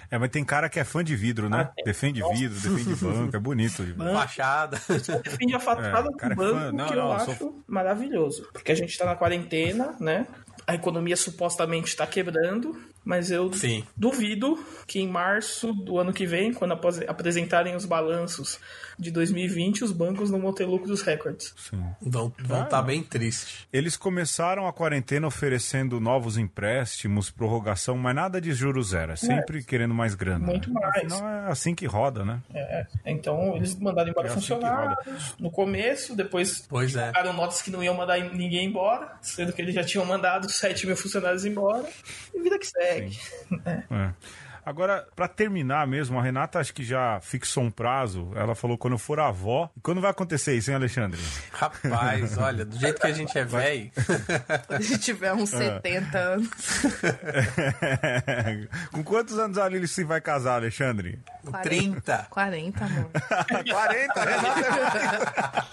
É, 0.09 0.17
mas 0.17 0.29
tem 0.29 0.43
cara 0.45 0.69
que 0.69 0.79
é 0.79 0.83
fã 0.83 1.03
de 1.03 1.15
vidro, 1.15 1.49
né? 1.49 1.69
Ah, 1.77 1.81
defende 1.83 2.19
Nossa. 2.21 2.33
vidro, 2.35 2.59
defende 2.59 2.95
banco, 3.03 3.35
é 3.35 3.39
bonito. 3.39 3.83
Fachada. 4.13 4.79
defende 5.23 5.55
a 5.55 5.59
fatura 5.59 5.87
É, 5.87 6.01
do 6.03 6.09
é 6.31 6.35
banco, 6.35 6.59
fã. 6.59 6.71
Não, 6.71 6.85
que 6.87 6.95
não, 6.95 7.01
eu 7.03 7.07
eu 7.07 7.11
acho 7.11 7.35
sou- 7.37 7.63
maravilhoso. 7.67 8.47
Porque 8.53 8.71
a 8.71 8.75
gente 8.75 8.97
tá 8.97 9.05
na 9.05 9.15
quarentena, 9.15 9.95
né? 9.99 10.27
A 10.65 10.75
economia 10.75 11.15
supostamente 11.15 11.87
está 11.87 12.05
quebrando, 12.05 12.77
mas 13.05 13.31
eu 13.31 13.51
Sim. 13.53 13.85
duvido 13.95 14.57
que 14.85 14.99
em 14.99 15.07
março 15.07 15.71
do 15.73 15.97
ano 15.97 16.11
que 16.11 16.25
vem, 16.25 16.53
quando 16.53 16.73
apresentarem 17.07 17.73
os 17.75 17.85
balanços 17.85 18.59
de 18.97 19.11
2020, 19.11 19.83
os 19.83 19.91
bancos 19.91 20.31
não 20.31 20.41
vão 20.41 20.53
ter 20.53 20.65
lucros 20.65 21.01
recordes. 21.01 21.53
Sim. 21.57 21.83
Vão 22.01 22.33
estar 22.39 22.65
tá 22.65 22.81
bem 22.81 23.03
tristes. 23.03 23.67
Eles 23.71 23.95
começaram 23.95 24.67
a 24.67 24.73
quarentena 24.73 25.27
oferecendo 25.27 25.99
novos 25.99 26.37
empréstimos, 26.37 27.29
prorrogação, 27.29 27.97
mas 27.97 28.15
nada 28.15 28.41
de 28.41 28.53
juros 28.53 28.89
zero. 28.89 29.13
É 29.13 29.15
sempre 29.15 29.63
querendo 29.63 29.93
mais 29.93 30.15
grana. 30.15 30.45
Muito 30.45 30.73
né? 30.73 30.79
mais. 30.81 31.13
Afinal, 31.13 31.29
é 31.29 31.51
assim 31.51 31.75
que 31.75 31.85
roda, 31.85 32.25
né? 32.25 32.41
É, 32.53 32.87
então 33.05 33.55
eles 33.55 33.75
mandaram 33.75 34.09
embora 34.09 34.27
É 34.27 34.31
assim 34.31 34.39
funcionários 34.39 35.35
no 35.39 35.51
começo, 35.51 36.15
depois 36.15 36.65
Pois 36.67 36.95
é. 36.95 37.07
ficaram 37.07 37.33
notas 37.33 37.61
que 37.61 37.69
não 37.69 37.83
iam 37.83 37.95
mandar 37.95 38.19
ninguém 38.33 38.67
embora, 38.67 39.13
sendo 39.21 39.53
que 39.53 39.61
eles 39.61 39.75
já 39.75 39.83
tinham 39.83 40.05
mandado 40.05 40.49
7 40.49 40.87
mil 40.87 40.97
funcionários 40.97 41.45
embora, 41.45 41.87
e 42.33 42.41
vida 42.41 42.57
que 42.57 42.67
segue. 42.67 43.17
É. 43.89 44.13
Agora, 44.67 45.07
pra 45.15 45.29
terminar 45.29 45.87
mesmo, 45.87 46.19
a 46.19 46.21
Renata 46.21 46.59
acho 46.59 46.73
que 46.73 46.83
já 46.83 47.21
fixou 47.21 47.63
um 47.63 47.71
prazo. 47.71 48.33
Ela 48.35 48.53
falou 48.53 48.77
quando 48.77 48.95
eu 48.95 48.97
for 48.97 49.17
avó. 49.17 49.69
E 49.77 49.79
quando 49.79 50.01
vai 50.01 50.11
acontecer 50.11 50.57
isso, 50.57 50.69
hein, 50.69 50.75
Alexandre? 50.75 51.17
Rapaz, 51.53 52.35
olha, 52.37 52.65
do 52.65 52.77
jeito 52.77 52.99
que 52.99 53.07
a 53.07 53.13
gente 53.13 53.39
é 53.39 53.45
velho. 53.45 53.89
Se 54.83 54.97
tiver 54.99 55.31
uns 55.33 55.53
Ah. 55.53 55.79
70 55.81 56.17
anos. 56.17 56.49
Com 58.91 59.03
quantos 59.05 59.39
anos 59.39 59.57
a 59.57 59.69
Lili 59.69 59.87
se 59.87 60.03
vai 60.03 60.19
casar, 60.19 60.55
Alexandre? 60.55 61.17
30. 61.63 62.27
40, 62.29 62.83
amor. 62.85 63.09
40, 63.71 64.19
a 64.19 64.25
Renata. 64.25 65.63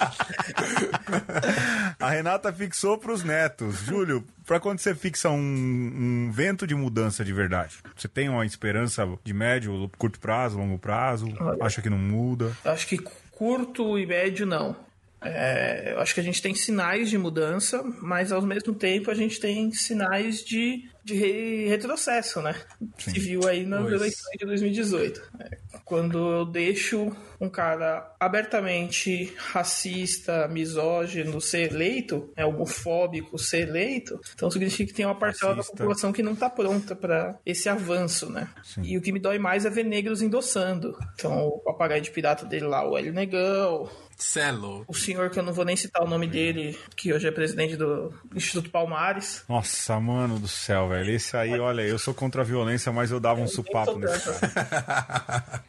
a 1.98 2.10
Renata 2.10 2.52
fixou 2.52 2.96
pros 2.96 3.24
netos. 3.24 3.78
Júlio, 3.80 4.24
pra 4.46 4.60
quando 4.60 4.78
você 4.78 4.94
fixa 4.94 5.30
um, 5.30 5.36
um 5.38 6.30
vento 6.32 6.66
de 6.66 6.74
mudança 6.74 7.24
de 7.24 7.32
verdade? 7.32 7.76
Você 7.96 8.08
tem 8.08 8.28
uma 8.28 8.44
esperança 8.44 9.06
de 9.22 9.32
médio, 9.32 9.90
curto 9.98 10.18
prazo, 10.20 10.58
longo 10.58 10.78
prazo? 10.78 11.26
Acha 11.60 11.82
que 11.82 11.90
não 11.90 11.98
muda? 11.98 12.56
Acho 12.64 12.86
que 12.86 12.98
curto 13.30 13.98
e 13.98 14.06
médio 14.06 14.46
não. 14.46 14.76
É, 15.24 15.92
eu 15.92 16.00
acho 16.00 16.14
que 16.14 16.20
a 16.20 16.22
gente 16.24 16.40
tem 16.42 16.54
sinais 16.54 17.08
de 17.10 17.18
mudança, 17.18 17.82
mas 18.02 18.30
ao 18.32 18.42
mesmo 18.42 18.74
tempo 18.74 19.10
a 19.10 19.14
gente 19.14 19.40
tem 19.40 19.72
sinais 19.72 20.44
de, 20.44 20.88
de 21.02 21.14
re- 21.14 21.66
retrocesso, 21.68 22.40
né? 22.42 22.54
Se 22.98 23.18
viu 23.18 23.46
aí 23.48 23.64
nas 23.66 23.80
Pois. 23.82 23.92
eleições 23.94 24.36
de 24.38 24.46
2018. 24.46 25.22
É, 25.40 25.58
quando 25.84 26.18
eu 26.32 26.44
deixo 26.44 27.10
um 27.40 27.48
cara 27.48 28.14
abertamente 28.20 29.32
racista, 29.36 30.46
misógino 30.48 31.40
ser 31.40 31.72
eleito, 31.72 32.30
é 32.36 32.44
homofóbico 32.46 33.38
ser 33.38 33.68
eleito, 33.68 34.18
então 34.34 34.50
significa 34.50 34.90
que 34.90 34.96
tem 34.96 35.04
uma 35.04 35.14
parcela 35.18 35.54
Racista. 35.54 35.74
da 35.74 35.78
população 35.78 36.12
que 36.12 36.22
não 36.22 36.32
está 36.32 36.48
pronta 36.48 36.94
para 36.94 37.38
esse 37.44 37.68
avanço, 37.68 38.30
né? 38.30 38.48
E 38.82 38.96
o 38.96 39.02
que 39.02 39.12
me 39.12 39.18
dói 39.18 39.38
mais 39.38 39.64
é 39.66 39.70
ver 39.70 39.84
negros 39.84 40.22
endossando. 40.22 40.96
Então, 41.14 41.48
o 41.48 41.58
papagaio 41.60 42.00
de 42.02 42.10
pirata 42.10 42.46
dele 42.46 42.66
lá, 42.66 42.88
o 42.88 42.96
Hélio 42.96 43.12
Negão, 43.12 43.90
Cê 44.16 44.40
é 44.40 44.52
o 44.52 44.94
senhor 44.94 45.30
que 45.30 45.38
eu 45.38 45.42
não 45.42 45.52
vou 45.52 45.64
nem 45.64 45.76
citar 45.76 46.02
o 46.02 46.08
nome 46.08 46.26
dele, 46.26 46.78
que 46.96 47.12
hoje 47.12 47.26
é 47.26 47.30
presidente 47.30 47.76
do 47.76 48.12
Instituto 48.34 48.70
Palmares. 48.70 49.44
Nossa, 49.48 49.98
mano 49.98 50.38
do 50.38 50.48
céu, 50.48 50.88
velho. 50.88 51.10
Esse 51.10 51.36
aí, 51.36 51.58
olha, 51.58 51.82
eu 51.82 51.98
sou 51.98 52.14
contra 52.14 52.42
a 52.42 52.44
violência, 52.44 52.92
mas 52.92 53.10
eu 53.10 53.18
dava 53.18 53.40
um 53.40 53.46
supapo 53.46 53.98
nesse 53.98 54.24
tanto. 54.24 54.40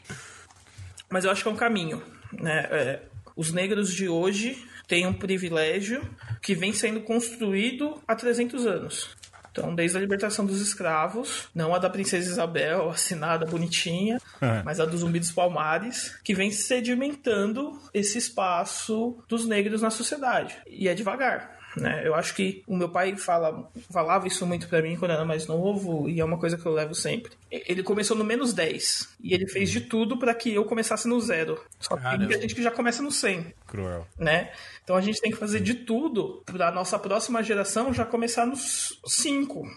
Mas 1.08 1.24
eu 1.24 1.32
acho 1.32 1.44
que 1.44 1.48
é 1.48 1.52
um 1.52 1.56
caminho, 1.56 2.04
né? 2.34 2.68
É, 2.72 3.02
os 3.36 3.52
negros 3.52 3.94
de 3.94 4.10
hoje 4.10 4.58
têm 4.88 5.06
um 5.06 5.14
privilégio 5.14 6.02
que 6.42 6.56
vem 6.56 6.74
sendo 6.74 7.02
construído 7.02 8.02
há 8.08 8.16
300 8.16 8.66
anos. 8.66 9.16
Então, 9.58 9.74
desde 9.74 9.96
a 9.98 10.02
libertação 10.02 10.46
dos 10.46 10.60
escravos, 10.60 11.48
não 11.56 11.74
a 11.74 11.80
da 11.80 11.90
Princesa 11.90 12.30
Isabel, 12.30 12.90
assinada 12.90 13.46
bonitinha, 13.46 14.20
É. 14.42 14.62
mas 14.64 14.82
a 14.82 14.86
do 14.86 14.98
Zumbi 14.98 15.18
dos 15.18 15.32
Palmares, 15.32 16.14
que 16.26 16.34
vem 16.34 16.52
sedimentando 16.52 17.80
esse 17.94 18.18
espaço 18.18 19.18
dos 19.30 19.46
negros 19.48 19.82
na 19.82 19.90
sociedade. 19.90 20.58
E 20.68 20.90
é 20.90 20.94
devagar. 20.94 21.55
Né? 21.78 22.02
Eu 22.06 22.16
acho 22.16 22.34
que 22.34 22.64
o 22.68 22.76
meu 22.76 22.90
pai 22.90 23.16
fala, 23.18 23.70
falava 23.92 24.28
isso 24.28 24.46
muito 24.46 24.68
pra 24.68 24.82
mim 24.82 24.96
quando 24.96 25.12
eu 25.12 25.16
era 25.18 25.26
mais 25.26 25.46
novo, 25.48 26.08
e 26.10 26.20
é 26.20 26.26
uma 26.26 26.38
coisa 26.38 26.58
que 26.58 26.66
eu 26.66 26.72
levo 26.72 26.96
sempre. 26.96 27.32
Ele 27.52 27.84
começou 27.84 28.16
no 28.16 28.24
menos 28.24 28.54
10, 28.54 29.10
e 29.22 29.34
ele 29.34 29.48
fez 29.48 29.70
de 29.70 29.82
tudo 29.82 30.18
pra 30.18 30.34
que 30.34 30.54
eu 30.54 30.64
começasse 30.66 31.08
no 31.08 31.20
zero. 31.20 31.62
Só 31.80 31.96
que 31.98 32.04
Caramba. 32.04 32.24
muita 32.26 32.42
gente 32.42 32.56
que 32.56 32.64
já 32.64 32.72
começa 32.72 33.02
no 33.02 33.12
100 33.12 33.54
Cruel. 33.68 34.08
né? 34.18 34.52
Então 34.84 34.96
a 34.96 35.02
gente 35.02 35.20
tem 35.20 35.32
que 35.32 35.38
fazer 35.38 35.60
de 35.60 35.74
tudo 35.74 36.42
para 36.46 36.72
nossa 36.72 36.98
próxima 37.00 37.42
geração 37.44 37.94
já 37.94 38.06
começar 38.06 38.46
nos 38.46 39.00
5. 39.06 39.68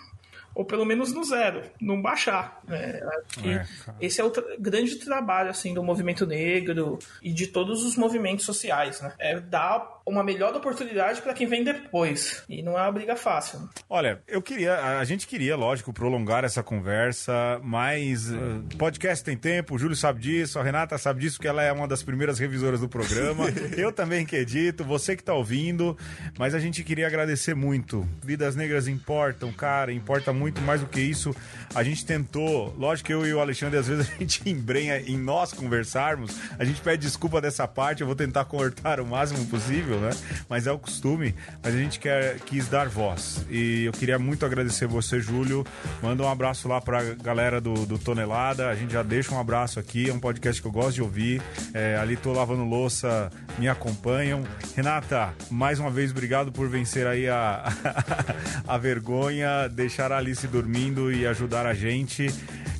Ou 0.54 0.64
pelo 0.64 0.84
menos 0.84 1.12
no 1.12 1.22
zero, 1.22 1.62
não 1.80 2.02
baixar. 2.02 2.60
Né? 2.66 3.00
É, 3.44 3.64
esse 4.00 4.20
é 4.20 4.24
o 4.24 4.30
tra- 4.30 4.56
grande 4.58 4.96
trabalho 4.96 5.50
assim 5.50 5.72
do 5.72 5.84
movimento 5.84 6.26
negro 6.26 6.98
e 7.22 7.32
de 7.32 7.46
todos 7.46 7.84
os 7.84 7.94
movimentos 7.96 8.44
sociais. 8.44 9.00
Né? 9.00 9.12
É 9.20 9.38
dar 9.38 9.97
uma 10.08 10.24
melhor 10.24 10.54
oportunidade 10.54 11.20
para 11.20 11.34
quem 11.34 11.46
vem 11.46 11.62
depois. 11.62 12.42
E 12.48 12.62
não 12.62 12.78
é 12.78 12.82
uma 12.82 12.92
briga 12.92 13.14
fácil. 13.14 13.68
Olha, 13.88 14.20
eu 14.26 14.40
queria, 14.40 14.98
a 14.98 15.04
gente 15.04 15.26
queria, 15.26 15.54
lógico, 15.56 15.92
prolongar 15.92 16.44
essa 16.44 16.62
conversa, 16.62 17.60
mas 17.62 18.30
uh, 18.30 18.64
podcast 18.78 19.24
tem 19.24 19.36
tempo, 19.36 19.74
o 19.74 19.78
Júlio 19.78 19.96
sabe 19.96 20.20
disso, 20.20 20.58
a 20.58 20.62
Renata 20.62 20.96
sabe 20.96 21.20
disso, 21.20 21.36
porque 21.36 21.48
ela 21.48 21.62
é 21.62 21.70
uma 21.70 21.86
das 21.86 22.02
primeiras 22.02 22.38
revisoras 22.38 22.80
do 22.80 22.88
programa. 22.88 23.44
eu 23.76 23.92
também 23.92 24.24
que 24.24 24.36
edito, 24.36 24.82
você 24.82 25.14
que 25.14 25.22
tá 25.22 25.34
ouvindo, 25.34 25.96
mas 26.38 26.54
a 26.54 26.58
gente 26.58 26.82
queria 26.82 27.06
agradecer 27.06 27.54
muito. 27.54 28.08
Vidas 28.22 28.56
Negras 28.56 28.88
importam, 28.88 29.52
cara, 29.52 29.92
importa 29.92 30.32
muito 30.32 30.60
mais 30.62 30.80
do 30.80 30.86
que 30.86 31.00
isso. 31.00 31.34
A 31.74 31.82
gente 31.82 32.04
tentou, 32.06 32.74
lógico 32.78 33.08
que 33.08 33.14
eu 33.14 33.26
e 33.26 33.34
o 33.34 33.40
Alexandre, 33.40 33.78
às 33.78 33.86
vezes 33.86 34.08
a 34.16 34.18
gente 34.18 34.48
embrenha 34.48 35.00
em 35.00 35.18
nós 35.18 35.52
conversarmos, 35.52 36.38
a 36.58 36.64
gente 36.64 36.80
pede 36.80 37.02
desculpa 37.02 37.40
dessa 37.40 37.68
parte, 37.68 38.00
eu 38.00 38.06
vou 38.06 38.16
tentar 38.16 38.44
cortar 38.46 39.00
o 39.00 39.06
máximo 39.06 39.44
possível, 39.46 39.97
né? 40.00 40.10
Mas 40.48 40.66
é 40.66 40.72
o 40.72 40.78
costume, 40.78 41.34
mas 41.62 41.74
a 41.74 41.78
gente 41.78 41.98
quer, 41.98 42.38
quis 42.40 42.68
dar 42.68 42.88
voz. 42.88 43.44
E 43.50 43.84
eu 43.84 43.92
queria 43.92 44.18
muito 44.18 44.44
agradecer 44.44 44.86
você, 44.86 45.20
Júlio. 45.20 45.64
Manda 46.02 46.22
um 46.22 46.28
abraço 46.28 46.68
lá 46.68 46.80
pra 46.80 47.02
galera 47.14 47.60
do, 47.60 47.86
do 47.86 47.98
Tonelada. 47.98 48.68
A 48.68 48.74
gente 48.74 48.92
já 48.92 49.02
deixa 49.02 49.34
um 49.34 49.40
abraço 49.40 49.78
aqui. 49.78 50.08
É 50.08 50.12
um 50.12 50.20
podcast 50.20 50.60
que 50.60 50.66
eu 50.68 50.72
gosto 50.72 50.94
de 50.94 51.02
ouvir. 51.02 51.42
É, 51.74 51.96
ali 51.96 52.16
tô 52.16 52.32
lavando 52.32 52.64
louça, 52.64 53.30
me 53.58 53.68
acompanham. 53.68 54.44
Renata, 54.76 55.34
mais 55.50 55.78
uma 55.78 55.90
vez, 55.90 56.10
obrigado 56.10 56.52
por 56.52 56.68
vencer 56.68 57.06
aí 57.06 57.28
a, 57.28 57.64
a 58.66 58.78
vergonha, 58.78 59.68
deixar 59.68 60.12
a 60.12 60.18
Alice 60.18 60.46
dormindo 60.46 61.12
e 61.12 61.26
ajudar 61.26 61.66
a 61.66 61.74
gente. 61.74 62.28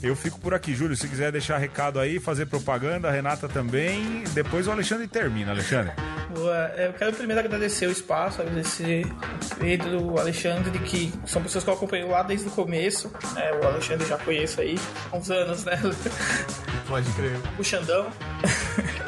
Eu 0.03 0.15
fico 0.15 0.39
por 0.39 0.55
aqui, 0.55 0.74
Júlio. 0.74 0.97
Se 0.97 1.09
quiser 1.09 1.32
deixar 1.32 1.59
recado 1.59 1.99
aí, 1.99 2.20
fazer 2.20 2.47
propaganda, 2.47 3.09
a 3.09 3.11
Renata 3.11 3.49
também. 3.49 4.23
Depois 4.32 4.69
o 4.69 4.70
Alexandre 4.70 5.09
termina, 5.09 5.51
Alexandre. 5.51 5.93
Boa. 6.35 6.73
Eu 6.77 6.93
quero 6.93 7.07
primeiro 7.12 7.40
agradecer 7.40 7.86
o 7.86 7.90
espaço, 7.90 8.40
agradecer 8.40 9.06
o 9.06 9.56
Pedro, 9.56 10.12
o 10.12 10.18
Alexandre, 10.18 10.78
que 10.80 11.12
são 11.26 11.43
pessoas 11.43 11.64
que 11.64 11.70
eu 11.70 11.74
acompanho 11.74 12.09
lá 12.10 12.22
desde 12.22 12.48
o 12.48 12.51
começo. 12.51 13.10
né? 13.35 13.51
o 13.52 13.66
Alexandre 13.66 14.06
já 14.06 14.18
conheço 14.18 14.60
aí 14.60 14.78
há 15.12 15.16
uns 15.16 15.30
anos, 15.30 15.64
né? 15.64 15.80
Pode 16.86 17.10
crer. 17.12 17.36
o 17.59 17.64
Xandão. 17.64 18.06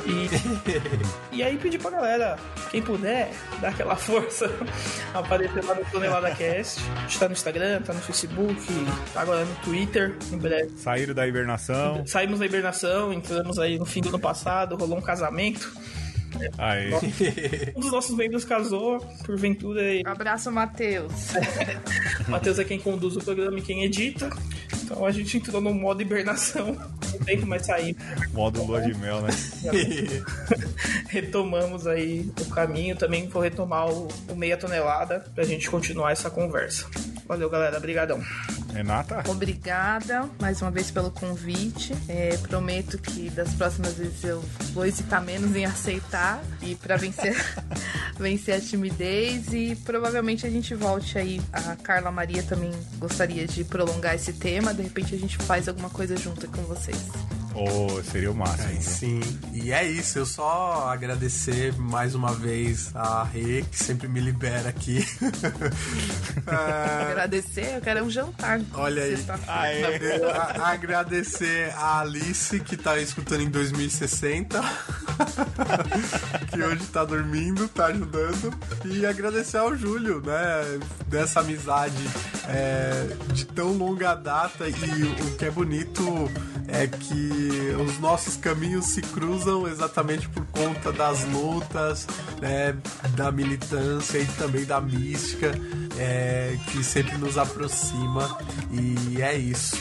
E, 0.07 1.37
e 1.37 1.43
aí 1.43 1.57
pedir 1.57 1.79
pra 1.79 1.91
galera, 1.91 2.37
quem 2.71 2.83
puder, 2.83 3.31
dar 3.61 3.69
aquela 3.69 3.97
força, 3.97 4.51
aparecer 5.15 5.65
lá 5.65 5.75
no 5.75 5.85
Tonelada 5.85 6.31
Cast. 6.35 6.81
A 6.97 7.01
gente 7.03 7.19
tá 7.19 7.27
no 7.27 7.33
Instagram, 7.33 7.83
tá 7.83 7.93
no 7.93 8.01
Facebook, 8.01 8.87
tá 9.13 9.21
agora 9.21 9.45
no 9.45 9.55
Twitter, 9.57 10.17
em 10.33 10.39
breve. 10.39 10.71
Saíram 10.77 11.15
da 11.15 11.27
hibernação. 11.27 12.05
Saímos 12.07 12.39
da 12.39 12.47
hibernação, 12.47 13.13
entramos 13.13 13.59
aí 13.59 13.79
no 13.79 13.87
fim 13.87 14.01
do 14.01 14.09
ano 14.09 14.19
passado, 14.19 14.77
rolou 14.77 14.99
um 14.99 15.03
casamento. 15.03 15.73
Aí. 16.59 16.91
Um 17.77 17.81
dos 17.81 17.93
nossos 17.93 18.17
membros 18.17 18.45
casou, 18.45 18.99
porventura, 19.25 19.83
e 19.83 20.03
Abraço, 20.05 20.51
Matheus. 20.51 21.13
o 22.27 22.31
Matheus 22.31 22.59
é 22.59 22.65
quem 22.65 22.79
conduz 22.79 23.17
o 23.17 23.21
programa 23.21 23.59
e 23.59 23.63
quem 23.63 23.85
edita. 23.85 24.31
Então 24.83 25.05
a 25.05 25.11
gente 25.13 25.37
entrou 25.37 25.61
no 25.61 25.73
modo 25.73 26.03
hibernação. 26.03 26.77
Não 27.13 27.19
tem 27.25 27.39
mais 27.41 27.65
sair. 27.65 27.97
Modo 28.33 28.65
lua 28.65 28.81
de 28.81 28.93
mel, 28.99 29.23
né? 29.23 29.31
Retomamos 31.09 31.87
aí 31.87 32.31
o 32.41 32.45
caminho. 32.47 32.97
Também 32.97 33.29
vou 33.29 33.43
retomar 33.43 33.89
o, 33.89 34.09
o 34.29 34.35
meia 34.35 34.57
tonelada 34.57 35.25
pra 35.35 35.45
gente 35.45 35.71
continuar 35.71 36.13
essa 36.13 36.29
conversa. 36.29 36.87
Valeu, 37.27 37.49
galera. 37.49 37.79
Obrigadão. 37.79 38.21
Renata? 38.73 39.23
Obrigada 39.29 40.29
mais 40.41 40.61
uma 40.63 40.71
vez 40.71 40.91
pelo 40.91 41.11
convite. 41.11 41.95
É, 42.09 42.37
prometo 42.39 42.99
que 42.99 43.31
das 43.31 43.53
próximas 43.55 43.95
vezes 43.95 44.25
eu 44.25 44.43
vou 44.73 44.87
hesitar 44.87 45.23
menos 45.23 45.55
em 45.55 45.65
aceitar 45.65 46.41
e 46.63 46.75
para 46.75 46.97
vencer, 46.97 47.37
vencer 48.19 48.55
a 48.55 48.61
timidez 48.61 49.53
e 49.53 49.77
provavelmente 49.85 50.47
a 50.47 50.51
gente 50.51 50.75
volte 50.75 51.19
aí. 51.19 51.41
A 51.53 51.77
Carla 51.77 52.11
Maria 52.11 52.43
também 52.43 52.73
gostaria 52.99 53.47
de 53.47 53.65
prolongar 53.65 54.15
esse 54.15 54.33
tema. 54.33 54.73
De 54.73 54.83
repente 54.83 55.15
a 55.15 55.19
gente 55.19 55.37
faz 55.39 55.69
alguma 55.69 55.91
coisa 55.91 56.17
junto 56.17 56.49
com 56.49 56.63
vocês. 56.63 57.09
Oh, 57.63 58.03
seria 58.03 58.31
o 58.31 58.35
máximo. 58.35 58.81
Sim. 58.83 59.21
E 59.53 59.71
é 59.73 59.85
isso, 59.87 60.19
eu 60.19 60.25
só 60.25 60.89
agradecer 60.91 61.75
mais 61.77 62.15
uma 62.15 62.33
vez 62.33 62.91
a 62.95 63.23
Rê, 63.25 63.63
que 63.71 63.77
sempre 63.85 64.09
me 64.09 64.19
libera 64.21 64.69
aqui. 64.71 65.07
É, 66.47 67.11
Agradecer, 67.11 67.75
eu 67.77 67.81
quero 67.81 68.05
um 68.05 68.11
jantar. 68.11 68.61
Olha 68.75 69.03
aí. 69.03 69.17
Sexta-feira. 69.17 70.33
a- 70.33 70.71
agradecer 70.73 71.71
a 71.77 72.01
Alice, 72.01 72.59
que 72.61 72.77
tá 72.77 72.99
escutando 72.99 73.43
em 73.43 73.51
2060. 73.51 74.61
que 76.51 76.63
hoje 76.63 76.85
tá 76.87 77.05
dormindo, 77.05 77.69
tá 77.69 77.87
ajudando. 77.87 78.53
E 78.85 79.05
agradecer 79.07 79.59
ao 79.59 79.77
Júlio, 79.77 80.21
né? 80.25 80.81
Dessa 81.07 81.41
amizade 81.41 82.03
é, 82.49 83.15
de 83.33 83.45
tão 83.45 83.73
longa 83.73 84.15
data. 84.15 84.67
E 84.69 84.73
o 85.23 85.37
que 85.37 85.45
é 85.45 85.51
bonito 85.51 86.03
é 86.67 86.87
que 86.87 87.50
os 87.51 87.99
nossos 87.99 88.37
caminhos 88.37 88.87
se 88.87 89.03
cruzam 89.03 89.67
exatamente 89.67 90.29
por 90.29 90.45
conta 90.47 90.93
das 90.93 91.25
lutas, 91.25 92.07
né, 92.41 92.77
da 93.17 93.31
militância 93.31 94.19
e 94.19 94.27
também 94.27 94.65
da 94.65 94.81
mística 94.81 95.53
é, 95.99 96.57
que 96.71 96.83
sempre 96.83 97.17
nos 97.19 97.37
aproxima. 97.37 98.39
E 98.71 99.21
é 99.21 99.37
isso. 99.37 99.77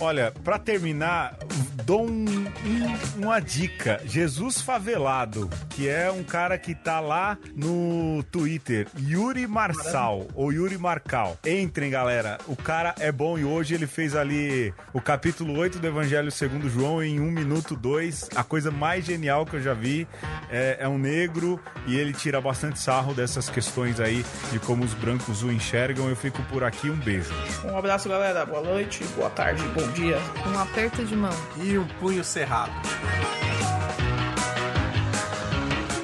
Olha, 0.00 0.32
pra 0.44 0.58
terminar, 0.60 1.36
dou 1.84 2.06
um- 2.06 2.46
um- 2.64 2.98
uma 3.24 3.40
dica. 3.40 4.00
Jesus 4.04 4.60
Favelado, 4.60 5.50
que 5.70 5.88
é 5.88 6.08
um 6.10 6.22
cara 6.22 6.56
que 6.56 6.72
tá 6.74 7.00
lá 7.00 7.36
no 7.56 8.22
Twitter, 8.30 8.86
Yuri 8.96 9.46
Marçal, 9.48 10.26
ou 10.34 10.52
Yuri 10.52 10.78
Marcal. 10.78 11.36
Entrem, 11.44 11.90
galera. 11.90 12.38
O 12.46 12.54
cara 12.54 12.94
é 13.00 13.10
bom 13.10 13.36
e 13.38 13.44
hoje 13.44 13.74
ele 13.74 13.88
fez 13.88 14.14
ali 14.14 14.72
o 14.92 15.00
capítulo 15.00 15.58
8 15.58 15.80
do 15.80 15.86
Evangelho 15.88 16.30
segundo 16.30 16.70
João 16.70 17.02
em 17.02 17.18
1 17.18 17.30
minuto 17.32 17.74
2. 17.74 18.28
A 18.36 18.44
coisa 18.44 18.70
mais 18.70 19.04
genial 19.04 19.44
que 19.44 19.56
eu 19.56 19.60
já 19.62 19.74
vi. 19.74 20.06
É, 20.48 20.76
é 20.80 20.88
um 20.88 20.96
negro 20.98 21.60
e 21.86 21.96
ele 21.98 22.12
tira 22.12 22.40
bastante 22.40 22.78
sarro 22.78 23.14
dessas 23.14 23.50
questões 23.50 23.98
aí 23.98 24.24
de 24.52 24.58
como 24.60 24.84
os 24.84 24.94
brancos 24.94 25.42
o 25.42 25.50
enxergam. 25.50 26.08
Eu 26.08 26.14
fico 26.16 26.40
por 26.44 26.62
aqui. 26.62 26.88
Um 26.88 26.96
beijo. 26.96 27.30
Um 27.64 27.76
abraço, 27.76 28.08
galera. 28.08 28.46
Boa 28.46 28.62
noite, 28.62 29.02
boa 29.16 29.30
tarde, 29.30 29.62
bom 29.74 29.87
dia. 29.92 30.18
Um 30.46 30.58
aperto 30.58 31.04
de 31.04 31.16
mão. 31.16 31.32
E 31.56 31.78
um 31.78 31.86
punho 32.00 32.24
cerrado. 32.24 32.72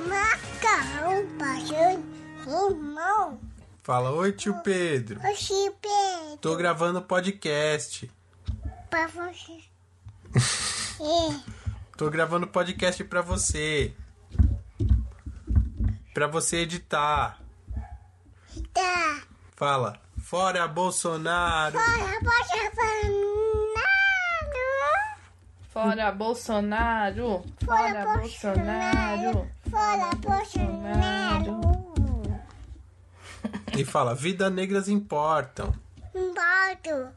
Macarrão 0.09 1.27
passando 1.39 2.15
irmão. 2.47 3.40
Fala, 3.82 4.11
oi 4.12 4.32
tio 4.32 4.55
Pedro. 4.62 5.20
Oxi, 5.28 5.73
Pedro. 5.81 6.36
Tô 6.40 6.56
gravando 6.56 7.02
podcast. 7.02 8.11
Pra 8.89 9.06
você. 9.09 9.61
é, 11.02 11.40
Tô 11.97 12.11
gravando 12.11 12.47
podcast 12.47 13.02
pra 13.05 13.20
você. 13.20 13.94
Pra 16.12 16.27
você 16.27 16.59
editar. 16.59 17.40
tá. 18.73 19.23
Fala, 19.56 20.01
fora 20.19 20.66
Bolsonaro. 20.66 21.78
Bora, 21.78 22.20
bora. 22.23 23.63
Fora 25.74 26.12
Bolsonaro! 26.12 27.44
Fora 27.64 28.16
Bolsonaro! 28.16 29.51
Fora, 29.68 30.10
Bolsonaro. 30.14 31.60
E 33.76 33.84
fala, 33.84 34.14
vida 34.14 34.48
negras 34.48 34.88
importam. 34.88 35.74
Embardo. 36.14 37.10